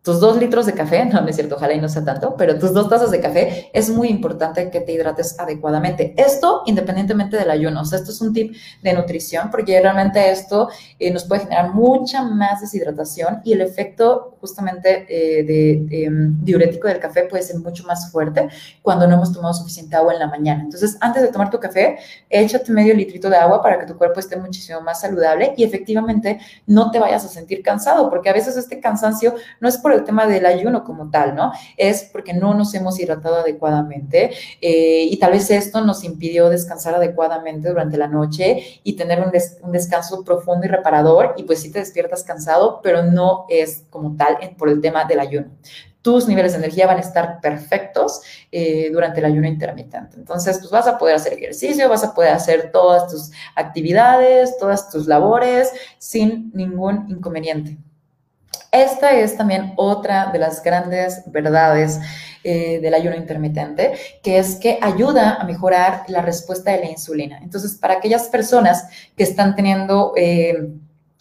tus 0.05 0.21
dos 0.21 0.37
litros 0.37 0.67
de 0.67 0.75
café, 0.75 1.07
no, 1.07 1.23
no 1.23 1.29
es 1.29 1.35
cierto, 1.35 1.57
ojalá 1.57 1.73
y 1.73 1.81
no 1.81 1.89
sea 1.89 2.05
tanto, 2.05 2.37
pero 2.37 2.59
tus 2.59 2.75
dos 2.75 2.91
tazas 2.91 3.11
de 3.11 3.21
café, 3.21 3.71
es 3.73 3.89
muy 3.89 4.09
importante 4.09 4.71
que 4.71 4.83
te 4.83 4.93
hidrates 4.93 5.41
adecuadamente. 5.41 6.13
Esto 6.19 6.63
independientemente 6.67 7.39
del 7.39 7.51
ayuno, 7.51 7.81
o 7.81 7.85
sea, 7.87 8.01
esto 8.01 8.11
es 8.11 8.21
un 8.21 8.35
tip 8.35 8.55
de 8.83 8.93
nutrición, 8.93 9.51
porque 9.51 9.81
realmente 9.81 10.31
esto 10.31 10.69
eh, 10.99 11.11
nos 11.11 11.25
puede 11.25 11.41
generar 11.45 11.73
mucha 11.73 12.23
más 12.23 12.61
deshidratación 12.61 13.41
y 13.45 13.55
el 13.55 13.63
efecto 13.63 14.37
justamente 14.41 15.07
eh, 15.09 15.43
de, 15.43 16.05
em, 16.05 16.45
diurético 16.45 16.87
del 16.87 17.01
café 17.01 17.23
puede 17.23 17.43
ser 17.43 17.57
mucho 17.61 17.85
más 17.85 18.13
fuerte 18.13 18.51
cuando 18.83 19.07
no 19.07 19.15
hemos 19.15 19.33
tomado 19.33 19.55
suficiente 19.55 19.97
agua 19.97 20.13
en 20.13 20.19
la 20.19 20.27
mañana. 20.27 20.65
Entonces, 20.65 20.99
antes 21.01 21.23
de 21.23 21.29
tomar 21.29 21.49
tu 21.49 21.59
café, 21.59 21.97
échate 22.29 22.71
medio 22.73 22.93
litrito 22.93 23.31
de 23.31 23.39
agua 23.39 23.63
para 23.63 23.81
que 23.81 23.87
tu 23.87 23.97
cuerpo 23.97 24.21
esté 24.21 24.37
muchísimo 24.37 24.83
más 24.83 25.01
saludable 25.01 25.55
y 25.57 25.65
efectivamente 25.65 26.41
no 26.67 26.91
te 26.91 26.99
vayas 26.99 27.25
a 27.25 27.29
sentir 27.29 27.63
cansado, 27.63 28.11
porque 28.11 28.29
a 28.29 28.35
veces 28.35 28.59
este 28.59 28.81
cansancio 28.81 29.35
no 29.61 29.69
es 29.71 29.79
por 29.79 29.94
el 29.95 30.05
tema 30.05 30.27
del 30.27 30.47
ayuno 30.47 30.85
como 30.85 31.11
tal, 31.11 31.35
¿no? 31.35 31.53
Es 31.77 32.05
porque 32.13 32.33
no 32.33 32.55
nos 32.55 32.75
hemos 32.75 32.99
hidratado 32.99 33.37
adecuadamente 33.37 34.31
eh, 34.61 35.09
y 35.11 35.17
tal 35.19 35.33
vez 35.33 35.51
esto 35.51 35.81
nos 35.81 36.05
impidió 36.05 36.49
descansar 36.49 36.95
adecuadamente 36.95 37.69
durante 37.69 37.97
la 37.97 38.09
noche 38.09 38.81
y 38.83 38.95
tener 38.97 39.21
un, 39.21 39.33
descanso 39.73 40.25
profundo 40.25 40.67
y 40.67 40.69
reparador 40.69 41.35
y 41.37 41.45
pues 41.45 41.61
sí 41.61 41.71
te 41.71 41.81
despiertas 41.81 42.23
cansado, 42.23 42.81
pero 42.83 43.03
no 43.03 43.47
es 43.49 43.85
como 43.91 44.17
tal 44.17 44.39
por 44.57 44.69
el 44.69 44.81
tema 44.81 45.05
del 45.05 45.21
ayuno 45.21 45.51
tus 46.05 46.29
niveles 46.29 46.53
de 46.53 46.59
energía 46.59 46.87
van 46.87 46.99
a 46.99 47.01
estar 47.01 47.41
perfectos 47.41 48.21
eh, 48.53 48.91
durante 48.93 49.21
el 49.21 49.25
ayuno 49.25 49.49
intermitente. 49.49 50.17
Entonces, 50.19 50.59
pues 50.59 50.71
vas 50.71 50.87
a 50.87 50.99
poder 50.99 51.17
hacer 51.17 51.33
ejercicio, 51.33 51.89
vas 51.89 52.05
a 52.05 52.15
poder 52.15 52.35
hacer 52.35 52.71
todas 52.71 53.11
tus 53.11 53.31
actividades, 53.57 54.59
todas 54.59 54.91
tus 54.91 55.07
labores 55.07 55.73
sin 55.97 56.51
ningún 56.53 57.07
inconveniente. 57.09 57.79
Esta 58.71 59.13
es 59.13 59.37
también 59.37 59.73
otra 59.77 60.31
de 60.33 60.39
las 60.39 60.63
grandes 60.63 61.23
verdades 61.27 62.01
eh, 62.43 62.81
del 62.81 62.95
ayuno 62.95 63.17
intermitente, 63.17 63.95
que 64.23 64.39
es 64.39 64.57
que 64.57 64.79
ayuda 64.83 65.37
a 65.41 65.45
mejorar 65.45 66.05
la 66.09 66.23
respuesta 66.23 66.73
de 66.73 66.81
la 66.81 66.91
insulina. 66.91 67.39
Entonces, 67.43 67.77
para 67.77 67.95
aquellas 67.95 68.29
personas 68.29 68.87
que 69.17 69.25
están 69.25 69.55
teniendo... 69.55 70.13
Eh, 70.17 70.69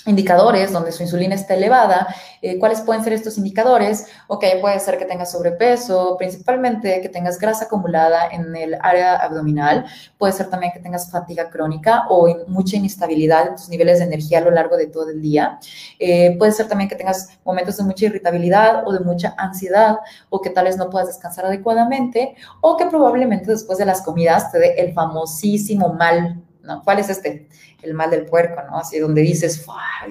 indicadores 0.06 0.72
donde 0.72 0.92
su 0.92 1.04
insulina 1.04 1.36
está 1.36 1.54
elevada. 1.54 2.08
Eh, 2.42 2.60
¿Cuáles 2.60 2.82
pueden 2.82 3.04
ser 3.04 3.14
estos 3.14 3.38
indicadores? 3.38 4.08
Ok, 4.28 4.46
puede 4.62 4.80
ser 4.80 4.98
que 4.98 5.06
tengas 5.06 5.32
sobrepeso, 5.32 6.18
principalmente 6.18 7.02
que 7.02 7.10
tengas 7.10 7.40
grasa 7.40 7.66
acumulada 7.66 8.28
en 8.32 8.56
el 8.56 8.78
área 8.82 9.16
abdominal. 9.16 9.86
Puede 10.18 10.34
ser 10.34 10.50
también 10.50 10.74
que 10.74 10.80
tengas 10.80 11.10
fatiga 11.10 11.50
crónica 11.50 12.06
o 12.10 12.28
mucha 12.48 12.78
inestabilidad 12.78 13.48
en 13.48 13.56
tus 13.56 13.70
niveles 13.70 14.00
de 14.00 14.06
energía 14.06 14.40
a 14.40 14.42
lo 14.42 14.52
largo 14.52 14.78
de 14.78 14.88
todo 14.88 15.10
el 15.10 15.22
día. 15.22 15.60
Eh, 16.00 16.36
puede 16.38 16.52
ser 16.52 16.68
también 16.68 16.90
que 16.90 16.96
tengas 16.96 17.40
momentos 17.46 17.78
de 17.78 17.84
mucha 17.84 18.06
irritabilidad 18.06 18.86
o 18.86 18.92
de 18.92 19.00
mucha 19.00 19.34
ansiedad 19.38 20.00
o 20.30 20.42
que 20.42 20.50
tal 20.50 20.66
vez 20.66 20.78
no 20.78 20.90
puedas 20.90 21.08
descansar 21.08 21.46
adecuadamente 21.46 22.36
o 22.62 22.78
que 22.78 22.86
probablemente 22.88 23.52
después 23.52 23.78
de 23.78 23.86
las 23.86 24.02
comidas 24.02 24.52
te 24.52 24.60
dé 24.60 24.74
el 24.78 24.94
famosísimo 24.94 25.94
mal 25.94 26.42
¿no? 26.64 26.82
¿Cuál 26.84 27.00
es 27.00 27.10
este? 27.10 27.48
El 27.82 27.94
mal 27.94 28.10
del 28.10 28.26
puerco, 28.26 28.62
¿no? 28.70 28.78
Así 28.78 28.98
donde 28.98 29.22
dices, 29.22 29.66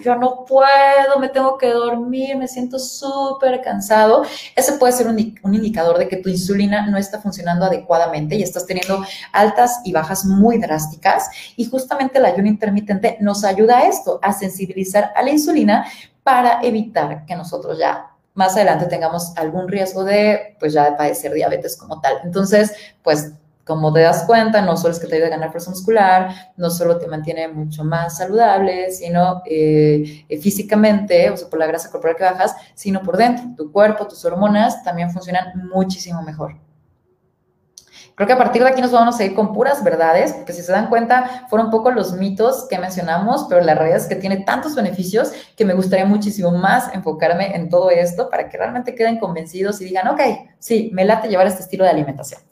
yo 0.05 0.15
no 0.17 0.45
puedo, 0.45 1.19
me 1.19 1.31
tengo 1.31 1.57
que 1.57 1.71
dormir, 1.71 2.37
me 2.37 2.47
siento 2.47 2.79
súper 2.79 3.63
cansado. 3.63 4.25
Ese 4.55 4.75
puede 4.75 4.93
ser 4.93 5.07
un, 5.07 5.35
un, 5.43 5.55
indicador 5.55 5.99
de 5.99 6.07
que 6.07 6.19
tu 6.19 6.29
insulina 6.29 6.87
no 6.87 6.99
está 6.99 7.21
funcionando 7.21 7.65
adecuadamente 7.65 8.37
y 8.37 8.43
estás 8.43 8.67
teniendo 8.67 9.03
altas 9.33 9.81
y 9.85 9.93
bajas 9.93 10.27
muy 10.27 10.59
drásticas. 10.59 11.31
Y 11.57 11.65
justamente 11.65 12.19
el 12.19 12.27
ayuno 12.27 12.49
intermitente 12.49 13.17
nos 13.21 13.45
ayuda 13.45 13.79
a 13.79 13.89
esto, 13.89 14.21
a 14.23 14.33
sensibilizar 14.35 15.13
a 15.17 15.23
la 15.23 15.31
insulina 15.31 15.87
para 16.23 16.61
evitar 16.63 17.25
que 17.25 17.35
nosotros 17.35 17.79
ya 17.79 18.11
más 18.35 18.57
adelante 18.57 18.87
tengamos 18.87 19.37
algún 19.37 19.69
riesgo 19.69 20.05
de, 20.05 20.57
pues 20.59 20.73
ya 20.73 20.91
de 20.91 20.97
padecer 20.97 21.33
diabetes 21.33 21.77
como 21.77 22.01
tal. 22.01 22.19
Entonces, 22.25 22.73
pues 23.03 23.33
como 23.65 23.93
te 23.93 24.01
das 24.01 24.25
cuenta, 24.25 24.61
no 24.63 24.77
solo 24.77 24.93
es 24.93 25.01
que 25.01 25.07
te 25.07 25.15
ayuda 25.17 25.29
a 25.29 25.31
ganar 25.31 25.51
fuerza 25.51 25.71
muscular, 25.71 26.53
no 26.57 26.69
solo 26.71 26.99
te 26.99 27.07
mantiene 27.07 27.49
mucho 27.49 27.85
más 27.85 28.17
saludable, 28.17 28.91
sino 28.91 29.43
eh, 29.47 30.25
eh, 30.29 30.39
físicamente, 30.39 31.31
o 31.31 31.37
sea, 31.37 31.49
por 31.49 31.59
la 31.59 31.67
grasa 31.67 31.91
corporal 31.91 32.17
que 32.17 32.25
bajas, 32.25 32.57
sino 32.75 33.03
por 33.03 33.17
dentro. 33.17 33.45
Tu 33.57 33.71
cuerpo, 33.71 34.07
tus 34.09 34.25
hormonas 34.25 34.83
también 34.83 35.11
funcionan 35.11 35.69
muchísimo 35.73 36.23
mejor. 36.23 36.57
Creo 38.15 38.27
que 38.27 38.33
a 38.35 38.39
partir 38.39 38.63
de 38.63 38.69
aquí 38.69 38.83
nos 38.83 38.93
vamos 38.93 39.19
a 39.19 39.25
ir 39.25 39.35
con 39.35 39.55
puras 39.55 39.83
verdades, 39.83 40.33
porque 40.35 40.53
si 40.53 40.63
se 40.63 40.71
dan 40.71 40.89
cuenta, 40.89 41.47
fueron 41.49 41.67
un 41.67 41.71
poco 41.71 41.91
los 41.91 42.13
mitos 42.13 42.67
que 42.69 42.79
mencionamos, 42.79 43.47
pero 43.49 43.63
la 43.63 43.75
realidad 43.75 44.01
es 44.01 44.07
que 44.07 44.17
tiene 44.17 44.39
tantos 44.45 44.75
beneficios 44.75 45.33
que 45.57 45.65
me 45.65 45.73
gustaría 45.73 46.05
muchísimo 46.05 46.51
más 46.51 46.93
enfocarme 46.93 47.57
en 47.57 47.71
todo 47.71 47.91
esto 47.91 48.29
para 48.29 48.51
que 48.51 48.59
realmente 48.59 48.95
queden 48.95 49.19
convencidos 49.19 49.81
y 49.81 49.87
digan, 49.87 50.09
ok, 50.09 50.21
sí, 50.59 50.91
me 50.93 51.05
late 51.07 51.29
llevar 51.29 51.47
este 51.47 51.63
estilo 51.63 51.85
de 51.85 51.91
alimentación. 51.91 52.43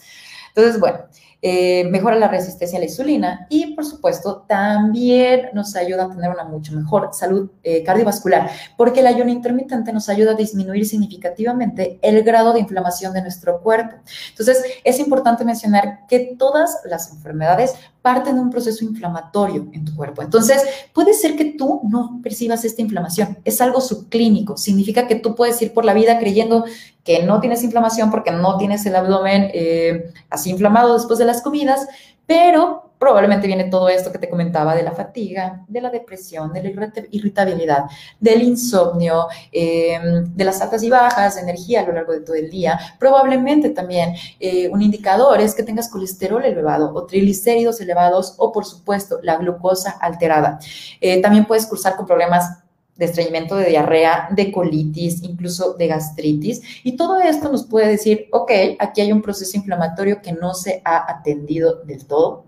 Entonces, 0.54 0.80
bueno, 0.80 0.98
eh, 1.42 1.84
mejora 1.84 2.16
la 2.16 2.28
resistencia 2.28 2.76
a 2.76 2.80
la 2.80 2.86
insulina 2.86 3.46
y, 3.48 3.74
por 3.74 3.86
supuesto, 3.86 4.44
también 4.46 5.48
nos 5.54 5.74
ayuda 5.74 6.04
a 6.04 6.10
tener 6.10 6.30
una 6.30 6.44
mucho 6.44 6.74
mejor 6.74 7.10
salud 7.12 7.50
eh, 7.62 7.82
cardiovascular, 7.82 8.50
porque 8.76 9.00
el 9.00 9.06
ayuno 9.06 9.30
intermitente 9.30 9.90
nos 9.90 10.10
ayuda 10.10 10.32
a 10.32 10.34
disminuir 10.34 10.84
significativamente 10.86 11.98
el 12.02 12.22
grado 12.24 12.52
de 12.52 12.60
inflamación 12.60 13.14
de 13.14 13.22
nuestro 13.22 13.62
cuerpo. 13.62 13.96
Entonces, 14.28 14.62
es 14.84 14.98
importante 14.98 15.44
mencionar 15.46 16.06
que 16.08 16.36
todas 16.38 16.80
las 16.84 17.10
enfermedades 17.10 17.74
parten 18.02 18.36
de 18.36 18.40
un 18.40 18.50
proceso 18.50 18.84
inflamatorio 18.84 19.68
en 19.72 19.84
tu 19.84 19.94
cuerpo. 19.94 20.22
Entonces, 20.22 20.62
puede 20.92 21.14
ser 21.14 21.36
que 21.36 21.44
tú 21.44 21.82
no 21.84 22.20
percibas 22.22 22.64
esta 22.64 22.82
inflamación, 22.82 23.38
es 23.44 23.60
algo 23.60 23.80
subclínico, 23.80 24.56
significa 24.56 25.06
que 25.06 25.16
tú 25.16 25.34
puedes 25.34 25.60
ir 25.62 25.72
por 25.72 25.84
la 25.84 25.94
vida 25.94 26.18
creyendo 26.18 26.64
que 27.04 27.22
no 27.22 27.40
tienes 27.40 27.62
inflamación 27.62 28.10
porque 28.10 28.30
no 28.30 28.56
tienes 28.56 28.84
el 28.86 28.96
abdomen 28.96 29.50
eh, 29.52 30.12
así 30.28 30.50
inflamado 30.50 30.94
después 30.94 31.18
de 31.18 31.24
las 31.24 31.42
comidas, 31.42 31.86
pero 32.26 32.89
probablemente 33.00 33.46
viene 33.46 33.64
todo 33.64 33.88
esto 33.88 34.12
que 34.12 34.18
te 34.18 34.28
comentaba 34.28 34.76
de 34.76 34.82
la 34.82 34.92
fatiga, 34.92 35.64
de 35.66 35.80
la 35.80 35.88
depresión, 35.88 36.52
de 36.52 36.62
la 36.62 36.68
irritabilidad, 37.10 37.86
del 38.20 38.42
insomnio, 38.42 39.26
em, 39.50 40.36
de 40.36 40.44
las 40.44 40.60
altas 40.60 40.82
y 40.82 40.90
bajas 40.90 41.36
de 41.36 41.40
energía 41.40 41.80
a 41.80 41.86
lo 41.86 41.94
largo 41.94 42.12
de 42.12 42.20
todo 42.20 42.36
el 42.36 42.50
día. 42.50 42.78
Probablemente 42.98 43.70
también 43.70 44.14
eh, 44.38 44.68
un 44.68 44.82
indicador 44.82 45.40
es 45.40 45.54
que 45.54 45.62
tengas 45.62 45.88
colesterol 45.88 46.44
elevado 46.44 46.92
o 46.94 47.06
triglicéridos 47.06 47.80
elevados 47.80 48.34
o, 48.36 48.52
por 48.52 48.66
supuesto, 48.66 49.18
la 49.22 49.36
glucosa 49.36 49.92
alterada. 49.92 50.58
Eh, 51.00 51.22
también 51.22 51.46
puedes 51.46 51.66
cursar 51.66 51.96
con 51.96 52.04
problemas 52.04 52.60
de 53.00 53.06
estreñimiento, 53.06 53.56
de 53.56 53.70
diarrea, 53.70 54.28
de 54.30 54.52
colitis, 54.52 55.22
incluso 55.22 55.72
de 55.72 55.86
gastritis. 55.86 56.60
Y 56.84 56.96
todo 56.96 57.18
esto 57.18 57.50
nos 57.50 57.64
puede 57.64 57.88
decir, 57.88 58.28
ok, 58.30 58.52
aquí 58.78 59.00
hay 59.00 59.10
un 59.10 59.22
proceso 59.22 59.56
inflamatorio 59.56 60.20
que 60.20 60.32
no 60.32 60.52
se 60.52 60.82
ha 60.84 61.10
atendido 61.10 61.82
del 61.84 62.04
todo. 62.04 62.44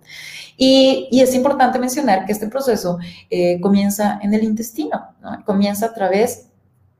Y, 0.59 1.09
es 1.11 1.35
importante 1.35 1.79
mencionar 1.79 2.27
que 2.27 2.33
este 2.33 2.49
proceso 2.49 2.99
eh, 3.31 3.59
comienza 3.63 4.21
en 4.23 4.35
el 4.35 4.45
intestino, 4.45 5.15
comienza 5.47 5.87
a 5.87 5.95
través 5.95 6.51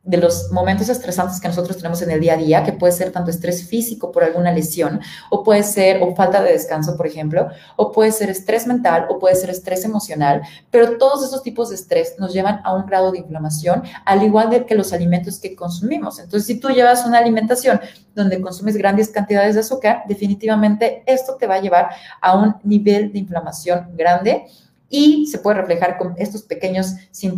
de 0.05 0.17
los 0.17 0.51
momentos 0.51 0.89
estresantes 0.89 1.41
que 1.41 1.47
nosotros 1.47 1.77
tenemos 1.77 2.03
en 2.03 2.11
el 2.11 2.21
día 2.21 2.35
a 2.35 2.37
día, 2.37 2.65
que 2.65 2.73
puede 2.73 2.93
ser 2.93 3.13
tanto 3.13 3.31
estrés 3.31 3.69
físico 3.69 4.11
por 4.11 4.25
alguna 4.25 4.51
lesión, 4.51 5.01
o 5.31 5.45
puede 5.45 5.63
ser, 5.63 6.03
o 6.03 6.15
falta 6.17 6.43
de 6.43 6.53
descanso, 6.53 6.97
por 6.97 7.07
ejemplo, 7.07 7.49
o 7.77 7.93
puede 7.93 8.11
ser 8.11 8.29
estrés 8.29 8.67
mental, 8.67 9.07
o 9.09 9.21
puede 9.21 9.37
ser 9.37 9.51
estrés 9.51 9.85
emocional, 9.85 10.43
pero 10.71 10.99
todos 10.99 11.25
esos 11.25 11.43
tipos 11.43 11.69
de 11.69 11.77
estrés 11.77 12.17
nos 12.19 12.33
llevan 12.33 12.61
a 12.65 12.75
un 12.75 12.85
grado 12.87 13.13
de 13.13 13.19
inflamación, 13.19 13.85
al 14.05 14.25
igual 14.25 14.51
de 14.51 14.67
que 14.67 14.75
los 14.75 14.93
alimentos 14.93 15.39
que 15.39 15.55
consumimos. 15.55 16.19
Entonces, 16.19 16.47
si 16.47 16.59
tú 16.59 16.71
llevas 16.71 17.07
una 17.07 17.19
alimentación 17.19 17.81
donde 18.15 18.41
consumes 18.41 18.77
grandes 18.77 19.09
cantidades 19.09 19.55
de 19.55 19.61
azúcar, 19.61 20.03
definitivamente 20.09 21.05
esto 21.07 21.37
te 21.37 21.47
va 21.47 21.55
a 21.55 21.61
llevar 21.61 21.91
a 22.21 22.37
un 22.37 22.57
nivel 22.65 23.13
de 23.13 23.21
inflamación 23.21 23.91
grande 23.95 24.47
y 24.93 25.27
se 25.27 25.39
puede 25.39 25.57
reflejar 25.57 25.97
con 25.97 26.15
estos 26.19 26.43
pequeños, 26.43 26.97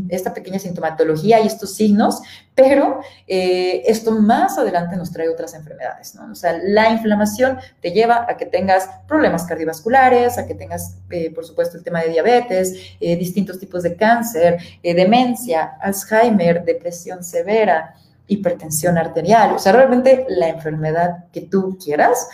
esta 0.09 0.35
pequeña 0.35 0.59
sintomatología 0.59 1.39
y 1.41 1.47
estos 1.47 1.77
signos, 1.77 2.21
pero 2.57 2.99
eh, 3.29 3.85
esto 3.87 4.11
más 4.11 4.59
adelante 4.59 4.97
nos 4.97 5.13
trae 5.13 5.29
otras 5.29 5.55
enfermedades, 5.55 6.17
¿no? 6.17 6.33
O 6.33 6.35
sea, 6.35 6.59
la 6.65 6.91
inflamación 6.91 7.59
te 7.81 7.93
lleva 7.93 8.27
a 8.29 8.37
que 8.37 8.47
tengas 8.47 8.91
problemas 9.07 9.45
cardiovasculares, 9.45 10.37
a 10.37 10.47
que 10.47 10.57
tengas, 10.57 10.97
eh, 11.11 11.33
por 11.33 11.47
supuesto, 11.47 11.79
el 11.79 11.85
tema 11.85 12.03
de 12.03 12.09
diabetes, 12.09 12.75
eh, 12.99 13.15
distintos 13.17 13.61
tipos 13.61 13.85
de 13.85 13.95
cáncer, 13.95 14.59
demencia, 14.83 15.77
Alzheimer, 15.81 16.65
depresión 16.65 17.23
severa, 17.23 17.95
hipertensión 18.27 18.99
arterial, 18.99 19.53
o 19.53 19.59
sea, 19.61 19.73
realmente 19.73 20.27
la 20.29 20.49
enfermedad 20.49 21.27
que 21.33 21.43
tú 21.43 21.79
quieras 21.83 22.29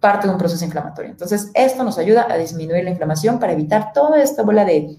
parte 0.00 0.26
de 0.26 0.32
un 0.32 0.38
proceso 0.38 0.64
inflamatorio. 0.64 1.10
Entonces, 1.10 1.50
esto 1.54 1.82
nos 1.82 1.98
ayuda 1.98 2.26
a 2.30 2.36
disminuir 2.36 2.84
la 2.84 2.90
inflamación 2.90 3.38
para 3.38 3.52
evitar 3.52 3.92
toda 3.92 4.22
esta 4.22 4.42
bola 4.42 4.64
de 4.64 4.98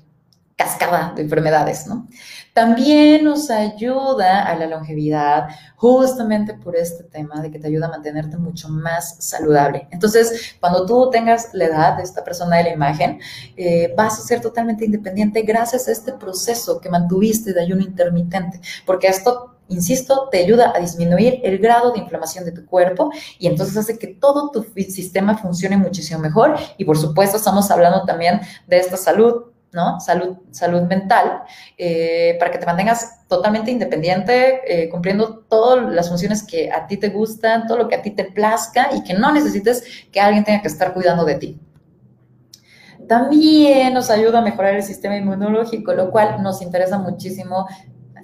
cascada 0.58 1.14
de 1.16 1.22
enfermedades, 1.22 1.86
¿no? 1.86 2.08
También 2.52 3.24
nos 3.24 3.52
ayuda 3.52 4.44
a 4.44 4.56
la 4.56 4.66
longevidad, 4.66 5.50
justamente 5.76 6.56
por 6.56 6.76
este 6.76 7.04
tema 7.04 7.40
de 7.42 7.52
que 7.52 7.60
te 7.60 7.68
ayuda 7.68 7.86
a 7.86 7.92
mantenerte 7.92 8.38
mucho 8.38 8.68
más 8.68 9.18
saludable. 9.20 9.88
Entonces, 9.92 10.56
cuando 10.60 10.88
tú 10.88 11.12
tengas 11.12 11.54
la 11.54 11.66
edad 11.66 11.98
de 11.98 12.04
esta 12.04 12.24
persona 12.24 12.58
de 12.58 12.64
la 12.64 12.70
imagen, 12.74 13.20
eh, 13.56 13.94
vas 13.96 14.18
a 14.18 14.24
ser 14.24 14.42
totalmente 14.42 14.84
independiente 14.84 15.44
gracias 15.44 15.88
a 15.88 15.92
este 15.92 16.14
proceso 16.14 16.82
que 16.82 16.90
mantuviste 16.90 17.54
de 17.54 17.62
ayuno 17.62 17.84
intermitente, 17.84 18.60
porque 18.88 19.08
esto 19.08 19.57
insisto, 19.70 20.30
te 20.32 20.40
ayuda 20.40 20.74
a 20.76 20.80
disminuir 20.80 21.40
el 21.44 21.58
grado 21.60 21.92
de 21.92 22.00
inflamación 22.00 22.46
de 22.46 22.52
tu 22.52 22.66
cuerpo 22.66 23.12
y 23.40 23.48
entonces 23.48 23.78
hace 23.78 23.98
que 23.98 24.08
todo 24.08 24.52
tu 24.52 24.64
sistema 24.64 25.38
funcione 25.38 25.78
muchísimo 25.78 26.20
mejor. 26.20 26.56
Y 26.78 26.86
por 26.86 26.98
supuesto, 26.98 27.38
estamos 27.38 27.70
hablando 27.72 28.04
también 28.06 28.42
de 28.68 28.78
esta 28.78 28.98
salud. 28.98 29.52
¿no? 29.74 30.00
Salud, 30.00 30.38
salud 30.50 30.84
mental, 30.84 31.44
eh, 31.78 32.38
para 32.40 32.52
que 32.52 32.58
te 32.58 32.66
mantengas 32.66 33.28
totalmente 33.28 33.70
independiente, 33.70 34.62
eh, 34.66 34.90
cumpliendo 34.90 35.40
todas 35.50 35.94
las 35.94 36.08
funciones 36.08 36.42
que 36.42 36.72
a 36.72 36.88
ti 36.88 36.98
te 36.98 37.10
gustan, 37.10 37.68
todo 37.68 37.78
lo 37.78 37.88
que 37.88 37.96
a 37.96 38.02
ti 38.02 38.12
te 38.12 38.24
plazca 38.24 38.90
y 38.96 39.04
que 39.04 39.14
no 39.14 39.32
necesites 39.32 39.84
que 40.12 40.22
alguien 40.22 40.46
tenga 40.46 40.62
que 40.62 40.70
estar 40.70 40.94
cuidando 40.94 41.26
de 41.26 41.36
ti. 41.36 41.60
También 43.08 43.94
nos 43.94 44.10
ayuda 44.10 44.40
a 44.40 44.42
mejorar 44.42 44.76
el 44.76 44.84
sistema 44.84 45.16
inmunológico, 45.16 45.94
lo 45.94 46.12
cual 46.12 46.42
nos 46.44 46.62
interesa 46.62 46.98
muchísimo 46.98 47.68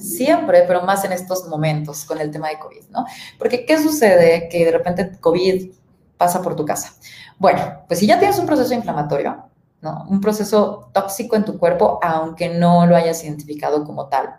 siempre, 0.04 0.64
pero 0.68 0.82
más 0.82 1.04
en 1.06 1.14
estos 1.14 1.48
momentos 1.48 2.06
con 2.06 2.20
el 2.20 2.32
tema 2.32 2.50
de 2.50 2.60
COVID, 2.60 2.90
¿no? 2.92 3.06
Porque 3.38 3.66
¿qué 3.66 3.82
sucede 3.82 4.48
que 4.50 4.66
de 4.66 4.72
repente 4.72 5.12
COVID 5.20 5.72
pasa 6.18 6.42
por 6.42 6.56
tu 6.56 6.66
casa? 6.66 6.94
Bueno, 7.40 7.84
pues 7.88 8.00
si 8.00 8.08
ya 8.08 8.20
tienes 8.20 8.38
un 8.40 8.46
proceso 8.46 8.74
inflamatorio, 8.74 9.46
¿no? 9.82 10.06
Un 10.10 10.22
proceso 10.22 10.90
tóxico 10.94 11.36
en 11.36 11.46
tu 11.46 11.58
cuerpo, 11.58 12.00
aunque 12.02 12.50
no 12.50 12.86
lo 12.86 12.96
hayas 12.96 13.24
identificado 13.24 13.84
como 13.84 14.08
tal. 14.08 14.36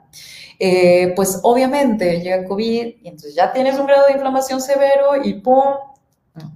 Eh, 0.58 1.12
pues 1.16 1.40
obviamente 1.42 2.20
llega 2.20 2.46
COVID 2.46 2.86
y 3.02 3.08
entonces 3.08 3.34
ya 3.34 3.52
tienes 3.52 3.78
un 3.78 3.86
grado 3.86 4.06
de 4.06 4.12
inflamación 4.12 4.60
severo 4.60 5.22
y 5.22 5.34
¡pum! 5.34 5.74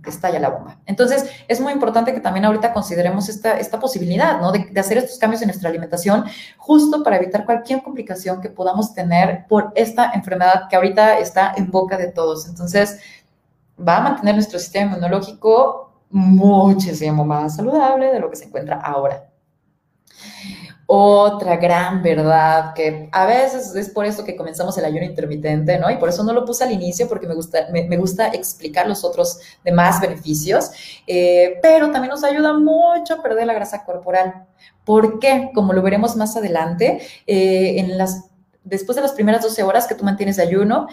Estalla 0.07 0.41
la 0.41 0.51
bomba. 0.51 0.79
Entonces, 0.87 1.31
es 1.47 1.61
muy 1.61 1.73
importante 1.73 2.13
que 2.13 2.21
también 2.21 2.45
ahorita 2.45 2.73
consideremos 2.73 3.29
esta, 3.29 3.59
esta 3.59 3.79
posibilidad, 3.79 4.41
¿no? 4.41 4.51
De, 4.51 4.67
de, 4.71 4.81
hacer 4.81 4.99
estos 4.99 5.19
cambios 5.19 5.41
en 5.43 5.49
nuestra 5.49 5.69
alimentación, 5.69 6.25
justo 6.57 7.03
para 7.03 7.17
evitar 7.17 7.45
cualquier 7.45 7.83
complicación 7.83 8.41
que 8.41 8.49
podamos 8.49 8.93
tener 8.95 9.47
por 9.49 9.73
esta 9.77 10.13
enfermedad 10.13 10.69
que 10.69 10.77
ahorita 10.77 11.19
está 11.19 11.55
en 11.57 11.71
boca 11.71 11.97
de 11.97 12.09
todos. 12.09 12.49
Entonces, 12.49 12.99
va 13.79 13.99
a 13.99 14.01
mantener 14.01 14.35
nuestro 14.35 14.59
sistema 14.59 14.93
inmunológico 14.93 15.89
muchísimo 16.11 17.25
más 17.25 17.57
saludable 17.57 18.13
de 18.13 18.21
lo 18.21 18.31
que 18.31 18.37
se 18.37 18.47
encuentra 18.47 18.81
ahora. 18.81 19.31
Otra 20.91 21.57
gran 21.59 22.03
verdad 22.03 22.73
que 22.73 23.11
a 23.13 23.27
veces 23.27 23.75
es 23.75 23.91
por 23.91 24.07
esto 24.07 24.25
que 24.25 24.35
comenzamos 24.35 24.79
el 24.79 24.87
ayuno 24.87 25.05
intermitente, 25.05 25.79
¿no? 25.79 25.91
Y 25.91 25.99
por 25.99 26.09
eso 26.09 26.25
no 26.25 26.33
lo 26.33 26.47
puse 26.47 26.65
al 26.65 26.73
inicio 26.73 27.07
porque 27.07 27.27
me 27.27 27.35
gusta, 27.35 27.69
me, 27.71 27.95
gusta 27.99 28.29
explicar 28.29 28.89
los 28.89 29.05
otros 29.05 29.39
demás 29.63 30.01
beneficios, 30.01 30.71
eh, 31.07 31.59
pero 31.61 31.91
también 31.91 32.09
nos 32.09 32.25
ayuda 32.25 32.55
mucho 32.55 33.17
a 33.17 33.23
perder 33.23 33.47
la 33.47 33.53
grasa 33.53 33.85
corporal. 33.85 34.47
¿Por 34.87 35.19
qué? 35.19 35.51
Como 35.55 35.75
lo 35.75 35.83
veremos 35.83 36.17
más 36.17 36.39
adelante, 36.39 37.03
eh, 37.27 37.81
en 37.81 37.99
las 37.99 38.31
después 38.65 38.97
de 38.97 39.03
las 39.03 39.13
primeras 39.13 39.43
12 39.43 39.63
horas 39.65 39.87
que 39.87 39.95
tú 39.95 40.05
mantienes 40.05 40.37
de 40.37 40.45
ayuno, 40.45 40.89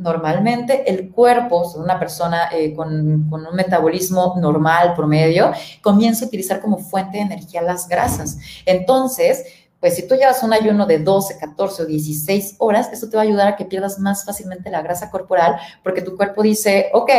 normalmente 0.00 0.90
el 0.90 1.10
cuerpo, 1.10 1.72
una 1.76 1.98
persona 1.98 2.48
eh, 2.52 2.74
con, 2.74 2.90
un 3.32 3.54
metabolismo 3.54 4.34
normal, 4.40 4.94
promedio, 4.94 5.52
comienza 5.80 6.24
a 6.24 6.28
utilizar 6.28 6.60
como 6.60 6.78
fuente 6.78 7.18
de 7.18 7.24
energía 7.24 7.62
las 7.62 7.86
grasas. 7.86 8.38
Entonces, 8.66 9.44
pues 9.80 9.96
si 9.96 10.06
tú 10.06 10.14
llevas 10.14 10.42
un 10.42 10.52
ayuno 10.52 10.84
de 10.86 10.98
12, 10.98 11.38
14 11.38 11.82
o 11.82 11.86
16 11.86 12.56
horas, 12.58 12.90
eso 12.92 13.08
te 13.08 13.16
va 13.16 13.22
a 13.22 13.26
ayudar 13.26 13.48
a 13.48 13.56
que 13.56 13.64
pierdas 13.64 13.98
más 13.98 14.26
fácilmente 14.26 14.70
la 14.70 14.82
grasa 14.82 15.10
corporal 15.10 15.56
porque 15.82 16.02
tu 16.02 16.16
cuerpo 16.16 16.42
dice, 16.42 16.90
ok, 16.92 17.10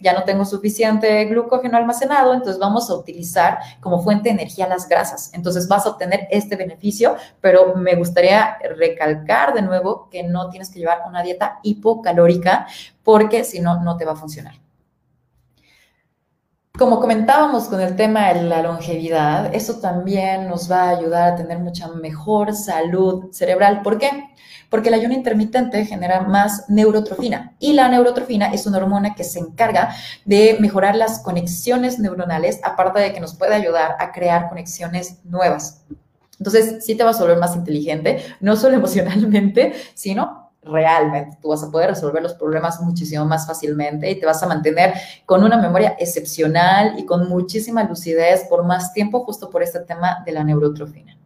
ya 0.00 0.12
no 0.12 0.22
tengo 0.22 0.44
suficiente 0.44 1.24
glucógeno 1.24 1.76
almacenado, 1.76 2.32
entonces 2.32 2.60
vamos 2.60 2.88
a 2.90 2.94
utilizar 2.94 3.58
como 3.80 4.02
fuente 4.02 4.28
de 4.28 4.36
energía 4.36 4.68
las 4.68 4.88
grasas. 4.88 5.30
Entonces 5.34 5.66
vas 5.66 5.84
a 5.84 5.90
obtener 5.90 6.28
este 6.30 6.54
beneficio, 6.54 7.16
pero 7.40 7.74
me 7.74 7.96
gustaría 7.96 8.56
recalcar 8.76 9.52
de 9.52 9.62
nuevo 9.62 10.08
que 10.08 10.22
no 10.22 10.48
tienes 10.48 10.70
que 10.70 10.78
llevar 10.78 11.02
una 11.08 11.22
dieta 11.22 11.58
hipocalórica 11.62 12.66
porque 13.02 13.42
si 13.42 13.60
no, 13.60 13.82
no 13.82 13.96
te 13.96 14.04
va 14.04 14.12
a 14.12 14.16
funcionar. 14.16 14.65
Como 16.78 17.00
comentábamos 17.00 17.68
con 17.68 17.80
el 17.80 17.96
tema 17.96 18.34
de 18.34 18.42
la 18.42 18.60
longevidad, 18.60 19.54
eso 19.54 19.80
también 19.80 20.46
nos 20.46 20.70
va 20.70 20.82
a 20.82 20.90
ayudar 20.90 21.32
a 21.32 21.36
tener 21.36 21.58
mucha 21.58 21.88
mejor 21.88 22.54
salud 22.54 23.32
cerebral. 23.32 23.80
¿Por 23.80 23.96
qué? 23.96 24.10
Porque 24.68 24.88
el 24.88 24.94
ayuno 24.94 25.14
intermitente 25.14 25.86
genera 25.86 26.20
más 26.20 26.68
neurotrofina 26.68 27.54
y 27.58 27.72
la 27.72 27.88
neurotrofina 27.88 28.52
es 28.52 28.66
una 28.66 28.76
hormona 28.76 29.14
que 29.14 29.24
se 29.24 29.38
encarga 29.38 29.94
de 30.26 30.58
mejorar 30.60 30.96
las 30.96 31.20
conexiones 31.20 31.98
neuronales, 31.98 32.60
aparte 32.62 33.00
de 33.00 33.14
que 33.14 33.20
nos 33.20 33.34
puede 33.34 33.54
ayudar 33.54 33.96
a 33.98 34.12
crear 34.12 34.50
conexiones 34.50 35.24
nuevas. 35.24 35.82
Entonces, 36.38 36.84
sí 36.84 36.94
te 36.94 37.04
vas 37.04 37.16
a 37.16 37.22
volver 37.22 37.38
más 37.38 37.56
inteligente, 37.56 38.22
no 38.40 38.54
solo 38.54 38.74
emocionalmente, 38.76 39.72
sino 39.94 40.45
realmente. 40.66 41.38
Tú 41.40 41.48
vas 41.48 41.62
a 41.62 41.70
poder 41.70 41.90
resolver 41.90 42.22
los 42.22 42.34
problemas 42.34 42.80
muchísimo 42.80 43.24
más 43.24 43.46
fácilmente 43.46 44.10
y 44.10 44.18
te 44.18 44.26
vas 44.26 44.42
a 44.42 44.46
mantener 44.46 44.94
con 45.24 45.44
una 45.44 45.56
memoria 45.56 45.96
excepcional 45.98 46.98
y 46.98 47.06
con 47.06 47.28
muchísima 47.28 47.84
lucidez 47.84 48.44
por 48.48 48.64
más 48.64 48.92
tiempo 48.92 49.24
justo 49.24 49.50
por 49.50 49.62
este 49.62 49.80
tema 49.80 50.22
de 50.24 50.32
la 50.32 50.44
neurotrofina. 50.44 51.16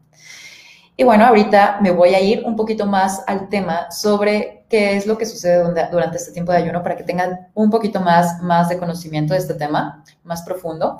Y 1.01 1.03
bueno, 1.03 1.25
ahorita 1.25 1.79
me 1.81 1.93
voy 1.93 2.15
a 2.15 2.21
ir 2.21 2.43
un 2.45 2.57
poquito 2.57 2.85
más 2.85 3.25
al 3.27 3.49
tema 3.49 3.91
sobre 3.91 4.67
qué 4.69 4.99
es 4.99 5.07
lo 5.07 5.17
que 5.17 5.25
sucede 5.25 5.65
durante 5.91 6.19
este 6.19 6.31
tiempo 6.31 6.53
de 6.53 6.59
ayuno 6.59 6.83
para 6.83 6.95
que 6.95 7.05
tengan 7.05 7.49
un 7.55 7.71
poquito 7.71 8.01
más, 8.01 8.43
más 8.43 8.69
de 8.69 8.79
conocimiento 8.79 9.33
de 9.33 9.41
este 9.41 9.55
tema, 9.55 10.05
más 10.25 10.43
profundo. 10.43 10.99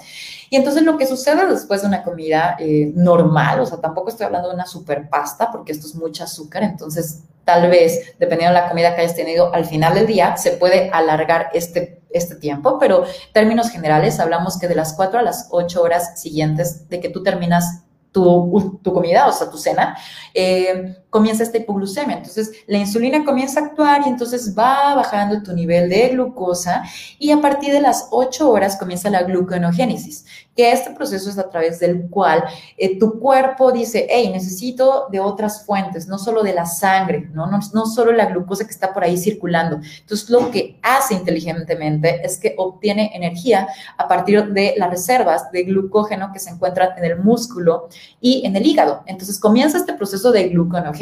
Y 0.49 0.57
entonces 0.57 0.85
lo 0.85 0.97
que 0.97 1.07
sucede 1.07 1.47
después 1.47 1.83
de 1.83 1.89
una 1.89 2.03
comida 2.03 2.57
eh, 2.59 2.93
normal, 2.97 3.61
o 3.61 3.67
sea, 3.67 3.79
tampoco 3.79 4.09
estoy 4.09 4.25
hablando 4.25 4.49
de 4.49 4.55
una 4.55 4.65
super 4.65 5.07
pasta 5.09 5.51
porque 5.53 5.73
esto 5.73 5.87
es 5.87 5.95
mucho 5.95 6.25
azúcar, 6.25 6.63
entonces 6.63 7.25
tal 7.53 7.69
vez, 7.69 8.15
dependiendo 8.19 8.55
de 8.55 8.63
la 8.63 8.69
comida 8.69 8.95
que 8.95 9.03
hayas 9.03 9.17
tenido 9.17 9.53
al 9.53 9.65
final 9.65 9.95
del 9.95 10.07
día, 10.07 10.37
se 10.37 10.53
puede 10.53 10.89
alargar 10.93 11.51
este, 11.53 12.01
este 12.11 12.37
tiempo, 12.37 12.79
pero 12.79 13.05
en 13.05 13.33
términos 13.33 13.71
generales 13.71 14.21
hablamos 14.21 14.57
que 14.57 14.69
de 14.69 14.77
las 14.77 14.93
4 14.93 15.19
a 15.19 15.23
las 15.23 15.49
8 15.51 15.83
horas 15.83 16.21
siguientes 16.21 16.89
de 16.89 17.01
que 17.01 17.09
tú 17.09 17.25
terminas 17.25 17.83
tu, 18.13 18.81
tu 18.85 18.93
comida, 18.93 19.27
o 19.27 19.33
sea, 19.33 19.51
tu 19.51 19.59
cena, 19.59 19.97
eh, 20.33 20.97
comienza 21.11 21.43
esta 21.43 21.59
hipoglucemia. 21.59 22.17
Entonces, 22.17 22.53
la 22.67 22.79
insulina 22.79 23.25
comienza 23.25 23.61
a 23.61 23.65
actuar 23.65 24.03
y 24.07 24.09
entonces 24.09 24.57
va 24.57 24.95
bajando 24.95 25.43
tu 25.43 25.53
nivel 25.53 25.91
de 25.91 26.11
glucosa 26.11 26.85
y 27.19 27.33
a 27.33 27.41
partir 27.41 27.73
de 27.73 27.81
las 27.81 28.09
8 28.11 28.49
horas 28.49 28.77
comienza 28.77 29.11
la 29.11 29.25
gluconogénesis, 29.25 30.25
que 30.57 30.71
este 30.71 30.93
proceso 30.93 31.29
es 31.29 31.39
a 31.39 31.49
través 31.49 31.81
del 31.81 32.09
cual 32.09 32.45
eh, 32.77 32.99
tu 32.99 33.19
cuerpo 33.19 33.73
dice, 33.73 34.07
hey, 34.09 34.31
necesito 34.33 35.09
de 35.11 35.19
otras 35.19 35.67
fuentes, 35.67 36.07
no 36.07 36.19
solo 36.19 36.43
de 36.43 36.55
la 36.55 36.67
sangre, 36.67 37.29
¿no? 37.33 37.47
No, 37.47 37.59
no 37.75 37.87
solo 37.87 38.13
la 38.13 38.27
glucosa 38.27 38.65
que 38.65 38.71
está 38.71 38.93
por 38.93 39.03
ahí 39.03 39.19
circulando. 39.19 39.81
Entonces, 40.01 40.31
lo 40.31 40.51
que 40.51 40.79
hace 40.83 41.15
inteligentemente 41.15 42.25
es 42.25 42.39
que 42.39 42.55
obtiene 42.57 43.11
energía 43.15 43.67
a 43.97 44.07
partir 44.07 44.53
de 44.53 44.75
las 44.77 44.91
reservas 44.91 45.51
de 45.51 45.65
glucógeno 45.65 46.31
que 46.33 46.39
se 46.39 46.51
encuentran 46.51 46.91
en 46.97 47.05
el 47.05 47.19
músculo 47.19 47.89
y 48.21 48.47
en 48.47 48.55
el 48.55 48.65
hígado. 48.65 49.03
Entonces, 49.07 49.41
comienza 49.41 49.79
este 49.79 49.95
proceso 49.95 50.31
de 50.31 50.49
gluconogénesis. 50.49 51.00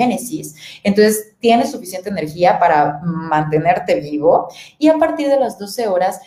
Entonces, 0.82 1.36
tienes 1.40 1.70
suficiente 1.70 2.08
energía 2.08 2.58
para 2.58 3.00
mantenerte 3.02 4.00
vivo 4.00 4.48
y 4.78 4.88
a 4.88 4.98
partir 4.98 5.28
de 5.28 5.38
las 5.38 5.58
12 5.58 5.88
horas, 5.88 6.20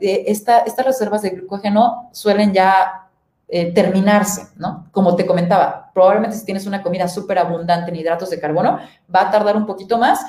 eh, 0.00 0.24
estas 0.26 0.84
reservas 0.84 1.22
de 1.22 1.30
glucógeno 1.30 2.08
suelen 2.12 2.52
ya 2.52 3.08
eh, 3.48 3.72
terminarse, 3.72 4.48
¿no? 4.56 4.88
Como 4.92 5.16
te 5.16 5.26
comentaba, 5.26 5.90
probablemente 5.92 6.36
si 6.36 6.44
tienes 6.44 6.66
una 6.66 6.82
comida 6.82 7.08
súper 7.08 7.38
abundante 7.38 7.90
en 7.90 7.96
hidratos 7.96 8.30
de 8.30 8.38
carbono, 8.38 8.78
va 9.14 9.22
a 9.22 9.30
tardar 9.30 9.56
un 9.56 9.66
poquito 9.66 9.98
más, 9.98 10.20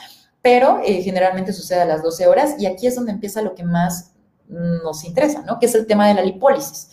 pero 0.42 0.82
eh, 0.84 1.04
generalmente 1.04 1.54
sucede 1.54 1.82
a 1.82 1.86
las 1.86 2.02
12 2.02 2.28
horas 2.28 2.56
y 2.58 2.66
aquí 2.66 2.88
es 2.88 2.96
donde 2.96 3.12
empieza 3.12 3.42
lo 3.42 3.54
que 3.54 3.64
más 3.64 4.14
nos 4.48 5.06
interesa, 5.06 5.44
¿no? 5.44 5.60
Que 5.60 5.68
es 5.68 5.76
el 5.76 5.88
tema 5.88 6.10
de 6.10 6.14
la 6.14 6.24
lipólisis, 6.24 6.90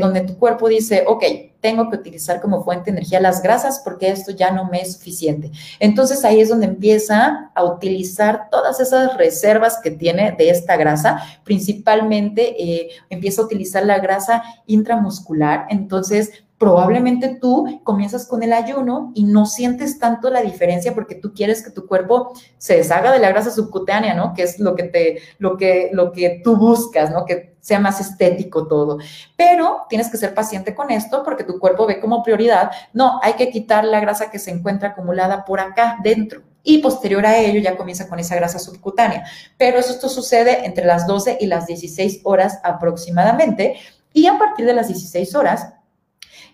donde 0.00 0.20
tu 0.20 0.38
cuerpo 0.38 0.68
dice, 0.68 1.02
ok, 1.08 1.24
tengo 1.64 1.88
que 1.88 1.96
utilizar 1.96 2.42
como 2.42 2.62
fuente 2.62 2.90
de 2.90 2.98
energía 2.98 3.20
las 3.20 3.42
grasas 3.42 3.80
porque 3.82 4.10
esto 4.10 4.32
ya 4.32 4.50
no 4.50 4.66
me 4.66 4.82
es 4.82 4.92
suficiente. 4.92 5.50
Entonces 5.80 6.22
ahí 6.22 6.38
es 6.42 6.50
donde 6.50 6.66
empieza 6.66 7.50
a 7.54 7.64
utilizar 7.64 8.50
todas 8.50 8.80
esas 8.80 9.16
reservas 9.16 9.78
que 9.82 9.90
tiene 9.90 10.32
de 10.36 10.50
esta 10.50 10.76
grasa, 10.76 11.22
principalmente 11.42 12.62
eh, 12.62 12.90
empieza 13.08 13.40
a 13.40 13.46
utilizar 13.46 13.86
la 13.86 13.98
grasa 13.98 14.42
intramuscular, 14.66 15.64
entonces 15.70 16.43
probablemente 16.64 17.36
tú 17.38 17.80
comienzas 17.84 18.26
con 18.26 18.42
el 18.42 18.54
ayuno 18.54 19.12
y 19.14 19.24
no 19.24 19.44
sientes 19.44 19.98
tanto 19.98 20.30
la 20.30 20.40
diferencia 20.40 20.94
porque 20.94 21.14
tú 21.14 21.34
quieres 21.34 21.62
que 21.62 21.70
tu 21.70 21.86
cuerpo 21.86 22.32
se 22.56 22.78
deshaga 22.78 23.12
de 23.12 23.18
la 23.18 23.28
grasa 23.28 23.50
subcutánea, 23.50 24.14
¿no? 24.14 24.32
Que 24.32 24.44
es 24.44 24.58
lo 24.58 24.74
que 24.74 24.84
te, 24.84 25.18
lo 25.38 25.58
que, 25.58 25.90
lo 25.92 26.10
que 26.10 26.40
tú 26.42 26.56
buscas, 26.56 27.10
¿no? 27.10 27.26
Que 27.26 27.54
sea 27.60 27.80
más 27.80 28.00
estético 28.00 28.66
todo. 28.66 28.96
Pero 29.36 29.82
tienes 29.90 30.10
que 30.10 30.16
ser 30.16 30.32
paciente 30.32 30.74
con 30.74 30.90
esto 30.90 31.22
porque 31.22 31.44
tu 31.44 31.58
cuerpo 31.58 31.86
ve 31.86 32.00
como 32.00 32.22
prioridad, 32.22 32.70
no, 32.94 33.20
hay 33.22 33.34
que 33.34 33.50
quitar 33.50 33.84
la 33.84 34.00
grasa 34.00 34.30
que 34.30 34.38
se 34.38 34.50
encuentra 34.50 34.90
acumulada 34.90 35.44
por 35.44 35.60
acá 35.60 35.98
dentro. 36.02 36.40
Y 36.62 36.78
posterior 36.78 37.26
a 37.26 37.36
ello 37.36 37.60
ya 37.60 37.76
comienza 37.76 38.08
con 38.08 38.18
esa 38.18 38.36
grasa 38.36 38.58
subcutánea. 38.58 39.26
Pero 39.58 39.78
eso 39.78 39.92
esto 39.92 40.08
sucede 40.08 40.64
entre 40.64 40.86
las 40.86 41.06
12 41.06 41.36
y 41.42 41.46
las 41.46 41.66
16 41.66 42.22
horas 42.24 42.58
aproximadamente. 42.64 43.76
Y 44.14 44.28
a 44.28 44.38
partir 44.38 44.64
de 44.64 44.72
las 44.72 44.88
16 44.88 45.34
horas, 45.34 45.73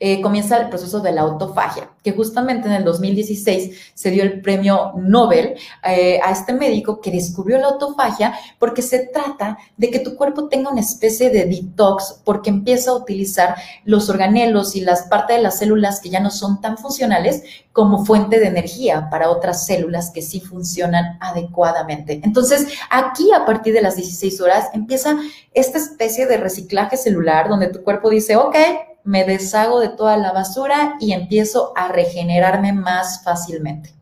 eh, 0.02 0.22
comienza 0.22 0.56
el 0.56 0.70
proceso 0.70 1.01
de 1.01 1.12
la 1.12 1.20
autofagia, 1.20 1.90
que 2.02 2.12
justamente 2.12 2.66
en 2.66 2.72
el 2.72 2.85
2016 2.85 3.93
se 3.93 4.10
dio 4.10 4.22
el 4.22 4.40
premio 4.40 4.93
Nobel 4.97 5.56
eh, 5.85 6.18
a 6.24 6.32
este 6.32 6.55
médico 6.55 7.02
que 7.02 7.10
descubrió 7.10 7.59
la 7.59 7.68
autofagia 7.68 8.32
porque 8.59 8.81
se 8.81 9.01
trata 9.01 9.59
de 9.77 9.90
que 9.90 9.98
tu 9.98 10.16
cuerpo 10.16 10.48
tenga 10.48 10.70
una 10.70 10.81
especie 10.81 11.28
de 11.28 11.44
detox 11.44 12.22
porque 12.24 12.48
empieza 12.48 12.93
a 12.93 12.94
utilizar 12.94 13.56
los 13.85 14.09
organelos 14.09 14.74
y 14.74 14.81
las 14.81 15.02
partes 15.02 15.36
de 15.36 15.43
las 15.43 15.59
células 15.59 16.01
que 16.01 16.09
ya 16.09 16.20
no 16.20 16.31
son 16.31 16.62
tan 16.62 16.78
funcionales 16.78 17.43
como 17.74 18.06
fuente 18.06 18.40
de 18.40 18.47
energía 18.47 19.09
para 19.10 19.28
otras 19.28 19.66
células 19.66 20.10
que 20.10 20.22
sí 20.22 20.40
funcionan 20.40 21.18
adecuadamente. 21.20 22.22
Entonces, 22.24 22.68
aquí 22.89 23.31
a 23.32 23.44
partir 23.44 23.74
de 23.74 23.82
las 23.82 23.97
16 23.97 24.40
horas 24.40 24.70
empieza 24.72 25.18
esta 25.52 25.77
especie 25.77 26.27
de 26.27 26.39
reciclaje 26.39 26.97
celular 26.97 27.51
donde 27.51 27.68
tu 27.68 27.82
cuerpo 27.82 28.09
dice, 28.09 28.36
ok, 28.36 28.56
me 29.05 29.24
deshago 29.24 29.81
de 29.81 29.89
toda 29.89 30.16
la 30.16 30.32
basura 30.32 30.97
y 31.01 31.12
empiezo 31.12 31.72
a 31.77 31.89
regenerarme 31.89 32.72
más 32.72 33.22
fácilmente. 33.22 33.94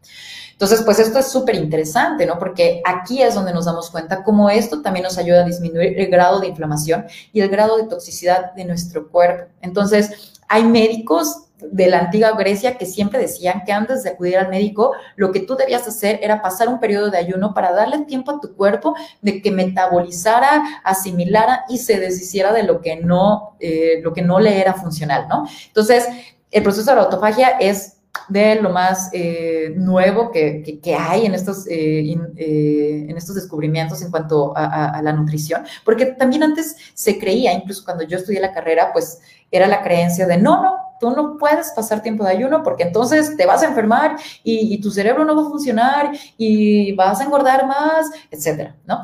Entonces, 0.53 0.83
pues 0.83 0.99
esto 0.99 1.21
es 1.21 1.29
súper 1.29 1.55
interesante, 1.55 2.27
¿no? 2.27 2.37
Porque 2.37 2.83
aquí 2.85 3.23
es 3.23 3.35
donde 3.35 3.53
nos 3.53 3.67
damos 3.67 3.91
cuenta 3.91 4.25
cómo 4.25 4.51
esto 4.51 4.83
también 4.83 5.05
nos 5.05 5.17
ayuda 5.17 5.43
a 5.43 5.47
disminuir 5.47 6.01
el 6.01 6.09
grado 6.09 6.41
de 6.41 6.49
inflamación 6.49 7.07
y 7.33 7.41
el 7.41 7.49
grado 7.49 7.77
de 7.77 7.85
toxicidad 7.85 8.55
de 8.55 8.65
nuestro 8.65 9.09
cuerpo. 9.09 9.53
Entonces, 9.63 10.33
hay 10.49 10.65
médicos 10.65 11.48
de 11.61 11.89
la 11.89 12.01
antigua 12.01 12.33
Grecia 12.33 12.79
que 12.79 12.87
siempre 12.87 13.19
decían 13.19 13.63
que 13.65 13.73
antes 13.73 14.03
de 14.03 14.11
acudir 14.11 14.39
al 14.39 14.49
médico, 14.49 14.93
lo 15.17 15.33
que 15.33 15.41
tú 15.41 15.57
debías 15.57 15.87
hacer 15.87 16.21
era 16.23 16.41
pasar 16.41 16.69
un 16.69 16.81
periodo 16.81 17.11
de 17.11 17.19
ayuno 17.19 17.55
para 17.55 17.73
darle 17.73 17.99
tiempo 18.05 18.33
a 18.33 18.41
tu 18.41 18.55
cuerpo 18.55 18.95
de 19.23 19.43
que 19.43 19.51
metabolizara, 19.51 20.63
asimilara 20.85 21.65
y 21.69 21.79
se 21.79 21.99
deshiciera 21.99 22.53
de 22.53 22.63
lo 22.63 22.81
que 22.81 22.97
no, 22.97 23.57
eh, 23.61 24.01
lo 24.03 24.13
que 24.13 24.23
no 24.23 24.39
le 24.39 24.61
era 24.61 24.75
funcional, 24.75 25.27
¿no? 25.29 25.47
Entonces, 25.67 26.07
el 26.51 26.63
proceso 26.63 26.91
de 26.91 26.97
la 26.97 27.03
autofagia 27.03 27.49
es 27.61 27.95
de 28.29 28.57
lo 28.57 28.71
más 28.71 29.11
eh, 29.13 29.73
nuevo 29.77 30.31
que, 30.31 30.81
hay 30.99 31.27
en 31.27 31.35
estos, 31.35 31.67
eh, 31.69 32.01
en 32.11 33.17
estos 33.17 33.35
descubrimientos 33.37 34.03
en 34.03 34.11
cuanto 34.11 34.53
a, 34.57 35.01
la 35.03 35.13
nutrición, 35.13 35.65
porque 35.85 36.07
también 36.07 36.43
antes 36.43 36.77
se 36.95 37.19
creía, 37.19 37.53
incluso 37.53 37.85
cuando 37.85 38.05
yo 38.05 38.19
estudié 38.19 38.41
la 38.41 38.53
carrera, 38.53 38.93
pues 38.93 39.21
era 39.51 39.67
la 39.67 39.83
creencia 39.83 40.27
de 40.27 40.37
no, 40.37 40.63
no, 40.63 40.88
tú 41.01 41.11
no 41.11 41.37
puedes 41.37 41.73
pasar 41.73 42.03
tiempo 42.03 42.25
de 42.25 42.31
ayuno 42.31 42.63
porque 42.63 42.85
entonces 42.85 43.37
te 43.37 43.47
vas 43.47 43.63
a 43.63 43.67
enfermar 43.67 44.17
y, 44.43 44.79
tu 44.81 44.91
cerebro 44.91 45.25
no 45.25 45.35
va 45.35 45.43
a 45.43 45.51
funcionar 45.51 46.13
y 46.37 46.93
vas 46.93 47.21
a 47.21 47.25
engordar 47.25 47.67
más, 47.67 48.11
etcétera, 48.31 48.77
¿no? 48.87 49.03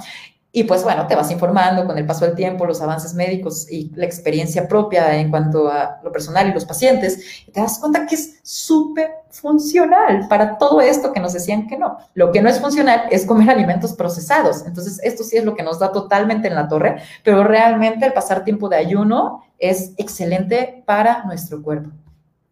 Y 0.56 0.62
pues 0.62 0.84
bueno, 0.84 1.08
te 1.08 1.16
vas 1.16 1.32
informando 1.32 1.84
con 1.84 1.98
el 1.98 2.06
paso 2.06 2.24
del 2.24 2.36
tiempo, 2.36 2.64
los 2.64 2.80
avances 2.80 3.12
médicos 3.12 3.66
y 3.68 3.90
la 3.96 4.06
experiencia 4.06 4.68
propia 4.68 5.18
en 5.18 5.28
cuanto 5.28 5.68
a 5.68 5.98
lo 6.04 6.12
personal 6.12 6.48
y 6.48 6.54
los 6.54 6.64
pacientes, 6.64 7.42
y 7.48 7.50
te 7.50 7.60
das 7.60 7.80
cuenta 7.80 8.06
que 8.06 8.14
es 8.14 8.38
súper 8.44 9.10
funcional 9.30 10.28
para 10.28 10.56
todo 10.56 10.80
esto 10.80 11.12
que 11.12 11.18
nos 11.18 11.32
decían 11.32 11.66
que 11.66 11.76
no. 11.76 11.98
Lo 12.14 12.30
que 12.30 12.40
no 12.40 12.48
es 12.48 12.60
funcional 12.60 13.02
es 13.10 13.26
comer 13.26 13.50
alimentos 13.50 13.94
procesados. 13.94 14.64
Entonces, 14.64 15.00
esto 15.02 15.24
sí 15.24 15.36
es 15.36 15.44
lo 15.44 15.56
que 15.56 15.64
nos 15.64 15.80
da 15.80 15.90
totalmente 15.90 16.46
en 16.46 16.54
la 16.54 16.68
torre, 16.68 17.02
pero 17.24 17.42
realmente 17.42 18.06
el 18.06 18.12
pasar 18.12 18.44
tiempo 18.44 18.68
de 18.68 18.76
ayuno 18.76 19.42
es 19.58 19.90
excelente 19.96 20.84
para 20.86 21.24
nuestro 21.24 21.64
cuerpo. 21.64 21.90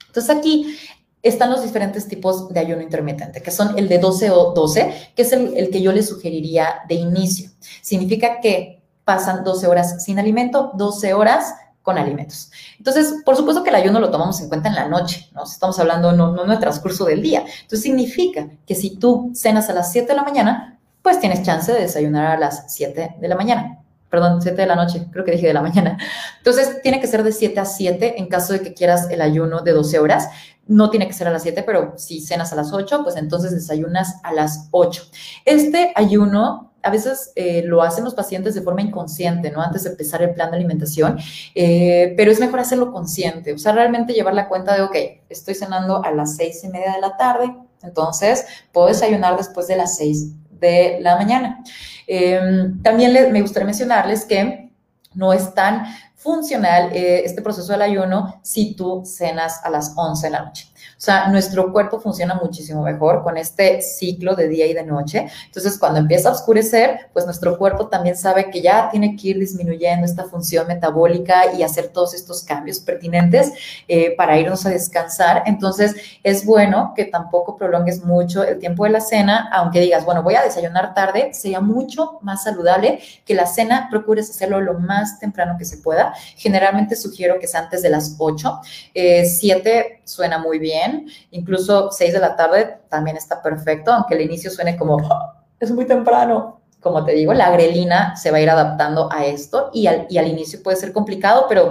Entonces 0.09 0.37
aquí 0.37 0.77
están 1.23 1.51
los 1.51 1.63
diferentes 1.63 2.09
tipos 2.09 2.49
de 2.49 2.61
ayuno 2.61 2.83
intermitente, 2.83 3.43
que 3.43 3.51
son 3.51 3.79
el 3.79 3.89
de 3.89 3.99
12 3.99 4.31
o 4.31 4.53
12, 4.53 5.13
que 5.15 5.23
es 5.23 5.33
el, 5.33 5.71
que 5.71 5.81
yo 5.81 5.93
les 5.93 6.09
sugeriría 6.09 6.81
de 6.89 6.97
inicio. 6.97 7.51
Significa 7.81 8.41
que 8.41 8.83
pasan 9.05 9.45
12 9.45 9.67
horas 9.69 10.05
sin 10.05 10.19
alimento, 10.19 10.73
12 10.75 11.15
horas 11.15 11.55
con 11.83 11.99
alimentos. 11.99 12.51
Entonces, 12.79 13.15
por 13.25 13.37
supuesto 13.37 13.63
que 13.63 13.71
el 13.71 13.77
ayuno 13.77 14.01
lo 14.01 14.11
tomamos 14.11 14.41
en 14.41 14.49
cuenta 14.49 14.69
en 14.69 14.75
la 14.75 14.89
noche, 14.89 15.29
¿no? 15.33 15.45
Estamos 15.45 15.79
hablando 15.79 16.13
no, 16.13 16.33
no 16.33 16.45
en 16.45 16.51
el 16.51 16.59
transcurso 16.59 17.05
del 17.05 17.23
día. 17.23 17.41
Entonces, 17.41 17.83
significa 17.83 18.49
que 18.67 18.75
si 18.75 18.97
tú 18.97 19.31
cenas 19.35 19.69
a 19.69 19.75
las 19.75 19.93
7 19.93 20.09
de 20.09 20.15
la 20.15 20.23
mañana, 20.23 20.81
pues 21.03 21.21
tienes 21.21 21.43
chance 21.43 21.73
de 21.73 21.81
desayunar 21.81 22.37
a 22.37 22.39
las 22.39 22.73
7 22.73 23.17
de 23.21 23.29
la 23.29 23.37
mañana 23.37 23.83
perdón, 24.13 24.43
7 24.43 24.61
de 24.61 24.67
la 24.67 24.77
noche, 24.77 25.07
creo 25.11 25.25
que 25.25 25.31
dije 25.31 25.47
de 25.47 25.55
la 25.55 25.63
mañana. 25.63 25.97
Entonces, 26.37 26.83
tiene 26.83 27.01
que 27.01 27.07
ser 27.07 27.23
de 27.23 27.33
7 27.33 27.59
a 27.59 27.65
7 27.65 28.17
en 28.19 28.27
caso 28.27 28.53
de 28.53 28.61
que 28.61 28.75
quieras 28.75 29.09
el 29.11 29.23
ayuno 29.23 29.63
de 29.63 29.73
12 29.73 29.99
horas. 30.01 30.29
No 30.67 30.91
tiene 30.91 31.07
que 31.07 31.13
ser 31.13 31.27
a 31.27 31.31
las 31.31 31.43
7, 31.43 31.65
pero 31.65 31.95
si 31.97 32.21
cenas 32.21 32.53
a 32.53 32.57
las 32.57 32.73
8, 32.73 33.01
pues 33.03 33.17
entonces 33.17 33.53
desayunas 33.53 34.17
a 34.23 34.33
las 34.33 34.69
8. 34.71 35.03
Este 35.45 35.93
ayuno 35.97 36.73
a 36.83 36.91
veces 36.91 37.33
eh, 37.37 37.63
lo 37.65 37.83
hacen 37.83 38.05
los 38.05 38.15
pacientes 38.15 38.55
de 38.55 38.63
forma 38.63 38.83
inconsciente, 38.83 39.51
¿no? 39.51 39.63
Antes 39.63 39.85
de 39.85 39.91
empezar 39.91 40.23
el 40.23 40.35
plan 40.35 40.51
de 40.51 40.57
alimentación, 40.57 41.19
eh, 41.55 42.15
pero 42.17 42.31
es 42.31 42.41
mejor 42.41 42.59
hacerlo 42.59 42.93
consciente, 42.93 43.53
o 43.53 43.59
sea, 43.59 43.73
realmente 43.73 44.13
llevar 44.13 44.35
la 44.35 44.49
cuenta 44.49 44.75
de, 44.75 44.83
ok, 44.83 44.97
estoy 45.29 45.55
cenando 45.55 46.05
a 46.05 46.11
las 46.11 46.37
seis 46.37 46.63
y 46.65 46.69
media 46.69 46.95
de 46.95 47.01
la 47.01 47.17
tarde, 47.17 47.55
entonces 47.83 48.47
puedo 48.73 48.89
desayunar 48.89 49.37
después 49.37 49.67
de 49.67 49.77
las 49.77 49.97
6 49.97 50.33
de 50.61 50.99
la 51.01 51.17
mañana. 51.17 51.63
Em, 52.07 52.81
también 52.83 53.13
me 53.33 53.43
gustaría 53.43 53.67
mencionarles 53.67 54.25
que 54.25 54.71
no 55.15 55.33
es 55.33 55.53
tan 55.55 55.85
funcional 56.23 56.91
eh, 56.93 57.23
este 57.25 57.43
proceso 57.43 57.73
del 57.73 57.83
ayuno 57.83 58.41
si 58.43 58.75
tú 58.75 59.03
cenas 59.05 59.61
a 59.65 59.71
las 59.71 59.93
11 59.97 60.27
de 60.27 60.31
la 60.31 60.45
noche. 60.45 60.72
O 61.03 61.05
sea, 61.05 61.27
nuestro 61.27 61.73
cuerpo 61.73 61.99
funciona 61.99 62.37
muchísimo 62.37 62.81
mejor 62.81 63.25
con 63.25 63.37
este 63.37 63.83
ciclo 63.83 64.37
de 64.37 64.47
día 64.47 64.69
y 64.69 64.73
de 64.73 64.85
noche. 64.85 65.27
Entonces, 65.47 65.77
cuando 65.77 65.99
empieza 65.99 66.29
a 66.29 66.33
oscurecer, 66.33 67.11
pues 67.13 67.25
nuestro 67.25 67.59
cuerpo 67.59 67.89
también 67.89 68.17
sabe 68.17 68.51
que 68.53 68.63
ya 68.63 68.89
tiene 68.89 69.17
que 69.17 69.31
ir 69.31 69.41
disminuyendo 69.41 70.07
esta 70.07 70.27
función 70.27 70.69
metabólica 70.69 71.55
y 71.55 71.65
hacer 71.65 71.89
todos 71.89 72.15
estos 72.15 72.45
cambios 72.45 72.79
pertinentes 72.79 73.53
eh, 73.89 74.15
para 74.17 74.39
irnos 74.39 74.65
a 74.65 74.71
descansar. 74.71 75.43
Entonces, 75.47 75.97
es 76.23 76.47
bueno 76.47 76.93
que 76.95 77.07
tampoco 77.07 77.57
prolongues 77.57 78.05
mucho 78.05 78.45
el 78.45 78.61
tiempo 78.61 78.85
de 78.85 78.91
la 78.91 79.01
cena, 79.01 79.51
aunque 79.53 79.81
digas, 79.81 80.05
bueno, 80.05 80.23
voy 80.23 80.37
a 80.37 80.43
desayunar 80.43 80.95
tarde, 80.95 81.35
sería 81.35 81.61
mucho 81.61 82.21
más 82.23 82.45
saludable 82.45 83.01
que 83.25 83.35
la 83.35 83.47
cena 83.47 83.89
procures 83.91 84.31
hacerlo 84.31 84.61
lo 84.61 84.79
más 84.79 85.19
temprano 85.19 85.57
que 85.59 85.65
se 85.65 85.79
pueda. 85.79 86.15
Generalmente 86.37 86.95
sugiero 86.95 87.41
que 87.41 87.49
sea 87.49 87.63
antes 87.63 87.83
de 87.83 87.91
las 87.91 88.15
8. 88.19 88.61
7 88.95 89.79
eh, 89.79 90.02
suena 90.05 90.39
muy 90.39 90.59
bien, 90.59 91.07
incluso 91.31 91.91
6 91.91 92.13
de 92.13 92.19
la 92.19 92.37
tarde 92.37 92.79
también 92.89 93.17
está 93.17 93.43
perfecto, 93.43 93.93
aunque 93.93 94.15
el 94.15 94.23
inicio 94.23 94.51
suene 94.51 94.77
como, 94.77 94.99
es 95.61 95.71
muy 95.71 95.87
temprano. 95.87 96.61
Como 96.81 97.05
te 97.05 97.13
digo, 97.13 97.33
la 97.33 97.51
grelina 97.51 98.17
se 98.17 98.33
va 98.33 98.39
a 98.39 98.41
ir 98.41 98.51
adaptando 98.51 99.09
a 99.13 99.25
esto 99.25 99.71
y 99.73 99.87
al, 99.87 100.07
y 100.11 100.19
al 100.19 100.27
inicio 100.27 100.61
puede 100.65 100.77
ser 100.77 100.93
complicado, 100.93 101.47
pero 101.49 101.71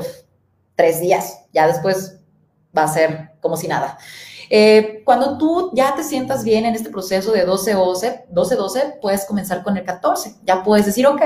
tres 0.76 1.02
días, 1.02 1.44
ya 1.52 1.68
después 1.68 2.20
va 2.76 2.84
a 2.84 2.88
ser 2.88 3.32
como 3.42 3.58
si 3.58 3.68
nada. 3.68 3.98
Eh, 4.54 5.02
cuando 5.06 5.38
tú 5.38 5.72
ya 5.74 5.96
te 5.96 6.04
sientas 6.04 6.44
bien 6.44 6.66
en 6.66 6.76
este 6.76 6.90
proceso 6.90 7.32
de 7.32 7.48
12-12, 7.48 8.26
12-12, 8.30 9.00
puedes 9.00 9.26
comenzar 9.26 9.64
con 9.64 9.78
el 9.78 9.86
14. 9.86 10.36
Ya 10.44 10.62
puedes 10.62 10.86
decir, 10.86 11.08
ok, 11.08 11.22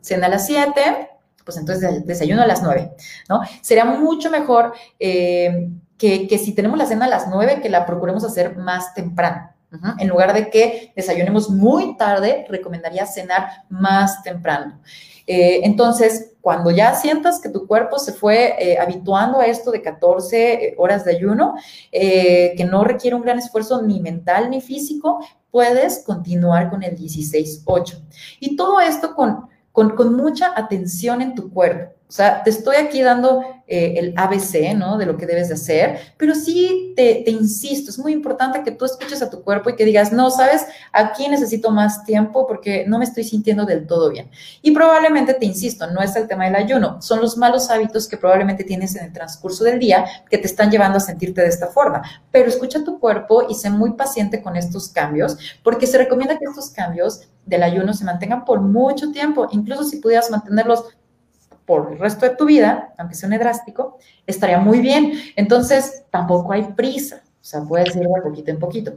cena 0.00 0.28
a 0.28 0.30
las 0.30 0.46
7, 0.46 1.10
pues 1.44 1.58
entonces 1.58 2.06
desayuno 2.06 2.40
a 2.40 2.46
las 2.46 2.62
9, 2.62 2.94
¿no? 3.28 3.42
Sería 3.60 3.84
mucho 3.84 4.30
mejor 4.30 4.72
eh, 4.98 5.68
que, 5.98 6.38
si 6.38 6.54
tenemos 6.54 6.78
la 6.78 6.86
cena 6.86 7.06
a 7.06 7.08
las 7.08 7.28
9, 7.28 7.60
que 7.62 7.68
la 7.68 7.86
procuremos 7.86 8.24
hacer 8.24 8.56
más 8.56 8.94
temprano. 8.94 9.50
En 9.98 10.06
lugar 10.08 10.32
de 10.32 10.50
que 10.50 10.92
desayunemos 10.94 11.50
muy 11.50 11.96
tarde, 11.96 12.46
recomendaría 12.48 13.06
cenar 13.06 13.64
más 13.68 14.22
temprano. 14.22 14.80
Eh, 15.26 15.60
entonces, 15.64 16.34
cuando 16.40 16.70
ya 16.70 16.94
sientas 16.94 17.40
que 17.40 17.48
tu 17.48 17.66
cuerpo 17.66 17.98
se 17.98 18.12
fue 18.12 18.54
eh, 18.58 18.78
habituando 18.78 19.40
a 19.40 19.46
esto 19.46 19.70
de 19.70 19.80
14 19.82 20.52
eh, 20.52 20.74
horas 20.76 21.04
de 21.04 21.12
ayuno, 21.12 21.54
que 21.90 22.68
no 22.70 22.84
requiere 22.84 23.16
un 23.16 23.22
gran 23.22 23.38
esfuerzo 23.38 23.82
ni 23.82 24.00
mental 24.00 24.50
ni 24.50 24.60
físico, 24.60 25.24
puedes 25.50 26.04
continuar 26.04 26.70
con 26.70 26.82
el 26.82 26.96
16-8. 26.96 28.02
Y 28.40 28.56
todo 28.56 28.80
esto 28.80 29.14
con, 29.14 29.48
con 29.72 30.14
mucha 30.14 30.52
atención 30.54 31.22
en 31.22 31.34
tu 31.34 31.50
cuerpo. 31.50 31.93
O 32.06 32.12
sea, 32.12 32.42
te 32.42 32.50
estoy 32.50 32.76
aquí 32.76 33.00
dando 33.00 33.42
eh, 33.66 33.94
el 33.96 34.14
ABC, 34.16 34.76
¿no? 34.76 34.98
De 34.98 35.06
lo 35.06 35.16
que 35.16 35.24
debes 35.24 35.48
de 35.48 35.54
hacer, 35.54 35.98
pero 36.18 36.34
sí 36.34 36.92
te, 36.94 37.22
te, 37.24 37.30
insisto, 37.30 37.90
es 37.90 37.98
muy 37.98 38.12
importante 38.12 38.62
que 38.62 38.70
tú 38.70 38.84
escuches 38.84 39.22
a 39.22 39.30
tu 39.30 39.42
cuerpo 39.42 39.70
y 39.70 39.74
que 39.74 39.86
digas, 39.86 40.12
no, 40.12 40.30
sabes, 40.30 40.66
aquí 40.92 41.28
necesito 41.28 41.70
más 41.70 42.04
tiempo 42.04 42.46
porque 42.46 42.84
no 42.86 42.98
me 42.98 43.06
estoy 43.06 43.24
sintiendo 43.24 43.64
del 43.64 43.86
todo 43.86 44.10
bien. 44.10 44.30
Y 44.60 44.72
probablemente, 44.72 45.32
te 45.32 45.46
insisto, 45.46 45.90
no 45.90 46.02
es 46.02 46.14
el 46.14 46.28
tema 46.28 46.44
del 46.44 46.56
ayuno, 46.56 47.00
son 47.00 47.22
los 47.22 47.38
malos 47.38 47.70
hábitos 47.70 48.06
que 48.06 48.18
probablemente 48.18 48.64
tienes 48.64 48.94
en 48.96 49.06
el 49.06 49.12
transcurso 49.12 49.64
del 49.64 49.78
día 49.78 50.04
que 50.28 50.36
te 50.36 50.46
están 50.46 50.70
llevando 50.70 50.98
a 50.98 51.00
sentirte 51.00 51.40
de 51.40 51.48
esta 51.48 51.68
forma. 51.68 52.02
Pero 52.30 52.50
escucha 52.50 52.84
tu 52.84 53.00
cuerpo 53.00 53.46
y 53.48 53.54
sé 53.54 53.70
muy 53.70 53.94
paciente 53.94 54.42
con 54.42 54.56
estos 54.56 54.90
cambios, 54.90 55.38
porque 55.62 55.86
se 55.86 55.96
recomienda 55.96 56.38
que 56.38 56.44
estos 56.44 56.68
cambios 56.68 57.22
del 57.46 57.62
ayuno 57.62 57.94
se 57.94 58.04
mantengan 58.04 58.44
por 58.44 58.60
mucho 58.60 59.10
tiempo, 59.10 59.48
incluso 59.52 59.84
si 59.84 59.96
pudieras 59.96 60.30
mantenerlos 60.30 60.84
por 61.66 61.92
el 61.92 61.98
resto 61.98 62.26
de 62.26 62.36
tu 62.36 62.46
vida, 62.46 62.92
aunque 62.98 63.14
suene 63.14 63.38
drástico, 63.38 63.98
estaría 64.26 64.58
muy 64.58 64.80
bien. 64.80 65.12
Entonces, 65.36 66.04
tampoco 66.10 66.52
hay 66.52 66.64
prisa, 66.76 67.22
o 67.24 67.44
sea, 67.44 67.62
puedes 67.62 67.94
ir 67.96 68.02
de 68.02 68.22
poquito 68.22 68.50
en 68.50 68.58
poquito. 68.58 68.92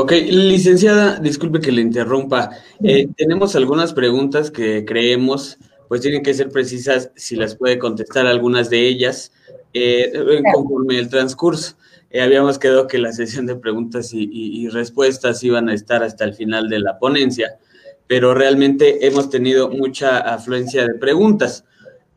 Ok, 0.00 0.12
licenciada, 0.12 1.18
disculpe 1.18 1.60
que 1.60 1.72
le 1.72 1.80
interrumpa. 1.80 2.50
Eh, 2.82 3.08
tenemos 3.16 3.56
algunas 3.56 3.92
preguntas 3.92 4.50
que 4.50 4.84
creemos, 4.84 5.58
pues 5.88 6.02
tienen 6.02 6.22
que 6.22 6.34
ser 6.34 6.50
precisas, 6.50 7.10
si 7.16 7.34
las 7.34 7.56
puede 7.56 7.78
contestar 7.78 8.26
algunas 8.26 8.70
de 8.70 8.86
ellas, 8.86 9.32
eh, 9.74 10.12
conforme 10.54 10.98
el 10.98 11.08
transcurso. 11.08 11.76
Eh, 12.10 12.22
habíamos 12.22 12.58
quedado 12.58 12.86
que 12.86 12.98
la 12.98 13.12
sesión 13.12 13.46
de 13.46 13.56
preguntas 13.56 14.10
y 14.12 14.68
respuestas 14.68 15.42
iban 15.42 15.68
a 15.68 15.74
estar 15.74 16.02
hasta 16.02 16.24
el 16.24 16.34
final 16.34 16.68
de 16.68 16.78
la 16.78 16.98
ponencia, 16.98 17.58
pero 18.06 18.34
realmente 18.34 19.04
hemos 19.06 19.30
tenido 19.30 19.68
mucha 19.68 20.18
afluencia 20.18 20.86
de 20.86 20.94
preguntas. 20.94 21.64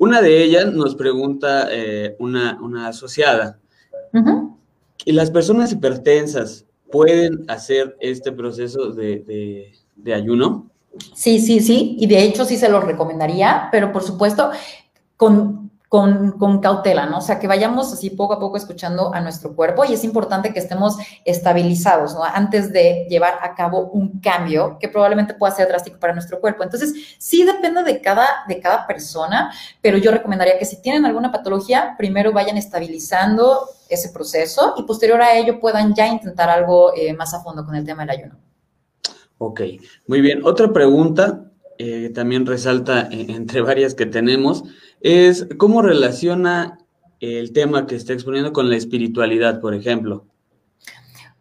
Una 0.01 0.19
de 0.19 0.43
ellas 0.43 0.73
nos 0.73 0.95
pregunta 0.95 1.67
eh, 1.69 2.15
una, 2.17 2.87
asociada, 2.87 3.59
¿y 5.05 5.11
las 5.11 5.29
personas 5.29 5.71
hipertensas 5.71 6.65
pueden 6.91 7.45
hacer 7.47 7.95
este 7.99 8.31
proceso 8.31 8.93
de, 8.93 9.71
de 9.95 10.13
ayuno? 10.15 10.71
Sí, 11.13 11.37
sí, 11.37 11.59
sí, 11.59 11.97
y 11.99 12.07
de 12.07 12.23
hecho 12.23 12.45
sí 12.45 12.57
se 12.57 12.67
lo 12.67 12.81
recomendaría, 12.81 13.69
pero 13.71 13.91
por 13.91 14.01
supuesto 14.01 14.49
con 15.17 15.60
con, 15.91 16.61
cautela, 16.61 17.05
¿no? 17.05 17.17
O 17.17 17.21
sea, 17.21 17.37
que 17.37 17.47
vayamos 17.47 17.91
así 17.91 18.11
poco 18.11 18.35
a 18.35 18.39
poco 18.39 18.55
escuchando 18.55 19.13
a 19.13 19.19
nuestro 19.19 19.53
cuerpo 19.53 19.83
y 19.83 19.91
es 19.91 20.05
importante 20.05 20.53
que 20.53 20.59
estemos 20.59 20.95
estabilizados, 21.25 22.13
¿no? 22.13 22.23
Antes 22.23 22.71
de 22.71 23.07
llevar 23.09 23.39
a 23.41 23.55
cabo 23.55 23.89
un 23.89 24.21
cambio 24.21 24.77
que 24.79 24.87
probablemente 24.87 25.33
pueda 25.33 25.53
ser 25.53 25.67
drástico 25.67 25.99
para 25.99 26.13
nuestro 26.13 26.39
cuerpo. 26.39 26.63
Entonces, 26.63 26.93
sí 27.17 27.43
depende 27.43 27.83
de 27.83 27.99
cada, 27.99 28.25
de 28.47 28.61
cada 28.61 28.87
persona, 28.87 29.51
pero 29.81 29.97
yo 29.97 30.11
recomendaría 30.11 30.57
que 30.57 30.63
si 30.63 30.81
tienen 30.81 31.05
alguna 31.05 31.29
patología, 31.29 31.95
primero 31.97 32.31
vayan 32.31 32.55
estabilizando 32.55 33.59
ese 33.89 34.11
proceso 34.11 34.75
y 34.77 34.83
posterior 34.83 35.21
a 35.21 35.35
ello 35.35 35.59
puedan 35.59 35.93
ya 35.93 36.07
intentar 36.07 36.49
algo 36.49 36.93
eh, 36.95 37.13
más 37.13 37.33
a 37.33 37.41
fondo 37.41 37.65
con 37.65 37.75
el 37.75 37.83
tema 37.83 38.03
del 38.03 38.11
ayuno. 38.11 38.39
Ok, 39.39 39.59
muy 40.07 40.21
bien. 40.21 40.39
Otra 40.45 40.71
pregunta 40.71 41.50
eh, 41.83 42.09
también 42.09 42.45
resalta 42.45 43.09
eh, 43.11 43.25
entre 43.29 43.61
varias 43.61 43.95
que 43.95 44.05
tenemos 44.05 44.63
es 44.99 45.47
cómo 45.57 45.81
relaciona 45.81 46.77
el 47.19 47.53
tema 47.53 47.87
que 47.87 47.95
está 47.95 48.13
exponiendo 48.13 48.53
con 48.53 48.69
la 48.69 48.75
espiritualidad, 48.75 49.59
por 49.59 49.73
ejemplo. 49.73 50.27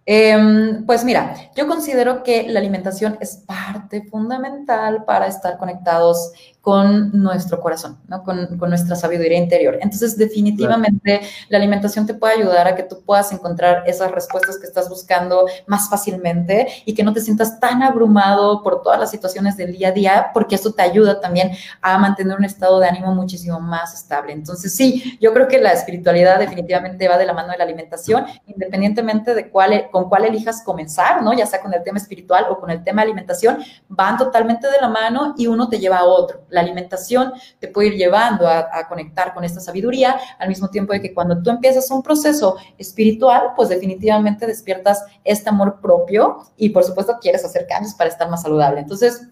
Em, 0.06 0.86
pues 0.86 1.04
mira, 1.04 1.34
yo 1.54 1.68
considero 1.68 2.22
que 2.22 2.48
la 2.48 2.58
alimentación 2.58 3.18
es 3.20 3.36
parte 3.46 4.02
fundamental 4.04 5.04
para 5.04 5.26
estar 5.26 5.58
conectados 5.58 6.32
con 6.60 7.10
nuestro 7.12 7.58
corazón, 7.60 7.98
¿no? 8.06 8.22
con, 8.22 8.58
nuestra 8.68 8.94
sabiduría 8.94 9.38
interior. 9.38 9.78
Entonces, 9.80 10.16
definitivamente 10.16 11.22
la 11.48 11.58
alimentación 11.58 12.06
te 12.06 12.14
puede 12.14 12.34
ayudar 12.34 12.68
a 12.68 12.74
que 12.76 12.82
tú 12.82 13.02
puedas 13.04 13.32
encontrar 13.32 13.84
esas 13.86 14.10
respuestas 14.10 14.58
que 14.58 14.66
estás 14.66 14.88
buscando 14.88 15.46
más 15.66 15.88
fácilmente 15.88 16.68
y 16.84 16.94
que 16.94 17.02
no 17.02 17.12
te 17.12 17.20
sientas 17.20 17.58
tan 17.58 17.82
abrumado 17.82 18.62
por 18.62 18.82
todas 18.82 19.00
las 19.00 19.10
situaciones 19.10 19.56
del 19.56 19.72
día 19.72 19.88
a 19.88 19.92
día, 19.92 20.30
porque 20.34 20.56
eso 20.56 20.72
te 20.72 20.82
ayuda 20.82 21.20
también 21.20 21.52
a 21.80 21.96
mantener 21.98 22.36
un 22.36 22.44
estado 22.44 22.78
de 22.78 22.88
ánimo 22.88 23.14
muchísimo 23.14 23.58
más 23.58 23.94
estable. 23.94 24.32
Entonces, 24.32 24.74
sí, 24.74 25.18
yo 25.20 25.32
creo 25.32 25.48
que 25.48 25.60
la 25.60 25.72
espiritualidad 25.72 26.38
definitivamente 26.38 27.08
va 27.08 27.16
de 27.16 27.24
la 27.24 27.32
mano 27.32 27.52
de 27.52 27.58
la 27.58 27.64
alimentación, 27.64 28.26
independientemente 28.46 29.34
de 29.34 29.48
cuál, 29.48 29.88
con 29.90 30.10
cuál 30.10 30.26
elijas 30.26 30.62
comenzar, 30.62 31.22
¿no? 31.22 31.32
Ya 31.32 31.46
sea 31.46 31.62
con 31.62 31.72
el 31.72 31.82
tema 31.82 31.98
espiritual 31.98 32.46
o 32.50 32.60
con 32.60 32.70
el 32.70 32.84
tema 32.84 33.00
alimentación, 33.00 33.58
van 33.88 34.18
totalmente 34.18 34.66
de 34.66 34.78
la 34.78 34.88
mano 34.88 35.34
y 35.38 35.46
uno 35.46 35.68
te 35.68 35.78
lleva 35.78 35.98
a 35.98 36.04
otro 36.04 36.42
la 36.50 36.60
alimentación 36.60 37.32
te 37.58 37.68
puede 37.68 37.88
ir 37.88 37.94
llevando 37.94 38.46
a, 38.48 38.86
conectar 38.88 39.32
con 39.34 39.44
esta 39.44 39.60
sabiduría, 39.60 40.16
al 40.38 40.48
mismo 40.48 40.68
tiempo 40.68 40.92
de 40.92 41.00
que 41.00 41.14
cuando 41.14 41.42
tú 41.42 41.50
empiezas 41.50 41.90
un 41.90 42.02
proceso 42.02 42.56
espiritual, 42.78 43.52
pues 43.56 43.68
definitivamente 43.68 44.46
despiertas 44.46 45.04
este 45.24 45.48
amor 45.48 45.80
propio 45.80 46.38
y 46.56 46.70
por 46.70 46.84
supuesto 46.84 47.18
quieres 47.20 47.44
hacer 47.44 47.66
cambios 47.68 47.94
para 47.94 48.10
estar 48.10 48.28
más 48.28 48.42
saludable. 48.42 48.80
Entonces, 48.80 49.28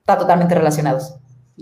está 0.00 0.18
totalmente 0.18 0.54
relacionados. 0.54 1.14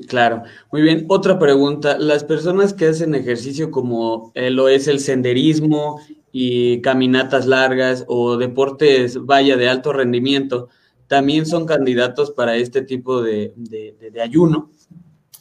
Claro, 0.09 0.45
muy 0.71 0.83
bien. 0.83 1.05
Otra 1.09 1.39
pregunta, 1.39 1.99
las 1.99 2.25
personas 2.25 2.73
que 2.73 2.87
hacen 2.89 3.15
ejercicio 3.15 3.71
como 3.71 4.33
eh, 4.35 4.51
lo 4.51 4.69
es 4.69 4.89
el 4.89 5.01
senderismo 5.01 6.01
y 6.33 6.81
caminatas 6.81 7.47
largas 7.47 8.05
o 8.07 8.37
deportes, 8.37 9.25
vaya, 9.25 9.57
de 9.57 9.69
alto 9.69 9.93
rendimiento, 9.93 10.69
también 11.11 11.45
son 11.45 11.67
candidatos 11.67 12.31
para 12.31 12.55
este 12.55 12.83
tipo 12.83 13.21
de, 13.21 13.53
de 13.57 14.23
ayuno. 14.23 14.71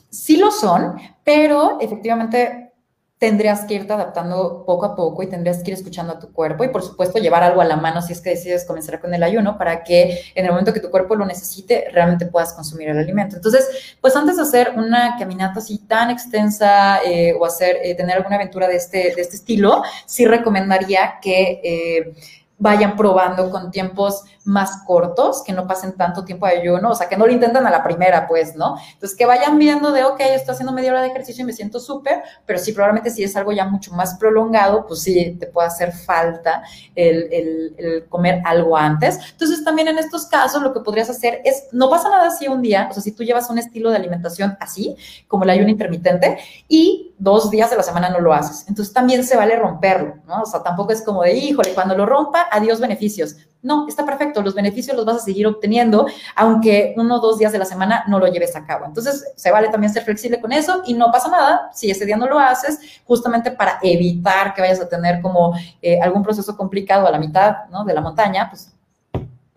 Sí 0.10 0.38
lo 0.38 0.50
son, 0.50 0.96
pero 1.24 1.78
efectivamente 1.80 2.72
tendrías 3.20 3.66
que 3.66 3.76
irte 3.76 3.94
adaptando 3.94 4.64
poco 4.66 4.86
a 4.88 4.96
poco 4.96 5.22
y 5.22 5.28
tendrías 5.28 5.62
que 5.62 5.70
ir 5.70 5.78
escuchando 5.78 6.14
a 6.14 6.20
tu 6.20 6.34
cuerpo 6.34 6.64
y 6.64 6.70
por 6.70 6.82
supuesto 6.82 7.20
llevar 7.20 7.44
algo 7.44 7.62
a 7.62 7.66
la 7.66 7.76
mano 7.76 8.02
si 8.02 8.14
es 8.14 8.22
que 8.22 8.32
decides 8.32 8.66
comenzar 8.66 9.00
con 9.00 9.14
el 9.14 9.22
ayuno 9.22 9.60
para 9.60 9.84
que 9.84 10.22
en 10.34 10.46
el 10.46 10.52
momento 10.52 10.74
que 10.74 10.80
tu 10.80 10.90
cuerpo 10.90 11.16
lo 11.16 11.26
necesite 11.28 11.90
realmente 11.92 12.26
puedas 12.26 12.54
consumir 12.54 12.90
el 12.90 12.98
alimento. 12.98 13.36
Entonces, 13.36 13.96
pues 14.02 14.16
antes 14.16 14.38
de 14.38 14.42
hacer 14.42 14.72
una 14.76 15.18
caminata 15.20 15.60
así 15.60 15.78
tan 15.80 16.10
extensa 16.10 17.04
eh, 17.04 17.36
o 17.38 17.46
hacer, 17.46 17.78
eh, 17.84 17.94
tener 17.94 18.18
alguna 18.18 18.38
aventura 18.38 18.68
de 18.68 18.78
este, 18.78 19.14
de 19.14 19.22
este 19.22 19.36
estilo, 19.36 19.84
sí 20.08 20.26
recomendaría 20.26 21.20
que... 21.22 21.62
Eh, 21.64 22.14
vayan 22.60 22.98
probando 22.98 23.50
con 23.50 23.72
tiempos 23.72 24.26
más 24.44 24.84
cortos, 24.86 25.44
que 25.44 25.54
no 25.54 25.68
pasen 25.68 25.96
tanto 25.96 26.26
tiempo 26.26 26.46
de 26.46 26.58
ayuno, 26.58 26.90
o 26.90 26.96
sea, 26.96 27.08
que 27.08 27.16
no 27.16 27.26
lo 27.26 27.32
intenten 27.32 27.66
a 27.66 27.70
la 27.70 27.84
primera, 27.84 28.28
pues, 28.28 28.56
¿no? 28.56 28.76
Entonces, 28.94 29.18
que 29.18 29.26
vayan 29.26 29.58
viendo 29.58 29.92
de, 29.92 30.04
ok, 30.04 30.20
estoy 30.20 30.54
haciendo 30.54 30.74
media 30.74 30.92
hora 30.92 31.02
de 31.02 31.08
ejercicio 31.08 31.44
y 31.44 31.46
me 31.46 31.54
siento 31.54 31.80
súper, 31.80 32.22
pero 32.46 32.60
sí, 32.60 32.74
probablemente 32.74 33.12
si 33.12 33.24
es 33.24 33.36
algo 33.36 33.52
ya 33.52 33.66
mucho 33.66 33.94
más 33.94 34.16
prolongado, 34.16 34.86
pues 34.88 35.02
sí, 35.02 35.38
te 35.40 35.48
puede 35.48 35.68
hacer 35.68 35.94
falta 35.94 36.64
el, 36.96 37.30
el, 37.32 38.06
comer 38.10 38.42
algo 38.44 38.76
antes. 38.76 39.20
Entonces, 39.32 39.64
también 39.64 39.88
en 39.88 39.98
estos 39.98 40.26
casos, 40.26 40.62
lo 40.62 40.74
que 40.74 40.82
podrías 40.82 41.10
hacer 41.10 41.42
es, 41.46 41.68
no 41.72 41.90
pasa 41.90 42.10
nada 42.10 42.32
si 42.32 42.48
un 42.48 42.62
día, 42.62 42.88
o 42.90 42.94
sea, 42.94 43.04
si 43.04 43.12
tú 43.12 43.24
llevas 43.24 43.50
un 43.50 43.60
estilo 43.60 43.90
de 43.92 43.98
alimentación 43.98 44.58
así, 44.60 44.98
como 45.28 45.44
el 45.44 45.52
ayuno 45.52 45.70
intermitente, 45.70 46.40
y 46.68 47.14
dos 47.20 47.52
días 47.52 47.70
de 47.70 47.78
la 47.78 47.84
semana 47.84 48.10
no 48.10 48.20
lo 48.20 48.34
haces. 48.34 48.66
Entonces, 48.68 48.94
también 48.94 49.24
se 49.24 49.38
vale 49.38 49.56
romperlo, 49.56 50.16
¿no? 50.28 50.42
O 50.42 50.46
sea, 50.46 50.64
tampoco 50.64 50.92
es 50.92 51.04
como 51.04 51.22
de, 51.22 51.34
híjole, 51.34 51.74
cuando 51.74 51.96
lo 51.96 52.06
rompa, 52.06 52.49
adiós 52.52 52.80
beneficios. 52.80 53.36
No, 53.62 53.88
está 53.90 54.06
perfecto, 54.06 54.42
los 54.42 54.56
beneficios 54.56 54.96
los 54.96 55.06
vas 55.06 55.18
a 55.18 55.20
seguir 55.20 55.46
obteniendo, 55.46 56.08
aunque 56.36 56.94
uno 56.96 57.18
o 57.18 57.20
dos 57.20 57.40
días 57.40 57.52
de 57.52 57.60
la 57.60 57.66
semana 57.66 58.06
no 58.08 58.18
lo 58.18 58.28
lleves 58.28 58.56
a 58.56 58.66
cabo. 58.66 58.86
Entonces, 58.86 59.34
se 59.36 59.52
vale 59.52 59.68
también 59.68 59.92
ser 59.92 60.04
flexible 60.04 60.40
con 60.40 60.54
eso 60.54 60.82
y 60.86 60.94
no 60.94 61.12
pasa 61.12 61.30
nada 61.30 61.70
si 61.74 61.92
ese 61.92 62.06
día 62.06 62.16
no 62.16 62.28
lo 62.28 62.40
haces, 62.40 62.80
justamente 63.04 63.52
para 63.52 63.80
evitar 63.82 64.54
que 64.54 64.62
vayas 64.62 64.80
a 64.80 64.88
tener 64.88 65.22
como 65.22 65.54
eh, 65.82 66.00
algún 66.02 66.24
proceso 66.24 66.56
complicado 66.56 67.06
a 67.06 67.12
la 67.12 67.20
mitad 67.20 67.66
¿no? 67.70 67.84
de 67.84 67.94
la 67.94 68.02
montaña, 68.02 68.50
pues 68.50 68.72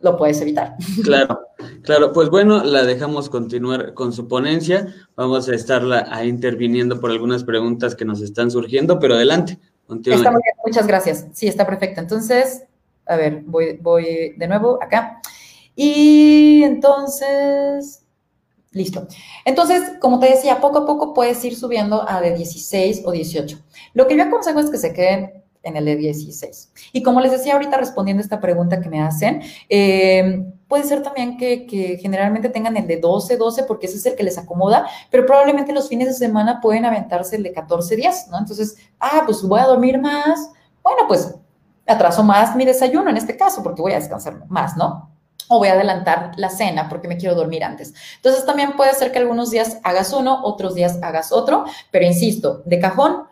lo 0.00 0.16
puedes 0.16 0.40
evitar. 0.40 0.76
Claro, 1.04 1.48
claro. 1.82 2.12
Pues 2.12 2.28
bueno, 2.28 2.64
la 2.64 2.82
dejamos 2.82 3.30
continuar 3.30 3.94
con 3.94 4.12
su 4.12 4.28
ponencia. 4.28 4.88
Vamos 5.16 5.48
a 5.48 5.54
estarla 5.54 6.08
ahí 6.10 6.28
interviniendo 6.28 7.00
por 7.00 7.10
algunas 7.10 7.44
preguntas 7.44 7.94
que 7.94 8.04
nos 8.04 8.20
están 8.20 8.50
surgiendo, 8.50 8.98
pero 8.98 9.14
adelante. 9.14 9.58
Está 9.88 10.30
muy 10.30 10.40
bien, 10.42 10.56
muchas 10.64 10.86
gracias. 10.86 11.26
Sí, 11.32 11.48
está 11.48 11.66
perfecto. 11.66 12.00
Entonces, 12.00 12.64
a 13.06 13.16
ver, 13.16 13.42
voy, 13.44 13.78
voy 13.80 14.34
de 14.36 14.48
nuevo 14.48 14.78
acá. 14.82 15.20
Y 15.74 16.62
entonces, 16.64 18.04
listo. 18.72 19.06
Entonces, 19.44 19.92
como 20.00 20.18
te 20.18 20.30
decía, 20.30 20.60
poco 20.60 20.78
a 20.78 20.86
poco 20.86 21.14
puedes 21.14 21.44
ir 21.44 21.56
subiendo 21.56 22.08
a 22.08 22.20
de 22.20 22.34
16 22.34 23.02
o 23.04 23.12
18. 23.12 23.58
Lo 23.94 24.06
que 24.06 24.16
yo 24.16 24.24
aconsejo 24.24 24.60
es 24.60 24.70
que 24.70 24.78
se 24.78 24.92
queden 24.92 25.42
en 25.62 25.76
el 25.76 25.84
de 25.84 25.96
16. 25.96 26.72
Y 26.92 27.02
como 27.02 27.20
les 27.20 27.32
decía 27.32 27.54
ahorita 27.54 27.76
respondiendo 27.76 28.20
a 28.20 28.24
esta 28.24 28.40
pregunta 28.40 28.80
que 28.80 28.88
me 28.88 29.00
hacen, 29.00 29.42
eh, 29.68 30.44
puede 30.68 30.84
ser 30.84 31.02
también 31.02 31.36
que, 31.36 31.98
generalmente 32.00 32.48
tengan 32.48 32.76
el 32.76 32.86
de 32.86 32.96
12, 32.96 33.36
12, 33.36 33.64
porque 33.64 33.86
ese 33.86 33.98
es 33.98 34.06
el 34.06 34.16
que 34.16 34.24
les 34.24 34.38
acomoda, 34.38 34.86
pero 35.10 35.24
probablemente 35.26 35.72
los 35.72 35.88
fines 35.88 36.08
de 36.08 36.14
semana 36.14 36.60
pueden 36.60 36.84
aventarse 36.84 37.36
el 37.36 37.42
de 37.42 37.52
14 37.52 37.96
días, 37.96 38.28
¿no? 38.30 38.38
Entonces, 38.38 38.76
ah, 38.98 39.22
pues 39.24 39.42
voy 39.42 39.60
a 39.60 39.66
dormir 39.66 40.00
más. 40.00 40.50
Bueno, 40.82 41.02
pues 41.06 41.34
atraso 41.86 42.22
más 42.22 42.56
mi 42.56 42.64
desayuno 42.64 43.10
en 43.10 43.16
este 43.16 43.36
caso, 43.36 43.62
porque 43.62 43.82
voy 43.82 43.92
a 43.92 43.96
descansar 43.96 44.46
más, 44.48 44.76
¿no? 44.76 45.10
O 45.48 45.58
voy 45.58 45.68
a 45.68 45.72
adelantar 45.72 46.32
la 46.36 46.48
cena 46.48 46.88
porque 46.88 47.08
me 47.08 47.16
quiero 47.16 47.34
dormir 47.34 47.64
antes. 47.64 47.92
Entonces, 48.16 48.46
también 48.46 48.72
puede 48.76 48.94
ser 48.94 49.12
que 49.12 49.18
algunos 49.18 49.50
días 49.50 49.78
hagas 49.82 50.12
uno, 50.12 50.40
otros 50.44 50.74
días 50.74 50.98
hagas 51.02 51.32
otro, 51.32 51.64
pero 51.90 52.06
insisto, 52.06 52.62
de 52.64 52.78
cajón, 52.78 53.24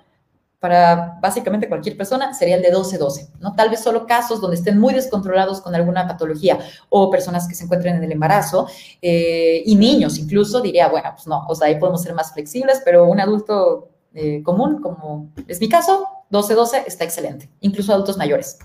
para 0.61 1.19
básicamente 1.23 1.69
cualquier 1.69 1.97
persona 1.97 2.35
sería 2.35 2.57
el 2.57 2.63
de 2.63 2.71
12-12, 2.73 3.31
¿no? 3.41 3.55
Tal 3.55 3.71
vez 3.71 3.81
solo 3.81 4.07
casos 4.07 4.43
donde 4.43 4.57
estén 4.57 4.79
muy 4.79 4.93
descontrolados 4.93 5.63
con 5.63 5.75
alguna 5.75 6.07
patología 6.07 6.59
o 6.91 7.11
personas 7.11 7.49
que 7.49 7.55
se 7.55 7.65
encuentren 7.65 7.97
en 7.97 8.05
el 8.05 8.13
embarazo 8.13 8.69
eh, 9.01 9.63
y 9.65 9.75
niños 9.75 10.19
incluso, 10.19 10.61
diría, 10.61 10.89
bueno, 10.89 11.11
pues 11.15 11.27
no, 11.27 11.47
o 11.49 11.55
sea, 11.55 11.69
ahí 11.69 11.79
podemos 11.79 12.03
ser 12.03 12.13
más 12.13 12.35
flexibles, 12.35 12.83
pero 12.85 13.07
un 13.07 13.19
adulto 13.21 13.89
eh, 14.13 14.43
común, 14.43 14.83
como 14.83 15.31
es 15.49 15.61
mi 15.61 15.69
caso, 15.69 16.07
12-12 16.31 16.85
está 16.87 17.05
excelente, 17.05 17.49
incluso 17.61 17.93
adultos 17.93 18.17
mayores. 18.17 18.59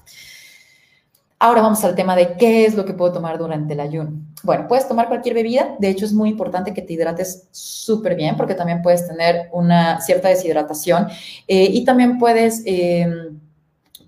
Ahora 1.38 1.62
vamos 1.62 1.84
al 1.84 1.96
tema 1.96 2.16
de 2.16 2.38
qué 2.38 2.66
es 2.66 2.76
lo 2.76 2.86
que 2.86 2.94
puedo 2.94 3.12
tomar 3.12 3.38
durante 3.38 3.74
el 3.74 3.80
ayuno. 3.80 4.14
Bueno, 4.44 4.68
puedes 4.68 4.88
tomar 4.88 5.08
cualquier 5.08 5.36
bebida. 5.36 5.76
De 5.80 5.90
hecho, 5.90 6.06
es 6.06 6.14
muy 6.14 6.30
importante 6.30 6.74
que 6.74 6.82
te 6.82 6.94
hidrates 6.94 7.48
súper 7.52 8.16
bien 8.16 8.38
porque 8.38 8.56
también 8.56 8.82
puedes 8.82 9.08
tener 9.08 9.50
una 9.52 10.00
cierta 10.00 10.30
deshidratación 10.30 11.08
eh, 11.48 11.68
y 11.72 11.84
también 11.84 12.18
puedes... 12.18 12.62
Em, 12.66 13.40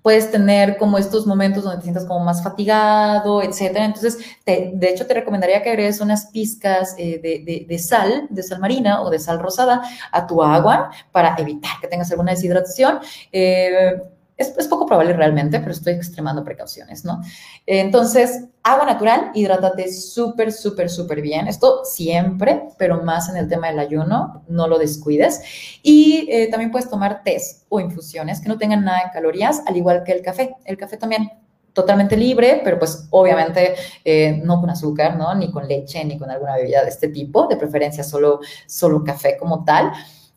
puedes 0.08 0.32
tener 0.32 0.78
como 0.78 0.98
estos 0.98 1.28
momentos 1.28 1.66
donde 1.66 1.80
te 1.80 1.84
sientas 1.84 2.06
como 2.06 2.22
más 2.24 2.42
fatigado, 2.42 3.44
etcétera. 3.44 3.84
Entonces, 3.84 4.18
de 4.46 4.90
hecho, 4.90 5.06
te 5.06 5.14
recomendaría 5.14 5.62
que 5.62 5.70
agregues 5.70 6.00
unas 6.00 6.28
pizcas 6.28 6.96
eh, 6.98 7.20
de, 7.68 7.78
sal, 7.78 8.26
de 8.30 8.42
sal 8.42 8.62
marina 8.62 9.02
o 9.02 9.10
de 9.10 9.20
sal 9.20 9.38
rosada 9.38 9.82
a 10.14 10.26
tu 10.26 10.42
agua 10.42 10.92
para 11.12 11.36
evitar 11.38 11.72
que 11.82 11.90
tengas 11.90 12.10
alguna 12.10 12.32
deshidratación. 12.32 13.00
Eh, 13.34 14.02
es, 14.38 14.68
poco 14.68 14.86
probable 14.86 15.14
realmente, 15.14 15.60
pero 15.60 15.72
estoy 15.72 15.94
extremando 15.94 16.44
precauciones, 16.44 17.04
¿no? 17.04 17.22
Entonces, 17.66 18.46
agua 18.64 18.86
natural, 18.86 19.32
hidrátate 19.34 19.92
súper, 19.92 20.52
súper, 20.52 20.90
súper 20.90 21.22
bien. 21.22 21.48
Esto 21.48 21.84
siempre, 21.84 22.70
pero 22.78 23.04
más 23.04 23.30
en 23.30 23.38
el 23.38 23.48
tema 23.48 23.68
del 23.68 23.80
ayuno, 23.80 24.44
no 24.48 24.68
lo 24.68 24.78
descuides. 24.78 25.42
Y 25.82 26.28
eh, 26.32 26.50
también 26.50 26.72
puedes 26.72 26.90
tomar 26.90 27.24
tés 27.24 27.66
o 27.70 27.80
infusiones 27.80 28.40
que 28.40 28.50
no 28.50 28.58
tengan 28.58 28.86
nada 28.86 29.06
de 29.06 29.12
calorías, 29.12 29.64
al 29.66 29.76
igual 29.76 30.04
que 30.04 30.12
el 30.12 30.22
café. 30.22 30.56
El 30.66 30.78
café 30.78 30.98
también 30.98 31.32
totalmente 31.74 32.18
libre, 32.18 32.62
pero 32.64 32.80
pues 32.80 33.08
obviamente 33.12 33.76
eh, 34.04 34.42
no 34.44 34.60
con 34.60 34.70
azúcar, 34.70 35.16
¿no? 35.16 35.34
Ni 35.36 35.52
con 35.52 35.68
leche, 35.68 36.04
ni 36.06 36.18
con 36.18 36.30
alguna 36.30 36.56
bebida 36.56 36.84
de 36.84 36.90
este 36.90 37.08
tipo, 37.08 37.48
de 37.48 37.56
preferencia 37.56 38.04
solo, 38.04 38.40
solo 38.66 39.04
café 39.04 39.38
como 39.38 39.64
tal. 39.64 39.92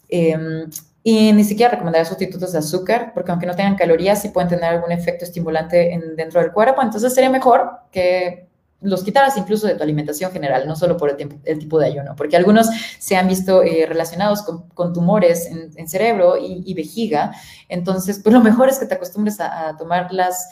Em, 0.09 0.69
y 1.03 1.33
ni 1.33 1.45
siquiera 1.45 1.71
recomendaría 1.71 2.05
sustitutos 2.05 2.53
de 2.53 2.59
azúcar, 2.59 3.13
porque 3.15 3.31
aunque 3.31 3.47
no 3.47 3.55
tengan 3.55 3.77
calorías, 3.77 4.21
sí 4.21 4.29
pueden 4.29 4.51
tener 4.51 4.65
algún 4.65 4.93
efecto 4.93 5.25
estimulante 5.25 5.95
en, 5.95 6.15
dentro 6.15 6.41
del 6.41 6.53
cuerpo. 6.53 6.83
Entonces 6.83 7.15
sería 7.15 7.31
mejor 7.31 7.71
que 7.91 8.49
los 8.83 9.03
quitaras 9.03 9.37
incluso 9.37 9.67
de 9.67 9.75
tu 9.75 9.83
alimentación 9.83 10.31
general, 10.33 10.67
no 10.67 10.75
solo 10.75 10.97
por 10.97 11.11
el, 11.11 11.17
tiempo, 11.17 11.37
el 11.45 11.59
tipo 11.59 11.79
de 11.79 11.87
ayuno, 11.87 12.15
porque 12.17 12.37
algunos 12.37 12.69
se 12.99 13.17
han 13.17 13.29
visto 13.29 13.63
eh, 13.63 13.85
relacionados 13.87 14.43
con, 14.43 14.93
tumores 14.93 15.47
en, 15.47 15.89
cerebro 15.89 16.37
y, 16.39 16.73
vejiga. 16.75 17.33
Entonces, 17.69 18.21
pues 18.23 18.33
lo 18.33 18.41
mejor 18.41 18.69
es 18.69 18.79
que 18.79 18.87
te 18.87 18.95
acostumbres 18.95 19.39
a, 19.41 19.77
tomar 19.77 20.13
las 20.13 20.49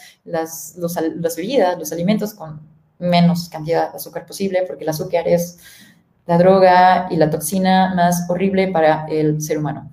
bebidas, 1.36 1.78
los 1.78 1.92
alimentos 1.92 2.34
con 2.34 2.60
menos 2.98 3.48
cantidad 3.48 3.90
de 3.90 3.96
azúcar 3.96 4.26
posible, 4.26 4.64
porque 4.66 4.84
el 4.84 4.90
azúcar 4.90 5.26
es 5.28 5.58
la 6.26 6.36
droga 6.36 7.08
y 7.10 7.16
la 7.16 7.30
toxina 7.30 7.94
más 7.94 8.26
horrible 8.28 8.68
para 8.68 9.06
el 9.08 9.40
ser 9.40 9.58
humano. 9.58 9.90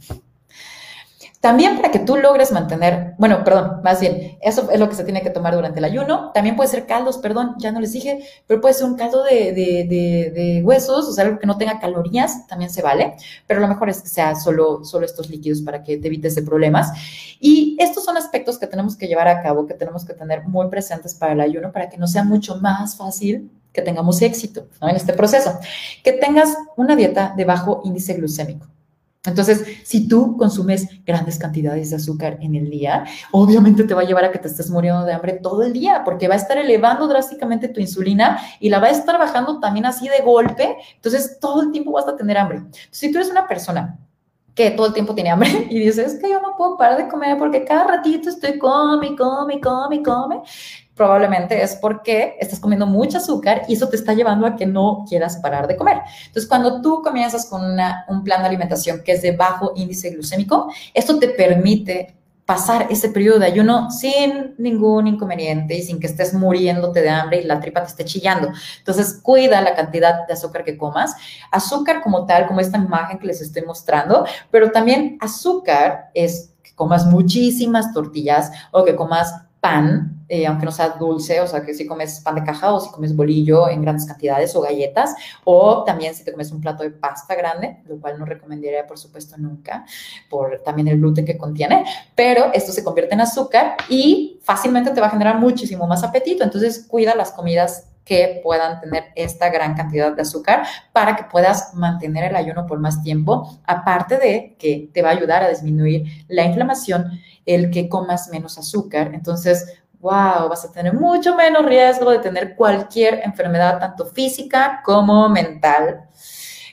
También 1.46 1.76
para 1.76 1.92
que 1.92 2.00
tú 2.00 2.18
logres 2.18 2.52
mantener, 2.52 3.14
bueno, 3.20 3.44
perdón, 3.44 3.80
más 3.84 4.02
bien, 4.02 4.36
eso 4.42 4.68
es 4.72 4.80
lo 4.80 4.90
que 4.90 4.96
se 4.96 5.04
tiene 5.04 5.22
que 5.22 5.30
tomar 5.30 5.54
durante 5.54 5.78
el 5.78 5.86
ayuno. 5.86 6.32
También 6.34 6.56
puede 6.56 6.72
ser 6.72 6.88
caldos, 6.88 7.20
perdón, 7.20 7.54
ya 7.60 7.72
no 7.72 7.80
les 7.80 7.92
dije, 7.92 8.26
pero 8.48 8.60
puede 8.60 8.74
ser 8.74 8.88
un 8.88 8.96
caldo 8.96 9.24
de, 9.24 9.54
de, 9.54 10.62
huesos, 10.66 11.08
o 11.08 11.12
sea, 11.12 11.24
algo 11.24 11.38
que 11.38 11.46
no 11.46 11.60
tenga 11.60 11.80
calorías, 11.80 12.48
también 12.48 12.72
se 12.72 12.82
vale, 12.82 13.14
pero 13.46 13.60
lo 13.60 13.68
mejor 13.68 13.90
es 13.90 14.02
que 14.02 14.08
sea 14.08 14.34
solo, 14.34 14.84
solo 14.84 15.06
estos 15.06 15.30
líquidos 15.30 15.62
para 15.62 15.84
que 15.84 15.98
te 15.98 16.08
evites 16.08 16.34
de 16.34 16.42
problemas. 16.42 16.90
Y 17.40 17.78
estos 17.80 18.04
son 18.04 18.18
aspectos 18.18 18.58
que 18.58 18.66
tenemos 18.66 18.96
que 18.96 19.08
llevar 19.08 19.28
a 19.28 19.44
cabo, 19.44 19.68
que 19.68 19.76
tenemos 19.76 20.04
que 20.04 20.16
tener 20.16 20.48
muy 20.48 20.68
presentes 20.70 21.14
para 21.14 21.34
el 21.34 21.42
ayuno, 21.42 21.72
para 21.72 21.90
que 21.90 21.98
nos 21.98 22.12
sea 22.12 22.24
mucho 22.24 22.56
más 22.56 22.98
fácil 22.98 23.52
que 23.72 23.84
tengamos 23.84 24.20
éxito 24.24 24.68
en 24.82 24.96
este 24.96 25.14
proceso. 25.14 25.60
Que 26.04 26.14
tengas 26.14 26.58
una 26.76 26.96
dieta 26.96 27.36
de 27.38 27.46
bajo 27.46 27.82
índice 27.84 28.16
glucémico. 28.16 28.66
Entonces, 29.26 29.66
si 29.84 30.08
tú 30.08 30.38
consumes 30.38 30.88
grandes 31.06 31.38
cantidades 31.38 31.90
de 31.90 31.98
azúcar 31.98 32.38
en 32.42 32.56
el 32.56 32.70
día, 32.70 33.06
obviamente 33.32 33.84
te 33.84 33.94
va 33.94 34.02
a 34.02 34.06
llevar 34.06 34.26
a 34.26 34.32
que 34.32 34.40
te 34.40 34.48
estés 34.48 34.70
muriendo 34.70 35.06
de 35.06 35.14
hambre 35.14 35.34
todo 35.34 35.64
el 35.64 35.74
día, 35.74 36.04
porque 36.04 36.28
va 36.28 36.36
a 36.36 36.38
estar 36.38 36.58
elevando 36.58 37.08
drásticamente 37.08 37.68
tu 37.68 37.80
insulina 37.80 38.40
y 38.60 38.70
la 38.70 38.80
va 38.80 38.88
a 38.88 38.92
estar 38.92 39.18
bajando 39.18 39.60
también 39.60 39.86
así 39.86 40.08
de 40.08 40.22
golpe. 40.24 40.78
Entonces, 40.96 41.40
todo 41.40 41.62
el 41.62 41.72
tiempo 41.72 41.92
vas 41.92 42.08
a 42.08 42.16
tener 42.16 42.38
hambre. 42.38 42.64
si 42.92 43.12
tú 43.12 43.18
eres 43.18 43.30
una 43.30 43.48
persona 43.48 44.00
que 44.56 44.72
todo 44.72 44.88
el 44.88 44.94
tiempo 44.94 45.14
tiene 45.14 45.30
hambre 45.32 45.50
y 45.70 45.80
dices, 45.80 46.14
es 46.14 46.20
que 46.20 46.30
yo 46.30 46.42
no 46.42 46.56
puedo 46.58 46.78
parar 46.78 46.98
de 46.98 47.10
comer 47.10 47.38
porque 47.38 47.66
cada 47.66 47.84
ratito 47.86 48.30
estoy 48.30 48.58
come, 48.58 49.16
come, 49.16 49.60
come, 49.60 50.02
come, 50.02 50.42
probablemente 50.96 51.62
es 51.62 51.76
porque 51.76 52.38
estás 52.40 52.60
comiendo 52.60 52.88
mucho 52.88 53.18
azúcar 53.18 53.64
y 53.68 53.74
eso 53.74 53.90
te 53.90 53.98
está 53.98 54.14
llevando 54.14 54.48
a 54.48 54.56
que 54.56 54.66
no 54.66 55.06
quieras 55.08 55.38
parar 55.38 55.68
de 55.68 55.76
comer. 55.76 56.00
Entonces, 56.26 56.48
cuando 56.48 56.82
tú 56.82 57.02
comienzas 57.04 57.46
con 57.46 57.62
un 57.62 58.24
plan 58.24 58.42
de 58.42 58.48
alimentación 58.48 59.04
que 59.04 59.12
es 59.12 59.22
de 59.22 59.36
bajo 59.36 59.74
índice 59.76 60.12
glucémico, 60.12 60.72
esto 60.94 61.20
te 61.20 61.30
permite 61.30 62.16
pasar 62.46 62.88
ese 62.92 63.10
periodo 63.10 63.40
de 63.40 63.48
ayuno 63.48 63.90
sin 63.90 64.54
ningún 64.60 65.08
inconveniente 65.08 65.76
y 65.76 65.82
sin 65.82 66.00
que 66.00 66.06
estés 66.06 66.34
muriéndote 66.34 67.02
de 67.02 67.10
hambre 67.10 67.42
y 67.42 67.44
la 67.44 67.60
tripa 67.60 67.82
te 67.82 67.88
esté 67.88 68.06
chillando. 68.06 68.50
Entonces, 68.78 69.20
cuida 69.22 69.62
la 69.62 69.76
cantidad 69.76 70.28
de 70.28 70.34
azúcar 70.34 70.64
que 70.64 70.78
comas. 70.78 71.16
Azúcar 71.52 72.02
como 72.04 72.26
tal, 72.26 72.48
como 72.48 72.60
esta 72.60 72.78
imagen 72.78 73.18
que 73.18 73.28
les 73.28 73.42
estoy 73.42 73.64
mostrando, 73.64 74.26
pero 74.52 74.72
también 74.72 75.18
azúcar 75.20 76.12
es 76.14 76.54
que 76.62 76.74
comas 76.76 77.08
muchísimas 77.08 77.92
tortillas 77.94 78.52
o 78.72 78.86
que 78.86 78.96
comas 78.96 79.34
pan, 79.66 80.24
eh, 80.30 80.46
aunque 80.46 80.64
no 80.64 80.72
sea 80.72 80.90
dulce, 80.90 81.42
o 81.42 81.48
sea, 81.48 81.64
que 81.66 81.74
si 81.74 81.88
comes 81.88 82.20
pan 82.20 82.36
de 82.36 82.44
caja 82.44 82.72
o 82.72 82.80
si 82.80 82.92
comes 82.92 83.16
bolillo 83.16 83.68
en 83.68 83.82
grandes 83.82 84.06
cantidades 84.06 84.56
o 84.56 84.62
galletas, 84.62 85.16
o 85.44 85.84
también 85.84 86.14
si 86.14 86.24
te 86.24 86.32
comes 86.32 86.52
un 86.52 86.62
plato 86.62 86.84
de 86.84 86.92
pasta 86.92 87.34
grande, 87.34 87.78
lo 87.88 88.00
cual 88.00 88.20
no 88.20 88.26
recomendaría, 88.26 88.86
por 88.86 89.00
supuesto, 89.00 89.38
nunca, 89.40 89.84
por 90.30 90.62
también 90.64 90.88
el 90.88 91.00
gluten 91.00 91.26
que 91.26 91.36
contiene, 91.36 91.84
pero 92.14 92.54
esto 92.54 92.72
se 92.72 92.84
convierte 92.84 93.16
en 93.16 93.22
azúcar 93.22 93.76
y 93.90 94.40
fácilmente 94.44 94.92
te 94.92 95.02
va 95.02 95.08
a 95.08 95.10
generar 95.10 95.40
muchísimo 95.40 95.88
más 95.88 96.04
apetito, 96.04 96.44
entonces 96.44 96.86
cuida 96.88 97.16
las 97.16 97.32
comidas 97.32 97.88
que 98.06 98.40
puedan 98.44 98.80
tener 98.80 99.06
esta 99.16 99.50
gran 99.50 99.74
cantidad 99.74 100.16
de 100.16 100.22
azúcar 100.22 100.66
para 100.94 101.16
que 101.16 101.24
puedas 101.24 101.74
mantener 101.74 102.26
el 102.26 102.36
ayuno 102.36 102.68
por 102.68 102.80
más 102.80 103.02
tiempo, 103.02 103.60
aparte 103.66 104.18
de 104.18 104.56
que 104.60 104.90
te 104.94 105.02
va 105.02 105.10
a 105.10 105.14
ayudar 105.14 105.44
a 105.44 105.50
disminuir 105.50 106.26
la 106.28 106.44
inflamación 106.44 107.20
el 107.46 107.72
que 107.72 107.90
comas 107.90 108.30
menos 108.30 108.58
azúcar. 108.58 109.12
Entonces, 109.14 109.80
wow, 110.00 110.48
vas 110.48 110.64
a 110.66 110.72
tener 110.72 110.94
mucho 110.94 111.36
menos 111.36 111.66
riesgo 111.66 112.12
de 112.12 112.20
tener 112.20 112.56
cualquier 112.56 113.22
enfermedad, 113.24 113.80
tanto 113.80 114.06
física 114.06 114.82
como 114.86 115.28
mental. 115.28 116.08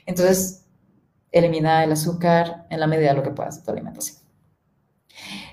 Entonces, 0.04 0.66
elimina 1.30 1.82
el 1.82 1.92
azúcar 1.92 2.66
en 2.68 2.78
la 2.78 2.86
medida 2.86 3.08
de 3.08 3.14
lo 3.14 3.22
que 3.22 3.30
puedas 3.30 3.56
de 3.56 3.64
tu 3.64 3.70
alimentación. 3.70 4.18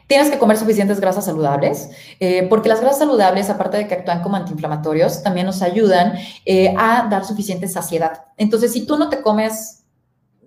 Tienes 0.10 0.32
que 0.32 0.40
comer 0.40 0.58
suficientes 0.58 1.00
grasas 1.00 1.26
saludables, 1.26 1.92
eh, 2.20 2.48
porque 2.50 2.68
las 2.68 2.82
grasas 2.82 2.98
saludables, 2.98 3.48
aparte 3.52 3.78
de 3.78 3.88
que 3.88 3.94
actúan 3.94 4.24
como 4.24 4.38
antiinflamatorios, 4.38 5.22
también 5.22 5.46
nos 5.46 5.62
ayudan 5.62 6.14
eh, 6.46 6.74
a 6.80 7.08
dar 7.08 7.26
suficiente 7.26 7.68
saciedad. 7.68 8.24
Entonces, 8.36 8.74
si 8.74 8.88
tú 8.88 8.98
no 8.98 9.10
te 9.10 9.22
comes 9.22 9.84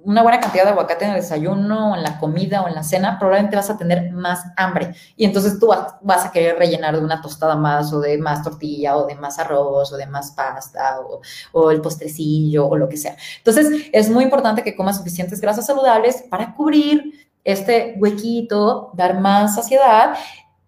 una 0.02 0.22
buena 0.22 0.40
cantidad 0.40 0.64
de 0.64 0.70
aguacate 0.70 1.04
en 1.04 1.12
el 1.12 1.20
desayuno, 1.20 1.94
en 1.94 2.02
la 2.02 2.18
comida 2.18 2.62
o 2.62 2.66
en 2.66 2.74
la 2.74 2.82
cena, 2.82 3.20
probablemente 3.20 3.54
vas 3.54 3.70
a 3.70 3.76
tener 3.76 4.10
más 4.10 4.42
hambre. 4.56 4.96
Y 5.16 5.24
entonces 5.24 5.60
tú 5.60 5.72
vas 6.00 6.26
a 6.26 6.32
querer 6.32 6.58
rellenar 6.58 6.96
de 6.96 7.04
una 7.04 7.22
tostada 7.22 7.54
más 7.54 7.92
o 7.92 8.00
de 8.00 8.18
más 8.18 8.42
tortilla 8.42 8.96
o 8.96 9.06
de 9.06 9.14
más 9.14 9.38
arroz 9.38 9.92
o 9.92 9.96
de 9.96 10.06
más 10.06 10.32
pasta 10.32 10.98
o, 11.02 11.20
o 11.52 11.70
el 11.70 11.80
postrecillo 11.80 12.66
o 12.66 12.76
lo 12.76 12.88
que 12.88 12.96
sea. 12.96 13.16
Entonces 13.38 13.88
es 13.92 14.10
muy 14.10 14.24
importante 14.24 14.64
que 14.64 14.74
comas 14.74 14.96
suficientes 14.96 15.40
grasas 15.40 15.66
saludables 15.66 16.24
para 16.28 16.52
cubrir 16.52 17.30
este 17.44 17.96
huequito, 17.98 18.90
dar 18.94 19.20
más 19.20 19.54
saciedad 19.54 20.14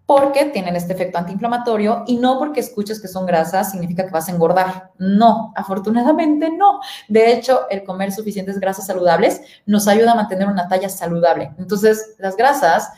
porque 0.05 0.45
tienen 0.45 0.75
este 0.75 0.93
efecto 0.93 1.17
antiinflamatorio 1.17 2.03
y 2.05 2.17
no 2.17 2.37
porque 2.37 2.59
escuches 2.59 3.01
que 3.01 3.07
son 3.07 3.25
grasas 3.25 3.71
significa 3.71 4.05
que 4.05 4.11
vas 4.11 4.29
a 4.29 4.31
engordar. 4.31 4.91
No, 4.99 5.51
afortunadamente 5.55 6.51
no. 6.51 6.79
De 7.07 7.33
hecho, 7.33 7.67
el 7.69 7.83
comer 7.83 8.11
suficientes 8.11 8.59
grasas 8.59 8.85
saludables 8.85 9.41
nos 9.65 9.87
ayuda 9.87 10.11
a 10.11 10.15
mantener 10.15 10.47
una 10.47 10.67
talla 10.67 10.89
saludable. 10.89 11.51
Entonces, 11.57 12.15
las 12.19 12.37
grasas 12.37 12.91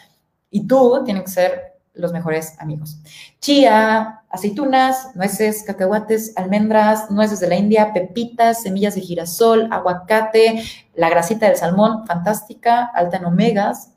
y 0.49 0.67
tú 0.67 1.01
tienen 1.05 1.23
que 1.23 1.31
ser 1.31 1.77
los 1.93 2.11
mejores 2.11 2.59
amigos. 2.59 2.97
Chía, 3.39 4.16
aceitunas, 4.29 5.15
nueces, 5.15 5.63
cacahuates, 5.63 6.33
almendras, 6.35 7.09
nueces 7.09 7.39
de 7.39 7.47
la 7.47 7.55
India, 7.55 7.93
pepitas, 7.93 8.61
semillas 8.61 8.95
de 8.95 9.01
girasol, 9.01 9.69
aguacate, 9.71 10.63
la 10.95 11.09
grasita 11.09 11.47
del 11.47 11.55
salmón, 11.55 12.05
fantástica, 12.05 12.85
alta 12.93 13.17
en 13.17 13.25
omegas, 13.25 13.93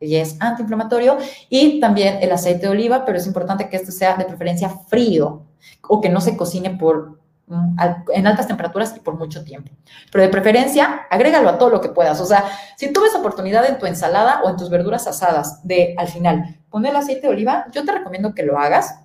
y 0.00 0.16
es 0.16 0.36
antiinflamatorio, 0.40 1.18
y 1.48 1.80
también 1.80 2.18
el 2.20 2.32
aceite 2.32 2.62
de 2.62 2.68
oliva, 2.68 3.04
pero 3.04 3.18
es 3.18 3.26
importante 3.26 3.68
que 3.68 3.76
este 3.76 3.92
sea 3.92 4.16
de 4.16 4.24
preferencia 4.24 4.68
frío 4.68 5.42
o 5.88 6.00
que 6.00 6.08
no 6.08 6.20
se 6.20 6.36
cocine 6.36 6.70
por 6.70 7.20
mm, 7.46 7.76
en 8.12 8.26
altas 8.26 8.46
temperaturas 8.46 8.94
y 8.96 9.00
por 9.00 9.16
mucho 9.16 9.44
tiempo. 9.44 9.70
Pero 10.10 10.24
de 10.24 10.30
preferencia, 10.30 11.06
agrégalo 11.10 11.48
a 11.48 11.58
todo 11.58 11.70
lo 11.70 11.80
que 11.80 11.88
puedas. 11.90 12.20
O 12.20 12.26
sea, 12.26 12.44
si 12.76 12.92
tú 12.92 13.02
ves 13.02 13.14
oportunidad 13.14 13.66
en 13.66 13.78
tu 13.78 13.86
ensalada 13.86 14.40
o 14.42 14.50
en 14.50 14.56
tus 14.56 14.70
verduras 14.70 15.06
asadas 15.06 15.60
de 15.62 15.94
al 15.96 16.08
final 16.08 16.58
poner 16.70 16.90
el 16.90 16.96
aceite 16.96 17.22
de 17.22 17.32
oliva, 17.32 17.66
yo 17.72 17.84
te 17.84 17.92
recomiendo 17.92 18.34
que 18.34 18.42
lo 18.42 18.58
hagas 18.58 19.03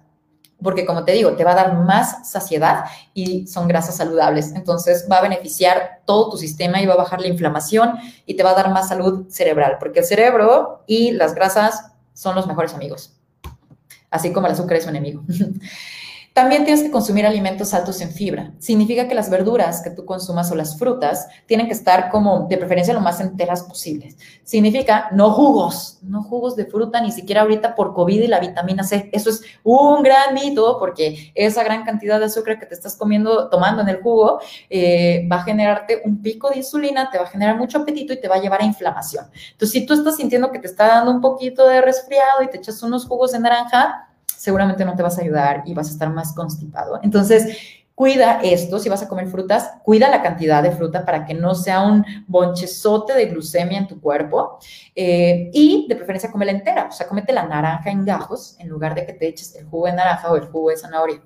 porque 0.62 0.86
como 0.86 1.06
te 1.06 1.14
digo, 1.14 1.34
te 1.34 1.44
va 1.44 1.52
a 1.52 1.56
dar 1.56 1.74
más 1.76 2.30
saciedad 2.30 2.86
y 3.14 3.48
son 3.48 3.68
grasas 3.68 3.96
saludables. 3.96 4.54
Entonces 4.54 5.08
va 5.12 5.18
a 5.18 5.22
beneficiar 5.22 6.02
todo 6.06 6.30
tu 6.30 6.38
sistema 6.38 6.82
y 6.82 6.86
va 6.86 6.94
a 6.94 6.98
bajar 6.98 7.22
la 7.22 7.28
inflamación 7.28 7.96
y 8.26 8.36
te 8.36 8.44
va 8.44 8.52
a 8.52 8.56
dar 8.56 8.72
más 8.72 8.90
salud 8.90 9.30
cerebral, 9.30 9.78
porque 9.80 10.00
el 10.00 10.06
cerebro 10.06 10.84
y 10.88 11.12
las 11.12 11.34
grasas 11.34 11.92
son 12.14 12.36
los 12.36 12.48
mejores 12.48 12.74
amigos, 12.74 13.14
así 14.12 14.34
como 14.34 14.48
el 14.48 14.54
azúcar 14.54 14.78
es 14.78 14.84
su 14.84 14.90
enemigo. 14.90 15.24
También 16.34 16.64
tienes 16.64 16.84
que 16.84 16.92
consumir 16.92 17.26
alimentos 17.26 17.74
altos 17.74 18.00
en 18.02 18.12
fibra. 18.12 18.54
Significa 18.60 19.08
que 19.08 19.16
las 19.16 19.30
verduras 19.30 19.82
que 19.82 19.90
tú 19.90 20.06
consumas 20.06 20.52
o 20.52 20.56
las 20.56 20.78
frutas 20.78 21.28
tienen 21.46 21.68
que 21.68 21.74
estar 21.74 22.10
como 22.10 22.48
de 22.48 22.58
preferencia 22.58 22.94
lo 22.94 23.02
más 23.02 23.20
enteras 23.20 23.64
posibles. 23.64 24.16
Significa 24.44 25.10
no 25.12 25.32
jugos, 25.32 26.00
no 26.02 26.24
jugos 26.24 26.56
de 26.56 26.66
fruta, 26.66 27.02
ni 27.02 27.12
siquiera 27.12 27.42
ahorita 27.42 27.76
por 27.76 27.94
COVID 27.94 28.22
y 28.22 28.28
la 28.28 28.40
vitamina 28.40 28.84
C. 28.84 29.10
Eso 29.12 29.30
es 29.30 29.42
un 29.64 30.04
gran 30.04 30.34
mito 30.34 30.78
porque 30.80 31.32
esa 31.36 31.64
gran 31.64 31.84
cantidad 31.84 32.20
de 32.20 32.26
azúcar 32.26 32.60
que 32.60 32.66
te 32.66 32.76
estás 32.76 32.96
comiendo, 32.96 33.50
tomando 33.50 33.82
en 33.82 33.90
el 33.90 34.02
jugo, 34.02 34.40
eh, 34.70 35.28
va 35.32 35.38
a 35.38 35.44
generarte 35.44 36.02
un 36.06 36.22
pico 36.22 36.50
de 36.50 36.58
insulina, 36.58 37.10
te 37.10 37.18
va 37.18 37.26
a 37.26 37.28
generar 37.28 37.58
mucho 37.58 37.80
apetito 37.80 38.14
y 38.14 38.22
te 38.22 38.28
va 38.28 38.36
a 38.36 38.42
llevar 38.42 38.62
a 38.62 38.66
inflamación. 38.66 39.26
Entonces, 39.52 39.72
si 39.72 39.86
tú 39.86 39.94
estás 39.94 40.18
sintiendo 40.18 40.52
que 40.52 40.60
te 40.60 40.68
está 40.68 40.88
dando 40.88 41.12
un 41.12 41.22
poquito 41.22 41.68
de 41.68 41.82
resfriado 41.82 42.44
y 42.44 42.50
te 42.50 42.58
echas 42.58 42.82
unos 42.84 43.06
jugos 43.06 43.32
de 43.32 43.40
naranja, 43.40 44.09
seguramente 44.40 44.86
no 44.86 44.96
te 44.96 45.04
vas 45.04 45.18
a 45.18 45.22
ayudar 45.22 45.64
y 45.66 45.74
vas 45.74 45.90
a 45.90 45.92
estar 45.92 46.10
más 46.10 46.32
constipado. 46.34 47.02
Entonces, 47.04 47.58
cuida 47.94 48.40
esto, 48.42 48.80
si 48.80 48.88
vas 48.88 49.04
a 49.04 49.10
comer 49.10 49.28
frutas, 49.28 49.72
cuida 49.84 50.10
la 50.10 50.22
cantidad 50.22 50.64
de 50.64 50.72
fruta 50.72 51.04
para 51.04 51.26
que 51.26 51.34
no 51.34 51.54
sea 51.54 51.82
un 51.82 52.06
bonchezote 52.26 53.12
de 53.12 53.26
glucemia 53.26 53.78
en 53.78 53.88
tu 53.90 54.00
cuerpo 54.00 54.58
eh, 54.96 55.50
y 55.52 55.86
de 55.90 55.98
preferencia 55.98 56.32
come 56.32 56.46
la 56.46 56.54
entera, 56.54 56.88
o 56.90 56.94
sea, 56.94 57.06
comete 57.06 57.34
la 57.34 57.46
naranja 57.46 57.92
en 57.92 58.06
gajos 58.06 58.56
en 58.60 58.70
lugar 58.70 58.96
de 58.96 59.06
que 59.06 59.12
te 59.12 59.28
eches 59.28 59.54
el 59.56 59.66
jugo 59.66 59.88
de 59.88 59.92
naranja 59.92 60.32
o 60.32 60.38
el 60.38 60.46
jugo 60.46 60.70
de 60.70 60.78
zanahoria. 60.78 61.22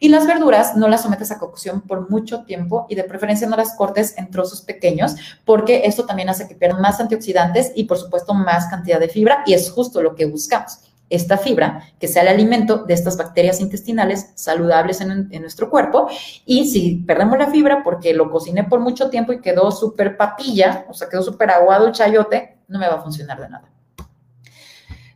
Y 0.00 0.08
las 0.08 0.26
verduras 0.26 0.74
no 0.74 0.88
las 0.88 1.02
sometes 1.02 1.30
a 1.30 1.38
cocción 1.38 1.82
por 1.82 2.10
mucho 2.10 2.42
tiempo 2.42 2.86
y 2.88 2.96
de 2.96 3.04
preferencia 3.04 3.46
no 3.46 3.56
las 3.56 3.76
cortes 3.76 4.18
en 4.18 4.28
trozos 4.32 4.62
pequeños 4.62 5.14
porque 5.44 5.82
esto 5.84 6.06
también 6.06 6.28
hace 6.28 6.48
que 6.48 6.56
pierdan 6.56 6.80
más 6.80 6.98
antioxidantes 6.98 7.70
y 7.76 7.84
por 7.84 7.98
supuesto 7.98 8.34
más 8.34 8.66
cantidad 8.66 8.98
de 8.98 9.08
fibra 9.08 9.44
y 9.46 9.54
es 9.54 9.70
justo 9.70 10.02
lo 10.02 10.16
que 10.16 10.24
buscamos 10.24 10.80
esta 11.08 11.38
fibra, 11.38 11.84
que 11.98 12.08
sea 12.08 12.22
el 12.22 12.28
alimento 12.28 12.84
de 12.84 12.94
estas 12.94 13.16
bacterias 13.16 13.60
intestinales 13.60 14.32
saludables 14.34 15.00
en, 15.00 15.28
nuestro 15.40 15.70
cuerpo. 15.70 16.08
Y 16.44 16.68
si 16.68 16.96
perdemos 17.06 17.38
la 17.38 17.50
fibra 17.50 17.82
porque 17.84 18.12
lo 18.14 18.30
cociné 18.30 18.64
por 18.64 18.80
mucho 18.80 19.10
tiempo 19.10 19.32
y 19.32 19.40
quedó 19.40 19.70
súper 19.70 20.16
papilla, 20.16 20.86
o 20.88 20.94
sea, 20.94 21.08
quedó 21.08 21.22
súper 21.22 21.50
aguado 21.50 21.86
el 21.86 21.92
chayote, 21.92 22.58
no 22.68 22.78
me 22.78 22.88
va 22.88 22.94
a 22.94 23.02
funcionar 23.02 23.40
de 23.40 23.48
nada. 23.48 23.70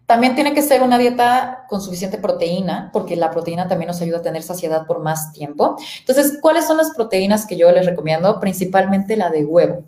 También 0.07 0.35
tiene 0.35 0.55
que 0.55 0.63
ser 0.63 0.83
una 0.83 0.99
dieta 0.99 1.67
con 1.69 1.81
suficiente 1.81 2.19
proteína, 2.19 2.91
porque 2.93 3.15
la 3.15 3.31
proteína 3.31 3.69
también 3.69 3.87
nos 3.87 4.01
ayuda 4.01 4.19
a 4.19 4.23
tener 4.23 4.43
saciedad 4.43 4.85
por 4.85 5.01
más 5.01 5.33
tiempo. 5.33 5.77
Entonces, 6.01 6.39
¿cuáles 6.43 6.67
son 6.67 6.79
las 6.79 6.91
proteínas 6.91 7.47
que 7.47 7.57
yo 7.57 7.71
les 7.71 7.87
recomiendo? 7.87 8.41
Principalmente 8.41 9.17
la 9.17 9.31
de 9.31 9.45
huevo. 9.45 9.85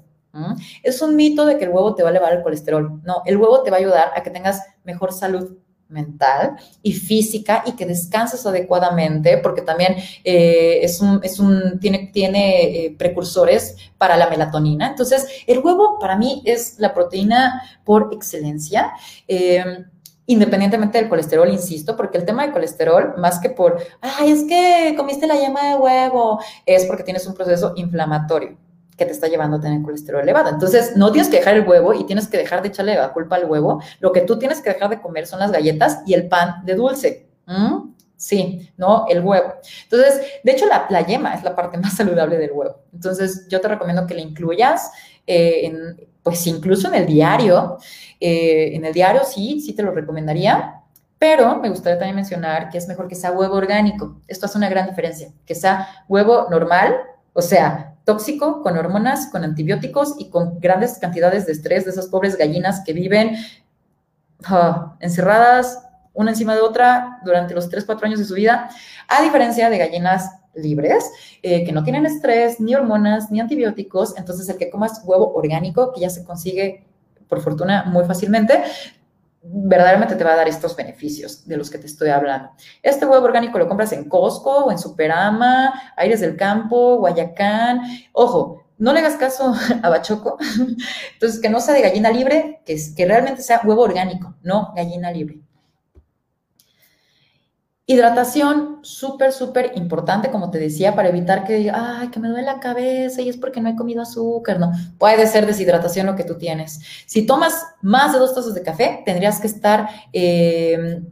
Es 0.82 1.02
un 1.02 1.16
mito 1.16 1.44
de 1.44 1.58
que 1.58 1.64
el 1.64 1.70
huevo 1.70 1.94
te 1.94 2.02
va 2.02 2.08
a 2.08 2.12
elevar 2.12 2.32
el 2.32 2.42
colesterol. 2.42 3.00
No, 3.02 3.22
el 3.26 3.36
huevo 3.36 3.62
te 3.62 3.70
va 3.70 3.78
a 3.78 3.80
ayudar 3.80 4.12
a 4.14 4.22
que 4.22 4.30
tengas 4.30 4.62
mejor 4.84 5.12
salud 5.12 5.56
mental 5.92 6.56
y 6.82 6.92
física 6.94 7.62
y 7.66 7.72
que 7.72 7.86
descanses 7.86 8.44
adecuadamente, 8.44 9.38
porque 9.38 9.62
también 9.62 9.96
eh, 10.24 10.80
es 10.82 11.00
un, 11.00 11.20
es 11.22 11.38
un, 11.38 11.78
tiene, 11.78 12.10
tiene 12.12 12.86
eh, 12.86 12.96
precursores 12.98 13.76
para 13.98 14.16
la 14.16 14.28
melatonina. 14.28 14.88
Entonces, 14.88 15.26
el 15.46 15.60
huevo 15.60 15.98
para 15.98 16.16
mí 16.16 16.42
es 16.44 16.78
la 16.78 16.92
proteína 16.94 17.62
por 17.84 18.10
excelencia. 18.12 18.92
Em, 19.28 19.84
independientemente 20.26 20.98
del 20.98 21.08
colesterol, 21.08 21.48
insisto, 21.50 21.96
porque 21.96 22.16
el 22.16 22.24
tema 22.24 22.42
del 22.42 22.52
colesterol, 22.52 23.14
más 23.18 23.38
que 23.38 23.50
por, 23.50 23.78
ay, 24.00 24.30
es 24.30 24.44
que 24.44 24.94
comiste 24.96 25.26
la 25.26 25.34
yema 25.34 25.70
de 25.70 25.76
huevo, 25.76 26.40
es 26.64 26.86
porque 26.86 27.02
tienes 27.02 27.26
un 27.26 27.34
proceso 27.34 27.72
inflamatorio 27.76 28.56
que 29.02 29.06
te 29.06 29.12
está 29.12 29.26
llevando 29.26 29.56
a 29.56 29.60
tener 29.60 29.82
colesterol 29.82 30.22
elevado. 30.22 30.50
Entonces, 30.50 30.96
no 30.96 31.10
tienes 31.10 31.28
que 31.28 31.38
dejar 31.38 31.56
el 31.56 31.66
huevo 31.66 31.92
y 31.92 32.04
tienes 32.04 32.28
que 32.28 32.38
dejar 32.38 32.62
de 32.62 32.68
echarle 32.68 32.94
la 32.94 33.12
culpa 33.12 33.36
al 33.36 33.46
huevo. 33.46 33.82
Lo 33.98 34.12
que 34.12 34.20
tú 34.20 34.38
tienes 34.38 34.60
que 34.60 34.72
dejar 34.72 34.90
de 34.90 35.00
comer 35.00 35.26
son 35.26 35.40
las 35.40 35.50
galletas 35.50 36.00
y 36.06 36.14
el 36.14 36.28
pan 36.28 36.64
de 36.64 36.74
dulce. 36.74 37.26
¿Mm? 37.46 37.90
Sí, 38.16 38.70
no 38.76 39.06
el 39.08 39.20
huevo. 39.20 39.54
Entonces, 39.82 40.20
de 40.44 40.52
hecho, 40.52 40.66
la, 40.66 41.04
yema 41.04 41.34
es 41.34 41.42
la 41.42 41.56
parte 41.56 41.76
más 41.82 41.94
saludable 41.94 42.38
del 42.38 42.52
huevo. 42.52 42.82
Entonces, 42.92 43.48
yo 43.48 43.60
te 43.60 43.66
recomiendo 43.66 44.06
que 44.06 44.14
la 44.14 44.20
incluyas, 44.20 44.92
eh, 45.26 45.66
en, 45.66 46.08
pues 46.22 46.46
incluso 46.46 46.86
en 46.86 46.94
el 46.94 47.06
diario. 47.06 47.78
Eh, 48.20 48.76
en 48.76 48.84
el 48.84 48.92
diario 48.92 49.22
sí, 49.24 49.60
sí 49.60 49.72
te 49.72 49.82
lo 49.82 49.90
recomendaría. 49.90 50.76
Pero 51.18 51.60
me 51.60 51.68
gustaría 51.68 51.98
también 51.98 52.16
mencionar 52.16 52.68
que 52.68 52.78
es 52.78 52.88
mejor 52.88 53.06
que 53.06 53.14
sea 53.14 53.32
huevo 53.32 53.54
orgánico. 53.54 54.20
Esto 54.26 54.46
hace 54.46 54.58
una 54.58 54.68
gran 54.68 54.88
diferencia. 54.88 55.32
Que 55.46 55.54
sea 55.54 56.04
huevo 56.08 56.48
normal, 56.50 56.96
o 57.32 57.40
sea, 57.40 57.91
tóxico, 58.04 58.62
con 58.62 58.76
hormonas, 58.76 59.28
con 59.30 59.44
antibióticos 59.44 60.16
y 60.18 60.28
con 60.28 60.58
grandes 60.60 60.98
cantidades 60.98 61.46
de 61.46 61.52
estrés 61.52 61.84
de 61.84 61.90
esas 61.90 62.06
pobres 62.06 62.36
gallinas 62.36 62.82
que 62.84 62.92
viven 62.92 63.36
ah, 64.44 64.96
encerradas 65.00 65.78
una 66.14 66.30
encima 66.30 66.54
de 66.54 66.60
otra 66.60 67.20
durante 67.24 67.54
los 67.54 67.68
3, 67.68 67.84
4 67.84 68.06
años 68.06 68.18
de 68.18 68.24
su 68.24 68.34
vida, 68.34 68.68
a 69.08 69.22
diferencia 69.22 69.70
de 69.70 69.78
gallinas 69.78 70.30
libres, 70.54 71.10
eh, 71.42 71.64
que 71.64 71.72
no 71.72 71.82
tienen 71.82 72.04
estrés, 72.04 72.60
ni 72.60 72.74
hormonas, 72.74 73.30
ni 73.30 73.40
antibióticos. 73.40 74.16
Entonces, 74.18 74.48
el 74.48 74.58
que 74.58 74.70
comas 74.70 75.00
huevo 75.04 75.32
orgánico, 75.34 75.92
que 75.92 76.00
ya 76.00 76.10
se 76.10 76.24
consigue, 76.24 76.86
por 77.28 77.40
fortuna, 77.40 77.84
muy 77.84 78.04
fácilmente, 78.04 78.62
verdaderamente 79.42 80.14
te 80.14 80.24
va 80.24 80.32
a 80.32 80.36
dar 80.36 80.48
estos 80.48 80.76
beneficios 80.76 81.46
de 81.46 81.56
los 81.56 81.70
que 81.70 81.78
te 81.78 81.86
estoy 81.86 82.10
hablando. 82.10 82.50
Este 82.82 83.06
huevo 83.06 83.24
orgánico 83.24 83.58
lo 83.58 83.68
compras 83.68 83.92
en 83.92 84.08
Costco 84.08 84.66
o 84.66 84.70
en 84.70 84.78
Superama, 84.78 85.92
Aires 85.96 86.20
del 86.20 86.36
Campo, 86.36 86.98
Guayacán. 86.98 87.80
Ojo, 88.12 88.62
no 88.78 88.92
le 88.92 89.00
hagas 89.00 89.16
caso 89.16 89.54
a 89.82 89.88
Bachoco. 89.88 90.38
Entonces, 91.14 91.40
que 91.40 91.48
no 91.48 91.60
sea 91.60 91.74
de 91.74 91.82
gallina 91.82 92.10
libre, 92.10 92.62
que, 92.64 92.76
que 92.96 93.06
realmente 93.06 93.42
sea 93.42 93.60
huevo 93.64 93.82
orgánico, 93.82 94.34
no 94.42 94.72
gallina 94.74 95.10
libre. 95.10 95.40
Hidratación, 97.92 98.78
súper, 98.82 99.32
súper 99.32 99.72
importante, 99.74 100.30
como 100.30 100.50
te 100.50 100.58
decía, 100.58 100.94
para 100.94 101.08
evitar 101.08 101.44
que 101.44 101.54
diga, 101.54 102.00
ay, 102.00 102.08
que 102.08 102.20
me 102.20 102.28
duele 102.28 102.46
la 102.46 102.60
cabeza 102.60 103.20
y 103.20 103.28
es 103.28 103.36
porque 103.36 103.60
no 103.60 103.68
he 103.68 103.76
comido 103.76 104.02
azúcar. 104.02 104.58
No, 104.58 104.72
puede 104.98 105.26
ser 105.26 105.46
deshidratación 105.46 106.06
lo 106.06 106.16
que 106.16 106.24
tú 106.24 106.38
tienes. 106.38 106.80
Si 107.06 107.26
tomas 107.26 107.66
más 107.82 108.12
de 108.12 108.18
dos 108.18 108.34
tazas 108.34 108.54
de 108.54 108.62
café, 108.62 109.02
tendrías 109.04 109.40
que 109.40 109.46
estar 109.46 109.88
eh, 110.12 111.02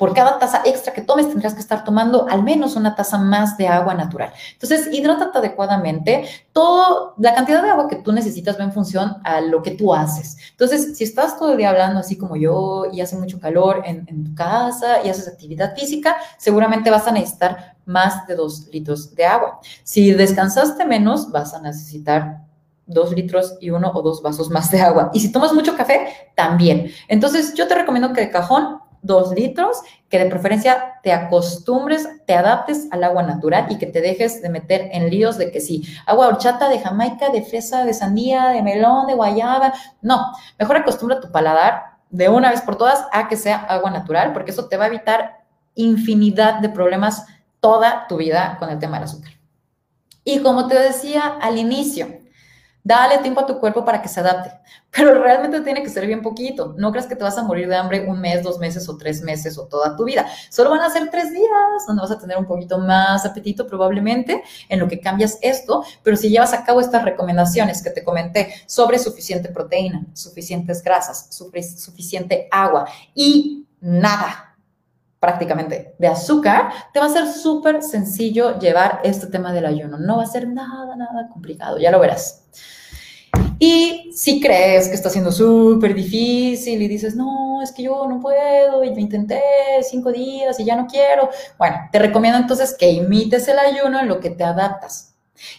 por 0.00 0.14
cada 0.14 0.38
taza 0.38 0.62
extra 0.64 0.94
que 0.94 1.02
tomes 1.02 1.28
tendrás 1.28 1.52
que 1.52 1.60
estar 1.60 1.84
tomando 1.84 2.26
al 2.26 2.42
menos 2.42 2.74
una 2.74 2.94
taza 2.94 3.18
más 3.18 3.58
de 3.58 3.68
agua 3.68 3.92
natural. 3.92 4.32
Entonces, 4.54 4.88
hidrátate 4.90 5.36
adecuadamente. 5.36 6.24
Todo, 6.54 7.12
la 7.18 7.34
cantidad 7.34 7.62
de 7.62 7.68
agua 7.68 7.86
que 7.86 7.96
tú 7.96 8.10
necesitas 8.10 8.58
va 8.58 8.64
en 8.64 8.72
función 8.72 9.18
a 9.24 9.42
lo 9.42 9.60
que 9.60 9.72
tú 9.72 9.92
haces. 9.92 10.38
Entonces, 10.52 10.96
si 10.96 11.04
estás 11.04 11.38
todo 11.38 11.52
el 11.52 11.58
día 11.58 11.68
hablando 11.68 12.00
así 12.00 12.16
como 12.16 12.36
yo 12.36 12.86
y 12.90 13.02
hace 13.02 13.14
mucho 13.18 13.38
calor 13.38 13.82
en, 13.84 14.06
en 14.08 14.24
tu 14.24 14.34
casa 14.34 15.04
y 15.04 15.10
haces 15.10 15.28
actividad 15.28 15.76
física, 15.76 16.16
seguramente 16.38 16.90
vas 16.90 17.06
a 17.06 17.12
necesitar 17.12 17.76
más 17.84 18.26
de 18.26 18.36
dos 18.36 18.68
litros 18.72 19.14
de 19.14 19.26
agua. 19.26 19.60
Si 19.84 20.12
descansaste 20.12 20.86
menos, 20.86 21.30
vas 21.30 21.52
a 21.52 21.60
necesitar 21.60 22.40
dos 22.86 23.12
litros 23.12 23.58
y 23.60 23.68
uno 23.68 23.92
o 23.94 24.00
dos 24.00 24.22
vasos 24.22 24.48
más 24.48 24.70
de 24.70 24.80
agua. 24.80 25.10
Y 25.12 25.20
si 25.20 25.30
tomas 25.30 25.52
mucho 25.52 25.76
café, 25.76 26.08
también. 26.34 26.90
Entonces, 27.06 27.52
yo 27.52 27.68
te 27.68 27.74
recomiendo 27.74 28.14
que 28.14 28.22
de 28.22 28.30
cajón 28.30 28.79
dos 29.02 29.32
litros, 29.32 29.80
que 30.08 30.18
de 30.18 30.30
preferencia 30.30 31.00
te 31.02 31.12
acostumbres, 31.12 32.08
te 32.26 32.34
adaptes 32.34 32.88
al 32.90 33.04
agua 33.04 33.22
natural 33.22 33.66
y 33.70 33.78
que 33.78 33.86
te 33.86 34.00
dejes 34.00 34.42
de 34.42 34.48
meter 34.48 34.90
en 34.92 35.10
líos 35.10 35.38
de 35.38 35.50
que 35.50 35.60
sí, 35.60 35.84
agua 36.06 36.28
horchata 36.28 36.68
de 36.68 36.80
Jamaica, 36.80 37.30
de 37.30 37.42
fresa, 37.42 37.84
de 37.84 37.94
sandía, 37.94 38.48
de 38.48 38.62
melón, 38.62 39.06
de 39.06 39.14
guayaba. 39.14 39.72
No, 40.02 40.32
mejor 40.58 40.76
acostumbra 40.76 41.20
tu 41.20 41.30
paladar 41.30 41.98
de 42.10 42.28
una 42.28 42.50
vez 42.50 42.60
por 42.62 42.76
todas 42.76 43.06
a 43.12 43.28
que 43.28 43.36
sea 43.36 43.56
agua 43.56 43.90
natural, 43.90 44.32
porque 44.32 44.50
eso 44.50 44.68
te 44.68 44.76
va 44.76 44.84
a 44.84 44.88
evitar 44.88 45.44
infinidad 45.74 46.60
de 46.60 46.68
problemas 46.68 47.26
toda 47.60 48.06
tu 48.08 48.16
vida 48.16 48.56
con 48.58 48.70
el 48.70 48.78
tema 48.78 48.96
del 48.96 49.04
azúcar. 49.04 49.32
Y 50.24 50.40
como 50.40 50.66
te 50.66 50.78
decía 50.78 51.38
al 51.40 51.58
inicio, 51.58 52.19
Dale 52.82 53.18
tiempo 53.18 53.40
a 53.40 53.46
tu 53.46 53.58
cuerpo 53.58 53.84
para 53.84 54.00
que 54.00 54.08
se 54.08 54.20
adapte, 54.20 54.50
pero 54.90 55.22
realmente 55.22 55.60
tiene 55.60 55.82
que 55.82 55.88
ser 55.90 56.06
bien 56.06 56.22
poquito. 56.22 56.74
No 56.78 56.90
creas 56.90 57.06
que 57.06 57.16
te 57.16 57.24
vas 57.24 57.36
a 57.36 57.42
morir 57.42 57.68
de 57.68 57.76
hambre 57.76 58.06
un 58.06 58.20
mes, 58.20 58.42
dos 58.42 58.58
meses 58.58 58.88
o 58.88 58.96
tres 58.96 59.22
meses 59.22 59.58
o 59.58 59.66
toda 59.66 59.96
tu 59.96 60.04
vida. 60.04 60.26
Solo 60.48 60.70
van 60.70 60.80
a 60.80 60.90
ser 60.90 61.10
tres 61.10 61.30
días 61.32 61.50
donde 61.86 62.02
vas 62.02 62.10
a 62.10 62.18
tener 62.18 62.38
un 62.38 62.46
poquito 62.46 62.78
más 62.78 63.24
apetito 63.26 63.66
probablemente 63.66 64.42
en 64.68 64.80
lo 64.80 64.88
que 64.88 65.00
cambias 65.00 65.38
esto, 65.42 65.84
pero 66.02 66.16
si 66.16 66.30
llevas 66.30 66.52
a 66.52 66.64
cabo 66.64 66.80
estas 66.80 67.04
recomendaciones 67.04 67.82
que 67.82 67.90
te 67.90 68.02
comenté 68.02 68.54
sobre 68.66 68.98
suficiente 68.98 69.50
proteína, 69.50 70.06
suficientes 70.14 70.82
grasas, 70.82 71.28
suficiente 71.30 72.48
agua 72.50 72.86
y 73.14 73.66
nada 73.80 74.49
prácticamente 75.20 75.94
de 75.98 76.08
azúcar, 76.08 76.70
te 76.92 76.98
va 76.98 77.06
a 77.06 77.10
ser 77.10 77.26
súper 77.28 77.82
sencillo 77.82 78.58
llevar 78.58 79.00
este 79.04 79.26
tema 79.26 79.52
del 79.52 79.66
ayuno. 79.66 79.98
No 79.98 80.16
va 80.16 80.24
a 80.24 80.26
ser 80.26 80.48
nada, 80.48 80.96
nada 80.96 81.28
complicado, 81.30 81.78
ya 81.78 81.90
lo 81.90 82.00
verás. 82.00 82.46
Y 83.58 84.10
si 84.14 84.40
crees 84.40 84.88
que 84.88 84.94
está 84.94 85.10
siendo 85.10 85.30
súper 85.30 85.94
difícil 85.94 86.80
y 86.80 86.88
dices, 86.88 87.14
no, 87.14 87.60
es 87.62 87.70
que 87.72 87.82
yo 87.82 88.06
no 88.08 88.18
puedo 88.18 88.82
y 88.82 88.94
me 88.94 89.02
intenté 89.02 89.42
cinco 89.82 90.10
días 90.10 90.58
y 90.58 90.64
ya 90.64 90.76
no 90.76 90.86
quiero, 90.86 91.28
bueno, 91.58 91.76
te 91.92 91.98
recomiendo 91.98 92.38
entonces 92.38 92.74
que 92.78 92.90
imites 92.90 93.46
el 93.48 93.58
ayuno 93.58 94.00
en 94.00 94.08
lo 94.08 94.18
que 94.18 94.30
te 94.30 94.44
adaptas. 94.44 95.09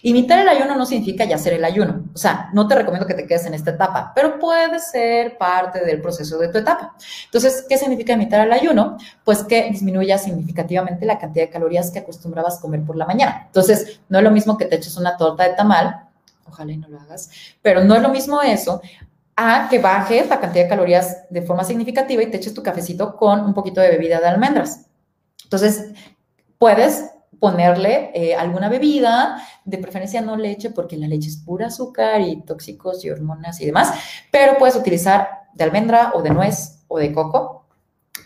Imitar 0.02 0.38
el 0.38 0.48
ayuno 0.48 0.76
no 0.76 0.86
significa 0.86 1.24
ya 1.24 1.36
hacer 1.36 1.54
el 1.54 1.64
ayuno. 1.64 2.04
O 2.14 2.18
sea, 2.18 2.50
no 2.52 2.68
te 2.68 2.74
recomiendo 2.74 3.06
que 3.06 3.14
te 3.14 3.26
quedes 3.26 3.46
en 3.46 3.54
esta 3.54 3.72
etapa, 3.72 4.12
pero 4.14 4.38
puede 4.38 4.78
ser 4.78 5.38
parte 5.38 5.84
del 5.84 6.00
proceso 6.00 6.38
de 6.38 6.48
tu 6.48 6.58
etapa. 6.58 6.94
Entonces, 7.24 7.64
¿qué 7.68 7.76
significa 7.76 8.12
imitar 8.12 8.46
el 8.46 8.52
ayuno? 8.52 8.96
Pues 9.24 9.44
que 9.44 9.70
disminuya 9.70 10.18
significativamente 10.18 11.06
la 11.06 11.18
cantidad 11.18 11.46
de 11.46 11.50
calorías 11.50 11.90
que 11.90 12.00
acostumbrabas 12.00 12.60
comer 12.60 12.82
por 12.82 12.96
la 12.96 13.06
mañana. 13.06 13.44
Entonces, 13.46 14.00
no 14.08 14.18
es 14.18 14.24
lo 14.24 14.30
mismo 14.30 14.56
que 14.56 14.66
te 14.66 14.76
eches 14.76 14.96
una 14.96 15.16
torta 15.16 15.44
de 15.44 15.54
tamal, 15.54 16.08
ojalá 16.48 16.72
y 16.72 16.76
no 16.76 16.88
lo 16.88 17.00
hagas, 17.00 17.30
pero 17.62 17.84
no 17.84 17.94
es 17.94 18.02
lo 18.02 18.08
mismo 18.08 18.42
eso 18.42 18.80
a 19.36 19.68
que 19.70 19.78
bajes 19.78 20.28
la 20.28 20.40
cantidad 20.40 20.64
de 20.64 20.68
calorías 20.68 21.28
de 21.30 21.42
forma 21.42 21.64
significativa 21.64 22.22
y 22.22 22.30
te 22.30 22.36
eches 22.36 22.54
tu 22.54 22.62
cafecito 22.62 23.16
con 23.16 23.40
un 23.40 23.54
poquito 23.54 23.80
de 23.80 23.90
bebida 23.90 24.20
de 24.20 24.26
almendras. 24.26 24.86
Entonces, 25.44 25.92
puedes 26.58 27.10
ponerle 27.38 28.12
eh, 28.14 28.34
alguna 28.34 28.68
bebida, 28.68 29.42
de 29.64 29.78
preferencia 29.78 30.20
no 30.20 30.36
leche, 30.36 30.70
porque 30.70 30.96
la 30.96 31.06
leche 31.06 31.28
es 31.28 31.36
pura 31.36 31.68
azúcar 31.68 32.20
y 32.20 32.42
tóxicos 32.42 33.04
y 33.04 33.10
hormonas 33.10 33.60
y 33.60 33.66
demás, 33.66 33.92
pero 34.30 34.56
puedes 34.58 34.76
utilizar 34.76 35.48
de 35.54 35.64
almendra 35.64 36.12
o 36.14 36.22
de 36.22 36.30
nuez 36.30 36.84
o 36.88 36.98
de 36.98 37.12
coco 37.12 37.61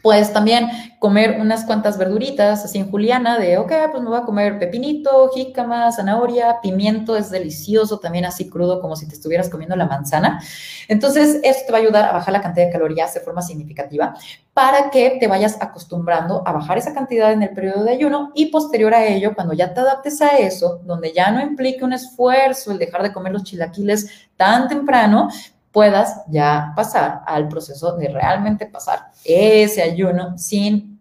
Puedes 0.07 0.33
también 0.33 0.69
comer 1.01 1.41
unas 1.41 1.65
cuantas 1.65 1.99
verduritas 1.99 2.65
así 2.65 2.79
en 2.79 2.89
juliana 2.89 3.41
de, 3.41 3.59
ok, 3.59 3.73
pues 3.91 4.05
me 4.05 4.09
voy 4.09 4.19
a 4.19 4.23
comer 4.23 4.57
pepinito, 4.57 5.31
jícama, 5.35 5.91
zanahoria, 5.91 6.61
pimiento, 6.63 7.17
es 7.17 7.29
delicioso 7.29 7.99
también 7.99 8.25
así 8.25 8.49
crudo 8.49 8.81
como 8.81 8.95
si 8.95 9.09
te 9.09 9.15
estuvieras 9.15 9.49
comiendo 9.49 9.75
la 9.75 9.87
manzana. 9.87 10.41
Entonces, 10.87 11.41
esto 11.43 11.67
te 11.67 11.73
va 11.73 11.79
a 11.79 11.81
ayudar 11.81 12.05
a 12.05 12.13
bajar 12.13 12.33
la 12.33 12.41
cantidad 12.41 12.67
de 12.67 12.73
calorías 12.73 13.15
de 13.15 13.21
forma 13.21 13.43
significativa 13.43 14.15
para 14.55 14.91
que 14.91 15.17
te 15.19 15.27
vayas 15.27 15.59
acostumbrando 15.61 16.45
a 16.47 16.53
bajar 16.53 16.79
esa 16.79 16.95
cantidad 16.95 17.33
en 17.33 17.43
el 17.43 17.51
periodo 17.51 17.83
de 17.83 17.91
ayuno 17.91 18.31
y 18.37 18.47
posterior 18.47 18.95
a 18.95 19.05
ello, 19.05 19.35
cuando 19.35 19.55
ya 19.55 19.75
te 19.75 19.81
adaptes 19.81 20.23
a 20.23 20.39
eso, 20.39 20.83
donde 20.85 21.13
ya 21.13 21.33
no 21.33 21.41
implique 21.41 21.85
un 21.85 21.95
esfuerzo 21.95 22.71
el 22.71 22.79
dejar 22.79 23.03
de 23.03 23.13
comer 23.13 23.33
los 23.33 23.43
chilaquiles 23.43 24.29
tan 24.37 24.69
temprano, 24.69 25.31
puedas 25.77 26.23
ya 26.29 26.73
pasar 26.75 27.21
al 27.27 27.49
proceso 27.49 27.99
de 27.99 28.09
realmente 28.09 28.65
pasar 28.65 29.11
ese 29.23 29.83
ayuno 29.83 30.39
sin 30.39 30.99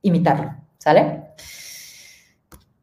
imitarlo, 0.00 0.54
¿sale? 0.78 1.34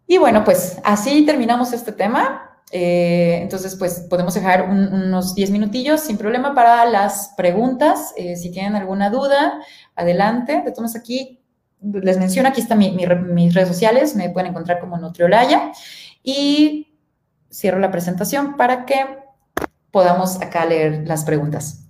Y 0.06 0.20
bueno, 0.20 0.44
pues 0.44 0.78
así 0.84 1.26
terminamos 1.26 1.74
este 1.74 1.92
tema. 1.92 2.62
Eh, 2.72 3.40
entonces, 3.42 3.76
pues 3.76 4.06
podemos 4.08 4.36
dejar 4.36 4.70
unos 4.70 5.34
10 5.34 5.50
minutillos 5.50 6.02
sin 6.02 6.20
problema 6.20 6.54
para 6.54 6.86
las 6.86 7.34
preguntas. 7.36 8.14
Eh, 8.16 8.36
si 8.36 8.52
tienen 8.52 8.76
alguna 8.76 9.10
duda, 9.10 9.60
adelante. 9.96 10.62
De 10.64 10.72
todos 10.72 10.96
aquí, 10.96 11.42
les 11.82 12.20
menciono, 12.20 12.50
aquí 12.50 12.62
están 12.62 12.78
mis 12.78 13.56
redes 13.56 13.70
sociales, 13.70 14.16
me 14.16 14.30
pueden 14.30 14.52
encontrar 14.52 14.80
como 14.80 15.00
Nutriolaya. 15.00 15.72
Y 16.22 16.94
cierro 17.50 17.80
la 17.80 17.90
presentación 17.90 18.56
para 18.56 18.86
que 18.86 19.23
podamos 19.94 20.42
acá 20.42 20.66
leer 20.66 21.08
las 21.08 21.24
preguntas. 21.24 21.88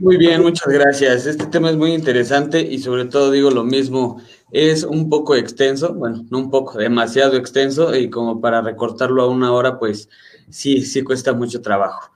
Muy 0.00 0.18
bien, 0.18 0.42
muchas 0.42 0.70
gracias. 0.70 1.24
Este 1.24 1.46
tema 1.46 1.70
es 1.70 1.76
muy 1.76 1.94
interesante 1.94 2.60
y 2.60 2.78
sobre 2.80 3.06
todo 3.06 3.30
digo 3.30 3.50
lo 3.50 3.64
mismo, 3.64 4.20
es 4.50 4.84
un 4.84 5.08
poco 5.08 5.34
extenso, 5.34 5.94
bueno, 5.94 6.26
no 6.30 6.38
un 6.40 6.50
poco, 6.50 6.76
demasiado 6.76 7.36
extenso 7.36 7.96
y 7.96 8.10
como 8.10 8.40
para 8.40 8.60
recortarlo 8.60 9.22
a 9.22 9.28
una 9.30 9.52
hora, 9.52 9.78
pues 9.78 10.10
sí, 10.50 10.82
sí 10.82 11.02
cuesta 11.02 11.32
mucho 11.32 11.62
trabajo. 11.62 12.13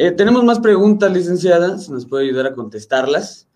Eh, 0.00 0.12
tenemos 0.12 0.44
más 0.44 0.60
preguntas, 0.60 1.10
licenciadas, 1.10 1.90
nos 1.90 2.06
puede 2.06 2.26
ayudar 2.26 2.46
a 2.46 2.54
contestarlas. 2.54 3.48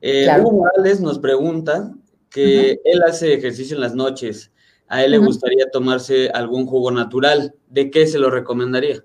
Eh, 0.00 0.28
Hugo 0.38 0.52
Morales 0.52 1.00
nos 1.00 1.18
pregunta 1.18 1.92
que 2.30 2.78
él 2.84 3.02
hace 3.02 3.34
ejercicio 3.34 3.74
en 3.74 3.80
las 3.80 3.96
noches. 3.96 4.52
A 4.86 5.02
él 5.02 5.10
le 5.10 5.18
gustaría 5.18 5.68
tomarse 5.72 6.30
algún 6.30 6.66
jugo 6.66 6.92
natural. 6.92 7.52
¿De 7.68 7.90
qué 7.90 8.06
se 8.06 8.20
lo 8.20 8.30
recomendaría? 8.30 9.02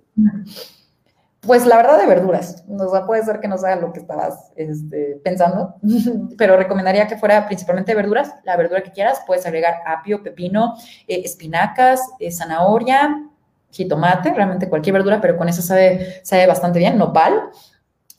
Pues 1.40 1.65
la 1.65 1.78
verdad 1.78 1.98
de 1.98 2.06
verduras. 2.06 2.64
O 2.70 2.91
sea, 2.91 3.07
puede 3.07 3.24
ser 3.24 3.40
que 3.40 3.48
no 3.48 3.57
sea 3.57 3.76
lo 3.76 3.91
que 3.91 3.99
estabas 3.99 4.52
este, 4.56 5.20
pensando, 5.24 5.74
pero 6.38 6.57
recomendaría 6.57 7.07
que 7.07 7.18
fuera 7.18 7.48
principalmente 7.48 7.95
verduras. 7.95 8.36
La 8.44 8.56
verdura 8.56 8.84
que 8.84 8.91
quieras, 8.91 9.20
puedes 9.26 9.48
agregar 9.48 9.78
apio, 9.88 10.22
pepino, 10.22 10.76
eh, 11.07 11.24
espinacas, 11.26 12.02
zanahoria, 12.30 13.32
jitomate, 13.74 14.34
realmente 14.34 14.70
cualquier 14.70 14.94
verdura, 14.94 15.20
pero 15.20 15.36
con 15.36 15.50
eso 15.50 15.62
sabe, 15.62 16.22
sabe 16.24 16.48
bastante 16.48 16.80
bien, 16.80 16.98
nopal. 16.98 17.50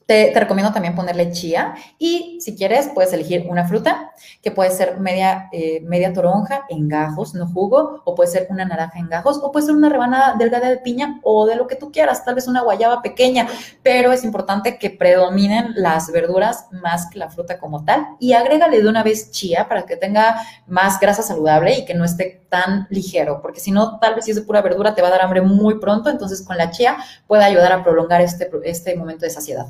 Te, 0.06 0.34
recomiendo 0.34 0.70
también 0.70 0.94
ponerle 0.94 1.32
chía 1.32 1.74
y 1.98 2.38
si 2.42 2.54
quieres 2.54 2.90
puedes 2.92 3.14
elegir 3.14 3.46
una 3.48 3.66
fruta 3.66 4.12
que 4.42 4.50
puede 4.50 4.70
ser 4.70 5.00
media, 5.00 5.48
eh, 5.50 5.80
media 5.80 6.12
toronja 6.12 6.66
en 6.68 6.88
gajos, 6.88 7.32
no 7.32 7.46
jugo, 7.46 8.02
o 8.04 8.14
puede 8.14 8.28
ser 8.28 8.46
una 8.50 8.66
naranja 8.66 8.98
en 8.98 9.08
gajos, 9.08 9.40
o 9.42 9.50
puede 9.50 9.64
ser 9.64 9.74
una 9.74 9.88
rebanada 9.88 10.34
delgada 10.36 10.68
de 10.68 10.76
piña 10.76 11.20
o 11.22 11.46
de 11.46 11.56
lo 11.56 11.66
que 11.66 11.76
tú 11.76 11.90
quieras, 11.90 12.22
tal 12.22 12.34
vez 12.34 12.46
una 12.46 12.60
guayaba 12.60 13.00
pequeña, 13.00 13.48
pero 13.82 14.12
es 14.12 14.24
importante 14.24 14.76
que 14.76 14.90
predominen 14.90 15.72
las 15.74 16.12
verduras 16.12 16.66
más 16.70 17.08
que 17.08 17.18
la 17.18 17.30
fruta 17.30 17.58
como 17.58 17.86
tal 17.86 18.06
y 18.20 18.34
agrégale 18.34 18.82
de 18.82 18.88
una 18.88 19.02
vez 19.02 19.30
chía 19.30 19.68
para 19.68 19.86
que 19.86 19.96
tenga 19.96 20.36
más 20.66 21.00
grasa 21.00 21.22
saludable 21.22 21.78
y 21.78 21.86
que 21.86 21.94
no 21.94 22.04
esté 22.04 22.43
tan 22.54 22.86
ligero, 22.88 23.40
porque 23.42 23.58
si 23.58 23.72
no, 23.72 23.98
tal 23.98 24.14
vez 24.14 24.26
si 24.26 24.30
es 24.30 24.36
de 24.36 24.42
pura 24.42 24.62
verdura 24.62 24.94
te 24.94 25.02
va 25.02 25.08
a 25.08 25.10
dar 25.10 25.22
hambre 25.22 25.42
muy 25.42 25.80
pronto, 25.80 26.08
entonces 26.08 26.40
con 26.40 26.56
la 26.56 26.70
chía 26.70 26.98
puede 27.26 27.42
ayudar 27.42 27.72
a 27.72 27.82
prolongar 27.82 28.20
este, 28.20 28.48
este 28.62 28.94
momento 28.94 29.24
de 29.24 29.30
saciedad. 29.30 29.66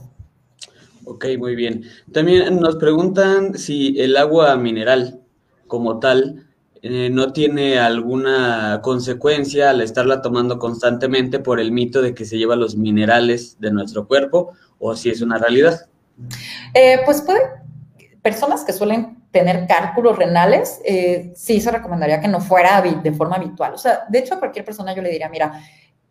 Ok, 1.06 1.24
muy 1.38 1.56
bien. 1.56 1.84
También 2.12 2.60
nos 2.60 2.76
preguntan 2.76 3.56
si 3.56 3.98
el 3.98 4.18
agua 4.18 4.54
mineral 4.56 5.22
como 5.66 5.98
tal 5.98 6.46
eh, 6.82 7.08
no 7.10 7.32
tiene 7.32 7.78
alguna 7.78 8.80
consecuencia 8.82 9.70
al 9.70 9.80
estarla 9.80 10.20
tomando 10.20 10.58
constantemente 10.58 11.38
por 11.38 11.60
el 11.60 11.72
mito 11.72 12.02
de 12.02 12.14
que 12.14 12.26
se 12.26 12.36
lleva 12.36 12.54
los 12.54 12.76
minerales 12.76 13.58
de 13.60 13.72
nuestro 13.72 14.06
cuerpo 14.06 14.52
o 14.78 14.94
si 14.94 15.08
es 15.08 15.22
una 15.22 15.38
realidad. 15.38 15.86
Eh, 16.74 16.98
pues 17.06 17.22
puede, 17.22 17.40
personas 18.20 18.62
que 18.62 18.74
suelen 18.74 19.13
tener 19.34 19.66
cálculos 19.66 20.16
renales, 20.16 20.80
eh, 20.84 21.32
sí 21.34 21.60
se 21.60 21.72
recomendaría 21.72 22.20
que 22.20 22.28
no 22.28 22.40
fuera 22.40 22.80
de 22.80 23.12
forma 23.12 23.34
habitual. 23.34 23.74
O 23.74 23.78
sea, 23.78 24.04
de 24.08 24.20
hecho 24.20 24.34
a 24.34 24.38
cualquier 24.38 24.64
persona 24.64 24.94
yo 24.94 25.02
le 25.02 25.10
diría, 25.10 25.28
mira, 25.28 25.60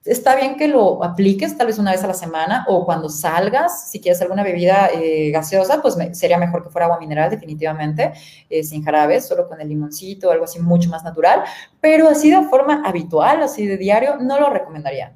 está 0.04 0.36
bien 0.36 0.58
que 0.58 0.68
lo 0.68 1.02
apliques 1.02 1.58
tal 1.58 1.68
vez 1.68 1.80
una 1.80 1.92
vez 1.92 2.04
a 2.04 2.08
la 2.08 2.14
semana 2.14 2.66
o 2.68 2.86
cuando 2.86 3.08
salgas, 3.08 3.90
si 3.90 4.02
quieres 4.02 4.22
alguna 4.22 4.44
bebida 4.44 4.90
eh, 4.94 5.32
gaseosa, 5.32 5.82
pues 5.82 5.96
sería 6.12 6.38
mejor 6.38 6.64
que 6.64 6.70
fuera 6.70 6.88
agua 6.88 7.00
mineral 7.00 7.30
definitivamente, 7.30 8.12
eh, 8.50 8.62
sin 8.62 8.84
jarabes, 8.84 9.26
solo 9.26 9.48
con 9.48 9.62
el 9.62 9.70
limoncito, 9.70 10.30
algo 10.30 10.44
así 10.44 10.60
mucho 10.60 10.90
más 10.90 11.06
natural, 11.06 11.44
pero 11.80 12.10
así 12.10 12.30
de 12.30 12.42
forma 12.50 12.84
habitual, 12.84 13.42
así 13.42 13.66
de 13.66 13.78
diario, 13.78 14.18
no 14.18 14.38
lo 14.38 14.50
recomendaría. 14.50 15.16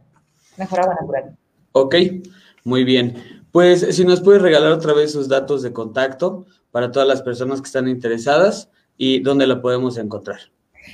Mejor 0.56 0.80
agua 0.80 0.96
natural. 1.02 1.38
Ok, 1.74 1.96
muy 2.64 2.86
bien. 2.86 3.42
Pues 3.52 3.86
si 3.94 4.06
nos 4.06 4.22
puedes 4.22 4.42
regalar 4.42 4.72
otra 4.72 4.94
vez 4.94 5.12
sus 5.12 5.28
datos 5.28 5.62
de 5.62 5.74
contacto 5.74 6.46
para 6.72 6.92
todas 6.92 7.08
las 7.08 7.22
personas 7.22 7.62
que 7.62 7.68
están 7.68 7.88
interesadas 7.88 8.70
y 8.98 9.20
dónde 9.22 9.48
la 9.48 9.62
podemos 9.62 9.98
encontrar. 9.98 10.40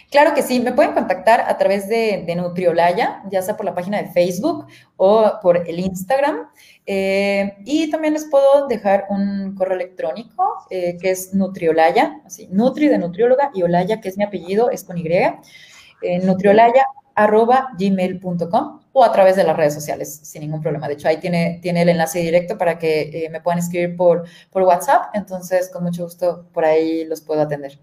Claro 0.09 0.33
que 0.33 0.41
sí, 0.41 0.59
me 0.59 0.71
pueden 0.71 0.93
contactar 0.93 1.41
a 1.41 1.57
través 1.57 1.87
de, 1.87 2.25
Nutriolaya, 2.35 3.23
ya 3.29 3.41
sea 3.41 3.55
por 3.55 3.65
la 3.65 3.75
página 3.75 4.01
de 4.01 4.09
Facebook 4.09 4.65
o 4.97 5.33
por 5.41 5.57
el 5.67 5.79
Instagram. 5.79 6.47
Eh, 6.85 7.55
y 7.65 7.89
también 7.89 8.13
les 8.13 8.25
puedo 8.25 8.67
dejar 8.67 9.05
un 9.09 9.55
correo 9.55 9.75
electrónico 9.75 10.65
eh, 10.69 10.97
que 10.99 11.11
es 11.11 11.33
Nutriolaya, 11.33 12.21
así, 12.25 12.47
Nutri 12.51 12.87
de 12.87 12.97
nutrióloga 12.97 13.51
y 13.53 13.63
Olaya, 13.63 14.01
que 14.01 14.09
es 14.09 14.17
mi 14.17 14.23
apellido, 14.23 14.69
es 14.69 14.83
con 14.83 14.97
Y, 14.97 15.07
eh, 15.07 16.19
nutriolaya 16.23 16.85
arroba 17.15 17.69
gmail.com 17.77 18.82
o 18.93 19.03
a 19.03 19.11
través 19.11 19.35
de 19.35 19.43
las 19.43 19.57
redes 19.57 19.73
sociales, 19.73 20.19
sin 20.21 20.43
ningún 20.43 20.61
problema. 20.61 20.87
De 20.87 20.93
hecho, 20.93 21.07
ahí 21.07 21.19
tiene, 21.19 21.59
tiene 21.61 21.81
el 21.81 21.89
enlace 21.89 22.19
directo 22.19 22.57
para 22.57 22.77
que 22.77 23.25
eh, 23.25 23.29
me 23.31 23.41
puedan 23.41 23.59
escribir 23.59 23.97
por, 23.97 24.23
por 24.51 24.61
WhatsApp, 24.61 25.05
entonces 25.15 25.69
con 25.73 25.83
mucho 25.83 26.03
gusto 26.03 26.45
por 26.53 26.63
ahí 26.63 27.03
los 27.05 27.19
puedo 27.19 27.41
atender. 27.41 27.79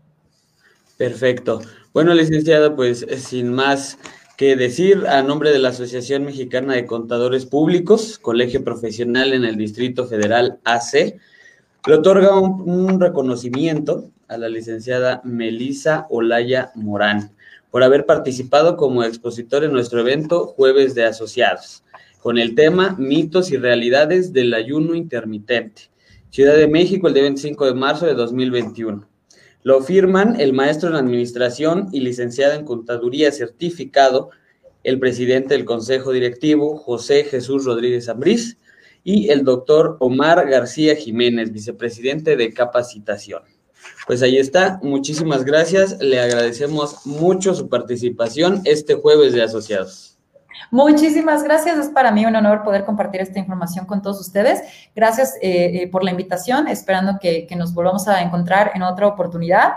Perfecto. 0.96 1.62
Bueno, 1.92 2.14
licenciada, 2.14 2.76
pues 2.76 3.02
eh, 3.02 3.18
sin 3.18 3.52
más 3.52 3.98
que 4.36 4.54
decir, 4.54 5.04
a 5.08 5.22
nombre 5.22 5.50
de 5.50 5.58
la 5.58 5.70
Asociación 5.70 6.24
Mexicana 6.24 6.74
de 6.74 6.86
Contadores 6.86 7.44
Públicos, 7.44 8.18
Colegio 8.18 8.62
Profesional 8.62 9.32
en 9.32 9.44
el 9.44 9.56
Distrito 9.56 10.06
Federal 10.06 10.60
AC, 10.64 11.18
le 11.86 11.94
otorga 11.94 12.38
un, 12.38 12.70
un 12.70 13.00
reconocimiento 13.00 14.10
a 14.28 14.38
la 14.38 14.48
licenciada 14.48 15.20
Melisa 15.24 16.06
Olaya 16.08 16.70
Morán 16.76 17.32
por 17.70 17.82
haber 17.82 18.06
participado 18.06 18.76
como 18.76 19.04
expositor 19.04 19.64
en 19.64 19.72
nuestro 19.72 20.00
evento 20.00 20.46
Jueves 20.46 20.94
de 20.94 21.04
Asociados, 21.04 21.84
con 22.20 22.38
el 22.38 22.54
tema 22.54 22.96
Mitos 22.98 23.50
y 23.50 23.56
Realidades 23.56 24.32
del 24.32 24.52
Ayuno 24.54 24.94
Intermitente, 24.94 25.90
Ciudad 26.30 26.56
de 26.56 26.68
México, 26.68 27.08
el 27.08 27.14
día 27.14 27.24
25 27.24 27.66
de 27.66 27.74
marzo 27.74 28.06
de 28.06 28.14
2021. 28.14 29.08
Lo 29.62 29.82
firman 29.82 30.40
el 30.40 30.52
maestro 30.52 30.88
en 30.88 30.96
Administración 30.96 31.88
y 31.92 32.00
licenciado 32.00 32.54
en 32.54 32.64
Contaduría 32.64 33.30
certificado, 33.32 34.30
el 34.84 34.98
presidente 34.98 35.54
del 35.54 35.64
Consejo 35.64 36.12
Directivo, 36.12 36.76
José 36.76 37.24
Jesús 37.24 37.64
Rodríguez 37.64 38.08
Ambrís, 38.08 38.58
y 39.04 39.30
el 39.30 39.44
doctor 39.44 39.96
Omar 40.00 40.48
García 40.48 40.94
Jiménez, 40.94 41.52
vicepresidente 41.52 42.36
de 42.36 42.52
Capacitación. 42.52 43.42
Pues 44.06 44.22
ahí 44.22 44.38
está, 44.38 44.80
muchísimas 44.82 45.44
gracias, 45.44 45.98
le 46.00 46.20
agradecemos 46.20 47.06
mucho 47.06 47.54
su 47.54 47.68
participación 47.68 48.62
este 48.64 48.94
jueves 48.94 49.32
de 49.32 49.42
asociados. 49.42 50.18
Muchísimas 50.70 51.42
gracias, 51.42 51.78
es 51.78 51.88
para 51.88 52.12
mí 52.12 52.24
un 52.26 52.36
honor 52.36 52.62
poder 52.62 52.84
compartir 52.84 53.20
esta 53.20 53.38
información 53.38 53.86
con 53.86 54.02
todos 54.02 54.20
ustedes. 54.20 54.60
Gracias 54.94 55.34
eh, 55.40 55.82
eh, 55.82 55.88
por 55.88 56.04
la 56.04 56.10
invitación, 56.10 56.68
esperando 56.68 57.18
que, 57.20 57.46
que 57.46 57.56
nos 57.56 57.74
volvamos 57.74 58.06
a 58.08 58.22
encontrar 58.22 58.72
en 58.74 58.82
otra 58.82 59.06
oportunidad. 59.06 59.72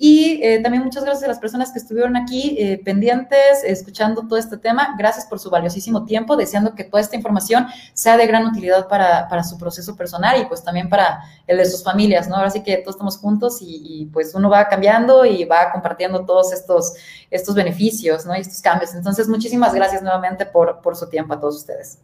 Y 0.00 0.40
eh, 0.44 0.60
también 0.62 0.84
muchas 0.84 1.02
gracias 1.02 1.24
a 1.24 1.26
las 1.26 1.40
personas 1.40 1.72
que 1.72 1.80
estuvieron 1.80 2.16
aquí 2.16 2.56
eh, 2.56 2.80
pendientes, 2.84 3.64
escuchando 3.64 4.28
todo 4.28 4.38
este 4.38 4.56
tema. 4.56 4.94
Gracias 4.96 5.26
por 5.26 5.40
su 5.40 5.50
valiosísimo 5.50 6.04
tiempo, 6.04 6.36
deseando 6.36 6.76
que 6.76 6.84
toda 6.84 7.00
esta 7.00 7.16
información 7.16 7.66
sea 7.94 8.16
de 8.16 8.24
gran 8.28 8.46
utilidad 8.46 8.86
para, 8.86 9.26
para 9.28 9.42
su 9.42 9.58
proceso 9.58 9.96
personal 9.96 10.40
y 10.40 10.46
pues 10.46 10.62
también 10.62 10.88
para 10.88 11.24
el 11.48 11.56
de 11.56 11.64
sus 11.66 11.82
familias, 11.82 12.28
¿no? 12.28 12.36
Ahora 12.36 12.50
sí 12.50 12.62
que 12.62 12.76
todos 12.76 12.94
estamos 12.94 13.18
juntos 13.18 13.58
y, 13.60 14.08
pues 14.12 14.34
uno 14.36 14.48
va 14.48 14.68
cambiando 14.68 15.24
y 15.24 15.44
va 15.44 15.72
compartiendo 15.72 16.24
todos 16.24 16.52
estos, 16.52 16.94
estos 17.28 17.56
beneficios, 17.56 18.24
¿no? 18.24 18.36
Y 18.36 18.40
estos 18.40 18.60
cambios. 18.62 18.94
Entonces, 18.94 19.26
muchísimas 19.26 19.74
gracias 19.74 20.00
nuevamente 20.02 20.46
por, 20.46 20.80
por 20.80 20.94
su 20.94 21.08
tiempo 21.08 21.34
a 21.34 21.40
todos 21.40 21.56
ustedes. 21.56 21.98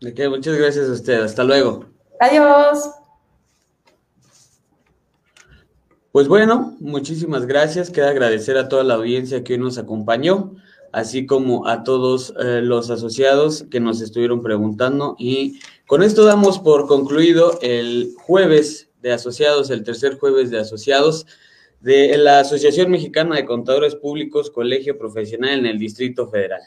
De 0.00 0.12
qué, 0.12 0.28
muchas 0.28 0.56
gracias 0.56 0.90
a 0.90 0.92
usted. 0.92 1.22
Hasta 1.22 1.42
luego. 1.42 1.86
Adiós. 2.20 3.03
Pues 6.14 6.28
bueno, 6.28 6.76
muchísimas 6.78 7.44
gracias. 7.44 7.90
Queda 7.90 8.10
agradecer 8.10 8.56
a 8.56 8.68
toda 8.68 8.84
la 8.84 8.94
audiencia 8.94 9.42
que 9.42 9.54
hoy 9.54 9.58
nos 9.58 9.78
acompañó, 9.78 10.54
así 10.92 11.26
como 11.26 11.66
a 11.66 11.82
todos 11.82 12.32
eh, 12.38 12.60
los 12.62 12.88
asociados 12.88 13.64
que 13.68 13.80
nos 13.80 14.00
estuvieron 14.00 14.40
preguntando. 14.40 15.16
Y 15.18 15.58
con 15.88 16.04
esto 16.04 16.24
damos 16.24 16.60
por 16.60 16.86
concluido 16.86 17.58
el 17.62 18.14
jueves 18.16 18.90
de 19.02 19.10
asociados, 19.12 19.70
el 19.70 19.82
tercer 19.82 20.16
jueves 20.16 20.52
de 20.52 20.60
asociados 20.60 21.26
de 21.80 22.16
la 22.16 22.38
Asociación 22.38 22.92
Mexicana 22.92 23.34
de 23.34 23.44
Contadores 23.44 23.96
Públicos, 23.96 24.52
Colegio 24.52 24.96
Profesional 24.96 25.58
en 25.58 25.66
el 25.66 25.80
Distrito 25.80 26.28
Federal. 26.28 26.62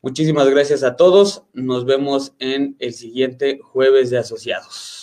Muchísimas 0.00 0.48
gracias 0.48 0.82
a 0.82 0.96
todos. 0.96 1.42
Nos 1.52 1.84
vemos 1.84 2.32
en 2.38 2.74
el 2.78 2.94
siguiente 2.94 3.60
jueves 3.62 4.08
de 4.08 4.16
asociados. 4.16 4.97